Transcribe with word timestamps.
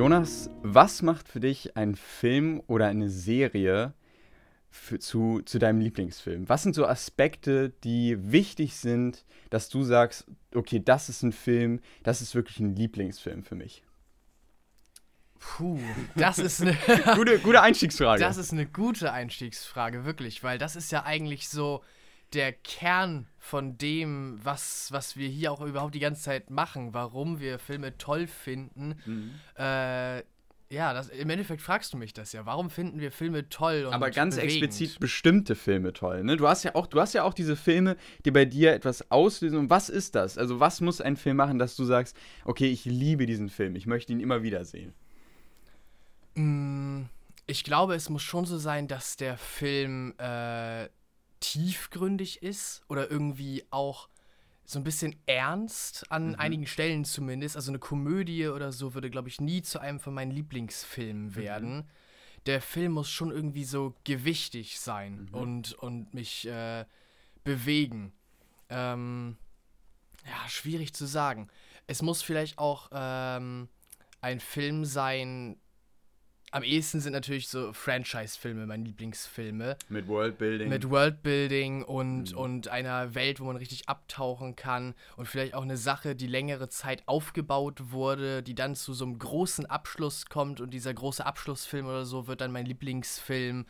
Jonas, 0.00 0.48
was 0.62 1.02
macht 1.02 1.28
für 1.28 1.40
dich 1.40 1.76
ein 1.76 1.94
Film 1.94 2.62
oder 2.68 2.86
eine 2.86 3.10
Serie 3.10 3.92
für, 4.70 4.98
zu, 4.98 5.42
zu 5.44 5.58
deinem 5.58 5.82
Lieblingsfilm? 5.82 6.48
Was 6.48 6.62
sind 6.62 6.74
so 6.74 6.86
Aspekte, 6.86 7.74
die 7.84 8.16
wichtig 8.32 8.76
sind, 8.76 9.26
dass 9.50 9.68
du 9.68 9.82
sagst, 9.82 10.24
okay, 10.54 10.80
das 10.82 11.10
ist 11.10 11.22
ein 11.22 11.32
Film, 11.32 11.80
das 12.02 12.22
ist 12.22 12.34
wirklich 12.34 12.60
ein 12.60 12.74
Lieblingsfilm 12.74 13.42
für 13.42 13.56
mich? 13.56 13.84
Puh, 15.38 15.78
das 16.16 16.38
ist 16.38 16.62
eine 16.62 16.78
gute, 17.14 17.38
gute 17.38 17.60
Einstiegsfrage. 17.60 18.22
Das 18.22 18.38
ist 18.38 18.54
eine 18.54 18.64
gute 18.64 19.12
Einstiegsfrage, 19.12 20.06
wirklich, 20.06 20.42
weil 20.42 20.56
das 20.56 20.76
ist 20.76 20.90
ja 20.92 21.04
eigentlich 21.04 21.50
so 21.50 21.84
der 22.32 22.52
Kern 22.52 23.26
von 23.38 23.78
dem, 23.78 24.38
was, 24.42 24.92
was 24.92 25.16
wir 25.16 25.28
hier 25.28 25.52
auch 25.52 25.60
überhaupt 25.60 25.94
die 25.94 26.00
ganze 26.00 26.22
Zeit 26.22 26.50
machen, 26.50 26.94
warum 26.94 27.40
wir 27.40 27.58
Filme 27.58 27.96
toll 27.98 28.26
finden. 28.26 28.94
Mhm. 29.06 29.30
Äh, 29.56 30.22
ja, 30.72 30.94
das, 30.94 31.08
im 31.08 31.28
Endeffekt 31.28 31.62
fragst 31.62 31.92
du 31.92 31.96
mich 31.96 32.12
das 32.14 32.32
ja. 32.32 32.46
Warum 32.46 32.70
finden 32.70 33.00
wir 33.00 33.10
Filme 33.10 33.48
toll? 33.48 33.88
Aber 33.90 34.10
ganz 34.10 34.36
bewegend? 34.36 34.62
explizit 34.62 35.00
bestimmte 35.00 35.56
Filme 35.56 35.92
toll. 35.92 36.22
Ne? 36.22 36.36
Du, 36.36 36.46
hast 36.46 36.62
ja 36.62 36.76
auch, 36.76 36.86
du 36.86 37.00
hast 37.00 37.12
ja 37.12 37.24
auch 37.24 37.34
diese 37.34 37.56
Filme, 37.56 37.96
die 38.24 38.30
bei 38.30 38.44
dir 38.44 38.72
etwas 38.72 39.10
auslösen. 39.10 39.58
Und 39.58 39.68
was 39.68 39.88
ist 39.88 40.14
das? 40.14 40.38
Also, 40.38 40.60
was 40.60 40.80
muss 40.80 41.00
ein 41.00 41.16
Film 41.16 41.38
machen, 41.38 41.58
dass 41.58 41.74
du 41.74 41.84
sagst, 41.84 42.16
okay, 42.44 42.68
ich 42.68 42.84
liebe 42.84 43.26
diesen 43.26 43.48
Film, 43.48 43.74
ich 43.74 43.86
möchte 43.86 44.12
ihn 44.12 44.20
immer 44.20 44.44
wieder 44.44 44.64
sehen? 44.64 44.94
Mm, 46.36 47.06
ich 47.48 47.64
glaube, 47.64 47.96
es 47.96 48.08
muss 48.08 48.22
schon 48.22 48.44
so 48.44 48.56
sein, 48.56 48.86
dass 48.86 49.16
der 49.16 49.36
Film 49.38 50.14
äh, 50.18 50.88
tiefgründig 51.40 52.42
ist 52.42 52.82
oder 52.88 53.10
irgendwie 53.10 53.64
auch 53.70 54.08
so 54.64 54.78
ein 54.78 54.84
bisschen 54.84 55.16
ernst 55.26 56.10
an 56.12 56.28
mhm. 56.28 56.34
einigen 56.36 56.66
Stellen 56.66 57.04
zumindest. 57.04 57.56
Also 57.56 57.70
eine 57.70 57.80
Komödie 57.80 58.46
oder 58.46 58.70
so 58.72 58.94
würde, 58.94 59.10
glaube 59.10 59.28
ich, 59.28 59.40
nie 59.40 59.62
zu 59.62 59.80
einem 59.80 59.98
von 59.98 60.14
meinen 60.14 60.30
Lieblingsfilmen 60.30 61.26
mhm. 61.26 61.36
werden. 61.36 61.76
Mhm. 61.76 61.84
Der 62.46 62.62
Film 62.62 62.92
muss 62.92 63.10
schon 63.10 63.30
irgendwie 63.30 63.64
so 63.64 63.94
gewichtig 64.04 64.78
sein 64.80 65.28
mhm. 65.30 65.34
und, 65.34 65.72
und 65.74 66.14
mich 66.14 66.46
äh, 66.46 66.84
bewegen. 67.42 68.12
Ähm, 68.68 69.36
ja, 70.24 70.48
schwierig 70.48 70.94
zu 70.94 71.06
sagen. 71.06 71.48
Es 71.86 72.02
muss 72.02 72.22
vielleicht 72.22 72.58
auch 72.58 72.90
ähm, 72.92 73.68
ein 74.20 74.38
Film 74.38 74.84
sein, 74.84 75.56
am 76.52 76.62
ehesten 76.64 77.00
sind 77.00 77.12
natürlich 77.12 77.48
so 77.48 77.72
Franchise-Filme 77.72 78.66
meine 78.66 78.84
Lieblingsfilme. 78.84 79.76
Mit 79.88 80.08
Worldbuilding. 80.08 80.68
Mit 80.68 80.90
Worldbuilding 80.90 81.84
und, 81.84 82.32
mhm. 82.32 82.38
und 82.38 82.68
einer 82.68 83.14
Welt, 83.14 83.40
wo 83.40 83.44
man 83.44 83.56
richtig 83.56 83.88
abtauchen 83.88 84.56
kann 84.56 84.94
und 85.16 85.26
vielleicht 85.26 85.54
auch 85.54 85.62
eine 85.62 85.76
Sache, 85.76 86.16
die 86.16 86.26
längere 86.26 86.68
Zeit 86.68 87.02
aufgebaut 87.06 87.92
wurde, 87.92 88.42
die 88.42 88.54
dann 88.54 88.74
zu 88.74 88.94
so 88.94 89.04
einem 89.04 89.18
großen 89.18 89.66
Abschluss 89.66 90.26
kommt 90.26 90.60
und 90.60 90.70
dieser 90.70 90.92
große 90.92 91.24
Abschlussfilm 91.24 91.86
oder 91.86 92.04
so 92.04 92.26
wird 92.26 92.40
dann 92.40 92.52
mein 92.52 92.66
Lieblingsfilm. 92.66 93.66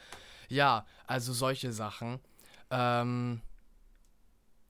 Ja, 0.48 0.86
also 1.06 1.32
solche 1.32 1.72
Sachen. 1.72 2.18
Ähm, 2.70 3.42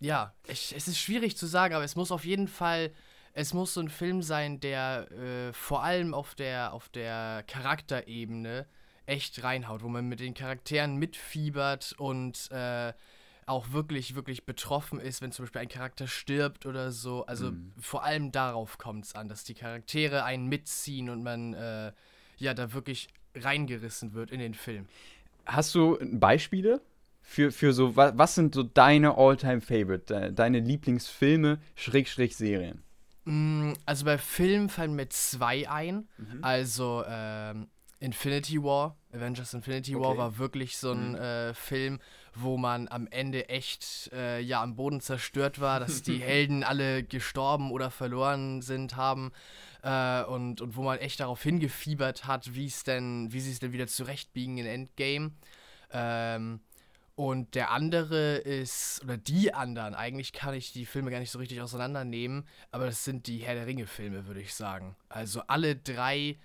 ja, 0.00 0.34
ich, 0.48 0.74
es 0.77 0.89
ist 0.89 0.98
schwierig 0.98 1.36
zu 1.36 1.47
sagen, 1.47 1.74
aber 1.74 1.84
es 1.84 1.95
muss 1.95 2.11
auf 2.11 2.24
jeden 2.24 2.48
Fall 2.48 2.91
es 3.33 3.55
muss 3.55 3.75
so 3.75 3.81
ein 3.81 3.89
Film 3.89 4.23
sein, 4.23 4.61
der 4.61 5.11
äh, 5.12 5.53
vor 5.53 5.83
allem 5.83 6.14
auf 6.14 6.34
der, 6.34 6.73
auf 6.73 6.89
der 6.89 7.45
Charakterebene 7.47 8.67
echt 9.06 9.42
reinhaut, 9.42 9.83
wo 9.83 9.89
man 9.89 10.09
mit 10.09 10.20
den 10.20 10.34
Charakteren 10.34 10.97
mitfiebert 10.97 11.95
und 11.98 12.51
äh, 12.51 12.92
auch 13.47 13.73
wirklich, 13.73 14.14
wirklich 14.14 14.47
betroffen 14.47 15.01
ist, 15.01 15.23
wenn 15.23 15.33
zum 15.33 15.45
Beispiel 15.45 15.62
ein 15.62 15.69
Charakter 15.69 16.06
stirbt 16.06 16.67
oder 16.67 16.92
so. 16.92 17.27
Also 17.27 17.51
mhm. 17.51 17.73
vor 17.80 18.05
allem 18.05 18.30
darauf 18.30 18.79
kommt 18.79 19.07
es 19.07 19.14
an, 19.14 19.29
dass 19.29 19.45
die 19.45 19.55
Charaktere 19.55 20.24
einen 20.24 20.46
mitziehen 20.46 21.11
und 21.11 21.23
man 21.23 21.55
äh, 21.55 21.92
ja 22.36 22.55
da 22.55 22.73
wirklich 22.73 23.08
reingerissen 23.35 24.14
wird 24.14 24.30
in 24.30 24.39
den 24.39 24.55
Film. 24.55 24.86
Hast 25.46 25.74
du 25.74 25.98
Beispiele 26.01 26.80
für, 27.23 27.51
für 27.51 27.73
so, 27.73 27.96
was, 27.96 28.17
was 28.17 28.35
sind 28.36 28.55
so 28.55 28.63
deine 28.63 29.17
All-Time-Favorite, 29.17 30.33
deine 30.33 30.61
Lieblingsfilme, 30.61 31.61
Schrägstrich 31.74 32.36
Serien? 32.36 32.77
Mm, 32.77 32.89
also 33.86 34.05
bei 34.05 34.19
Filmen 34.19 34.69
fallen 34.69 34.95
mir 34.95 35.08
zwei 35.08 35.69
ein. 35.69 36.08
Mhm. 36.19 36.39
Also 36.42 37.05
ähm, 37.07 37.69
Infinity 38.01 38.63
War, 38.63 38.97
Avengers 39.13 39.53
Infinity 39.53 39.95
okay. 39.95 40.05
War 40.05 40.17
war 40.17 40.39
wirklich 40.39 40.79
so 40.79 40.92
ein 40.92 41.11
mhm. 41.11 41.17
äh, 41.17 41.55
Film, 41.55 42.01
wo 42.35 42.57
man 42.57 42.89
am 42.89 43.07
Ende 43.08 43.48
echt 43.48 44.11
äh, 44.13 44.41
ja 44.41 44.63
am 44.63 44.75
Boden 44.75 45.01
zerstört 45.01 45.61
war, 45.61 45.81
dass 45.81 46.03
die 46.03 46.19
Helden 46.20 46.64
alle 46.64 47.05
gestorben 47.05 47.70
oder 47.70 47.91
verloren 47.91 48.63
sind 48.63 48.97
haben 48.97 49.33
äh, 49.83 50.23
und, 50.25 50.63
und 50.63 50.77
wo 50.77 50.83
man 50.83 50.98
echt 50.98 51.20
darauf 51.20 51.42
hingefiebert 51.42 52.27
hat, 52.27 52.55
wie 52.55 52.67
es 52.67 52.85
denn, 52.85 53.33
wie 53.33 53.41
sie 53.41 53.52
es 53.52 53.58
denn 53.58 53.73
wieder 53.73 53.87
zurechtbiegen 53.87 54.57
in 54.57 54.67
Endgame. 54.67 55.33
Ähm, 55.92 56.61
und 57.20 57.55
der 57.55 57.70
andere 57.70 58.36
ist, 58.36 59.03
oder 59.05 59.19
die 59.19 59.53
anderen, 59.53 59.95
eigentlich 59.95 60.33
kann 60.33 60.55
ich 60.55 60.73
die 60.73 60.86
Filme 60.86 61.11
gar 61.11 61.19
nicht 61.19 61.31
so 61.31 61.39
richtig 61.39 61.61
auseinandernehmen, 61.61 62.47
aber 62.70 62.86
das 62.86 63.05
sind 63.05 63.27
die 63.27 63.41
Herr 63.41 63.55
der 63.55 63.67
Ringe-Filme, 63.67 64.27
würde 64.27 64.41
ich 64.41 64.55
sagen. 64.55 64.97
Also 65.11 65.42
alle 65.47 65.77
drei 65.77 66.39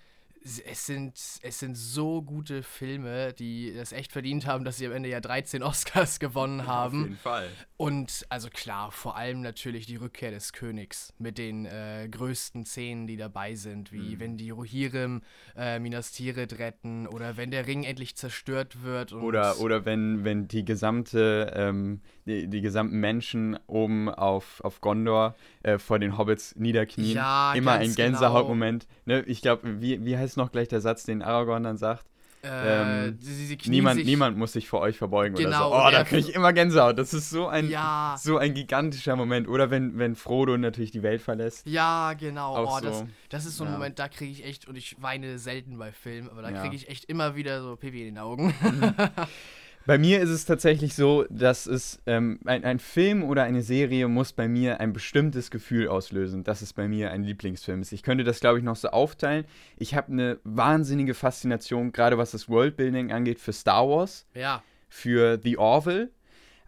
es 0.64 0.86
sind, 0.86 1.14
es 1.42 1.58
sind 1.58 1.76
so 1.76 2.22
gute 2.22 2.62
Filme, 2.62 3.32
die 3.32 3.70
es 3.70 3.92
echt 3.92 4.12
verdient 4.12 4.46
haben, 4.46 4.64
dass 4.64 4.78
sie 4.78 4.86
am 4.86 4.92
Ende 4.92 5.08
ja 5.08 5.20
13 5.20 5.62
Oscars 5.62 6.18
gewonnen 6.20 6.66
haben. 6.66 7.02
Auf 7.02 7.08
jeden 7.08 7.18
Fall. 7.18 7.48
Und 7.76 8.26
also 8.28 8.48
klar, 8.48 8.90
vor 8.92 9.16
allem 9.16 9.42
natürlich 9.42 9.86
die 9.86 9.96
Rückkehr 9.96 10.30
des 10.30 10.52
Königs 10.52 11.12
mit 11.18 11.36
den 11.38 11.66
äh, 11.66 12.08
größten 12.10 12.64
Szenen, 12.64 13.06
die 13.06 13.16
dabei 13.16 13.54
sind, 13.54 13.92
wie 13.92 14.14
mhm. 14.14 14.20
wenn 14.20 14.36
die 14.36 14.50
Rohirrim 14.50 15.22
äh, 15.56 15.78
Minas 15.78 16.12
Tirith 16.12 16.58
retten 16.58 17.06
oder 17.06 17.36
wenn 17.36 17.50
der 17.50 17.66
Ring 17.66 17.84
endlich 17.84 18.16
zerstört 18.16 18.82
wird. 18.82 19.12
oder 19.12 19.60
oder 19.60 19.84
wenn, 19.84 20.24
wenn 20.24 20.48
die 20.48 20.64
gesamte, 20.64 21.52
ähm, 21.54 22.00
die, 22.24 22.48
die 22.48 22.60
gesamten 22.60 22.98
Menschen 22.98 23.58
oben 23.66 24.08
auf, 24.08 24.60
auf 24.62 24.80
Gondor 24.80 25.34
äh, 25.62 25.78
vor 25.78 25.98
den 25.98 26.16
Hobbits 26.16 26.56
niederknien. 26.56 27.16
Ja, 27.16 27.52
Immer 27.54 27.72
ein 27.72 27.94
genau. 27.94 27.96
Gänsehautmoment. 27.96 28.86
Genau. 29.04 29.18
Ne? 29.18 29.24
Ich 29.26 29.42
glaube, 29.42 29.80
wie, 29.80 30.04
wie 30.04 30.16
heißt 30.16 30.35
noch 30.36 30.52
gleich 30.52 30.68
der 30.68 30.80
Satz, 30.80 31.04
den 31.04 31.22
Aragorn 31.22 31.62
dann 31.62 31.76
sagt? 31.76 32.04
Äh, 32.46 33.08
ähm, 33.08 33.18
niemand, 33.66 34.04
niemand 34.04 34.38
muss 34.38 34.52
sich 34.52 34.68
vor 34.68 34.80
euch 34.80 34.96
verbeugen 34.96 35.34
genau, 35.34 35.68
oder 35.70 35.80
so. 35.80 35.86
Oh, 35.86 35.90
da 35.90 36.04
kriege 36.04 36.28
ich 36.28 36.34
immer 36.34 36.52
Gänsehaut. 36.52 36.98
Das 36.98 37.12
ist 37.12 37.30
so 37.30 37.48
ein, 37.48 37.68
ja. 37.68 38.14
so 38.18 38.38
ein 38.38 38.54
gigantischer 38.54 39.16
Moment. 39.16 39.48
Oder 39.48 39.70
wenn, 39.70 39.98
wenn 39.98 40.14
Frodo 40.14 40.56
natürlich 40.56 40.92
die 40.92 41.02
Welt 41.02 41.22
verlässt. 41.22 41.66
Ja, 41.66 42.12
genau. 42.12 42.64
Oh, 42.64 42.78
so. 42.78 42.84
das, 42.84 43.04
das 43.30 43.46
ist 43.46 43.56
so 43.56 43.64
ein 43.64 43.70
ja. 43.70 43.76
Moment, 43.76 43.98
da 43.98 44.08
kriege 44.08 44.30
ich 44.30 44.44
echt, 44.44 44.68
und 44.68 44.76
ich 44.76 44.96
weine 45.00 45.38
selten 45.38 45.76
bei 45.78 45.92
Filmen, 45.92 46.30
aber 46.30 46.42
da 46.42 46.50
ja. 46.50 46.60
kriege 46.60 46.76
ich 46.76 46.88
echt 46.88 47.06
immer 47.06 47.34
wieder 47.34 47.62
so 47.62 47.76
Pipi 47.76 48.06
in 48.06 48.14
den 48.14 48.18
Augen. 48.18 48.54
Bei 49.86 49.98
mir 49.98 50.20
ist 50.20 50.30
es 50.30 50.44
tatsächlich 50.44 50.94
so, 50.94 51.24
dass 51.30 51.66
es 51.66 52.02
ähm, 52.06 52.40
ein, 52.44 52.64
ein, 52.64 52.80
Film 52.80 53.22
oder 53.22 53.44
eine 53.44 53.62
Serie 53.62 54.08
muss 54.08 54.32
bei 54.32 54.48
mir 54.48 54.80
ein 54.80 54.92
bestimmtes 54.92 55.52
Gefühl 55.52 55.86
auslösen, 55.86 56.42
dass 56.42 56.60
es 56.60 56.72
bei 56.72 56.88
mir 56.88 57.12
ein 57.12 57.22
Lieblingsfilm 57.22 57.82
ist. 57.82 57.92
Ich 57.92 58.02
könnte 58.02 58.24
das, 58.24 58.40
glaube 58.40 58.58
ich, 58.58 58.64
noch 58.64 58.74
so 58.74 58.88
aufteilen. 58.88 59.44
Ich 59.76 59.94
habe 59.94 60.10
eine 60.10 60.38
wahnsinnige 60.42 61.14
Faszination, 61.14 61.92
gerade 61.92 62.18
was 62.18 62.32
das 62.32 62.48
Worldbuilding 62.48 63.12
angeht, 63.12 63.38
für 63.38 63.52
Star 63.52 63.88
Wars, 63.88 64.26
ja. 64.34 64.64
für 64.88 65.38
The 65.40 65.56
Orville. 65.56 66.10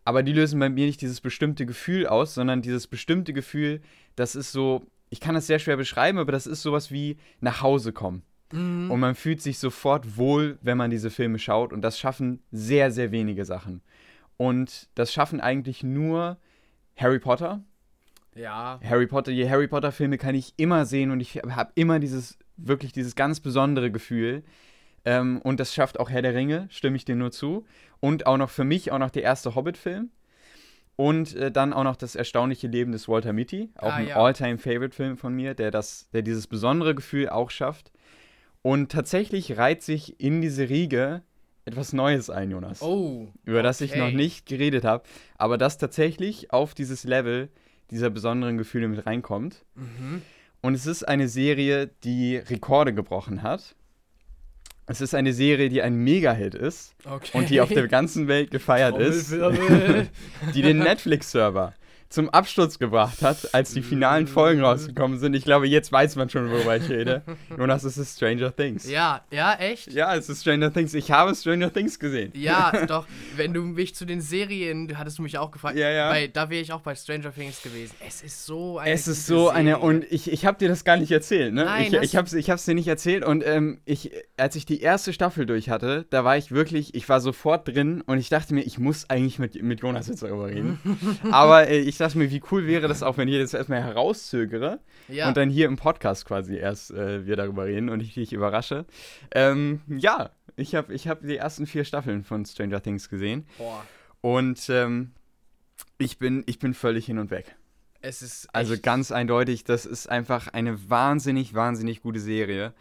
Aber 0.04 0.22
die 0.22 0.32
lösen 0.32 0.60
bei 0.60 0.68
mir 0.68 0.86
nicht 0.86 1.00
dieses 1.00 1.20
bestimmte 1.20 1.66
Gefühl 1.66 2.06
aus, 2.06 2.34
sondern 2.34 2.62
dieses 2.62 2.86
bestimmte 2.86 3.32
Gefühl, 3.32 3.80
das 4.14 4.36
ist 4.36 4.52
so, 4.52 4.86
ich 5.10 5.18
kann 5.18 5.34
das 5.34 5.48
sehr 5.48 5.58
schwer 5.58 5.76
beschreiben, 5.76 6.18
aber 6.18 6.30
das 6.30 6.46
ist 6.46 6.62
sowas 6.62 6.92
wie 6.92 7.18
nach 7.40 7.62
Hause 7.62 7.92
kommen. 7.92 8.22
Mhm. 8.52 8.90
Und 8.90 9.00
man 9.00 9.14
fühlt 9.14 9.40
sich 9.42 9.58
sofort 9.58 10.16
wohl, 10.16 10.58
wenn 10.62 10.78
man 10.78 10.90
diese 10.90 11.10
Filme 11.10 11.38
schaut. 11.38 11.72
Und 11.72 11.82
das 11.82 11.98
schaffen 11.98 12.42
sehr, 12.50 12.90
sehr 12.90 13.10
wenige 13.10 13.44
Sachen. 13.44 13.82
Und 14.36 14.88
das 14.94 15.12
schaffen 15.12 15.40
eigentlich 15.40 15.82
nur 15.82 16.38
Harry 16.96 17.18
Potter. 17.18 17.62
Ja. 18.34 18.80
Harry 18.84 19.06
Potter, 19.06 19.32
die 19.32 19.48
Harry 19.48 19.66
Potter 19.66 19.92
Filme 19.92 20.16
kann 20.16 20.34
ich 20.34 20.54
immer 20.56 20.86
sehen 20.86 21.10
und 21.10 21.20
ich 21.20 21.36
habe 21.36 21.72
immer 21.74 21.98
dieses, 21.98 22.38
wirklich 22.56 22.92
dieses 22.92 23.16
ganz 23.16 23.40
besondere 23.40 23.90
Gefühl. 23.90 24.44
Ähm, 25.04 25.40
und 25.42 25.60
das 25.60 25.74
schafft 25.74 25.98
auch 25.98 26.10
Herr 26.10 26.22
der 26.22 26.34
Ringe, 26.34 26.68
stimme 26.70 26.96
ich 26.96 27.04
dir 27.04 27.16
nur 27.16 27.32
zu. 27.32 27.66
Und 28.00 28.26
auch 28.26 28.36
noch 28.36 28.50
für 28.50 28.64
mich 28.64 28.92
auch 28.92 28.98
noch 28.98 29.10
der 29.10 29.24
erste 29.24 29.54
Hobbit-Film. 29.54 30.10
Und 30.94 31.36
äh, 31.36 31.50
dann 31.50 31.72
auch 31.72 31.84
noch 31.84 31.96
das 31.96 32.16
erstaunliche 32.16 32.66
Leben 32.66 32.90
des 32.90 33.08
Walter 33.08 33.32
Mitty, 33.32 33.70
auch 33.76 33.92
ah, 33.92 33.94
ein 33.94 34.08
ja. 34.08 34.16
All-Time-Favorite-Film 34.16 35.16
von 35.16 35.32
mir, 35.32 35.54
der, 35.54 35.70
das, 35.70 36.10
der 36.10 36.22
dieses 36.22 36.48
besondere 36.48 36.94
Gefühl 36.94 37.28
auch 37.28 37.50
schafft. 37.50 37.92
Und 38.62 38.90
tatsächlich 38.90 39.56
reiht 39.56 39.82
sich 39.82 40.20
in 40.20 40.40
diese 40.40 40.68
Riege 40.68 41.22
etwas 41.64 41.92
Neues 41.92 42.30
ein, 42.30 42.50
Jonas. 42.50 42.82
Oh. 42.82 43.28
Über 43.44 43.62
das 43.62 43.80
ich 43.80 43.94
noch 43.94 44.10
nicht 44.10 44.46
geredet 44.46 44.84
habe. 44.84 45.04
Aber 45.36 45.58
das 45.58 45.76
tatsächlich 45.78 46.52
auf 46.52 46.74
dieses 46.74 47.04
Level 47.04 47.50
dieser 47.90 48.10
besonderen 48.10 48.58
Gefühle 48.58 48.88
mit 48.88 49.06
reinkommt. 49.06 49.64
Mhm. 49.74 50.22
Und 50.60 50.74
es 50.74 50.86
ist 50.86 51.06
eine 51.06 51.28
Serie, 51.28 51.90
die 52.04 52.36
Rekorde 52.36 52.92
gebrochen 52.92 53.42
hat. 53.42 53.76
Es 54.86 55.02
ist 55.02 55.14
eine 55.14 55.34
Serie, 55.34 55.68
die 55.68 55.82
ein 55.82 55.94
Mega-Hit 55.96 56.54
ist 56.54 56.94
okay. 57.04 57.36
und 57.36 57.50
die 57.50 57.60
auf 57.60 57.68
der 57.68 57.86
ganzen 57.88 58.26
Welt 58.26 58.50
gefeiert 58.50 58.98
ist. 58.98 59.30
die 60.54 60.62
den 60.62 60.78
Netflix-Server 60.78 61.74
zum 62.08 62.30
Absturz 62.30 62.78
gebracht 62.78 63.20
hat, 63.22 63.54
als 63.54 63.74
die 63.74 63.82
finalen 63.82 64.26
Folgen 64.26 64.62
rausgekommen 64.62 65.18
sind. 65.18 65.34
Ich 65.34 65.44
glaube, 65.44 65.68
jetzt 65.68 65.92
weiß 65.92 66.16
man 66.16 66.30
schon, 66.30 66.50
worüber 66.50 66.76
ich 66.76 66.88
rede. 66.88 67.22
Jonas, 67.58 67.84
es 67.84 67.98
ist 67.98 68.16
Stranger 68.16 68.54
Things. 68.54 68.88
Ja, 68.90 69.22
ja, 69.30 69.54
echt? 69.54 69.92
Ja, 69.92 70.14
es 70.14 70.28
ist 70.28 70.40
Stranger 70.40 70.72
Things. 70.72 70.94
Ich 70.94 71.10
habe 71.10 71.34
Stranger 71.34 71.70
Things 71.72 71.98
gesehen. 71.98 72.32
Ja, 72.34 72.72
doch. 72.86 73.06
Wenn 73.36 73.52
du 73.52 73.62
mich 73.62 73.94
zu 73.94 74.06
den 74.06 74.22
Serien, 74.22 74.96
hattest 74.96 75.18
du 75.18 75.22
mich 75.22 75.36
auch 75.36 75.50
gefragt, 75.50 75.76
Ja, 75.76 75.90
ja. 75.90 76.08
Bei, 76.08 76.28
da 76.28 76.48
wäre 76.48 76.62
ich 76.62 76.72
auch 76.72 76.80
bei 76.80 76.94
Stranger 76.94 77.32
Things 77.34 77.62
gewesen. 77.62 77.94
Es 78.06 78.22
ist 78.22 78.46
so 78.46 78.78
eine 78.78 78.90
Es 78.90 79.06
ist 79.06 79.26
so 79.26 79.50
eine, 79.50 79.72
Serie. 79.72 79.84
und 79.84 80.04
ich, 80.10 80.32
ich 80.32 80.46
habe 80.46 80.56
dir 80.58 80.68
das 80.68 80.84
gar 80.84 80.96
nicht 80.96 81.10
erzählt, 81.12 81.52
ne? 81.52 81.64
Nein, 81.66 81.92
ich 81.92 82.08
ich 82.08 82.16
habe 82.16 82.26
es 82.26 82.32
ich 82.32 82.48
hab's 82.48 82.64
dir 82.64 82.74
nicht 82.74 82.88
erzählt 82.88 83.22
und 83.24 83.46
ähm, 83.46 83.80
ich, 83.84 84.10
als 84.38 84.56
ich 84.56 84.64
die 84.64 84.80
erste 84.80 85.12
Staffel 85.12 85.44
durch 85.44 85.68
hatte, 85.68 86.06
da 86.08 86.24
war 86.24 86.38
ich 86.38 86.52
wirklich, 86.52 86.94
ich 86.94 87.06
war 87.08 87.20
sofort 87.20 87.68
drin 87.68 88.02
und 88.06 88.18
ich 88.18 88.30
dachte 88.30 88.54
mir, 88.54 88.62
ich 88.62 88.78
muss 88.78 89.10
eigentlich 89.10 89.38
mit, 89.38 89.62
mit 89.62 89.80
Jonas 89.80 90.08
jetzt 90.08 90.22
darüber 90.22 90.46
reden. 90.46 90.78
Aber 91.30 91.68
äh, 91.68 91.78
ich 91.78 91.97
dachte 91.98 92.18
mir, 92.18 92.30
wie 92.30 92.42
cool 92.50 92.66
wäre 92.66 92.88
das 92.88 93.02
auch, 93.02 93.16
wenn 93.18 93.28
ich 93.28 93.38
das 93.38 93.54
erstmal 93.54 93.82
herauszögere 93.82 94.80
Ja. 95.08 95.28
und 95.28 95.36
dann 95.36 95.50
hier 95.50 95.66
im 95.66 95.76
Podcast 95.76 96.24
quasi 96.24 96.56
erst 96.56 96.90
äh, 96.90 97.26
wir 97.26 97.36
darüber 97.36 97.66
reden 97.66 97.88
und 97.90 98.00
ich 98.00 98.14
dich 98.14 98.32
überrasche. 98.32 98.84
Ähm, 99.34 99.80
ja, 99.88 100.30
ich 100.56 100.74
habe 100.74 100.92
ich 100.94 101.06
hab 101.08 101.20
die 101.22 101.36
ersten 101.36 101.66
vier 101.66 101.84
Staffeln 101.84 102.24
von 102.24 102.44
Stranger 102.46 102.82
Things 102.82 103.08
gesehen 103.08 103.46
Boah, 103.58 103.84
und 104.20 104.68
ähm, 104.70 105.12
ich, 105.98 106.18
bin, 106.18 106.42
ich 106.46 106.58
bin 106.58 106.74
völlig 106.74 107.06
hin 107.06 107.18
und 107.18 107.30
weg. 107.30 107.54
es 108.00 108.22
ist. 108.22 108.48
Also 108.52 108.74
ganz 108.80 109.12
eindeutig, 109.12 109.64
das 109.64 109.86
ist 109.86 110.08
einfach 110.08 110.48
eine 110.48 110.90
wahnsinnig, 110.90 111.54
wahnsinnig 111.54 112.02
gute 112.02 112.20
Serie. 112.20 112.72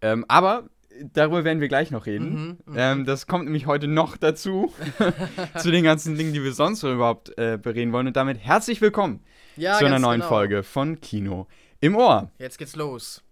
Ähm, 0.00 0.24
aber 0.28 0.68
darüber 1.12 1.44
werden 1.44 1.60
wir 1.60 1.68
gleich 1.68 1.90
noch 1.90 2.06
reden. 2.06 2.34
Mhm, 2.34 2.72
mhm. 2.72 2.74
Ähm, 2.76 3.04
das 3.04 3.26
kommt 3.26 3.44
nämlich 3.44 3.66
heute 3.66 3.88
noch 3.88 4.16
dazu, 4.16 4.72
zu 5.58 5.70
den 5.70 5.84
ganzen 5.84 6.16
Dingen, 6.16 6.32
die 6.32 6.42
wir 6.42 6.52
sonst 6.52 6.80
so 6.80 6.92
überhaupt 6.92 7.36
äh, 7.38 7.58
bereden 7.60 7.92
wollen. 7.92 8.06
Und 8.06 8.16
damit 8.16 8.38
herzlich 8.38 8.80
willkommen 8.80 9.20
ja, 9.56 9.78
zu 9.78 9.86
einer 9.86 9.98
neuen 9.98 10.20
genau. 10.20 10.28
Folge 10.28 10.62
von 10.62 11.00
Kino 11.00 11.46
im 11.80 11.96
Ohr. 11.96 12.30
Jetzt 12.38 12.58
geht's 12.58 12.76
los. 12.76 13.22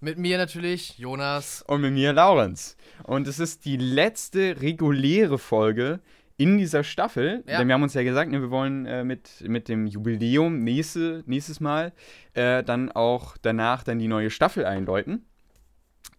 Mit 0.00 0.16
mir 0.16 0.38
natürlich, 0.38 0.98
Jonas. 0.98 1.62
Und 1.66 1.82
mit 1.82 1.92
mir 1.92 2.14
Laurenz. 2.14 2.76
Und 3.04 3.28
es 3.28 3.38
ist 3.38 3.66
die 3.66 3.76
letzte 3.76 4.62
reguläre 4.62 5.38
Folge 5.38 6.00
in 6.38 6.56
dieser 6.56 6.84
Staffel. 6.84 7.44
Ja. 7.46 7.58
Denn 7.58 7.68
wir 7.68 7.74
haben 7.74 7.82
uns 7.82 7.92
ja 7.92 8.02
gesagt, 8.02 8.30
ne, 8.30 8.40
wir 8.40 8.50
wollen 8.50 8.86
äh, 8.86 9.04
mit, 9.04 9.44
mit 9.46 9.68
dem 9.68 9.86
Jubiläum 9.86 10.60
nächste, 10.60 11.22
nächstes 11.26 11.60
Mal 11.60 11.92
äh, 12.32 12.62
dann 12.62 12.90
auch 12.90 13.36
danach 13.42 13.82
dann 13.82 13.98
die 13.98 14.08
neue 14.08 14.30
Staffel 14.30 14.64
einläuten. 14.64 15.26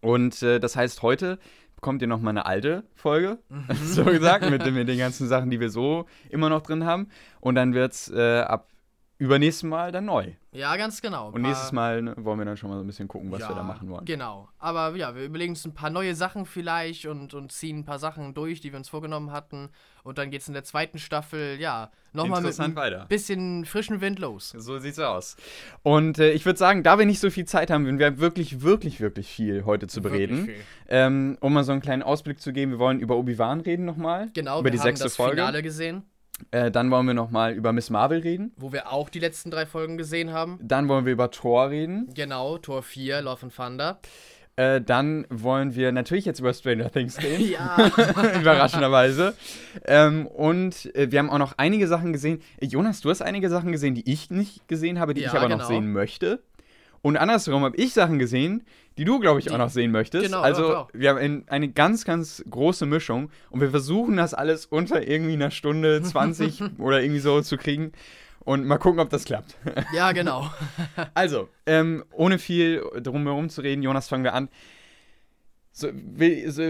Und 0.01 0.41
äh, 0.43 0.59
das 0.59 0.75
heißt, 0.75 1.01
heute 1.01 1.37
bekommt 1.75 2.01
ihr 2.01 2.07
noch 2.07 2.19
mal 2.21 2.29
eine 2.31 2.45
alte 2.45 2.83
Folge, 2.95 3.39
Mhm. 3.49 3.65
so 3.85 4.03
gesagt, 4.05 4.49
mit, 4.49 4.61
den- 4.65 4.73
mit 4.75 4.87
den 4.87 4.97
ganzen 4.97 5.27
Sachen, 5.27 5.49
die 5.49 5.59
wir 5.59 5.69
so 5.69 6.05
immer 6.29 6.49
noch 6.49 6.61
drin 6.61 6.85
haben. 6.85 7.07
Und 7.39 7.55
dann 7.55 7.73
wird 7.73 7.93
es 7.93 8.09
äh, 8.11 8.41
ab 8.41 8.67
übernächsten 9.21 9.69
Mal 9.69 9.91
dann 9.91 10.05
neu. 10.05 10.31
Ja, 10.51 10.75
ganz 10.77 10.99
genau. 10.99 11.29
Und 11.29 11.43
nächstes 11.43 11.71
Mal 11.71 12.01
ne, 12.01 12.15
wollen 12.17 12.39
wir 12.39 12.45
dann 12.45 12.57
schon 12.57 12.71
mal 12.71 12.75
so 12.75 12.83
ein 12.83 12.87
bisschen 12.87 13.07
gucken, 13.07 13.31
was 13.31 13.47
wir 13.47 13.55
da 13.55 13.61
machen 13.61 13.87
wollen. 13.87 14.03
Genau. 14.03 14.49
Aber 14.57 14.95
ja, 14.95 15.15
wir 15.15 15.23
überlegen 15.23 15.51
uns 15.51 15.63
ein 15.63 15.75
paar 15.75 15.91
neue 15.91 16.15
Sachen 16.15 16.47
vielleicht 16.47 17.05
und, 17.05 17.35
und 17.35 17.51
ziehen 17.51 17.79
ein 17.79 17.85
paar 17.85 17.99
Sachen 17.99 18.33
durch, 18.33 18.61
die 18.61 18.73
wir 18.73 18.77
uns 18.77 18.89
vorgenommen 18.89 19.31
hatten. 19.31 19.69
Und 20.03 20.17
dann 20.17 20.31
geht's 20.31 20.47
in 20.47 20.55
der 20.55 20.63
zweiten 20.63 20.97
Staffel, 20.97 21.57
ja, 21.59 21.91
nochmal 22.13 22.41
mit 22.41 22.59
ein 22.59 22.75
weiter. 22.75 23.05
bisschen 23.07 23.63
frischen 23.65 24.01
Wind 24.01 24.17
los. 24.17 24.49
So 24.57 24.79
sieht's 24.79 24.97
aus. 24.97 25.37
Und 25.83 26.17
äh, 26.17 26.31
ich 26.31 26.45
würde 26.45 26.57
sagen, 26.57 26.81
da 26.81 26.97
wir 26.97 27.05
nicht 27.05 27.19
so 27.19 27.29
viel 27.29 27.45
Zeit 27.45 27.69
haben, 27.69 27.85
wir 27.85 28.05
haben 28.05 28.19
wirklich, 28.19 28.61
wirklich, 28.61 28.99
wirklich 28.99 29.27
viel 29.27 29.65
heute 29.65 29.85
zu 29.85 30.01
bereden. 30.01 30.49
Ähm, 30.89 31.37
um 31.39 31.53
mal 31.53 31.63
so 31.63 31.71
einen 31.71 31.81
kleinen 31.81 32.01
Ausblick 32.01 32.41
zu 32.41 32.51
geben, 32.51 32.71
wir 32.71 32.79
wollen 32.79 32.99
über 32.99 33.15
Obi-Wan 33.15 33.61
reden 33.61 33.85
nochmal. 33.85 34.31
Genau, 34.33 34.59
über 34.59 34.65
wir 34.65 34.71
die 34.71 34.79
haben 34.79 34.87
sechste 34.87 35.05
das 35.05 35.15
Folge. 35.15 35.37
Finale 35.37 35.61
gesehen, 35.61 36.03
Äh, 36.51 36.71
dann 36.71 36.89
wollen 36.91 37.05
wir 37.07 37.13
nochmal 37.13 37.53
über 37.53 37.71
Miss 37.73 37.89
Marvel 37.89 38.19
reden. 38.19 38.51
wo 38.57 38.71
wir 38.73 38.91
auch 38.91 39.09
die 39.09 39.19
letzten 39.19 39.51
drei 39.51 39.65
Folgen 39.65 39.97
gesehen 39.97 40.33
haben. 40.33 40.59
Dann 40.61 40.87
wollen 40.87 41.05
wir 41.05 41.13
über 41.13 41.29
Thor 41.31 41.69
reden. 41.69 42.09
Genau, 42.13 42.57
Tor 42.57 42.81
4, 42.83 43.21
Love 43.21 43.43
and 43.43 43.55
Thunder. 43.55 43.99
Äh, 44.57 44.81
dann 44.81 45.25
wollen 45.29 45.75
wir 45.75 45.93
natürlich 45.93 46.25
jetzt 46.25 46.39
über 46.39 46.53
Stranger 46.53 46.91
Things 46.91 47.17
reden. 47.21 47.49
Ja. 47.51 47.77
Überraschenderweise. 48.41 49.33
Ähm, 49.85 50.27
und 50.27 50.93
äh, 50.95 51.09
wir 51.11 51.19
haben 51.19 51.29
auch 51.29 51.37
noch 51.37 51.53
einige 51.57 51.87
Sachen 51.87 52.11
gesehen. 52.13 52.41
Jonas, 52.59 52.99
du 53.01 53.09
hast 53.09 53.21
einige 53.21 53.49
Sachen 53.49 53.71
gesehen, 53.71 53.95
die 53.95 54.11
ich 54.11 54.29
nicht 54.29 54.67
gesehen 54.67 54.99
habe, 54.99 55.13
die 55.13 55.21
Ja, 55.21 55.27
ich 55.29 55.33
aber 55.35 55.47
noch 55.49 55.57
genau. 55.57 55.67
sehen 55.67 55.91
möchte. 55.93 56.41
Und 57.01 57.17
andersrum 57.17 57.63
habe 57.63 57.75
ich 57.77 57.93
Sachen 57.93 58.19
gesehen, 58.19 58.63
die 58.97 59.05
du, 59.05 59.19
glaube 59.19 59.39
ich, 59.39 59.49
auch 59.49 59.55
Die- 59.55 59.59
noch 59.59 59.69
sehen 59.69 59.91
möchtest. 59.91 60.25
Genau, 60.25 60.41
also 60.41 60.87
wir 60.93 61.09
haben 61.09 61.17
in, 61.17 61.43
eine 61.47 61.69
ganz, 61.69 62.05
ganz 62.05 62.43
große 62.49 62.85
Mischung 62.85 63.31
und 63.49 63.61
wir 63.61 63.69
versuchen 63.71 64.17
das 64.17 64.33
alles 64.33 64.65
unter 64.67 65.07
irgendwie 65.07 65.33
einer 65.33 65.49
Stunde 65.51 66.01
20 66.03 66.79
oder 66.79 67.01
irgendwie 67.01 67.19
so 67.21 67.41
zu 67.41 67.57
kriegen. 67.57 67.91
Und 68.43 68.65
mal 68.65 68.77
gucken, 68.79 68.99
ob 68.99 69.09
das 69.09 69.23
klappt. 69.25 69.55
ja, 69.93 70.11
genau. 70.11 70.49
Also, 71.13 71.47
ähm, 71.67 72.03
ohne 72.11 72.39
viel 72.39 72.83
drum 73.01 73.23
herum 73.23 73.49
zu 73.49 73.61
reden, 73.61 73.83
Jonas, 73.83 74.07
fangen 74.07 74.23
wir 74.23 74.33
an. 74.33 74.49
So, 75.73 75.87
will, 75.93 76.51
so, 76.51 76.61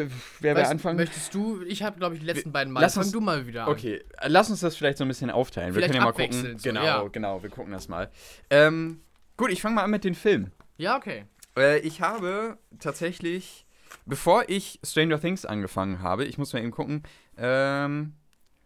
wer 0.42 0.56
will 0.56 0.64
anfangen? 0.64 0.98
Möchtest 0.98 1.34
du, 1.34 1.62
ich 1.64 1.82
habe 1.82 1.98
glaube 1.98 2.14
ich 2.16 2.22
die 2.22 2.28
letzten 2.28 2.52
beiden 2.52 2.72
Mal. 2.72 2.82
lass 2.82 2.94
Fang 2.94 3.04
uns- 3.04 3.12
du 3.12 3.20
mal 3.20 3.48
wieder 3.48 3.64
an. 3.66 3.70
Okay, 3.72 4.02
lass 4.28 4.50
uns 4.52 4.60
das 4.60 4.76
vielleicht 4.76 4.98
so 5.00 5.06
ein 5.06 5.08
bisschen 5.08 5.32
aufteilen. 5.32 5.74
Vielleicht 5.74 5.94
wir 5.94 6.00
können 6.02 6.14
ja 6.14 6.26
mal 6.28 6.28
gucken. 6.44 6.58
so, 6.60 6.70
genau, 6.70 6.84
ja. 6.84 7.08
genau, 7.08 7.42
wir 7.42 7.50
gucken 7.50 7.72
das 7.72 7.88
mal. 7.88 8.12
Ähm, 8.52 9.00
gut, 9.38 9.52
ich 9.52 9.62
fange 9.62 9.76
mal 9.76 9.84
an 9.84 9.92
mit 9.92 10.04
den 10.04 10.16
Filmen. 10.16 10.52
Ja, 10.78 10.98
okay. 10.98 11.26
Äh, 11.58 11.80
ich 11.80 12.02
habe 12.02 12.58
tatsächlich, 12.80 13.66
bevor 14.06 14.46
ich 14.48 14.80
Stranger 14.84 15.20
Things 15.20 15.46
angefangen 15.46 16.02
habe, 16.02 16.26
ich 16.26 16.38
muss 16.38 16.54
mal 16.54 16.60
eben 16.60 16.72
gucken, 16.72 17.04
ähm, 17.38 18.14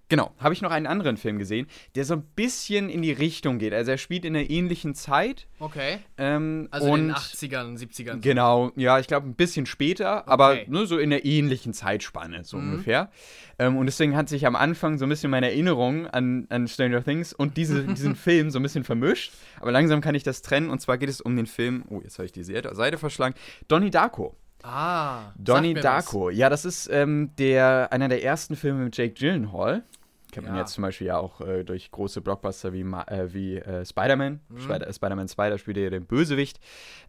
genau, 0.10 0.31
habe 0.40 0.54
ich 0.54 0.62
noch 0.62 0.72
einen 0.72 0.88
anderen 0.88 1.18
Film 1.18 1.40
gesehen, 1.40 1.68
der 1.96 2.06
so 2.06 2.13
ein 2.16 2.22
bisschen 2.36 2.90
in 2.90 3.02
die 3.02 3.12
Richtung 3.12 3.60
geht. 3.60 3.74
Also 3.74 3.92
er 3.92 3.98
spielt 3.98 4.25
in 4.25 4.36
einer 4.36 4.50
ähnlichen 4.50 4.96
Zeit. 4.96 5.48
Okay. 5.60 6.00
Ähm, 6.18 6.68
Also 6.72 6.94
in 6.96 7.07
den 7.07 7.16
80ern, 7.16 7.78
70ern. 7.78 8.22
Genau, 8.22 8.72
ja, 8.75 9.00
ich 9.00 9.07
glaube 9.07 9.28
ein 9.28 9.36
bisschen 9.36 9.66
später, 9.66 10.28
aber 10.28 10.52
Okay. 10.52 10.66
nur 10.68 10.88
so 10.88 10.98
in 10.98 11.10
der 11.10 11.25
ähnlichen 11.25 11.74
Zeitspanne, 11.74 12.44
so 12.44 12.57
Mhm. 12.57 12.72
ungefähr. 12.72 13.10
Ähm, 13.57 13.78
und 13.78 13.86
deswegen 13.86 14.16
hat 14.16 14.30
sich 14.30 14.46
am 14.46 14.56
Anfang 14.56 14.98
so 14.98 15.06
ein 15.06 15.10
bisschen 15.10 15.31
meine 15.31 15.48
Erinnerung 15.48 16.07
an, 16.07 16.46
an 16.50 16.68
Stranger 16.68 17.04
Things 17.04 17.34
und 17.34 17.57
diese, 17.57 17.84
diesen 17.88 18.16
Film 18.16 18.52
so 18.52 18.60
ein 18.60 18.63
bisschen 18.63 18.84
vermischt. 18.84 19.31
Aber 19.60 19.72
langsam 19.72 20.02
kann 20.02 20.16
ich 20.16 20.24
das 20.24 20.42
trennen. 20.42 20.69
Und 20.69 20.80
zwar 20.81 20.98
geht 20.98 21.10
es 21.10 21.22
um 21.22 21.36
den 21.36 21.46
Film, 21.46 21.84
oh, 21.90 22.02
jetzt 22.04 22.18
habe 22.19 22.25
ich 22.25 22.31
die 22.31 22.44
Seite 22.44 22.74
Seite 22.75 22.98
verschlagen, 22.98 23.36
Donnie 23.68 23.90
Darko. 23.90 24.36
Ah. 24.68 25.32
Donnie 25.38 25.74
Darko, 25.76 26.30
ja, 26.30 26.50
das 26.50 26.66
ist 26.66 26.88
ähm, 26.92 27.32
der, 27.38 27.90
einer 27.92 28.08
der 28.10 28.24
ersten 28.24 28.56
Filme 28.56 28.86
mit 28.86 28.98
Jake 28.98 29.14
Gyllenhaal. 29.14 29.84
Kennt 30.31 30.48
man 30.48 30.56
Ja. 30.56 30.62
jetzt 30.62 30.74
zum 30.74 30.81
Beispiel 30.81 31.07
ja 31.07 31.18
auch 31.18 31.40
äh, 31.42 31.64
durch 31.64 31.92
große 31.92 32.19
Blockbuster 32.22 32.74
wie, 32.74 32.84
Ma 32.84 33.04
äh, 33.04 33.34
wie 33.34 33.57
äh, 33.57 33.86
Spider-Man. 33.86 34.42
Mhm. 34.50 34.60
Spider- 34.60 34.92
Spider-Man 34.92 35.28
2, 35.28 35.50
da 35.52 35.57
spielt 35.57 35.78
er 35.78 35.84
ja 35.84 35.90
den 35.92 36.06
Bösewicht. 36.06 36.60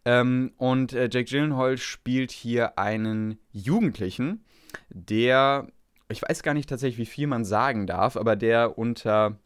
Ähm, 0.04 0.52
und 0.58 0.92
äh, 0.92 1.08
Jake 1.10 1.24
Gyllenhaal 1.24 1.78
spielt 1.78 2.30
hier 2.30 2.78
einen 2.78 3.38
Jugendlichen, 3.52 4.44
der, 4.90 5.66
ich 6.08 6.22
weiß 6.22 6.42
gar 6.42 6.54
nicht 6.54 6.68
tatsächlich, 6.68 6.98
wie 6.98 7.10
viel 7.10 7.26
man 7.26 7.44
sagen 7.44 7.86
darf, 7.86 8.16
aber 8.16 8.36
der 8.36 8.78
unter 8.78 9.38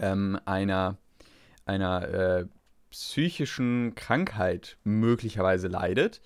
ähm, 0.00 0.38
einer, 0.46 0.96
einer 1.66 2.08
äh, 2.08 2.46
psychischen 2.90 3.94
Krankheit 3.96 4.78
möglicherweise 4.84 5.68
leidet 5.68 6.22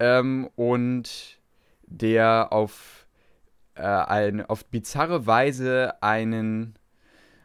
ähm, 0.00 0.48
und 0.56 1.38
der 1.86 2.52
auf, 2.52 3.06
äh, 3.74 3.82
ein, 3.82 4.44
auf 4.44 4.64
bizarre 4.66 5.26
Weise 5.26 6.02
einen 6.02 6.74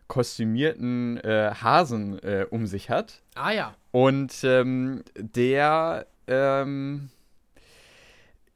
kostümierten 0.07 1.17
äh, 1.17 1.51
Hasen 1.61 2.19
äh, 2.19 2.45
um 2.49 2.65
sich 2.67 2.89
hat. 2.89 3.21
Ah 3.35 3.51
ja. 3.51 3.75
Und 3.91 4.43
ähm, 4.43 5.03
der 5.15 6.07
ähm, 6.27 7.09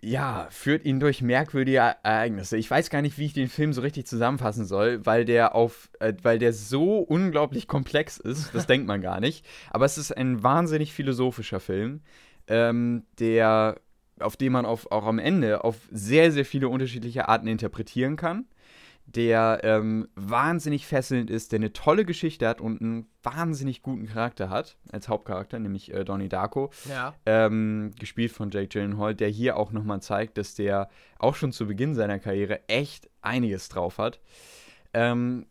ja, 0.02 0.48
führt 0.50 0.86
ihn 0.86 1.00
durch 1.00 1.22
merkwürdige 1.22 1.96
Ereignisse. 2.04 2.56
Ich 2.56 2.72
weiß 2.72 2.90
gar 2.90 3.02
nicht, 3.02 3.18
wie 3.18 3.26
ich 3.26 3.34
den 3.34 3.50
Film 3.50 3.74
so 3.74 3.82
richtig 3.82 4.06
zusammenfassen 4.08 4.66
soll, 4.66 5.06
weil 5.06 5.26
der 5.26 5.56
auf, 5.56 5.90
äh, 6.00 6.14
weil 6.22 6.40
der 6.40 6.54
so 6.54 7.00
unglaublich 7.00 7.68
komplex 7.68 8.18
ist, 8.18 8.56
das 8.56 8.66
denkt 8.68 8.88
man 8.88 9.02
gar 9.02 9.20
nicht. 9.20 9.46
Aber 9.72 9.86
es 9.86 9.98
ist 9.98 10.16
ein 10.16 10.42
wahnsinnig 10.42 10.94
philosophischer 10.94 11.60
Film, 11.60 12.02
ähm, 12.48 13.04
der, 13.20 13.76
auf 14.22 14.38
den 14.38 14.52
man 14.52 14.66
auf, 14.66 14.92
auch 14.92 15.06
am 15.06 15.20
Ende 15.20 15.64
auf 15.64 15.76
sehr, 15.92 16.32
sehr 16.32 16.46
viele 16.46 16.70
unterschiedliche 16.70 17.28
Arten 17.28 17.48
interpretieren 17.48 18.16
kann 18.16 18.46
der 19.16 19.62
ähm, 19.64 20.08
wahnsinnig 20.16 20.86
fesselnd 20.86 21.30
ist, 21.32 21.52
der 21.52 21.58
eine 21.58 21.74
tolle 21.74 22.06
Geschichte 22.06 22.48
hat 22.48 22.62
und 22.62 22.80
einen 22.82 23.08
wahnsinnig 23.24 23.82
guten 23.82 24.06
Charakter 24.06 24.50
hat, 24.50 24.78
als 24.92 25.08
Hauptcharakter, 25.08 25.58
nämlich 25.58 25.92
äh, 25.94 26.06
Donnie 26.06 26.30
Darko, 26.30 26.70
Ja. 26.88 27.16
ähm, 27.26 27.92
gespielt 27.98 28.32
von 28.32 28.52
Jake 28.52 28.68
Gyllenhaal, 28.68 29.16
der 29.16 29.30
hier 29.30 29.58
auch 29.58 29.72
nochmal 29.72 30.02
zeigt, 30.02 30.38
dass 30.38 30.54
der 30.54 30.90
auch 31.18 31.34
schon 31.36 31.52
zu 31.52 31.66
Beginn 31.66 31.96
seiner 31.96 32.20
Karriere 32.20 32.68
echt 32.68 33.10
einiges 33.22 33.70
drauf 33.70 33.98
hat. 33.98 34.20
Ähm, 34.94 35.48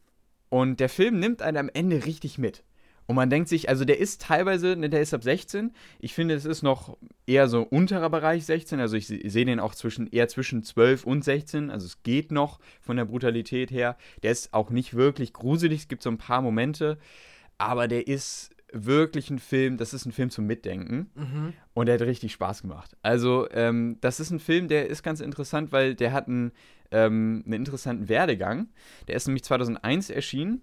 und 0.50 0.78
der 0.80 0.88
Film 0.88 1.18
nimmt 1.18 1.42
einen 1.42 1.56
am 1.58 1.70
Ende 1.72 2.04
richtig 2.06 2.38
mit. 2.38 2.62
Und 3.08 3.16
man 3.16 3.30
denkt 3.30 3.48
sich, 3.48 3.68
also 3.70 3.84
der 3.86 3.98
ist 3.98 4.20
teilweise, 4.20 4.76
ne, 4.76 4.88
der 4.90 5.00
ist 5.00 5.14
ab 5.14 5.24
16. 5.24 5.72
Ich 5.98 6.12
finde, 6.14 6.34
es 6.34 6.44
ist 6.44 6.62
noch 6.62 6.96
eher 7.26 7.48
so 7.48 7.62
unterer 7.62 8.10
Bereich 8.10 8.44
16. 8.44 8.78
Also 8.80 8.96
ich 8.96 9.06
se- 9.06 9.18
sehe 9.24 9.46
den 9.46 9.60
auch 9.60 9.74
zwischen, 9.74 10.06
eher 10.08 10.28
zwischen 10.28 10.62
12 10.62 11.04
und 11.04 11.24
16. 11.24 11.70
Also 11.70 11.86
es 11.86 12.02
geht 12.02 12.30
noch 12.30 12.60
von 12.82 12.96
der 12.98 13.06
Brutalität 13.06 13.70
her. 13.70 13.96
Der 14.22 14.30
ist 14.30 14.52
auch 14.52 14.68
nicht 14.70 14.92
wirklich 14.94 15.32
gruselig. 15.32 15.80
Es 15.80 15.88
gibt 15.88 16.02
so 16.02 16.10
ein 16.10 16.18
paar 16.18 16.42
Momente. 16.42 16.98
aber 17.60 17.88
der 17.88 18.06
ist 18.06 18.50
wirklich 18.72 19.30
ein 19.30 19.38
Film, 19.40 19.78
das 19.78 19.92
ist 19.94 20.04
ein 20.06 20.12
Film 20.12 20.28
zum 20.30 20.46
Mitdenken 20.46 21.10
Mhm. 21.16 21.52
und 21.74 21.86
der 21.86 21.94
hat 21.94 22.02
richtig 22.02 22.32
Spaß 22.32 22.62
gemacht. 22.62 22.96
Also, 23.02 23.48
ähm, 23.50 23.96
das 24.02 24.20
ist 24.20 24.30
ein 24.30 24.38
Film, 24.38 24.68
der 24.68 24.86
ist 24.88 25.02
ganz 25.02 25.20
interessant, 25.20 25.72
weil 25.72 25.94
der 25.96 26.12
hat 26.12 26.28
einen, 26.28 26.52
ähm, 26.92 27.42
einen 27.46 27.54
interessanten 27.54 28.08
Werdegang. 28.10 28.68
Der 29.08 29.16
ist 29.16 29.26
nämlich 29.26 29.42
2001 29.44 30.10
erschienen 30.10 30.60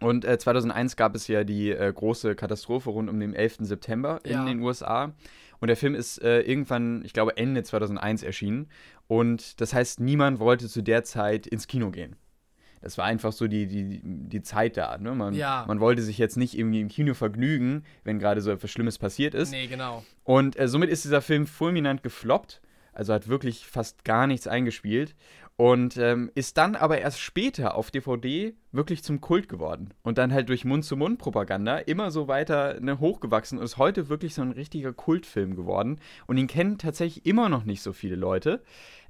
und 0.00 0.24
äh, 0.24 0.38
2001 0.38 0.96
gab 0.96 1.14
es 1.14 1.28
ja 1.28 1.44
die 1.44 1.70
äh, 1.70 1.92
große 1.92 2.34
Katastrophe 2.34 2.90
rund 2.90 3.08
um 3.10 3.18
den 3.20 3.34
11. 3.34 3.58
September 3.60 4.20
in 4.24 4.32
Ja. 4.32 4.44
den 4.44 4.60
USA. 4.60 5.12
Und 5.60 5.68
der 5.68 5.76
Film 5.76 5.94
ist 5.94 6.22
äh, 6.22 6.40
irgendwann, 6.42 7.04
ich 7.04 7.12
glaube, 7.12 7.36
Ende 7.36 7.62
2001 7.64 8.22
erschienen. 8.22 8.68
Und 9.08 9.60
das 9.60 9.72
heißt, 9.74 9.98
niemand 10.00 10.38
wollte 10.38 10.68
zu 10.68 10.82
der 10.82 11.02
Zeit 11.04 11.46
ins 11.46 11.66
Kino 11.66 11.90
gehen. 11.90 12.16
Das 12.80 12.96
war 12.96 13.06
einfach 13.06 13.32
so 13.32 13.48
die, 13.48 13.66
die, 13.66 14.00
die 14.04 14.42
Zeit 14.42 14.76
da. 14.76 14.98
Ne? 14.98 15.12
Man, 15.16 15.34
Ja. 15.34 15.64
man 15.66 15.80
wollte 15.80 16.02
sich 16.02 16.16
jetzt 16.16 16.36
nicht 16.36 16.56
irgendwie 16.56 16.80
im 16.80 16.86
Kino 16.88 17.14
vergnügen, 17.14 17.82
wenn 18.04 18.20
gerade 18.20 18.40
so 18.40 18.52
etwas 18.52 18.70
Schlimmes 18.70 18.98
passiert 18.98 19.34
ist. 19.34 19.50
Nee, 19.50 19.66
genau. 19.66 20.04
Und 20.22 20.56
äh, 20.56 20.68
somit 20.68 20.90
ist 20.90 21.04
dieser 21.04 21.22
Film 21.22 21.46
fulminant 21.48 22.04
gefloppt. 22.04 22.60
Also 22.92 23.12
hat 23.12 23.26
wirklich 23.28 23.66
fast 23.66 24.04
gar 24.04 24.26
nichts 24.28 24.46
eingespielt. 24.46 25.16
Und 25.60 25.96
ähm, 25.96 26.30
ist 26.36 26.56
dann 26.56 26.76
aber 26.76 27.00
erst 27.00 27.18
später 27.18 27.74
auf 27.74 27.90
DVD 27.90 28.54
wirklich 28.70 29.02
zum 29.02 29.20
Kult 29.20 29.48
geworden. 29.48 29.92
Und 30.04 30.16
dann 30.16 30.32
halt 30.32 30.48
durch 30.50 30.64
Mund-zu-Mund-Propaganda 30.64 31.78
immer 31.78 32.12
so 32.12 32.28
weiter 32.28 32.78
ne, 32.78 33.00
hochgewachsen 33.00 33.58
und 33.58 33.64
ist 33.64 33.76
heute 33.76 34.08
wirklich 34.08 34.34
so 34.34 34.42
ein 34.42 34.52
richtiger 34.52 34.92
Kultfilm 34.92 35.56
geworden. 35.56 35.98
Und 36.28 36.36
ihn 36.36 36.46
kennen 36.46 36.78
tatsächlich 36.78 37.26
immer 37.26 37.48
noch 37.48 37.64
nicht 37.64 37.82
so 37.82 37.92
viele 37.92 38.14
Leute. 38.14 38.62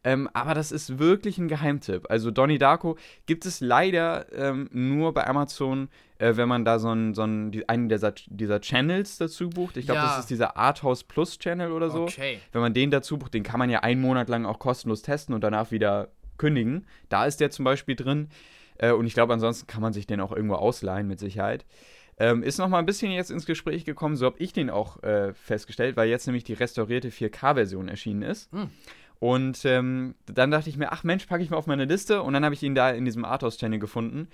Ähm, 0.04 0.26
aber 0.32 0.54
das 0.54 0.72
ist 0.72 0.98
wirklich 0.98 1.36
ein 1.36 1.48
Geheimtipp. 1.48 2.06
Also 2.08 2.30
Donnie 2.30 2.56
Darko 2.56 2.96
gibt 3.26 3.44
es 3.44 3.60
leider 3.60 4.32
ähm, 4.32 4.70
nur 4.72 5.12
bei 5.12 5.26
Amazon, 5.26 5.90
äh, 6.16 6.36
wenn 6.36 6.48
man 6.48 6.64
da 6.64 6.78
so 6.78 6.88
einen, 6.88 7.12
so 7.12 7.22
einen, 7.24 7.52
einen 7.66 7.90
dieser, 7.90 8.12
dieser 8.26 8.62
Channels 8.62 9.18
dazu 9.18 9.50
bucht. 9.50 9.76
Ich 9.76 9.84
glaube, 9.84 10.00
Ja. 10.00 10.06
das 10.06 10.20
ist 10.20 10.30
dieser 10.30 10.56
Arthouse 10.56 11.04
Plus 11.04 11.38
Channel 11.38 11.72
oder 11.72 11.90
so. 11.90 12.04
Okay. 12.04 12.38
Wenn 12.52 12.62
man 12.62 12.72
den 12.72 12.90
dazu 12.90 13.18
bucht, 13.18 13.34
den 13.34 13.42
kann 13.42 13.58
man 13.58 13.68
ja 13.68 13.80
einen 13.80 14.00
Monat 14.00 14.30
lang 14.30 14.46
auch 14.46 14.58
kostenlos 14.60 15.02
testen 15.02 15.34
und 15.34 15.42
danach 15.42 15.72
wieder 15.72 16.08
kündigen. 16.38 16.86
Da 17.08 17.26
ist 17.26 17.40
der 17.40 17.50
zum 17.50 17.64
Beispiel 17.64 17.96
drin. 17.96 18.28
Äh, 18.78 18.92
und 18.92 19.06
ich 19.06 19.14
glaube, 19.14 19.32
ansonsten 19.32 19.66
kann 19.66 19.82
man 19.82 19.92
sich 19.92 20.06
den 20.06 20.20
auch 20.20 20.32
irgendwo 20.32 20.54
ausleihen, 20.54 21.06
mit 21.06 21.18
Sicherheit. 21.18 21.66
Ähm, 22.20 22.42
ist 22.42 22.58
noch 22.58 22.68
mal 22.68 22.78
ein 22.78 22.86
bisschen 22.86 23.12
jetzt 23.12 23.30
ins 23.30 23.46
Gespräch 23.46 23.84
gekommen, 23.84 24.16
so 24.16 24.26
habe 24.26 24.38
ich 24.38 24.52
den 24.52 24.70
auch 24.70 25.02
äh, 25.04 25.34
festgestellt, 25.34 25.96
weil 25.96 26.08
jetzt 26.08 26.26
nämlich 26.26 26.42
die 26.42 26.54
restaurierte 26.54 27.10
4K-Version 27.10 27.86
erschienen 27.86 28.22
ist. 28.22 28.50
Hm. 28.50 28.70
Und 29.20 29.64
ähm, 29.64 30.14
dann 30.26 30.50
dachte 30.50 30.70
ich 30.70 30.76
mir, 30.76 30.92
ach 30.92 31.04
Mensch, 31.04 31.26
packe 31.26 31.42
ich 31.42 31.50
mal 31.50 31.56
auf 31.56 31.66
meine 31.66 31.84
Liste. 31.84 32.22
Und 32.22 32.34
dann 32.34 32.44
habe 32.44 32.54
ich 32.54 32.62
ihn 32.62 32.74
da 32.74 32.90
in 32.90 33.04
diesem 33.04 33.24
Arthouse-Channel 33.24 33.78
gefunden. 33.78 34.28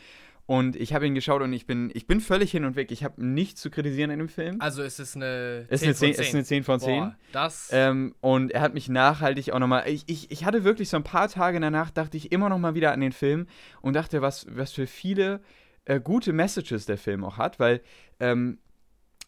Und 0.46 0.76
ich 0.76 0.92
habe 0.92 1.06
ihn 1.06 1.14
geschaut 1.14 1.40
und 1.40 1.52
ich 1.54 1.66
bin, 1.66 1.90
ich 1.94 2.06
bin 2.06 2.20
völlig 2.20 2.50
hin 2.50 2.66
und 2.66 2.76
weg. 2.76 2.92
Ich 2.92 3.02
habe 3.02 3.24
nichts 3.24 3.62
zu 3.62 3.70
kritisieren 3.70 4.10
an 4.10 4.18
dem 4.18 4.28
Film. 4.28 4.56
Also 4.60 4.82
ist 4.82 5.00
es 5.00 5.16
eine 5.16 5.66
Ist 5.70 5.80
10 5.80 5.88
eine 5.88 5.94
von 5.94 6.14
10, 6.14 6.24
ist 6.24 6.34
eine 6.34 6.44
10 6.44 6.64
von 6.64 6.80
10. 6.80 7.00
Boah, 7.00 7.16
das. 7.32 7.68
Ähm, 7.72 8.14
und 8.20 8.52
er 8.52 8.60
hat 8.60 8.74
mich 8.74 8.90
nachhaltig 8.90 9.52
auch 9.52 9.58
nochmal. 9.58 9.88
Ich, 9.88 10.04
ich, 10.06 10.30
ich 10.30 10.44
hatte 10.44 10.62
wirklich 10.62 10.90
so 10.90 10.98
ein 10.98 11.02
paar 11.02 11.28
Tage 11.28 11.58
danach, 11.60 11.90
dachte 11.90 12.18
ich 12.18 12.30
immer 12.30 12.50
nochmal 12.50 12.74
wieder 12.74 12.92
an 12.92 13.00
den 13.00 13.12
Film 13.12 13.46
und 13.80 13.94
dachte, 13.94 14.20
was, 14.20 14.46
was 14.50 14.72
für 14.72 14.86
viele 14.86 15.40
äh, 15.86 15.98
gute 15.98 16.34
Messages 16.34 16.84
der 16.84 16.98
Film 16.98 17.24
auch 17.24 17.38
hat, 17.38 17.58
weil 17.58 17.80
ähm, 18.20 18.58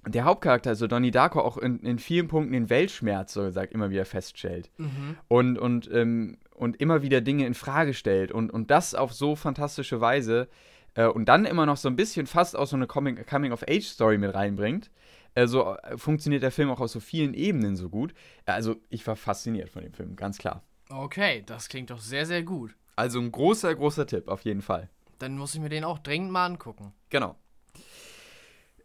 der 0.07 0.25
Hauptcharakter, 0.25 0.71
also 0.71 0.87
Donnie 0.87 1.11
Darko, 1.11 1.41
auch 1.41 1.57
in, 1.57 1.81
in 1.81 1.99
vielen 1.99 2.29
Punkten 2.29 2.53
den 2.53 2.71
Weltschmerz, 2.71 3.33
so 3.33 3.43
gesagt, 3.43 3.73
immer 3.73 3.91
wieder 3.91 4.05
feststellt. 4.05 4.71
mhm. 4.77 5.17
Und, 5.29 5.59
und, 5.59 5.91
ähm, 5.93 6.39
und 6.55 6.81
immer 6.81 7.03
wieder 7.03 7.21
Dinge 7.21 7.47
in 7.47 7.55
Frage 7.55 7.93
stellt. 7.93 8.33
Und, 8.33 8.51
und 8.51 8.71
das 8.71 8.95
auf 8.95 9.13
so 9.13 9.35
fantastische 9.35 10.01
Weise. 10.01 10.49
Äh, 10.97 11.07
und 11.07 11.27
dann 11.27 11.45
immer 11.45 11.65
noch 11.67 11.77
so 11.77 11.89
ein 11.89 11.95
bisschen 11.97 12.27
fast 12.27 12.57
auch 12.57 12.67
so 12.67 12.75
eine 12.75 12.87
Coming- 12.87 13.25
Coming-of-Age-Story 13.25 14.19
mit 14.19 14.35
reinbringt. 14.35 14.91
Äh, 15.35 15.47
so 15.47 15.77
äh, 15.77 15.97
funktioniert 15.97 16.43
der 16.43 16.51
Film 16.51 16.71
auch 16.71 16.81
auf 16.81 16.91
so 16.91 16.99
vielen 16.99 17.35
Ebenen 17.35 17.77
so 17.77 17.89
gut. 17.89 18.13
Also 18.47 18.77
ich 18.89 19.07
war 19.07 19.15
fasziniert 19.17 19.69
von 19.71 19.83
dem 19.83 19.93
Film, 19.93 20.17
ganz 20.17 20.39
klar. 20.39 20.63
Okay, 20.89 21.43
das 21.47 21.69
klingt 21.69 21.91
doch 21.91 22.01
sehr, 22.01 22.27
sehr 22.27 22.43
gut. 22.43 22.75
Also 22.97 23.21
ein 23.21 23.31
großer, 23.31 23.75
großer 23.75 24.07
Tipp, 24.07 24.29
auf 24.29 24.43
jeden 24.43 24.63
Fall. 24.63 24.89
Dann 25.19 25.37
muss 25.37 25.55
ich 25.55 25.61
mir 25.61 25.69
den 25.69 25.85
auch 25.85 25.99
dringend 25.99 26.31
mal 26.31 26.47
angucken. 26.47 26.93
Genau. 27.11 27.37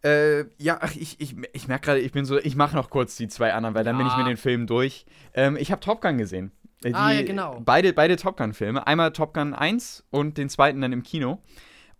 Äh, 0.04 0.46
ja, 0.58 0.78
ach, 0.80 0.94
ich, 0.96 1.20
ich, 1.20 1.36
ich 1.52 1.68
merke 1.68 1.84
gerade, 1.86 2.00
ich 2.00 2.10
bin 2.10 2.24
so, 2.24 2.36
ich 2.38 2.56
mache 2.56 2.74
noch 2.74 2.90
kurz 2.90 3.16
die 3.16 3.28
zwei 3.28 3.52
anderen, 3.54 3.74
weil 3.74 3.84
dann 3.84 3.96
bin 3.96 4.06
ich 4.06 4.16
mit 4.16 4.26
den 4.26 4.36
Filmen 4.36 4.66
durch. 4.66 5.06
Ähm, 5.32 5.56
ich 5.56 5.70
habe 5.70 5.80
Top 5.80 6.00
Gun 6.00 6.18
gesehen. 6.18 6.50
Äh, 6.82 6.88
Die, 6.88 6.94
Ah, 6.94 7.12
ja, 7.12 7.22
genau. 7.22 7.60
Beide, 7.64 7.92
beide 7.92 8.16
Top 8.16 8.36
Gun-Filme. 8.36 8.84
Einmal 8.84 9.12
Top 9.12 9.32
Gun 9.32 9.54
1 9.54 10.04
und 10.10 10.38
den 10.38 10.48
zweiten 10.48 10.80
dann 10.80 10.92
im 10.92 11.04
Kino. 11.04 11.40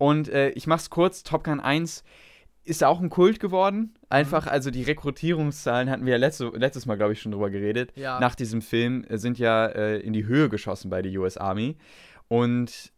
Und 0.02 0.28
äh, 0.30 0.50
ich 0.50 0.66
mach's 0.66 0.90
kurz, 0.90 1.22
Top 1.22 1.44
Gun 1.44 1.60
1 1.60 2.02
ist 2.64 2.82
auch 2.82 3.00
ein 3.00 3.08
Kult 3.08 3.38
geworden. 3.38 3.94
Einfach, 4.08 4.48
also 4.48 4.72
die 4.72 4.82
Rekrutierungszahlen 4.82 5.88
hatten 5.88 6.04
wir 6.06 6.14
ja 6.14 6.18
letzte, 6.18 6.50
letztes 6.56 6.86
Mal, 6.86 6.96
glaube 6.96 7.12
ich, 7.12 7.22
schon 7.22 7.30
drüber 7.30 7.50
geredet. 7.50 7.92
Ja. 7.94 8.18
Nach 8.18 8.34
diesem 8.34 8.62
Film 8.62 9.04
äh, 9.04 9.16
sind 9.16 9.38
ja 9.38 9.66
äh, 9.66 10.00
in 10.00 10.12
die 10.12 10.26
Höhe 10.26 10.48
geschossen 10.48 10.90
bei 10.90 11.02
der 11.02 11.12
US 11.20 11.36
Army. 11.36 11.76
Und 12.26 12.92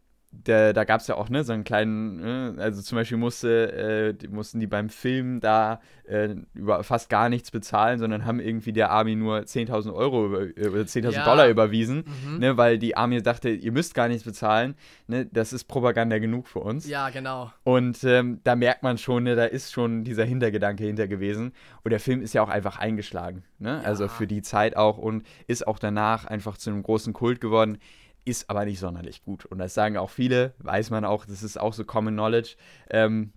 der, 0.47 0.73
da 0.73 0.85
gab 0.85 1.00
es 1.00 1.07
ja 1.07 1.14
auch 1.17 1.29
ne, 1.29 1.45
so 1.45 1.53
einen 1.53 1.64
kleinen, 1.64 2.17
ne, 2.17 2.55
also 2.59 2.83
zum 2.83 2.97
Beispiel 2.97 3.17
musste, 3.19 3.73
äh, 3.73 4.14
die 4.14 4.29
mussten 4.29 4.61
die 4.61 4.67
beim 4.67 4.88
Film 4.88 5.41
da 5.41 5.81
äh, 6.07 6.35
über 6.55 6.83
fast 6.85 7.09
gar 7.09 7.29
nichts 7.29 7.50
bezahlen, 7.50 7.99
sondern 7.99 8.25
haben 8.26 8.41
irgendwie 8.41 8.73
der 8.73 8.91
Army 8.91 9.14
nur 9.17 9.38
10.000 9.47 9.95
Euro 9.95 10.26
über, 10.26 10.43
äh, 10.43 10.69
oder 10.69 10.83
10.000 10.87 11.12
Ja. 11.12 11.25
Dollar 11.25 11.49
überwiesen, 11.49 12.05
Mhm. 12.26 12.38
ne, 12.38 12.57
weil 12.57 12.79
die 12.79 12.97
Army 12.97 13.23
dachte, 13.23 13.49
ihr 13.49 13.73
müsst 13.73 13.95
gar 13.95 14.09
nichts 14.09 14.25
bezahlen, 14.25 14.75
ne, 15.07 15.26
das 15.33 15.53
ist 15.53 15.64
Propaganda 15.64 16.19
genug 16.19 16.49
für 16.49 16.61
uns. 16.61 16.87
Ja, 16.88 17.09
genau. 17.11 17.53
Und 17.62 18.03
ähm, 18.05 18.41
da 18.45 18.57
merkt 18.57 18.83
man 18.83 18.99
schon, 18.99 19.23
ne, 19.25 19.37
da 19.37 19.45
ist 19.45 19.73
schon 19.73 20.05
dieser 20.05 20.25
Hintergedanke 20.25 20.85
hinter 20.85 21.09
gewesen. 21.09 21.53
Und 21.85 21.91
der 21.91 22.00
Film 22.00 22.21
ist 22.23 22.35
ja 22.35 22.43
auch 22.43 22.49
einfach 22.49 22.79
eingeschlagen. 22.79 23.45
Ne? 23.59 23.81
Also 23.85 24.05
Ja. 24.05 24.09
für 24.09 24.26
die 24.26 24.43
Zeit 24.43 24.76
auch 24.76 24.99
und 24.99 25.25
ist 25.47 25.67
auch 25.67 25.79
danach 25.79 26.25
einfach 26.26 26.57
zu 26.59 26.71
einem 26.71 26.83
großen 26.83 27.12
Kult 27.12 27.41
geworden. 27.41 27.79
Ist 28.25 28.49
aber 28.49 28.64
nicht 28.64 28.78
sonderlich 28.78 29.23
gut. 29.23 29.45
Und 29.45 29.59
das 29.59 29.75
sagen 29.75 29.97
auch 29.97 30.11
viele, 30.11 30.54
weiß 30.59 30.90
man 30.90 31.04
auch, 31.04 31.26
das 31.26 31.43
ist 31.43 31.59
auch 31.61 31.75
so 31.75 31.85
Common 31.85 32.14
Knowledge. 32.14 32.57
Ähm, 32.90 33.33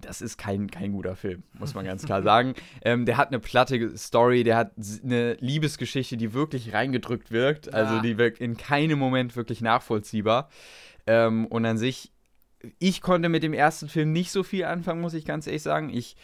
das 0.00 0.20
ist 0.22 0.38
kein, 0.38 0.70
kein 0.70 0.92
guter 0.92 1.16
Film, 1.16 1.42
muss 1.58 1.74
man 1.74 1.84
ganz 1.84 2.04
klar 2.04 2.22
sagen. 2.24 2.54
Ähm, 2.82 3.04
der 3.04 3.16
hat 3.16 3.28
eine 3.28 3.40
platte 3.40 3.96
Story, 3.96 4.44
der 4.44 4.56
hat 4.56 4.72
eine 5.04 5.34
Liebesgeschichte, 5.34 6.16
die 6.16 6.32
wirklich 6.34 6.72
reingedrückt 6.72 7.30
wirkt. 7.30 7.72
Also 7.72 7.94
Ja. 7.96 8.02
die 8.02 8.18
wirkt 8.18 8.40
in 8.40 8.56
keinem 8.56 8.98
Moment 8.98 9.34
wirklich 9.36 9.60
nachvollziehbar. 9.60 10.50
Ähm, 11.06 11.46
und 11.46 11.64
an 11.64 11.78
sich, 11.78 12.12
ich 12.78 13.00
konnte 13.00 13.28
mit 13.28 13.42
dem 13.42 13.54
ersten 13.54 13.88
Film 13.88 14.12
nicht 14.12 14.30
so 14.30 14.42
viel 14.42 14.64
anfangen, 14.64 15.00
muss 15.00 15.14
ich 15.14 15.24
ganz 15.24 15.46
ehrlich 15.46 15.62
sagen. 15.62 15.90
Ich, 15.90 16.16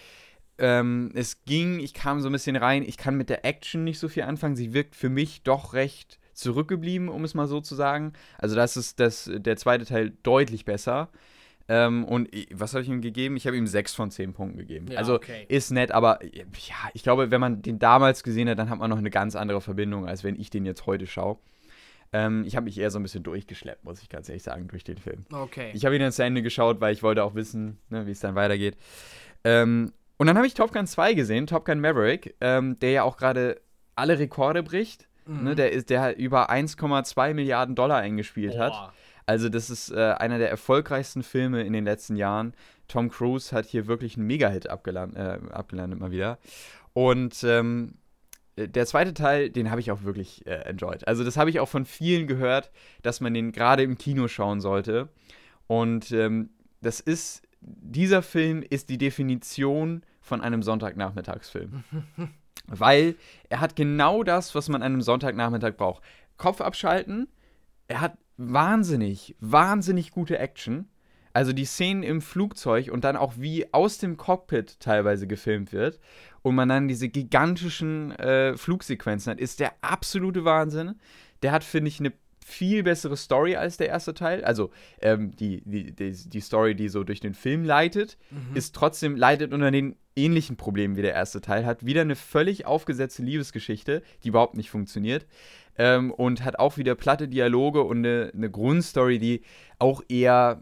ähm, 0.58 1.10
es 1.14 1.44
ging, 1.44 1.80
ich 1.80 1.94
kam 1.94 2.20
so 2.20 2.28
ein 2.28 2.32
bisschen 2.32 2.56
rein, 2.56 2.82
ich 2.82 2.96
kann 2.96 3.16
mit 3.16 3.28
der 3.28 3.44
Action 3.44 3.82
nicht 3.84 3.98
so 3.98 4.08
viel 4.08 4.24
anfangen. 4.24 4.56
Sie 4.56 4.72
wirkt 4.72 4.94
für 4.94 5.08
mich 5.10 5.42
doch 5.42 5.74
recht 5.74 6.18
zurückgeblieben, 6.34 7.08
um 7.08 7.24
es 7.24 7.34
mal 7.34 7.46
so 7.46 7.60
zu 7.60 7.74
sagen. 7.74 8.12
Also 8.38 8.56
das 8.56 8.76
ist 8.76 9.00
das, 9.00 9.30
der 9.32 9.56
zweite 9.56 9.84
Teil 9.84 10.12
deutlich 10.22 10.64
besser. 10.64 11.08
Ähm, 11.66 12.04
und 12.04 12.28
was 12.52 12.74
habe 12.74 12.82
ich 12.82 12.88
ihm 12.90 13.00
gegeben? 13.00 13.36
Ich 13.36 13.46
habe 13.46 13.56
ihm 13.56 13.66
6 13.66 13.94
von 13.94 14.10
10 14.10 14.34
Punkten 14.34 14.58
gegeben. 14.58 14.88
Ja, 14.90 14.98
also 14.98 15.14
okay. 15.14 15.46
ist 15.48 15.70
nett, 15.70 15.92
aber 15.92 16.18
ja, 16.22 16.74
ich 16.92 17.02
glaube, 17.02 17.30
wenn 17.30 17.40
man 17.40 17.62
den 17.62 17.78
damals 17.78 18.22
gesehen 18.22 18.48
hat, 18.48 18.58
dann 18.58 18.68
hat 18.68 18.78
man 18.78 18.90
noch 18.90 18.98
eine 18.98 19.10
ganz 19.10 19.34
andere 19.34 19.60
Verbindung, 19.60 20.06
als 20.06 20.24
wenn 20.24 20.38
ich 20.38 20.50
den 20.50 20.66
jetzt 20.66 20.86
heute 20.86 21.06
schaue. 21.06 21.38
Ähm, 22.12 22.44
ich 22.46 22.54
habe 22.54 22.64
mich 22.64 22.78
eher 22.78 22.90
so 22.90 22.98
ein 22.98 23.02
bisschen 23.02 23.22
durchgeschleppt, 23.22 23.82
muss 23.84 24.02
ich 24.02 24.08
ganz 24.08 24.28
ehrlich 24.28 24.42
sagen, 24.42 24.68
durch 24.68 24.84
den 24.84 24.98
Film. 24.98 25.24
Okay. 25.32 25.70
Ich 25.74 25.84
habe 25.86 25.96
ihn 25.96 26.02
dann 26.02 26.12
zu 26.12 26.22
Ende 26.22 26.42
geschaut, 26.42 26.80
weil 26.80 26.92
ich 26.92 27.02
wollte 27.02 27.24
auch 27.24 27.34
wissen, 27.34 27.78
ne, 27.88 28.06
wie 28.06 28.12
es 28.12 28.20
dann 28.20 28.34
weitergeht. 28.34 28.76
Ähm, 29.42 29.92
und 30.16 30.26
dann 30.26 30.36
habe 30.36 30.46
ich 30.46 30.54
Top 30.54 30.72
Gun 30.72 30.86
2 30.86 31.14
gesehen, 31.14 31.46
Top 31.46 31.64
Gun 31.64 31.80
Maverick, 31.80 32.36
ähm, 32.40 32.78
der 32.78 32.90
ja 32.90 33.02
auch 33.02 33.16
gerade 33.16 33.60
alle 33.96 34.18
Rekorde 34.18 34.62
bricht. 34.62 35.08
Mhm. 35.26 35.44
Ne, 35.44 35.54
der, 35.54 35.72
ist, 35.72 35.90
der 35.90 36.00
halt 36.00 36.18
über 36.18 36.50
1,2 36.50 37.34
Milliarden 37.34 37.74
Dollar 37.74 37.98
eingespielt 37.98 38.58
hat. 38.58 38.72
Boah. 38.72 38.92
Also 39.26 39.48
das 39.48 39.70
ist 39.70 39.90
äh, 39.90 40.14
einer 40.18 40.38
der 40.38 40.50
erfolgreichsten 40.50 41.22
Filme 41.22 41.62
in 41.62 41.72
den 41.72 41.84
letzten 41.84 42.16
Jahren. 42.16 42.54
Tom 42.88 43.10
Cruise 43.10 43.54
hat 43.54 43.66
hier 43.66 43.86
wirklich 43.86 44.16
einen 44.16 44.26
Mega-Hit 44.26 44.68
abgeland, 44.68 45.16
äh, 45.16 45.38
abgelandet 45.50 45.98
mal 45.98 46.10
wieder. 46.10 46.38
Und 46.92 47.42
ähm, 47.44 47.94
äh, 48.56 48.68
der 48.68 48.86
zweite 48.86 49.14
Teil, 49.14 49.50
den 49.50 49.70
habe 49.70 49.80
ich 49.80 49.90
auch 49.90 50.02
wirklich 50.02 50.46
äh, 50.46 50.56
enjoyed. 50.66 51.06
Also 51.08 51.24
das 51.24 51.36
habe 51.36 51.50
ich 51.50 51.60
auch 51.60 51.68
von 51.68 51.86
vielen 51.86 52.26
gehört, 52.26 52.70
dass 53.02 53.20
man 53.20 53.32
den 53.32 53.52
gerade 53.52 53.82
im 53.82 53.96
Kino 53.96 54.28
schauen 54.28 54.60
sollte. 54.60 55.08
Und 55.66 56.12
ähm, 56.12 56.50
das 56.82 57.00
ist, 57.00 57.42
dieser 57.60 58.22
Film 58.22 58.62
ist 58.62 58.90
die 58.90 58.98
Definition 58.98 60.02
von 60.20 60.42
einem 60.42 60.62
Sonntagnachmittagsfilm. 60.62 61.84
Weil 62.66 63.16
er 63.48 63.60
hat 63.60 63.76
genau 63.76 64.22
das, 64.22 64.54
was 64.54 64.68
man 64.68 64.82
an 64.82 64.92
einem 64.92 65.02
Sonntagnachmittag 65.02 65.76
braucht. 65.76 66.02
Kopf 66.36 66.60
abschalten, 66.60 67.28
er 67.88 68.00
hat 68.00 68.18
wahnsinnig, 68.36 69.36
wahnsinnig 69.40 70.10
gute 70.10 70.38
Action. 70.38 70.88
Also 71.32 71.52
die 71.52 71.64
Szenen 71.64 72.04
im 72.04 72.20
Flugzeug 72.20 72.90
und 72.92 73.02
dann 73.02 73.16
auch 73.16 73.34
wie 73.36 73.72
aus 73.74 73.98
dem 73.98 74.16
Cockpit 74.16 74.78
teilweise 74.78 75.26
gefilmt 75.26 75.72
wird 75.72 75.98
und 76.42 76.54
man 76.54 76.68
dann 76.68 76.86
diese 76.86 77.08
gigantischen 77.08 78.12
äh, 78.12 78.56
Flugsequenzen 78.56 79.32
hat, 79.32 79.40
ist 79.40 79.58
der 79.58 79.72
absolute 79.80 80.44
Wahnsinn. 80.44 80.94
Der 81.42 81.50
hat, 81.50 81.64
finde 81.64 81.88
ich, 81.88 81.98
eine 81.98 82.12
viel 82.46 82.82
bessere 82.82 83.16
Story 83.16 83.56
als 83.56 83.78
der 83.78 83.88
erste 83.88 84.12
Teil. 84.12 84.44
Also 84.44 84.70
ähm, 85.00 85.34
die, 85.34 85.62
die, 85.64 85.92
die, 85.92 86.12
die, 86.12 86.40
Story, 86.40 86.74
die 86.74 86.90
so 86.90 87.02
durch 87.02 87.20
den 87.20 87.32
Film 87.32 87.64
leitet, 87.64 88.18
mhm. 88.30 88.54
ist 88.54 88.74
trotzdem, 88.74 89.16
leidet 89.16 89.54
unter 89.54 89.70
den 89.70 89.96
ähnlichen 90.14 90.56
Problemen 90.56 90.96
wie 90.96 91.02
der 91.02 91.14
erste 91.14 91.40
Teil. 91.40 91.64
Hat 91.64 91.86
wieder 91.86 92.02
eine 92.02 92.16
völlig 92.16 92.66
aufgesetzte 92.66 93.22
Liebesgeschichte, 93.22 94.02
die 94.22 94.28
überhaupt 94.28 94.58
nicht 94.58 94.68
funktioniert. 94.68 95.26
Ähm, 95.78 96.12
und 96.12 96.44
hat 96.44 96.58
auch 96.58 96.76
wieder 96.76 96.94
platte 96.94 97.28
Dialoge 97.28 97.82
und 97.82 97.98
eine, 97.98 98.30
eine 98.34 98.50
Grundstory, 98.50 99.18
die 99.18 99.40
auch 99.78 100.02
eher 100.08 100.60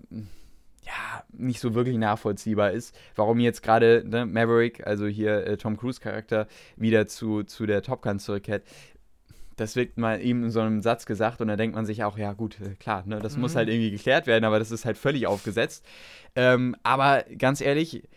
ja, 0.85 1.25
nicht 1.33 1.61
so 1.61 1.75
wirklich 1.75 1.97
nachvollziehbar 1.97 2.73
ist, 2.73 2.97
warum 3.15 3.39
jetzt 3.39 3.62
gerade 3.62 4.05
ne, 4.07 4.27
Maverick, 4.27 4.87
also 4.87 5.07
hier 5.07 5.47
äh, 5.47 5.57
Tom 5.57 5.77
Cruise 5.77 6.01
Charakter, 6.01 6.47
wieder 6.77 7.07
zu, 7.07 7.45
zu 7.45 7.67
der 7.67 7.83
Top 7.83 8.03
Gun 8.03 8.19
zurückkehrt 8.19 8.65
das 9.57 9.77
wird 9.77 9.99
mal 9.99 10.21
eben 10.21 10.45
in 10.45 10.51
so 10.51 10.61
einem 10.61 10.83
Satz 10.83 11.07
gesagt 11.07 11.41
und 11.41 11.49
da 11.49 11.57
denkt 11.57 11.77
man 11.77 11.87
sich 11.87 12.05
auch, 12.05 12.19
ja 12.19 12.33
gut, 12.33 12.61
äh, 12.61 12.75
klar, 12.75 13.05
ne, 13.07 13.19
das 13.19 13.37
mhm. 13.37 13.43
muss 13.43 13.57
halt 13.57 13.69
irgendwie 13.69 13.91
geklärt 13.91 14.27
werden, 14.27 14.45
aber 14.45 14.59
das 14.59 14.71
ist 14.71 14.85
halt 14.85 14.99
völlig 14.99 15.27
aufgesetzt. 15.27 15.85
Ähm, 16.35 16.77
aber 16.83 17.25
ganz 17.39 17.61
ehrlich, 17.61 18.09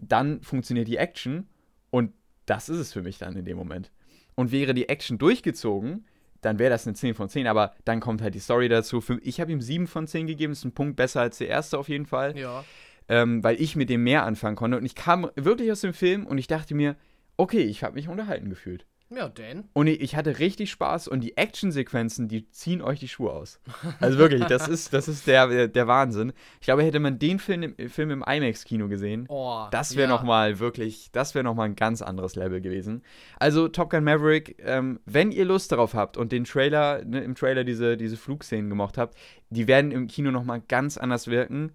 dann 0.00 0.42
funktioniert 0.42 0.88
die 0.88 0.96
Action 0.96 1.48
und 1.90 2.12
das 2.46 2.68
ist 2.68 2.78
es 2.78 2.92
für 2.92 3.02
mich 3.02 3.18
dann 3.18 3.36
in 3.36 3.44
dem 3.44 3.56
Moment. 3.56 3.90
Und 4.34 4.52
wäre 4.52 4.72
die 4.72 4.88
Action 4.88 5.18
durchgezogen, 5.18 6.06
dann 6.40 6.58
wäre 6.58 6.70
das 6.70 6.86
eine 6.86 6.94
10 6.94 7.14
von 7.14 7.28
10, 7.28 7.46
aber 7.46 7.74
dann 7.84 8.00
kommt 8.00 8.22
halt 8.22 8.34
die 8.34 8.40
Story 8.40 8.68
dazu. 8.68 9.02
Ich 9.22 9.40
habe 9.40 9.50
ihm 9.50 9.60
7 9.60 9.86
von 9.86 10.06
10 10.06 10.26
gegeben, 10.26 10.52
ist 10.52 10.64
ein 10.64 10.72
Punkt 10.72 10.96
besser 10.96 11.20
als 11.20 11.38
der 11.38 11.48
erste 11.48 11.78
auf 11.78 11.88
jeden 11.88 12.06
Fall. 12.06 12.36
Ja. 12.36 12.64
Ähm, 13.08 13.42
weil 13.42 13.60
ich 13.60 13.74
mit 13.74 13.88
dem 13.90 14.04
mehr 14.04 14.24
anfangen 14.24 14.54
konnte. 14.54 14.76
Und 14.76 14.84
ich 14.84 14.94
kam 14.94 15.30
wirklich 15.34 15.72
aus 15.72 15.80
dem 15.80 15.94
Film 15.94 16.26
und 16.26 16.38
ich 16.38 16.46
dachte 16.46 16.74
mir, 16.74 16.94
okay, 17.36 17.62
ich 17.62 17.82
habe 17.82 17.94
mich 17.94 18.08
unterhalten 18.08 18.50
gefühlt. 18.50 18.86
Ja, 19.10 19.28
denn. 19.28 19.64
Und 19.72 19.86
ich 19.86 20.16
hatte 20.16 20.38
richtig 20.38 20.70
Spaß 20.70 21.08
und 21.08 21.20
die 21.20 21.36
Actionsequenzen, 21.36 22.28
die 22.28 22.50
ziehen 22.50 22.82
euch 22.82 23.00
die 23.00 23.08
Schuhe 23.08 23.32
aus. 23.32 23.58
Also 24.00 24.18
wirklich, 24.18 24.44
das 24.44 24.68
ist, 24.68 24.92
das 24.92 25.08
ist 25.08 25.26
der, 25.26 25.68
der 25.68 25.86
Wahnsinn. 25.86 26.32
Ich 26.60 26.66
glaube, 26.66 26.82
hätte 26.82 27.00
man 27.00 27.18
den 27.18 27.38
Film, 27.38 27.74
Film 27.88 28.10
im 28.10 28.22
IMAX-Kino 28.22 28.88
gesehen, 28.88 29.26
oh, 29.28 29.66
das 29.70 29.96
wäre 29.96 30.10
ja. 30.10 30.14
nochmal 30.14 30.58
wirklich, 30.58 31.10
das 31.12 31.34
wäre 31.34 31.42
nochmal 31.42 31.70
ein 31.70 31.76
ganz 31.76 32.02
anderes 32.02 32.36
Level 32.36 32.60
gewesen. 32.60 33.02
Also 33.38 33.68
Top 33.68 33.90
Gun 33.90 34.04
Maverick, 34.04 34.56
ähm, 34.62 35.00
wenn 35.06 35.32
ihr 35.32 35.46
Lust 35.46 35.72
darauf 35.72 35.94
habt 35.94 36.16
und 36.16 36.30
den 36.30 36.44
Trailer, 36.44 37.04
ne, 37.04 37.20
im 37.20 37.34
Trailer 37.34 37.64
diese, 37.64 37.96
diese 37.96 38.16
Flugszenen 38.16 38.68
gemocht 38.68 38.98
habt, 38.98 39.16
die 39.48 39.66
werden 39.66 39.90
im 39.90 40.06
Kino 40.06 40.30
nochmal 40.30 40.62
ganz 40.68 40.98
anders 40.98 41.28
wirken. 41.28 41.72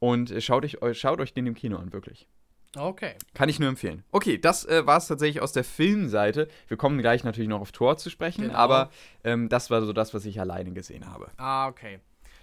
Und 0.00 0.34
schaut 0.42 0.64
euch, 0.64 0.98
schaut 0.98 1.20
euch 1.20 1.32
den 1.32 1.46
im 1.46 1.54
Kino 1.54 1.78
an, 1.78 1.94
wirklich. 1.94 2.28
Okay. 2.76 3.14
Kann 3.34 3.48
ich 3.48 3.58
nur 3.58 3.68
empfehlen. 3.68 4.04
Okay, 4.10 4.38
das 4.38 4.64
äh, 4.64 4.86
war 4.86 4.98
es 4.98 5.06
tatsächlich 5.06 5.42
aus 5.42 5.52
der 5.52 5.64
Filmseite. 5.64 6.48
Wir 6.68 6.76
kommen 6.76 6.98
gleich 6.98 7.24
natürlich 7.24 7.48
noch 7.48 7.60
auf 7.60 7.72
Tor 7.72 7.96
zu 7.96 8.10
sprechen, 8.10 8.42
genau. 8.42 8.54
aber 8.54 8.90
ähm, 9.22 9.48
das 9.48 9.70
war 9.70 9.82
so 9.82 9.92
das, 9.92 10.14
was 10.14 10.24
ich 10.24 10.40
alleine 10.40 10.72
gesehen 10.72 11.06
habe. 11.06 11.30
Ah, 11.36 11.68
okay. 11.68 12.00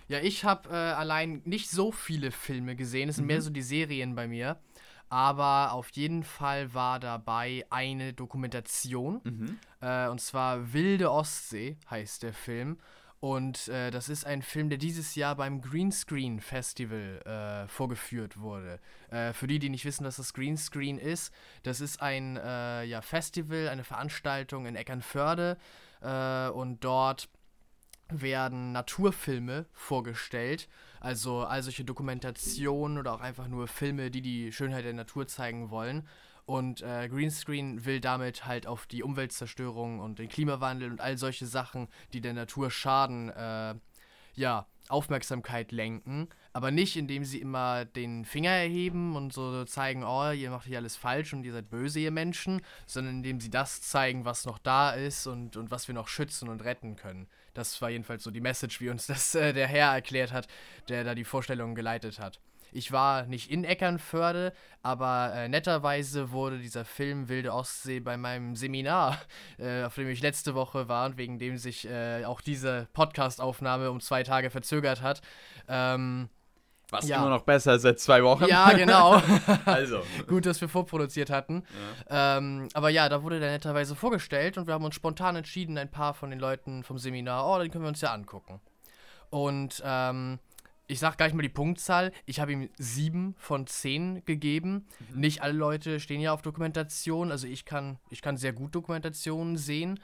Ja, 0.07 0.19
ich 0.19 0.43
habe 0.43 0.69
äh, 0.69 0.73
allein 0.73 1.41
nicht 1.45 1.69
so 1.69 1.91
viele 1.91 2.31
Filme 2.31 2.75
gesehen. 2.75 3.09
Es 3.09 3.15
sind 3.15 3.25
mhm. 3.25 3.27
mehr 3.27 3.41
so 3.41 3.49
die 3.49 3.61
Serien 3.61 4.15
bei 4.15 4.27
mir. 4.27 4.57
Aber 5.07 5.73
auf 5.73 5.89
jeden 5.89 6.23
Fall 6.23 6.73
war 6.73 6.99
dabei 6.99 7.65
eine 7.69 8.13
Dokumentation. 8.13 9.19
Mhm. 9.23 9.59
Äh, 9.81 10.07
und 10.07 10.21
zwar 10.21 10.73
Wilde 10.73 11.11
Ostsee 11.11 11.77
heißt 11.89 12.23
der 12.23 12.33
Film. 12.33 12.77
Und 13.21 13.67
äh, 13.67 13.91
das 13.91 14.09
ist 14.09 14.25
ein 14.25 14.41
Film, 14.41 14.69
der 14.69 14.79
dieses 14.79 15.13
Jahr 15.13 15.35
beim 15.35 15.61
Greenscreen 15.61 16.39
Festival 16.39 17.21
äh, 17.23 17.67
vorgeführt 17.67 18.39
wurde. 18.39 18.79
Äh, 19.11 19.31
für 19.33 19.45
die, 19.45 19.59
die 19.59 19.69
nicht 19.69 19.85
wissen, 19.85 20.05
was 20.05 20.15
das 20.15 20.33
Greenscreen 20.33 20.97
ist, 20.97 21.31
das 21.61 21.81
ist 21.81 22.01
ein 22.01 22.37
äh, 22.37 22.83
ja, 22.83 23.01
Festival, 23.01 23.69
eine 23.69 23.83
Veranstaltung 23.83 24.65
in 24.65 24.75
Eckernförde. 24.75 25.57
Äh, 26.01 26.49
und 26.49 26.83
dort 26.83 27.29
werden 28.09 28.71
Naturfilme 28.71 29.67
vorgestellt. 29.71 30.67
Also 30.99 31.41
all 31.41 31.61
solche 31.61 31.85
Dokumentationen 31.85 32.97
oder 32.97 33.13
auch 33.13 33.21
einfach 33.21 33.47
nur 33.47 33.67
Filme, 33.67 34.09
die 34.09 34.23
die 34.23 34.51
Schönheit 34.51 34.83
der 34.83 34.93
Natur 34.93 35.27
zeigen 35.27 35.69
wollen. 35.69 36.07
Und 36.45 36.81
äh, 36.81 37.07
Greenscreen 37.09 37.85
will 37.85 37.99
damit 37.99 38.45
halt 38.45 38.67
auf 38.67 38.85
die 38.87 39.03
Umweltzerstörung 39.03 39.99
und 39.99 40.19
den 40.19 40.29
Klimawandel 40.29 40.91
und 40.91 41.01
all 41.01 41.17
solche 41.17 41.45
Sachen, 41.45 41.87
die 42.13 42.21
der 42.21 42.33
Natur 42.33 42.71
schaden, 42.71 43.29
äh, 43.29 43.75
ja, 44.33 44.67
Aufmerksamkeit 44.89 45.71
lenken. 45.71 46.27
Aber 46.53 46.71
nicht, 46.71 46.97
indem 46.97 47.23
sie 47.23 47.39
immer 47.39 47.85
den 47.85 48.25
Finger 48.25 48.51
erheben 48.51 49.15
und 49.15 49.31
so 49.31 49.63
zeigen, 49.63 50.03
oh, 50.03 50.31
ihr 50.31 50.49
macht 50.49 50.67
hier 50.67 50.79
alles 50.79 50.97
falsch 50.97 51.33
und 51.33 51.45
ihr 51.45 51.53
seid 51.53 51.69
böse, 51.69 51.99
ihr 51.99 52.11
Menschen, 52.11 52.61
sondern 52.85 53.15
indem 53.15 53.39
sie 53.39 53.49
das 53.49 53.81
zeigen, 53.81 54.25
was 54.25 54.45
noch 54.45 54.59
da 54.59 54.91
ist 54.91 55.27
und, 55.27 55.55
und 55.55 55.71
was 55.71 55.87
wir 55.87 55.95
noch 55.95 56.09
schützen 56.09 56.49
und 56.49 56.63
retten 56.63 56.97
können. 56.97 57.27
Das 57.53 57.81
war 57.81 57.89
jedenfalls 57.89 58.23
so 58.23 58.31
die 58.31 58.41
Message, 58.41 58.81
wie 58.81 58.89
uns 58.89 59.07
das 59.07 59.33
äh, 59.35 59.53
der 59.53 59.67
Herr 59.67 59.93
erklärt 59.93 60.33
hat, 60.33 60.47
der 60.89 61.03
da 61.03 61.15
die 61.15 61.23
Vorstellung 61.23 61.73
geleitet 61.73 62.19
hat. 62.19 62.41
Ich 62.71 62.91
war 62.91 63.23
nicht 63.23 63.51
in 63.51 63.63
Eckernförde, 63.63 64.53
aber 64.81 65.33
äh, 65.33 65.49
netterweise 65.49 66.31
wurde 66.31 66.57
dieser 66.59 66.85
Film 66.85 67.27
Wilde 67.29 67.53
Ostsee 67.53 67.99
bei 67.99 68.17
meinem 68.17 68.55
Seminar, 68.55 69.19
äh, 69.57 69.83
auf 69.83 69.95
dem 69.95 70.09
ich 70.09 70.21
letzte 70.21 70.55
Woche 70.55 70.87
war 70.87 71.05
und 71.05 71.17
wegen 71.17 71.37
dem 71.37 71.57
sich 71.57 71.87
äh, 71.87 72.25
auch 72.25 72.41
diese 72.41 72.87
Podcast-Aufnahme 72.93 73.91
um 73.91 73.99
zwei 73.99 74.23
Tage 74.23 74.49
verzögert 74.49 75.01
hat. 75.01 75.21
Ähm, 75.67 76.29
was 76.91 77.07
ja. 77.07 77.17
immer 77.17 77.29
noch 77.29 77.43
besser 77.43 77.71
als 77.71 77.83
seit 77.83 77.99
zwei 77.99 78.21
Wochen. 78.21 78.45
Ja, 78.45 78.71
genau. 78.73 79.21
also. 79.65 80.01
Gut, 80.27 80.45
dass 80.45 80.59
wir 80.59 80.67
vorproduziert 80.67 81.29
hatten. 81.29 81.63
Ja. 82.09 82.37
Ähm, 82.37 82.67
aber 82.73 82.89
ja, 82.89 83.07
da 83.07 83.23
wurde 83.23 83.39
der 83.39 83.51
netterweise 83.51 83.95
vorgestellt 83.95 84.57
und 84.57 84.67
wir 84.67 84.73
haben 84.73 84.83
uns 84.83 84.95
spontan 84.95 85.37
entschieden, 85.37 85.77
ein 85.77 85.89
paar 85.89 86.13
von 86.13 86.29
den 86.29 86.39
Leuten 86.39 86.83
vom 86.83 86.97
Seminar, 86.97 87.47
oh, 87.47 87.59
den 87.59 87.71
können 87.71 87.85
wir 87.85 87.89
uns 87.89 88.01
ja 88.01 88.13
angucken. 88.13 88.59
Und 89.29 89.81
ähm, 89.85 90.39
ich 90.91 90.99
sag 90.99 91.17
gleich 91.17 91.33
mal 91.33 91.41
die 91.41 91.49
Punktzahl. 91.49 92.11
Ich 92.25 92.41
habe 92.41 92.51
ihm 92.51 92.69
sieben 92.77 93.33
von 93.37 93.65
zehn 93.65 94.25
gegeben. 94.25 94.87
Mhm. 95.13 95.21
Nicht 95.21 95.41
alle 95.41 95.53
Leute 95.53 96.01
stehen 96.01 96.19
ja 96.19 96.33
auf 96.33 96.41
Dokumentation. 96.41 97.31
Also 97.31 97.47
ich 97.47 97.63
kann, 97.63 97.97
ich 98.09 98.21
kann 98.21 98.35
sehr 98.35 98.51
gut 98.51 98.75
Dokumentationen 98.75 99.55
sehen. 99.55 100.01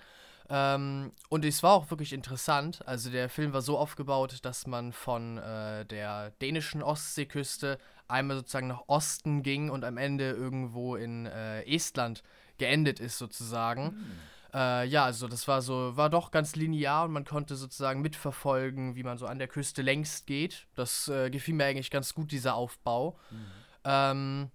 Ähm, 0.49 1.11
und 1.27 1.43
es 1.43 1.61
war 1.61 1.73
auch 1.73 1.89
wirklich 1.89 2.13
interessant. 2.13 2.87
Also 2.87 3.09
der 3.09 3.27
Film 3.27 3.51
war 3.51 3.61
so 3.61 3.77
aufgebaut, 3.77 4.39
dass 4.43 4.65
man 4.65 4.93
von 4.93 5.37
äh, 5.37 5.85
der 5.85 6.31
dänischen 6.41 6.81
Ostseeküste 6.81 7.79
einmal 8.07 8.37
sozusagen 8.37 8.67
nach 8.67 8.83
Osten 8.87 9.43
ging 9.43 9.69
und 9.69 9.83
am 9.83 9.97
Ende 9.97 10.31
irgendwo 10.31 10.95
in 10.95 11.25
äh, 11.25 11.63
Estland 11.63 12.23
geendet 12.57 13.01
ist 13.01 13.17
sozusagen. 13.17 13.83
Mhm. 13.83 14.11
Äh, 14.53 14.87
ja, 14.87 15.05
also 15.05 15.27
das 15.27 15.47
war 15.47 15.61
so, 15.61 15.97
war 15.97 16.09
doch 16.09 16.31
ganz 16.31 16.55
linear 16.55 17.05
und 17.05 17.11
man 17.11 17.25
konnte 17.25 17.55
sozusagen 17.55 18.01
mitverfolgen, 18.01 18.95
wie 18.95 19.03
man 19.03 19.17
so 19.17 19.25
an 19.25 19.39
der 19.39 19.47
Küste 19.47 19.81
längst 19.81 20.27
geht. 20.27 20.67
Das 20.75 21.07
äh, 21.07 21.29
gefiel 21.29 21.55
mir 21.55 21.65
eigentlich 21.65 21.91
ganz 21.91 22.13
gut, 22.13 22.31
dieser 22.31 22.55
Aufbau. 22.55 23.17
Mhm. 23.29 23.45
Ähm, 23.83 24.51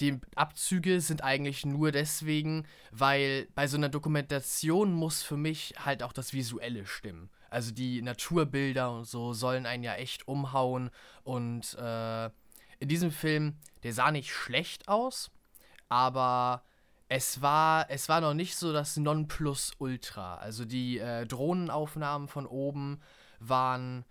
die 0.00 0.18
Abzüge 0.34 1.00
sind 1.00 1.22
eigentlich 1.22 1.64
nur 1.64 1.92
deswegen, 1.92 2.66
weil 2.90 3.46
bei 3.54 3.68
so 3.68 3.76
einer 3.76 3.88
Dokumentation 3.88 4.92
muss 4.92 5.22
für 5.22 5.36
mich 5.36 5.74
halt 5.78 6.02
auch 6.02 6.12
das 6.12 6.32
Visuelle 6.32 6.86
stimmen. 6.86 7.30
Also 7.50 7.70
die 7.70 8.02
Naturbilder 8.02 8.90
und 8.90 9.04
so 9.04 9.32
sollen 9.32 9.66
einen 9.66 9.84
ja 9.84 9.94
echt 9.94 10.26
umhauen. 10.26 10.90
Und 11.22 11.74
äh, 11.74 12.26
in 12.80 12.88
diesem 12.88 13.12
Film, 13.12 13.58
der 13.84 13.92
sah 13.92 14.10
nicht 14.10 14.32
schlecht 14.32 14.88
aus, 14.88 15.30
aber 15.88 16.64
es 17.14 17.42
war, 17.42 17.90
es 17.90 18.08
war 18.08 18.22
noch 18.22 18.32
nicht 18.32 18.56
so 18.56 18.72
das 18.72 18.96
Nonplusultra. 18.96 20.36
Also 20.36 20.64
die 20.64 20.98
äh, 20.98 21.26
Drohnenaufnahmen 21.26 22.26
von 22.26 22.46
oben 22.46 23.02
waren, 23.38 24.06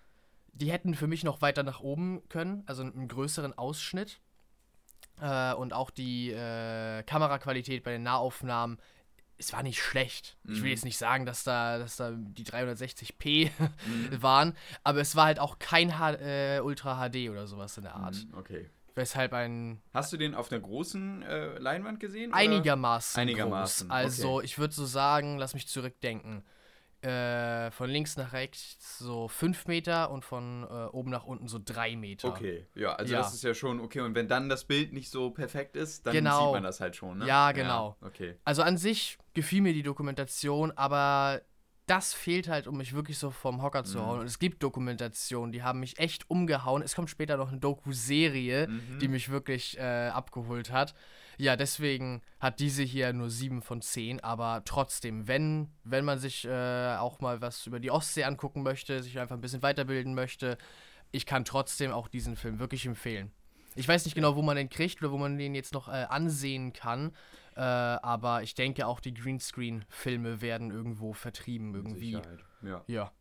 die 0.54 0.72
hätten 0.72 0.94
für 0.94 1.08
mich 1.08 1.24
noch 1.24 1.42
weiter 1.42 1.64
nach 1.64 1.80
oben 1.80 2.22
können, 2.30 2.62
also 2.68 2.84
einen 2.84 3.08
größeren 3.08 3.58
Ausschnitt. 3.58 4.20
Äh, 5.20 5.56
und 5.56 5.74
auch 5.74 5.90
die 5.90 6.30
äh, 6.30 7.02
Kameraqualität 7.02 7.84
bei 7.84 7.92
den 7.92 8.04
Nahaufnahmen, 8.04 8.78
es 9.40 9.52
war 9.52 9.64
nicht 9.64 9.82
schlecht. 9.82 10.38
Mhm. 10.44 10.54
Ich 10.54 10.60
will 10.60 10.66
mhm. 10.66 10.74
jetzt 10.74 10.86
nicht 10.86 11.00
sagen, 11.00 11.26
dass 11.26 11.44
da, 11.44 11.80
dass 11.80 11.96
da 11.96 12.12
die 12.12 12.46
360p 12.46 13.50
mhm. 13.88 14.22
waren, 14.22 14.56
aber 14.84 15.00
es 15.02 15.16
war 15.16 15.26
halt 15.26 15.40
auch 15.40 15.58
kein 15.58 15.98
H 15.98 16.12
äh, 16.20 16.60
Ultra 16.60 17.10
HD 17.10 17.32
oder 17.32 17.48
sowas 17.48 17.76
in 17.78 17.84
der 17.84 17.96
Art. 17.96 18.28
Mhm, 18.28 18.38
okay. 18.38 18.70
Weshalb 18.96 19.34
ein. 19.34 19.82
Hast 19.94 20.12
du 20.12 20.18
den 20.18 20.36
auf 20.36 20.52
einer 20.52 20.62
großen 20.62 21.24
äh, 21.24 21.58
Leinwand 21.58 22.00
gesehen? 22.00 22.34
Einigermaßen. 22.34 23.20
Einigermaßen. 23.20 23.88
Groß. 23.88 23.96
Also, 23.96 24.36
okay. 24.36 24.46
ich 24.46 24.58
würde 24.60 24.74
so 24.74 24.86
sagen, 24.86 25.38
lass 25.38 25.54
mich 25.54 25.68
zurückdenken. 25.68 26.44
Äh, 27.02 27.72
von 27.72 27.90
links 27.90 28.16
nach 28.16 28.32
rechts 28.32 29.00
so 29.00 29.28
5 29.28 29.66
Meter 29.66 30.12
und 30.12 30.24
von 30.24 30.68
äh, 30.70 30.86
oben 30.92 31.10
nach 31.10 31.26
unten 31.26 31.48
so 31.48 31.60
3 31.64 31.96
Meter. 31.96 32.28
Okay, 32.28 32.68
ja, 32.76 32.94
also 32.94 33.14
ja. 33.14 33.22
das 33.22 33.34
ist 33.34 33.44
ja 33.44 33.56
schon 33.56 33.80
okay. 33.80 34.02
Und 34.02 34.14
wenn 34.14 34.28
dann 34.28 34.50
das 34.50 34.66
Bild 34.66 34.94
nicht 34.94 35.10
so 35.10 35.32
perfekt 35.32 35.76
ist, 35.76 36.06
dann 36.06 36.14
genau. 36.14 36.46
sieht 36.46 36.54
man 36.54 36.64
das 36.64 36.80
halt 36.80 36.96
schon, 36.96 37.18
ne? 37.18 37.26
Ja, 37.26 37.54
genau. 37.54 37.98
Ja, 38.02 38.08
okay. 38.08 38.36
Also 38.44 38.62
an 38.62 38.78
sich 38.78 39.18
gefiel 39.34 39.62
mir 39.62 39.74
die 39.74 39.82
Dokumentation, 39.82 40.72
aber 40.76 41.42
das 41.92 42.14
fehlt 42.14 42.48
halt, 42.48 42.68
um 42.68 42.78
mich 42.78 42.94
wirklich 42.94 43.18
so 43.18 43.32
vom 43.32 43.62
Hocker 43.62 43.84
zu 43.84 43.98
Mhm. 44.00 44.04
hauen. 44.06 44.20
Und 44.22 44.26
es 44.26 44.40
gibt 44.40 44.64
Dokumentationen, 44.64 45.52
die 45.52 45.62
haben 45.64 45.80
mich 45.82 46.00
echt 46.00 46.30
umgehauen. 46.30 46.82
Es 46.82 46.96
kommt 46.96 47.10
später 47.10 47.36
noch 47.38 47.50
eine 47.50 47.60
Doku-Serie, 47.60 48.68
Mhm. 48.68 49.00
die 49.00 49.08
mich 49.08 49.30
wirklich 49.30 49.78
äh, 49.78 50.08
abgeholt 50.08 50.72
hat. 50.72 50.94
Ja, 51.38 51.56
deswegen 51.56 52.22
hat 52.40 52.60
diese 52.60 52.84
hier 52.84 53.12
nur 53.14 53.30
7 53.30 53.62
von 53.62 53.82
10, 53.82 54.20
aber 54.24 54.62
trotzdem, 54.66 55.28
wenn, 55.28 55.70
wenn 55.84 56.06
man 56.06 56.20
sich 56.20 56.46
äh, 56.46 56.96
auch 56.98 57.20
mal 57.20 57.42
was 57.42 57.66
über 57.68 57.80
die 57.80 57.92
Ostsee 57.92 58.24
angucken 58.24 58.64
möchte, 58.64 59.02
sich 59.04 59.20
einfach 59.20 59.36
ein 59.36 59.42
bisschen 59.42 59.62
weiterbilden 59.64 60.14
möchte, 60.14 60.58
ich 61.12 61.26
kann 61.26 61.44
trotzdem 61.46 61.92
auch 61.92 62.08
diesen 62.08 62.36
Film 62.38 62.60
wirklich 62.60 62.86
empfehlen. 62.86 63.32
Ich 63.76 63.88
weiß 63.88 64.06
nicht 64.06 64.16
genau, 64.16 64.36
wo 64.36 64.42
man 64.42 64.56
den 64.58 64.70
kriegt 64.70 65.02
oder 65.02 65.12
wo 65.12 65.18
man 65.18 65.38
den 65.38 65.56
jetzt 65.56 65.74
noch 65.74 65.88
äh, 65.88 66.06
ansehen 66.10 66.74
kann, 66.74 67.12
äh, 67.56 67.60
aber 67.62 68.44
ich 68.44 68.56
denke 68.56 68.88
auch 68.88 69.00
die 69.00 69.14
Greenscreen-Filme 69.14 70.42
werden 70.42 70.72
irgendwo 70.72 71.14
vertrieben 71.14 71.74
irgendwie. 71.76 72.16
Sicherheit. 72.18 72.40
Ja. 72.62 72.82
Ja. 72.88 73.12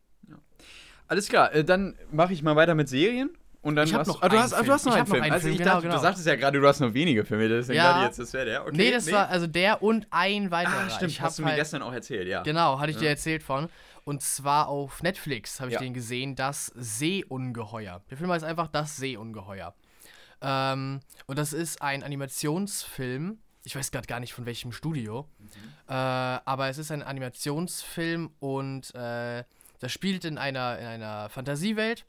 Alles 1.08 1.28
klar, 1.28 1.52
äh, 1.54 1.64
dann 1.64 1.96
mache 2.12 2.32
ich 2.32 2.42
mal 2.42 2.54
weiter 2.56 2.74
mit 2.74 2.88
Serien. 2.88 3.30
Und 3.62 3.76
dann 3.76 3.86
Ich 3.86 3.92
hab 3.92 4.00
hast- 4.00 4.06
noch 4.06 4.22
ah, 4.22 4.28
du 4.30 4.38
hast, 4.38 4.54
ah, 4.54 4.58
du 4.58 4.62
Film. 4.64 4.72
hast 4.74 4.84
noch 4.86 4.92
Ich 4.92 4.98
einen 4.98 5.06
Film. 5.06 5.22
einen 5.22 5.32
also 5.32 5.42
Film, 5.42 5.52
ich 5.52 5.58
genau, 5.58 5.70
dachte, 5.72 5.82
genau. 5.82 5.94
du 5.96 6.00
sagtest 6.00 6.26
ja 6.26 6.34
gerade, 6.36 6.58
du 6.58 6.66
hast 6.66 6.80
noch 6.80 6.94
wenige 6.94 7.26
Filme, 7.26 7.46
deswegen 7.46 7.76
Ja. 7.76 7.88
dachte 7.88 7.98
ich 8.00 8.06
jetzt, 8.06 8.18
das 8.20 8.32
wäre 8.32 8.44
der. 8.46 8.62
Okay, 8.62 8.70
nee, 8.74 8.90
das 8.90 9.12
war 9.12 9.28
also 9.28 9.46
der 9.46 9.82
und 9.82 10.06
ein 10.10 10.50
weiterer. 10.50 10.84
Ah, 10.86 10.88
stimmt, 10.88 11.10
ich 11.10 11.20
hast 11.20 11.38
du 11.38 11.42
mir 11.42 11.48
halt, 11.48 11.58
gestern 11.58 11.82
auch 11.82 11.92
erzählt, 11.92 12.26
ja. 12.26 12.42
Genau, 12.42 12.78
hatte 12.78 12.90
ich 12.90 12.96
Ja. 12.96 13.02
dir 13.02 13.08
erzählt 13.10 13.42
von. 13.42 13.68
Und 14.04 14.22
zwar 14.22 14.68
auf 14.68 15.02
Netflix 15.02 15.60
habe 15.60 15.68
ich 15.68 15.74
Ja. 15.74 15.80
den 15.80 15.92
gesehen, 15.92 16.36
das 16.36 16.72
Seeungeheuer. 16.74 18.00
Der 18.08 18.16
Film 18.16 18.30
heißt 18.30 18.44
einfach 18.46 18.68
das 18.68 18.96
Seeungeheuer. 18.96 19.74
Ähm, 20.40 21.00
und 21.26 21.38
das 21.38 21.52
ist 21.52 21.82
ein 21.82 22.02
Animationsfilm. 22.02 23.40
Ich 23.64 23.76
weiß 23.76 23.90
gerade 23.90 24.06
gar 24.06 24.20
nicht 24.20 24.32
von 24.32 24.46
welchem 24.46 24.72
Studio. 24.72 25.28
Äh, 25.86 25.92
aber 25.92 26.68
es 26.68 26.78
ist 26.78 26.90
ein 26.90 27.02
Animationsfilm 27.02 28.30
und 28.38 28.94
äh, 28.94 29.44
das 29.80 29.92
spielt 29.92 30.24
in 30.24 30.38
einer, 30.38 30.78
in 30.78 30.86
einer 30.86 31.28
Fantasiewelt, 31.28 32.06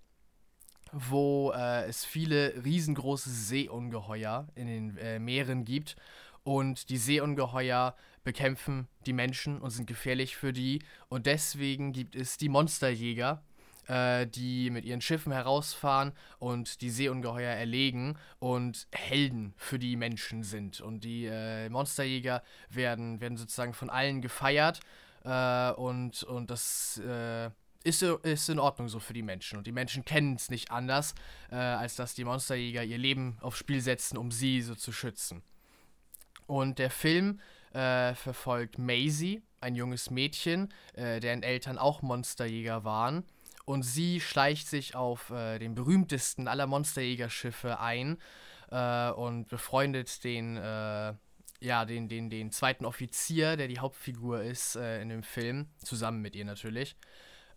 wo 0.91 1.51
äh, 1.51 1.85
es 1.85 2.05
viele 2.05 2.63
riesengroße 2.63 3.29
Seeungeheuer 3.29 4.47
in 4.55 4.67
den 4.67 4.97
äh, 4.97 5.19
Meeren 5.19 5.65
gibt. 5.65 5.95
Und 6.43 6.89
die 6.89 6.97
Seeungeheuer 6.97 7.95
bekämpfen 8.23 8.87
die 9.05 9.13
Menschen 9.13 9.61
und 9.61 9.69
sind 9.69 9.87
gefährlich 9.87 10.35
für 10.35 10.53
die. 10.53 10.81
Und 11.07 11.25
deswegen 11.25 11.93
gibt 11.93 12.15
es 12.15 12.37
die 12.37 12.49
Monsterjäger, 12.49 13.43
äh, 13.91 14.25
die 14.25 14.69
mit 14.69 14.85
ihren 14.85 15.01
Schiffen 15.01 15.33
herausfahren 15.33 16.13
und 16.39 16.81
die 16.81 16.89
Seeungeheuer 16.89 17.51
erlegen 17.51 18.17
und 18.39 18.87
Helden 18.93 19.53
für 19.57 19.79
die 19.79 19.97
Menschen 19.97 20.43
sind. 20.43 20.79
Und 20.79 21.03
die 21.03 21.25
äh, 21.25 21.67
Monsterjäger 21.69 22.41
werden, 22.69 23.19
werden 23.19 23.37
sozusagen 23.37 23.73
von 23.73 23.89
allen 23.89 24.21
gefeiert. 24.21 24.79
Äh, 25.25 25.71
und, 25.71 26.23
und 26.23 26.49
das 26.49 27.01
äh, 27.05 27.49
ist, 27.83 28.01
ist 28.01 28.49
in 28.49 28.59
Ordnung 28.59 28.87
so 28.87 28.99
für 28.99 29.13
die 29.13 29.23
Menschen. 29.23 29.57
Und 29.57 29.67
die 29.67 29.73
Menschen 29.73 30.05
kennen 30.05 30.35
es 30.35 30.49
nicht 30.49 30.71
anders, 30.71 31.13
äh, 31.51 31.55
als 31.55 31.97
dass 31.97 32.13
die 32.13 32.23
Monsterjäger 32.23 32.83
ihr 32.85 32.97
Leben 32.97 33.37
aufs 33.41 33.59
Spiel 33.59 33.81
setzen, 33.81 34.17
um 34.17 34.31
sie 34.31 34.61
so 34.61 34.73
zu 34.73 34.93
schützen. 34.93 35.43
Und 36.47 36.79
der 36.79 36.91
Film 36.91 37.41
äh, 37.73 38.13
verfolgt 38.13 38.77
Maisie, 38.77 39.41
ein 39.59 39.75
junges 39.75 40.09
Mädchen, 40.09 40.73
äh, 40.93 41.19
deren 41.19 41.43
Eltern 41.43 41.77
auch 41.77 42.01
Monsterjäger 42.01 42.85
waren. 42.85 43.25
Und 43.65 43.83
sie 43.83 44.19
schleicht 44.19 44.67
sich 44.67 44.95
auf 44.95 45.29
äh, 45.29 45.59
den 45.59 45.75
berühmtesten 45.75 46.47
aller 46.47 46.67
Monsterjägerschiffe 46.67 47.79
ein 47.79 48.17
äh, 48.71 49.11
und 49.11 49.47
befreundet 49.47 50.23
den, 50.23 50.57
äh, 50.57 51.13
ja, 51.59 51.85
den, 51.85 52.09
den, 52.09 52.29
den 52.29 52.51
zweiten 52.51 52.85
Offizier, 52.85 53.57
der 53.57 53.67
die 53.67 53.79
Hauptfigur 53.79 54.41
ist 54.41 54.75
äh, 54.75 55.01
in 55.01 55.09
dem 55.09 55.23
Film, 55.23 55.67
zusammen 55.77 56.21
mit 56.21 56.35
ihr 56.35 56.45
natürlich. 56.45 56.95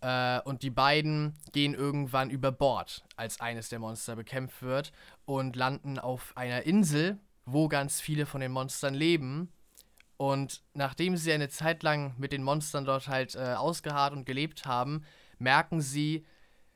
Äh, 0.05 0.41
und 0.41 0.63
die 0.63 0.71
beiden 0.71 1.35
gehen 1.53 1.73
irgendwann 1.73 2.29
über 2.29 2.53
Bord, 2.53 3.05
als 3.17 3.41
eines 3.41 3.71
der 3.71 3.79
Monster 3.79 4.17
bekämpft 4.17 4.63
wird, 4.63 4.93
und 5.25 5.57
landen 5.57 5.99
auf 5.99 6.37
einer 6.37 6.65
Insel, 6.65 7.19
wo 7.47 7.69
ganz 7.69 8.01
viele 8.01 8.27
von 8.27 8.43
den 8.43 8.53
Monstern 8.53 8.93
leben. 8.93 9.51
Und 10.19 10.63
nachdem 10.75 11.17
sie 11.17 11.33
eine 11.33 11.49
Zeit 11.49 11.83
lang 11.83 12.15
mit 12.19 12.33
den 12.33 12.43
Monstern 12.43 12.85
dort 12.85 13.09
halt 13.09 13.35
äh, 13.35 13.55
ausgeharrt 13.55 14.13
und 14.13 14.27
gelebt 14.27 14.67
haben, 14.67 15.05
merken 15.45 15.81
sie, 15.81 16.27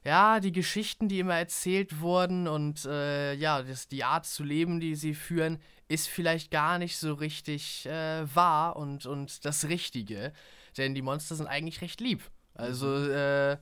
ja, 0.04 0.38
die 0.38 0.52
Geschichten, 0.52 1.08
die 1.08 1.18
immer 1.18 1.34
erzählt 1.34 2.00
wurden 2.00 2.46
und 2.46 2.84
äh, 2.84 3.34
ja, 3.34 3.62
das, 3.62 3.88
die 3.88 4.04
Art 4.04 4.26
zu 4.26 4.44
leben, 4.44 4.78
die 4.78 4.94
sie 4.94 5.14
führen, 5.14 5.58
ist 5.88 6.08
vielleicht 6.08 6.50
gar 6.50 6.78
nicht 6.78 6.98
so 6.98 7.14
richtig 7.14 7.86
äh, 7.86 8.24
wahr 8.34 8.76
und, 8.76 9.06
und 9.06 9.44
das 9.44 9.68
Richtige. 9.68 10.32
Denn 10.76 10.94
die 10.94 11.02
Monster 11.02 11.34
sind 11.34 11.46
eigentlich 11.46 11.80
recht 11.80 12.00
lieb. 12.00 12.22
Also, 12.54 13.08
äh, 13.08 13.58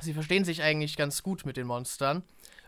sie 0.00 0.14
verstehen 0.14 0.44
sich 0.44 0.62
eigentlich 0.62 0.96
ganz 0.96 1.22
gut 1.22 1.44
mit 1.44 1.56
den 1.56 1.66
Monstern. 1.66 2.22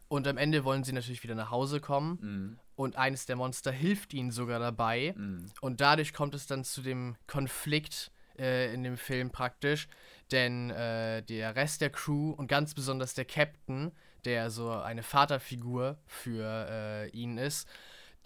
Und 0.08 0.28
am 0.28 0.36
Ende 0.36 0.64
wollen 0.64 0.84
sie 0.84 0.92
natürlich 0.92 1.22
wieder 1.22 1.34
nach 1.34 1.50
Hause 1.50 1.80
kommen. 1.80 2.18
Mhm. 2.20 2.58
Und 2.76 2.96
eines 2.96 3.26
der 3.26 3.36
Monster 3.36 3.72
hilft 3.72 4.12
ihnen 4.12 4.30
sogar 4.30 4.58
dabei. 4.58 5.14
Mhm. 5.16 5.50
Und 5.60 5.80
dadurch 5.80 6.12
kommt 6.12 6.34
es 6.34 6.46
dann 6.46 6.64
zu 6.64 6.82
dem 6.82 7.16
Konflikt 7.26 8.12
äh, 8.38 8.72
in 8.72 8.82
dem 8.82 8.96
Film 8.96 9.30
praktisch. 9.30 9.88
Denn 10.30 10.70
äh, 10.70 11.22
der 11.22 11.54
Rest 11.56 11.80
der 11.80 11.90
Crew 11.90 12.30
und 12.30 12.46
ganz 12.46 12.74
besonders 12.74 13.14
der 13.14 13.24
Captain, 13.24 13.92
der 14.24 14.50
so 14.50 14.70
eine 14.70 15.02
Vaterfigur 15.02 15.98
für 16.06 16.66
äh, 16.70 17.08
ihn 17.10 17.38
ist, 17.38 17.68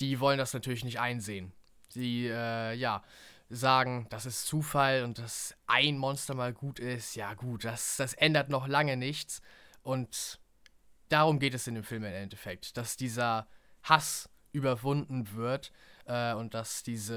die 0.00 0.20
wollen 0.20 0.38
das 0.38 0.54
natürlich 0.54 0.84
nicht 0.84 1.00
einsehen. 1.00 1.52
Die, 1.94 2.28
äh, 2.28 2.74
ja, 2.74 3.02
sagen, 3.50 4.06
das 4.10 4.26
ist 4.26 4.46
Zufall 4.46 5.04
und 5.04 5.18
dass 5.18 5.54
ein 5.66 5.96
Monster 5.96 6.34
mal 6.34 6.52
gut 6.52 6.78
ist, 6.78 7.16
ja 7.16 7.34
gut, 7.34 7.64
das, 7.64 7.96
das 7.96 8.14
ändert 8.14 8.50
noch 8.50 8.68
lange 8.68 8.96
nichts. 8.96 9.40
Und 9.82 10.38
darum 11.08 11.38
geht 11.38 11.54
es 11.54 11.66
in 11.66 11.74
dem 11.74 11.84
Film 11.84 12.04
im 12.04 12.12
Endeffekt, 12.12 12.76
dass 12.76 12.96
dieser 12.96 13.48
Hass 13.82 14.28
überwunden 14.52 15.34
wird 15.34 15.72
äh, 16.08 16.32
und 16.32 16.54
dass 16.54 16.82
diese, 16.82 17.16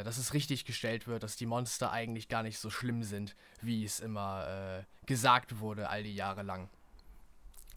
äh, 0.00 0.04
dass 0.04 0.16
es 0.16 0.32
richtig 0.32 0.64
gestellt 0.64 1.06
wird, 1.06 1.22
dass 1.22 1.36
die 1.36 1.46
Monster 1.46 1.90
eigentlich 1.90 2.28
gar 2.28 2.42
nicht 2.42 2.58
so 2.58 2.70
schlimm 2.70 3.02
sind, 3.02 3.34
wie 3.60 3.84
es 3.84 4.00
immer 4.00 4.78
äh, 4.80 5.06
gesagt 5.06 5.58
wurde, 5.58 5.90
all 5.90 6.02
die 6.02 6.14
Jahre 6.14 6.42
lang. 6.42 6.70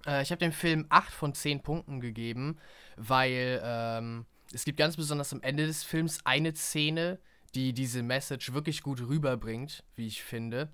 Äh, 0.06 0.22
ich 0.22 0.32
habe 0.32 0.40
dem 0.40 0.52
Film 0.52 0.86
8 0.90 1.12
von 1.12 1.34
10 1.34 1.64
Punkten 1.64 2.00
gegeben, 2.00 2.58
weil 2.96 3.62
ähm, 3.64 4.26
es 4.54 4.64
gibt 4.64 4.78
ganz 4.78 4.96
besonders 4.96 5.34
am 5.34 5.42
Ende 5.42 5.66
des 5.66 5.84
Films 5.84 6.20
eine 6.24 6.54
Szene, 6.56 7.20
die 7.56 7.74
diese 7.74 8.04
Message 8.04 8.54
wirklich 8.54 8.84
gut 8.84 9.02
rüberbringt, 9.02 9.84
wie 9.96 10.08
ich 10.08 10.24
finde. 10.24 10.70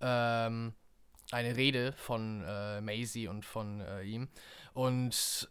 Ähm, 0.00 0.74
eine 1.30 1.56
Rede 1.56 1.92
von 1.92 2.44
äh, 2.46 2.82
Maisie 2.82 3.28
und 3.28 3.44
von 3.44 3.80
äh, 3.80 4.02
ihm. 4.02 4.28
Und 4.74 5.48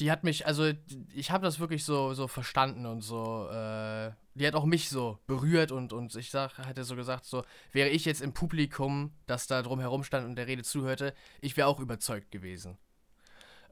die 0.00 0.10
hat 0.10 0.24
mich, 0.24 0.46
also 0.46 0.70
ich 1.14 1.30
habe 1.30 1.44
das 1.44 1.58
wirklich 1.58 1.84
so, 1.84 2.14
so 2.14 2.28
verstanden 2.28 2.86
und 2.86 3.00
so, 3.00 3.48
äh, 3.48 4.12
die 4.34 4.46
hat 4.46 4.54
auch 4.54 4.64
mich 4.64 4.88
so 4.88 5.18
berührt 5.26 5.72
und, 5.72 5.92
und 5.92 6.14
ich 6.14 6.30
sag, 6.30 6.58
hatte 6.58 6.84
so 6.84 6.96
gesagt, 6.96 7.24
so, 7.24 7.44
wäre 7.72 7.88
ich 7.88 8.04
jetzt 8.04 8.20
im 8.20 8.32
Publikum, 8.32 9.12
das 9.26 9.46
da 9.46 9.62
drum 9.62 9.80
herum 9.80 10.04
stand 10.04 10.26
und 10.26 10.36
der 10.36 10.46
Rede 10.46 10.62
zuhörte, 10.62 11.14
ich 11.40 11.56
wäre 11.56 11.68
auch 11.68 11.80
überzeugt 11.80 12.30
gewesen. 12.30 12.78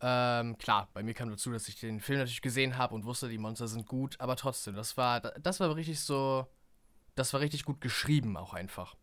Ähm, 0.00 0.58
klar, 0.58 0.88
bei 0.92 1.02
mir 1.02 1.14
kam 1.14 1.30
dazu, 1.30 1.50
dass 1.50 1.68
ich 1.68 1.78
den 1.78 2.00
Film 2.00 2.18
natürlich 2.18 2.42
gesehen 2.42 2.76
habe 2.78 2.94
und 2.94 3.04
wusste, 3.04 3.28
die 3.28 3.38
Monster 3.38 3.68
sind 3.68 3.86
gut, 3.86 4.16
aber 4.18 4.36
trotzdem, 4.36 4.74
das 4.74 4.96
war, 4.96 5.20
das 5.20 5.60
war 5.60 5.74
richtig 5.76 6.00
so, 6.00 6.46
das 7.14 7.32
war 7.32 7.40
richtig 7.40 7.64
gut 7.64 7.80
geschrieben 7.80 8.36
auch 8.36 8.54
einfach. 8.54 8.96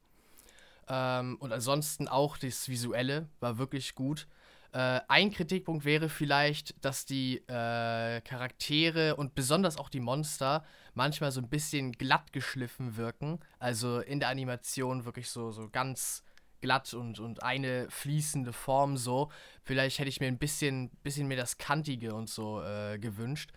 Ähm, 0.87 1.37
und 1.39 1.53
ansonsten 1.53 2.07
auch 2.07 2.37
das 2.37 2.67
Visuelle 2.67 3.29
war 3.39 3.57
wirklich 3.57 3.95
gut. 3.95 4.27
Äh, 4.73 5.01
ein 5.09 5.31
Kritikpunkt 5.31 5.83
wäre 5.83 6.07
vielleicht, 6.07 6.83
dass 6.83 7.05
die 7.05 7.37
äh, 7.47 8.21
Charaktere 8.21 9.15
und 9.17 9.35
besonders 9.35 9.77
auch 9.77 9.89
die 9.89 9.99
Monster 9.99 10.63
manchmal 10.93 11.31
so 11.31 11.41
ein 11.41 11.49
bisschen 11.49 11.91
glatt 11.91 12.31
geschliffen 12.31 12.95
wirken. 12.95 13.39
Also 13.59 13.99
in 13.99 14.19
der 14.19 14.29
Animation 14.29 15.03
wirklich 15.05 15.29
so, 15.29 15.51
so 15.51 15.69
ganz 15.69 16.23
glatt 16.61 16.93
und, 16.93 17.19
und 17.19 17.43
eine 17.43 17.89
fließende 17.89 18.53
Form 18.53 18.95
so. 18.95 19.29
Vielleicht 19.63 19.99
hätte 19.99 20.09
ich 20.09 20.21
mir 20.21 20.27
ein 20.27 20.37
bisschen, 20.37 20.89
bisschen 21.03 21.27
mehr 21.27 21.37
das 21.37 21.57
Kantige 21.57 22.13
und 22.13 22.29
so 22.29 22.63
äh, 22.63 22.97
gewünscht. 22.97 23.51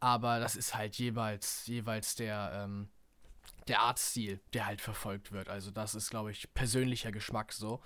Aber 0.00 0.38
das 0.38 0.54
ist 0.54 0.74
halt 0.74 0.96
jeweils, 0.96 1.66
jeweils 1.66 2.14
der, 2.14 2.52
ähm, 2.54 2.88
der 3.68 3.80
Artstil, 3.80 4.40
der 4.52 4.66
halt 4.66 4.80
verfolgt 4.80 5.32
wird. 5.32 5.48
Also 5.48 5.70
das 5.70 5.94
ist, 5.94 6.10
glaube 6.10 6.30
ich, 6.30 6.52
persönlicher 6.52 7.10
Geschmack 7.10 7.52
so. 7.52 7.80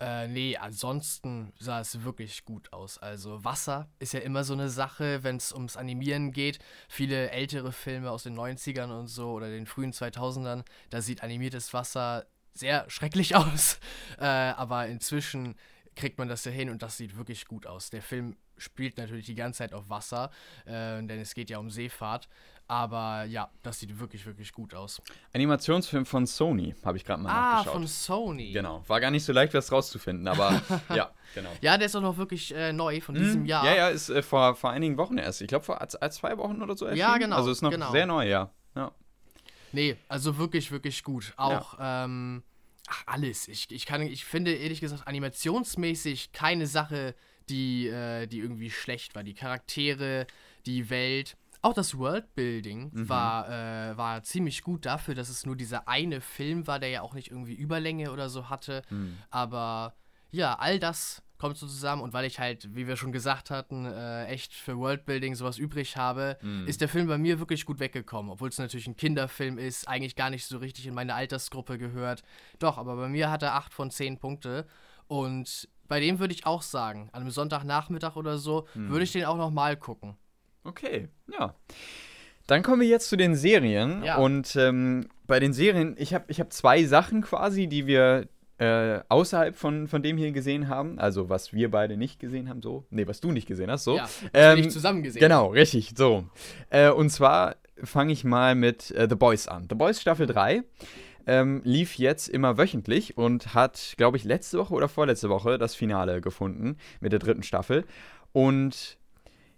Äh, 0.00 0.28
nee, 0.28 0.56
ansonsten 0.56 1.52
sah 1.58 1.80
es 1.80 2.02
wirklich 2.04 2.46
gut 2.46 2.72
aus. 2.72 2.96
Also 2.96 3.44
Wasser 3.44 3.90
ist 3.98 4.14
ja 4.14 4.20
immer 4.20 4.44
so 4.44 4.54
eine 4.54 4.70
Sache, 4.70 5.22
wenn 5.22 5.36
es 5.36 5.52
ums 5.52 5.76
Animieren 5.76 6.32
geht. 6.32 6.58
Viele 6.88 7.30
ältere 7.30 7.70
Filme 7.70 8.10
aus 8.10 8.22
den 8.22 8.34
90ern 8.34 8.98
und 8.98 9.08
so 9.08 9.32
oder 9.32 9.50
den 9.50 9.66
frühen 9.66 9.92
2000ern, 9.92 10.64
da 10.88 11.02
sieht 11.02 11.22
animiertes 11.22 11.74
Wasser 11.74 12.24
sehr 12.54 12.88
schrecklich 12.88 13.36
aus. 13.36 13.78
Äh, 14.18 14.24
aber 14.24 14.86
inzwischen 14.86 15.54
kriegt 15.96 16.18
man 16.18 16.28
das 16.28 16.46
ja 16.46 16.50
hin 16.50 16.70
und 16.70 16.82
das 16.82 16.96
sieht 16.96 17.18
wirklich 17.18 17.44
gut 17.44 17.66
aus. 17.66 17.90
Der 17.90 18.00
Film 18.00 18.36
spielt 18.60 18.98
natürlich 18.98 19.26
die 19.26 19.34
ganze 19.34 19.58
Zeit 19.58 19.72
auf 19.72 19.88
Wasser, 19.90 20.30
äh, 20.66 21.02
denn 21.02 21.20
es 21.20 21.34
geht 21.34 21.50
ja 21.50 21.58
um 21.58 21.70
Seefahrt. 21.70 22.28
Aber 22.70 23.24
ja, 23.24 23.50
das 23.64 23.80
sieht 23.80 23.98
wirklich, 23.98 24.24
wirklich 24.26 24.52
gut 24.52 24.74
aus. 24.74 25.02
Animationsfilm 25.34 26.06
von 26.06 26.24
Sony, 26.24 26.72
habe 26.84 26.98
ich 26.98 27.04
gerade 27.04 27.20
mal 27.20 27.28
ah, 27.30 27.52
nachgeschaut. 27.56 27.72
von 27.72 27.86
Sony. 27.88 28.52
Genau. 28.52 28.84
War 28.86 29.00
gar 29.00 29.10
nicht 29.10 29.24
so 29.24 29.32
leicht, 29.32 29.52
was 29.54 29.72
rauszufinden, 29.72 30.28
aber 30.28 30.62
ja, 30.94 31.10
genau. 31.34 31.50
Ja, 31.62 31.76
der 31.76 31.86
ist 31.86 31.96
auch 31.96 32.00
noch 32.00 32.16
wirklich 32.16 32.54
äh, 32.54 32.72
neu 32.72 33.00
von 33.00 33.16
diesem 33.16 33.40
Hm, 33.40 33.46
Jahr. 33.46 33.64
Ja, 33.64 33.74
ja, 33.74 33.88
ist 33.88 34.08
äh, 34.08 34.22
vor, 34.22 34.54
vor 34.54 34.70
einigen 34.70 34.96
Wochen 34.98 35.18
erst. 35.18 35.40
Ich 35.40 35.48
glaube, 35.48 35.64
vor 35.64 35.80
als, 35.80 35.96
als 35.96 36.14
zwei 36.18 36.38
Wochen 36.38 36.62
oder 36.62 36.76
so 36.76 36.84
erschienen. 36.84 37.08
Ja, 37.08 37.18
genau, 37.18 37.34
Also 37.34 37.50
ist 37.50 37.62
noch 37.62 37.72
genau. 37.72 37.90
sehr 37.90 38.06
neu, 38.06 38.28
ja. 38.28 38.52
ja. 38.76 38.92
Nee, 39.72 39.96
also 40.08 40.38
wirklich, 40.38 40.70
wirklich 40.70 41.02
gut. 41.02 41.32
Auch, 41.36 41.76
ähm, 41.80 42.44
ach, 42.86 43.02
alles. 43.06 43.48
Ich, 43.48 43.68
ich 43.72 43.84
kann, 43.84 44.02
ich 44.02 44.24
finde 44.24 44.52
ehrlich 44.52 44.80
gesagt 44.80 45.08
animationsmäßig 45.08 46.30
keine 46.30 46.68
Sache, 46.68 47.16
die, 47.50 47.88
äh, 47.88 48.26
die 48.26 48.38
irgendwie 48.38 48.70
schlecht 48.70 49.14
war. 49.14 49.22
Die 49.24 49.34
Charaktere, 49.34 50.26
die 50.66 50.88
Welt. 50.90 51.36
Auch 51.62 51.74
das 51.74 51.98
Worldbuilding 51.98 52.90
Mhm. 52.92 53.08
war, 53.08 53.48
äh, 53.90 53.96
war 53.96 54.22
ziemlich 54.22 54.62
gut 54.62 54.86
dafür, 54.86 55.14
dass 55.14 55.28
es 55.28 55.44
nur 55.44 55.56
dieser 55.56 55.88
eine 55.88 56.20
Film 56.22 56.66
war, 56.66 56.78
der 56.78 56.88
ja 56.88 57.02
auch 57.02 57.12
nicht 57.14 57.30
irgendwie 57.30 57.54
Überlänge 57.54 58.12
oder 58.12 58.30
so 58.30 58.48
hatte. 58.48 58.82
Mhm. 58.88 59.18
Aber 59.30 59.94
ja, 60.30 60.54
all 60.58 60.78
das 60.78 61.22
kommt 61.36 61.56
so 61.56 61.66
zusammen 61.66 62.02
und 62.02 62.12
weil 62.12 62.26
ich 62.26 62.38
halt, 62.38 62.74
wie 62.76 62.86
wir 62.86 62.96
schon 62.96 63.12
gesagt 63.12 63.48
hatten, 63.50 63.84
äh, 63.86 64.26
echt 64.26 64.52
für 64.54 64.76
Worldbuilding 64.78 65.34
sowas 65.34 65.56
übrig 65.58 65.96
habe, 65.96 66.38
Mhm. 66.42 66.66
ist 66.66 66.80
der 66.82 66.88
Film 66.88 67.06
bei 67.08 67.16
mir 67.18 67.38
wirklich 67.38 67.64
gut 67.66 67.78
weggekommen. 67.80 68.30
Obwohl 68.30 68.48
es 68.50 68.58
natürlich 68.58 68.86
ein 68.86 68.96
Kinderfilm 68.96 69.58
ist, 69.58 69.88
eigentlich 69.88 70.16
gar 70.16 70.28
nicht 70.30 70.44
so 70.46 70.58
richtig 70.58 70.86
in 70.86 70.94
meine 70.94 71.14
Altersgruppe 71.14 71.78
gehört. 71.78 72.22
Doch, 72.58 72.76
aber 72.78 72.94
bei 72.96 73.08
mir 73.08 73.30
hat 73.30 73.42
er 73.42 73.54
8 73.54 73.72
von 73.74 73.90
10 73.90 74.18
Punkte 74.18 74.66
und 75.08 75.68
bei 75.90 75.98
dem 76.00 76.20
würde 76.20 76.32
ich 76.32 76.46
auch 76.46 76.62
sagen, 76.62 77.08
an 77.12 77.22
einem 77.22 77.30
Sonntagnachmittag 77.32 78.14
oder 78.16 78.38
so, 78.38 78.66
Mhm. 78.74 78.90
würde 78.90 79.04
ich 79.04 79.12
den 79.12 79.24
auch 79.24 79.36
nochmal 79.36 79.76
gucken. 79.76 80.14
Okay, 80.64 81.08
ja. 81.30 81.54
Dann 82.46 82.62
kommen 82.62 82.80
wir 82.80 82.88
jetzt 82.88 83.08
zu 83.08 83.16
den 83.16 83.34
Serien. 83.34 84.02
Ja. 84.04 84.16
Und 84.18 84.54
ähm, 84.56 85.08
bei 85.26 85.40
den 85.40 85.52
Serien, 85.52 85.96
ich 85.98 86.14
habe 86.14 86.24
ich 86.28 86.38
hab 86.40 86.52
zwei 86.52 86.84
Sachen 86.84 87.22
quasi, 87.22 87.66
die 87.66 87.86
wir 87.86 88.28
äh, 88.58 89.00
außerhalb 89.08 89.56
von, 89.56 89.88
von 89.88 90.02
dem 90.02 90.16
hier 90.18 90.32
gesehen 90.32 90.68
haben. 90.68 90.98
Also 90.98 91.28
was 91.28 91.52
wir 91.52 91.70
beide 91.70 91.96
nicht 91.96 92.18
gesehen 92.20 92.48
haben, 92.48 92.60
so. 92.62 92.84
Nee, 92.90 93.06
was 93.06 93.20
du 93.20 93.32
nicht 93.32 93.46
gesehen 93.48 93.70
hast, 93.70 93.84
so. 93.84 93.96
Ja, 93.96 94.08
Ähm, 94.34 94.58
ich 94.58 94.70
zusammen 94.70 95.02
gesehen. 95.02 95.20
Genau, 95.20 95.46
richtig, 95.48 95.92
so. 95.96 96.24
Äh, 96.68 96.90
und 96.90 97.10
zwar 97.10 97.56
fange 97.82 98.12
ich 98.12 98.22
mal 98.24 98.54
mit 98.54 98.90
äh, 98.90 99.06
The 99.08 99.16
Boys 99.16 99.48
an. 99.48 99.66
The 99.68 99.74
Boys 99.76 100.00
Staffel 100.00 100.26
3 100.26 100.62
ähm, 101.26 101.60
lief 101.64 101.96
jetzt 101.96 102.28
immer 102.28 102.58
wöchentlich 102.58 103.16
und 103.16 103.54
hat, 103.54 103.94
glaube 103.96 104.16
ich, 104.16 104.24
letzte 104.24 104.58
Woche 104.58 104.74
oder 104.74 104.88
vorletzte 104.88 105.28
Woche 105.28 105.58
das 105.58 105.74
Finale 105.74 106.20
gefunden 106.20 106.76
mit 107.00 107.12
der 107.12 107.18
dritten 107.18 107.42
Staffel. 107.42 107.84
Und 108.32 108.98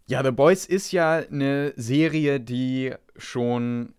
ja, 0.06 0.22
The 0.22 0.30
Boys 0.30 0.66
ist 0.66 0.92
ja 0.92 1.14
eine 1.14 1.72
Serie, 1.76 2.40
die 2.40 2.94
schon 3.16 3.94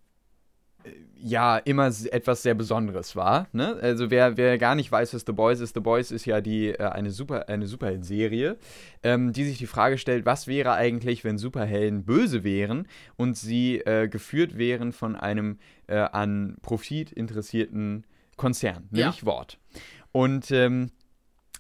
ja 1.26 1.58
immer 1.58 1.90
etwas 2.12 2.44
sehr 2.44 2.54
Besonderes 2.54 3.16
war. 3.16 3.48
Ne? 3.54 3.78
Also 3.82 4.12
wer, 4.12 4.36
wer 4.36 4.58
gar 4.58 4.76
nicht 4.76 4.92
weiß, 4.92 5.14
was 5.14 5.24
The 5.26 5.32
Boys 5.32 5.62
ist, 5.62 5.74
The 5.74 5.80
Boys 5.80 6.12
ist 6.12 6.26
ja 6.26 6.42
die, 6.42 6.70
äh, 6.70 6.84
eine, 6.84 7.12
Super, 7.12 7.48
eine 7.48 7.66
Superhelden-Serie, 7.66 8.58
ähm, 9.04 9.32
die 9.32 9.46
sich 9.46 9.58
die 9.58 9.68
Frage 9.68 9.98
stellt, 9.98 10.26
was 10.26 10.48
wäre 10.48 10.74
eigentlich, 10.74 11.24
wenn 11.24 11.38
Superhelden 11.38 12.04
böse 12.04 12.44
wären 12.44 12.88
und 13.16 13.38
sie 13.38 13.80
äh, 13.80 14.08
geführt 14.10 14.58
wären 14.58 14.92
von 14.92 15.16
einem 15.16 15.60
äh, 15.88 15.96
an 15.98 16.58
Profit 16.62 17.12
interessierten 17.12 18.06
Konzern, 18.36 18.90
Ja. 18.92 19.06
nämlich 19.06 19.26
Wort. 19.26 19.60
Und 20.12 20.52
ähm, 20.52 20.92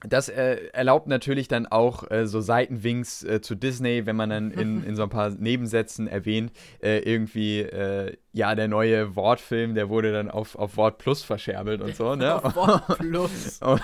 das 0.07 0.29
äh, 0.29 0.57
erlaubt 0.73 1.07
natürlich 1.07 1.47
dann 1.47 1.65
auch 1.65 2.09
äh, 2.11 2.27
so 2.27 2.41
Seitenwinks 2.41 3.23
äh, 3.23 3.41
zu 3.41 3.55
Disney, 3.55 4.05
wenn 4.05 4.15
man 4.15 4.29
dann 4.29 4.51
in, 4.51 4.83
in 4.85 4.95
so 4.95 5.03
ein 5.03 5.09
paar 5.09 5.29
Nebensätzen 5.29 6.07
erwähnt, 6.07 6.51
äh, 6.81 6.99
irgendwie, 6.99 7.61
äh, 7.61 8.15
ja, 8.31 8.55
der 8.55 8.67
neue 8.67 9.15
Wortfilm, 9.15 9.75
der 9.75 9.89
wurde 9.89 10.11
dann 10.11 10.29
auf, 10.29 10.55
auf 10.55 10.75
Wort 10.77 10.97
Plus 10.97 11.23
verscherbelt 11.23 11.81
und 11.81 11.95
so, 11.95 12.15
ne? 12.15 12.41
Wort 12.55 12.97
plus. 12.97 13.59
Und, 13.63 13.81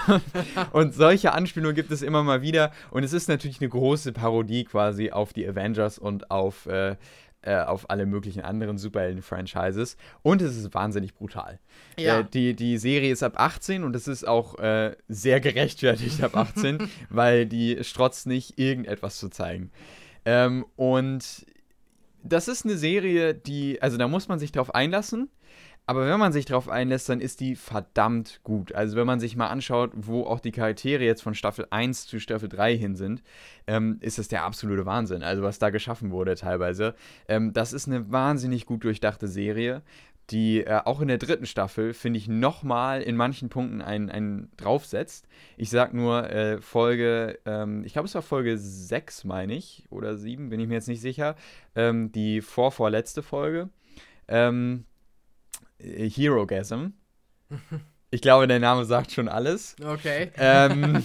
und 0.71 0.93
solche 0.93 1.33
Anspielungen 1.33 1.75
gibt 1.75 1.91
es 1.91 2.01
immer 2.01 2.23
mal 2.23 2.41
wieder. 2.41 2.71
Und 2.91 3.03
es 3.03 3.13
ist 3.13 3.29
natürlich 3.29 3.61
eine 3.61 3.69
große 3.69 4.11
Parodie 4.11 4.65
quasi 4.65 5.11
auf 5.11 5.33
die 5.33 5.47
Avengers 5.47 5.97
und 5.99 6.31
auf, 6.31 6.67
äh, 7.41 7.49
äh, 7.49 7.63
auf 7.63 7.89
alle 7.89 8.05
möglichen 8.05 8.41
anderen 8.41 8.77
Superhelden-Franchises. 8.77 9.97
Und 10.21 10.41
es 10.41 10.57
ist 10.57 10.73
wahnsinnig 10.73 11.15
brutal. 11.15 11.59
Ja. 11.97 12.19
Äh, 12.19 12.25
die, 12.25 12.53
die 12.53 12.77
Serie 12.77 13.11
ist 13.11 13.23
ab 13.23 13.39
18 13.39 13.83
und 13.83 13.95
es 13.95 14.07
ist 14.07 14.27
auch 14.27 14.59
äh, 14.59 14.95
sehr 15.07 15.39
gerechtfertigt 15.39 16.21
ab 16.21 16.35
18, 16.35 16.79
weil 17.09 17.45
die 17.45 17.83
strotzt 17.83 18.27
nicht, 18.27 18.59
irgendetwas 18.59 19.17
zu 19.17 19.29
zeigen. 19.29 19.71
Ähm, 20.25 20.65
und 20.75 21.45
das 22.23 22.47
ist 22.47 22.65
eine 22.65 22.77
Serie, 22.77 23.33
die, 23.33 23.81
also 23.81 23.97
da 23.97 24.07
muss 24.07 24.27
man 24.27 24.37
sich 24.37 24.51
drauf 24.51 24.75
einlassen. 24.75 25.29
Aber 25.89 26.05
wenn 26.05 26.19
man 26.19 26.31
sich 26.31 26.45
drauf 26.45 26.69
einlässt, 26.69 27.09
dann 27.09 27.19
ist 27.19 27.39
die 27.39 27.55
verdammt 27.55 28.41
gut. 28.43 28.75
Also 28.75 28.95
wenn 28.95 29.07
man 29.07 29.19
sich 29.19 29.35
mal 29.35 29.47
anschaut, 29.47 29.89
wo 29.95 30.23
auch 30.23 30.39
die 30.39 30.51
Charaktere 30.51 31.03
jetzt 31.03 31.23
von 31.23 31.33
Staffel 31.33 31.65
1 31.71 32.05
zu 32.05 32.19
Staffel 32.19 32.47
3 32.47 32.77
hin 32.77 32.95
sind, 32.95 33.23
ähm, 33.65 33.97
ist 33.99 34.19
das 34.19 34.27
der 34.27 34.43
absolute 34.43 34.85
Wahnsinn. 34.85 35.23
Also 35.23 35.41
was 35.41 35.57
da 35.57 35.71
geschaffen 35.71 36.11
wurde 36.11 36.35
teilweise. 36.35 36.93
Ähm, 37.27 37.53
das 37.53 37.73
ist 37.73 37.87
eine 37.87 38.11
wahnsinnig 38.11 38.67
gut 38.67 38.83
durchdachte 38.83 39.27
Serie, 39.27 39.81
die 40.29 40.63
äh, 40.63 40.79
auch 40.85 41.01
in 41.01 41.07
der 41.07 41.17
dritten 41.17 41.47
Staffel, 41.47 41.95
finde 41.95 42.19
ich, 42.19 42.27
nochmal 42.27 43.01
in 43.01 43.15
manchen 43.15 43.49
Punkten 43.49 43.81
einen, 43.81 44.11
einen 44.11 44.51
draufsetzt. 44.57 45.27
Ich 45.57 45.71
sag 45.71 45.95
nur 45.95 46.29
äh, 46.29 46.61
Folge, 46.61 47.39
ähm, 47.47 47.83
ich 47.83 47.93
glaube 47.93 48.07
es 48.07 48.13
war 48.13 48.21
Folge 48.21 48.59
6, 48.59 49.23
meine 49.23 49.55
ich, 49.55 49.87
oder 49.89 50.17
7, 50.17 50.51
bin 50.51 50.59
ich 50.59 50.67
mir 50.67 50.75
jetzt 50.75 50.87
nicht 50.87 51.01
sicher. 51.01 51.35
Ähm, 51.73 52.11
die 52.11 52.41
vorvorletzte 52.41 53.23
Folge. 53.23 53.69
Ähm, 54.27 54.85
äh, 54.85 54.98
Herogasm. 55.81 56.87
Ich 58.11 58.21
glaube, 58.21 58.47
der 58.47 58.59
Name 58.59 58.85
sagt 58.85 59.11
schon 59.11 59.27
alles. 59.27 59.75
Okay. 59.83 60.31
ähm, 60.37 61.03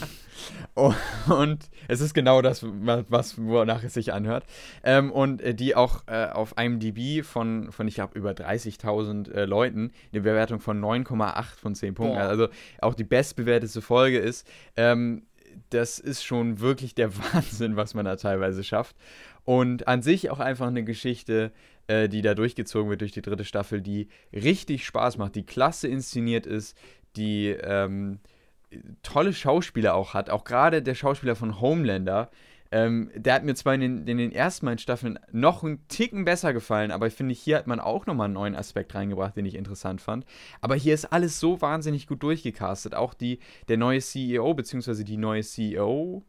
und, 0.75 1.71
es 1.87 2.01
ist 2.01 2.15
genau 2.15 2.43
das, 2.43 2.65
wa- 2.65 3.05
was, 3.09 3.37
wonach 3.39 3.85
es 3.85 3.95
sich 3.95 4.13
anhört. 4.13 4.45
Ähm, 4.83 5.13
und 5.13 5.43
äh, 5.43 5.55
die 5.55 5.77
auch 5.77 6.03
äh, 6.07 6.27
auf 6.27 6.55
IMDb 6.59 7.25
von, 7.25 7.71
von 7.73 7.87
ich 7.89 7.97
glaube, 7.97 8.19
über 8.19 8.31
30.000 8.33 9.31
äh, 9.33 9.45
Leuten 9.45 9.93
eine 10.13 10.23
Bewertung 10.23 10.61
von 10.61 10.81
9,8 10.83 11.45
von 11.61 11.75
10 11.75 11.95
Punkten. 11.95 12.17
Boah. 12.19 12.25
Also 12.29 12.49
auch 12.81 12.95
die 12.95 13.05
bestbewertete 13.05 13.83
Folge 13.83 14.19
ist. 14.19 14.47
Ähm, 14.77 15.27
das 15.71 15.99
ist 15.99 16.25
schon 16.25 16.61
wirklich 16.61 16.95
der 16.95 17.17
Wahnsinn, 17.33 17.77
was 17.77 17.95
man 17.95 18.05
da 18.07 18.17
teilweise 18.17 18.65
schafft. 18.65 18.97
Und 19.45 19.89
an 19.89 20.01
sich 20.01 20.31
auch 20.31 20.41
einfach 20.41 20.69
eine 20.69 20.85
Geschichte, 20.85 21.53
äh, 21.87 22.09
die 22.09 22.23
da 22.23 22.35
durchgezogen 22.35 22.91
wird 22.91 23.01
durch 23.01 23.13
die 23.13 23.23
dritte 23.23 23.45
Staffel, 23.45 23.81
die 23.81 24.09
richtig 24.33 24.85
Spaß 24.87 25.19
macht, 25.19 25.35
die 25.35 25.45
klasse 25.45 25.89
inszeniert 25.89 26.47
ist, 26.47 26.77
die 27.17 27.49
ähm, 27.49 28.21
tolle 29.03 29.33
Schauspieler 29.33 29.95
auch 29.95 30.15
hat. 30.15 30.31
Auch 30.31 30.45
gerade 30.45 30.83
der 30.83 30.95
Schauspieler 30.95 31.37
von 31.37 31.61
Homelander. 31.61 32.31
Ähm, 32.73 33.11
der 33.15 33.35
hat 33.35 33.45
mir 33.45 33.55
zwar 33.55 33.75
in 33.75 33.81
den, 33.81 34.07
in 34.07 34.19
den 34.19 34.33
ersten 34.33 34.67
beiden 34.67 34.79
Staffeln 34.79 35.19
noch 35.31 35.63
einen 35.63 35.87
Ticken 35.87 36.25
besser 36.25 36.53
gefallen, 36.53 36.91
aber 36.91 37.07
ich 37.07 37.15
finde, 37.15 37.33
hier 37.33 37.57
hat 37.57 37.69
man 37.69 37.79
auch 37.79 38.07
nochmal 38.07 38.25
einen 38.25 38.35
neuen 38.35 38.57
Aspekt 38.57 38.95
reingebracht, 38.95 39.37
den 39.37 39.47
ich 39.47 39.55
interessant 39.55 40.01
fand. 40.01 40.25
Aber 40.61 40.75
hier 40.75 40.95
ist 40.95 41.13
alles 41.13 41.39
so 41.39 41.61
wahnsinnig 41.61 42.09
gut 42.09 42.23
durchgecastet. 42.23 42.95
Auch 42.95 43.15
die, 43.15 43.39
der 43.69 43.77
neue 43.77 44.01
CEO, 44.01 44.55
beziehungsweise 44.55 45.05
die 45.05 45.19
neue 45.19 45.43
CEO 45.43 46.25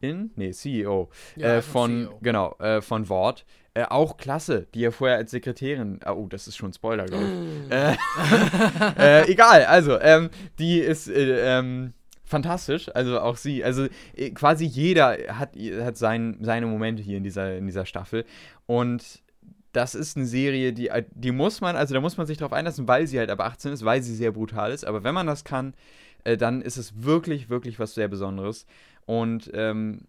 in, 0.00 0.30
nee, 0.36 0.52
CEO, 0.52 1.10
Ja, 1.36 1.56
äh, 1.56 1.62
von, 1.62 2.06
CEO. 2.06 2.18
genau, 2.22 2.56
äh, 2.58 2.80
von 2.80 3.08
Wort. 3.08 3.44
Äh, 3.72 3.84
auch 3.84 4.16
klasse, 4.16 4.66
die 4.74 4.80
ja 4.80 4.90
vorher 4.90 5.16
als 5.16 5.30
Sekretärin, 5.30 6.00
ah, 6.04 6.12
oh, 6.12 6.26
das 6.26 6.48
ist 6.48 6.56
schon 6.56 6.72
Spoiler, 6.72 7.06
glaube 7.06 7.24
ich. 7.24 7.70
äh, 7.72 7.96
äh, 9.22 9.30
egal, 9.30 9.64
also, 9.64 10.00
ähm, 10.00 10.30
die 10.58 10.80
ist, 10.80 11.08
äh, 11.08 11.58
ähm, 11.58 11.92
fantastisch, 12.24 12.90
also 12.94 13.20
auch 13.20 13.36
sie, 13.36 13.62
also 13.62 13.86
quasi 14.34 14.64
jeder 14.64 15.16
hat, 15.38 15.54
hat 15.56 15.96
sein, 15.96 16.38
seine 16.40 16.66
Momente 16.66 17.02
hier 17.02 17.16
in 17.16 17.24
dieser, 17.24 17.56
in 17.56 17.66
dieser 17.66 17.86
Staffel 17.86 18.24
und 18.66 19.22
das 19.72 19.94
ist 19.94 20.16
eine 20.16 20.26
Serie, 20.26 20.72
die, 20.72 20.90
die 21.14 21.30
muss 21.30 21.60
man, 21.60 21.76
also 21.76 21.94
da 21.94 22.00
muss 22.00 22.16
man 22.16 22.26
sich 22.26 22.38
drauf 22.38 22.52
einlassen, 22.52 22.88
weil 22.88 23.06
sie 23.06 23.18
halt 23.20 23.30
ab 23.30 23.40
18 23.40 23.72
ist, 23.72 23.84
weil 23.84 24.02
sie 24.02 24.14
sehr 24.14 24.32
brutal 24.32 24.72
ist, 24.72 24.84
aber 24.84 25.04
wenn 25.04 25.14
man 25.14 25.28
das 25.28 25.44
kann, 25.44 25.74
dann 26.24 26.60
ist 26.60 26.76
es 26.76 27.02
wirklich, 27.02 27.50
wirklich 27.50 27.78
was 27.78 27.94
sehr 27.94 28.08
Besonderes 28.08 28.66
und 29.06 29.50
ähm, 29.54 30.06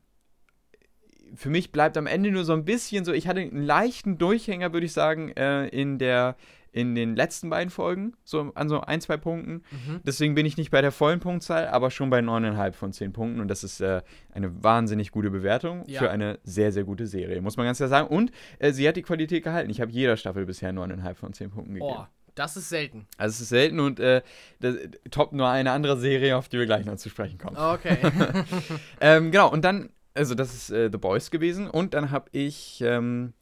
für 1.36 1.50
mich 1.50 1.72
bleibt 1.72 1.98
am 1.98 2.08
Ende 2.08 2.32
nur 2.32 2.44
so 2.44 2.54
ein 2.54 2.66
bisschen 2.66 3.06
so, 3.06 3.14
ich 3.14 3.28
hatte 3.28 3.40
einen 3.42 3.64
leichten 3.64 4.18
Durchhänger, 4.18 4.74
würde 4.74 4.86
ich 4.86 4.94
sagen, 4.94 5.30
äh, 5.30 5.68
in 5.68 5.98
der 5.98 6.36
in 6.74 6.96
den 6.96 7.18
letzten 7.18 7.50
beiden 7.50 7.70
Folgen, 7.70 8.14
so 8.24 8.52
an 8.56 8.70
so 8.70 8.80
ein, 8.80 9.02
zwei 9.02 9.18
Punkten. 9.18 9.64
Mhm. 9.72 10.00
Deswegen 10.06 10.36
bin 10.36 10.46
ich 10.46 10.56
nicht 10.56 10.72
bei 10.72 10.82
der 10.82 10.94
vollen 10.94 11.20
Punktzahl, 11.20 11.68
aber 11.68 11.92
schon 11.92 12.10
bei 12.10 12.20
9,5 12.20 12.72
von 12.72 12.94
10 12.94 13.12
Punkten. 13.12 13.42
Und 13.42 13.50
das 13.50 13.66
ist 13.66 13.82
äh, 13.82 14.02
eine 14.32 14.64
wahnsinnig 14.64 15.12
gute 15.12 15.30
Bewertung 15.32 15.84
Ja. 15.88 16.00
für 16.00 16.10
eine 16.10 16.40
sehr, 16.44 16.72
sehr 16.72 16.86
gute 16.86 17.08
Serie, 17.08 17.42
muss 17.42 17.58
man 17.58 17.66
ganz 17.66 17.80
klar 17.80 17.90
sagen. 17.90 18.08
Und 18.08 18.32
äh, 18.60 18.72
sie 18.72 18.88
hat 18.88 18.96
die 18.96 19.02
Qualität 19.02 19.44
gehalten. 19.44 19.70
Ich 19.70 19.82
habe 19.82 19.92
jeder 19.92 20.16
Staffel 20.16 20.46
bisher 20.46 20.72
9,5 20.72 21.14
von 21.16 21.34
10 21.34 21.52
Punkten 21.52 21.74
gegeben. 21.74 21.94
Oh, 21.94 22.06
Das 22.36 22.58
ist 22.58 22.70
selten. 22.70 23.08
Also 23.18 23.34
es 23.34 23.42
ist 23.42 23.50
selten 23.50 23.80
und 23.80 24.00
äh, 24.00 24.22
das, 24.60 24.76
top 25.10 25.34
nur 25.34 25.48
eine 25.48 25.72
andere 25.72 25.98
Serie, 25.98 26.38
auf 26.38 26.50
die 26.50 26.60
wir 26.60 26.66
gleich 26.66 26.86
noch 26.86 26.96
zu 26.96 27.10
sprechen 27.10 27.38
kommen. 27.38 27.58
Okay. 27.58 27.98
ähm, 29.02 29.32
genau, 29.32 29.52
und 29.52 29.64
dann, 29.64 29.90
also 30.14 30.36
das 30.36 30.54
ist 30.54 30.72
äh, 30.72 30.90
The 30.92 30.98
Boys 30.98 31.32
gewesen 31.32 31.70
und 31.70 31.94
dann 31.94 32.12
habe 32.12 32.30
ich 32.32 32.82
ähm, 32.82 33.34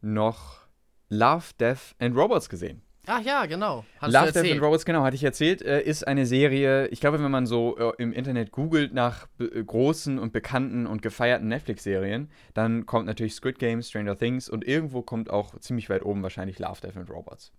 noch 0.00 0.66
Love, 1.08 1.44
Death 1.58 1.94
and 1.98 2.16
Robots 2.16 2.48
gesehen. 2.48 2.82
Ach 3.06 3.20
ja, 3.20 3.44
genau. 3.46 3.84
Hast 3.98 4.12
Love, 4.12 4.32
Death 4.32 4.50
and 4.50 4.62
Robots, 4.62 4.84
genau, 4.84 5.02
hatte 5.02 5.16
ich 5.16 5.24
erzählt, 5.24 5.60
äh, 5.60 5.82
ist 5.82 6.06
eine 6.06 6.24
Serie, 6.24 6.88
ich 6.88 7.00
glaube, 7.00 7.22
wenn 7.22 7.30
man 7.30 7.46
so 7.46 7.76
äh, 7.76 7.92
im 7.98 8.12
Internet 8.12 8.50
googelt 8.50 8.94
nach 8.94 9.26
äh, 9.38 9.62
großen 9.62 10.18
und 10.18 10.32
bekannten 10.32 10.86
und 10.86 11.02
gefeierten 11.02 11.48
Netflix-Serien, 11.48 12.30
dann 12.54 12.86
kommt 12.86 13.06
natürlich 13.06 13.34
Squid 13.34 13.58
Game, 13.58 13.82
Stranger 13.82 14.16
Things 14.16 14.48
und 14.48 14.66
irgendwo 14.66 15.02
kommt 15.02 15.28
auch 15.28 15.58
ziemlich 15.58 15.90
weit 15.90 16.02
oben 16.02 16.22
wahrscheinlich 16.22 16.58
Love, 16.58 16.80
Death 16.80 16.96
and 16.96 17.10
Robots. 17.10 17.52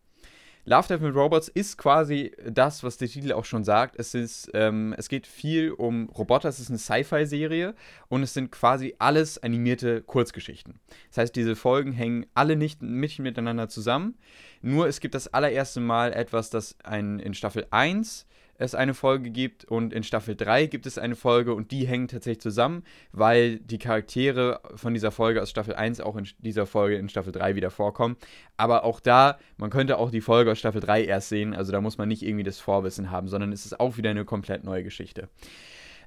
Love, 0.68 0.88
Death 0.88 1.02
with 1.02 1.14
Robots 1.14 1.48
ist 1.48 1.78
quasi 1.78 2.32
das, 2.44 2.84
was 2.84 2.98
der 2.98 3.08
Titel 3.08 3.34
auch 3.34 3.46
schon 3.46 3.64
sagt. 3.64 4.00
Es, 4.00 4.16
ist, 4.16 4.50
ähm, 4.56 4.96
es 4.98 5.10
geht 5.10 5.28
viel 5.28 5.72
um 5.72 6.10
Roboter, 6.10 6.50
es 6.50 6.60
ist 6.60 6.70
eine 6.70 6.80
Sci-Fi-Serie 6.80 7.76
und 8.08 8.24
es 8.24 8.34
sind 8.34 8.52
quasi 8.52 8.96
alles 8.98 9.38
animierte 9.38 10.02
Kurzgeschichten. 10.02 10.80
Das 11.10 11.20
heißt, 11.20 11.36
diese 11.36 11.56
Folgen 11.56 11.92
hängen 11.92 12.26
alle 12.34 12.56
nicht, 12.56 12.82
nicht 12.82 13.20
miteinander 13.20 13.70
zusammen. 13.70 14.18
Nur 14.64 14.88
es 14.88 15.00
gibt 15.00 15.14
das 15.14 15.28
allererste 15.28 15.82
Mal 15.82 16.14
etwas, 16.14 16.50
das 16.50 16.76
ein, 16.84 17.20
in 17.20 17.36
Staffel 17.36 17.68
1 17.70 18.26
es 18.58 18.76
eine 18.76 18.94
Folge 18.94 19.32
gibt 19.32 19.66
und 19.66 19.94
in 19.94 20.04
Staffel 20.04 20.36
3 20.36 20.68
gibt 20.68 20.86
es 20.86 20.98
eine 20.98 21.16
Folge 21.16 21.54
und 21.54 21.72
die 21.72 21.86
hängen 21.86 22.08
tatsächlich 22.08 22.42
zusammen, 22.42 22.84
weil 23.12 23.60
die 23.60 23.80
Charaktere 23.80 24.62
von 24.76 24.94
dieser 24.94 25.12
Folge 25.12 25.42
aus 25.42 25.50
Staffel 25.50 25.76
1 25.76 26.00
auch 26.00 26.16
in 26.16 26.28
dieser 26.40 26.66
Folge 26.66 26.96
in 26.96 27.10
Staffel 27.10 27.34
3 27.34 27.56
wieder 27.56 27.72
vorkommen. 27.72 28.16
Aber 28.58 28.84
auch 28.84 29.00
da, 29.00 29.38
man 29.58 29.70
könnte 29.70 29.98
auch 29.98 30.12
die 30.12 30.22
Folge 30.22 30.52
aus 30.52 30.60
Staffel 30.60 30.82
3 30.82 31.04
erst 31.04 31.30
sehen, 31.30 31.54
also 31.54 31.72
da 31.72 31.82
muss 31.82 31.98
man 31.98 32.08
nicht 32.08 32.24
irgendwie 32.24 32.44
das 32.44 32.60
Vorwissen 32.60 33.12
haben, 33.12 33.28
sondern 33.28 33.52
es 33.52 33.66
ist 33.66 33.80
auch 33.80 33.98
wieder 33.98 34.10
eine 34.10 34.26
komplett 34.26 34.64
neue 34.64 34.84
Geschichte. 34.84 35.30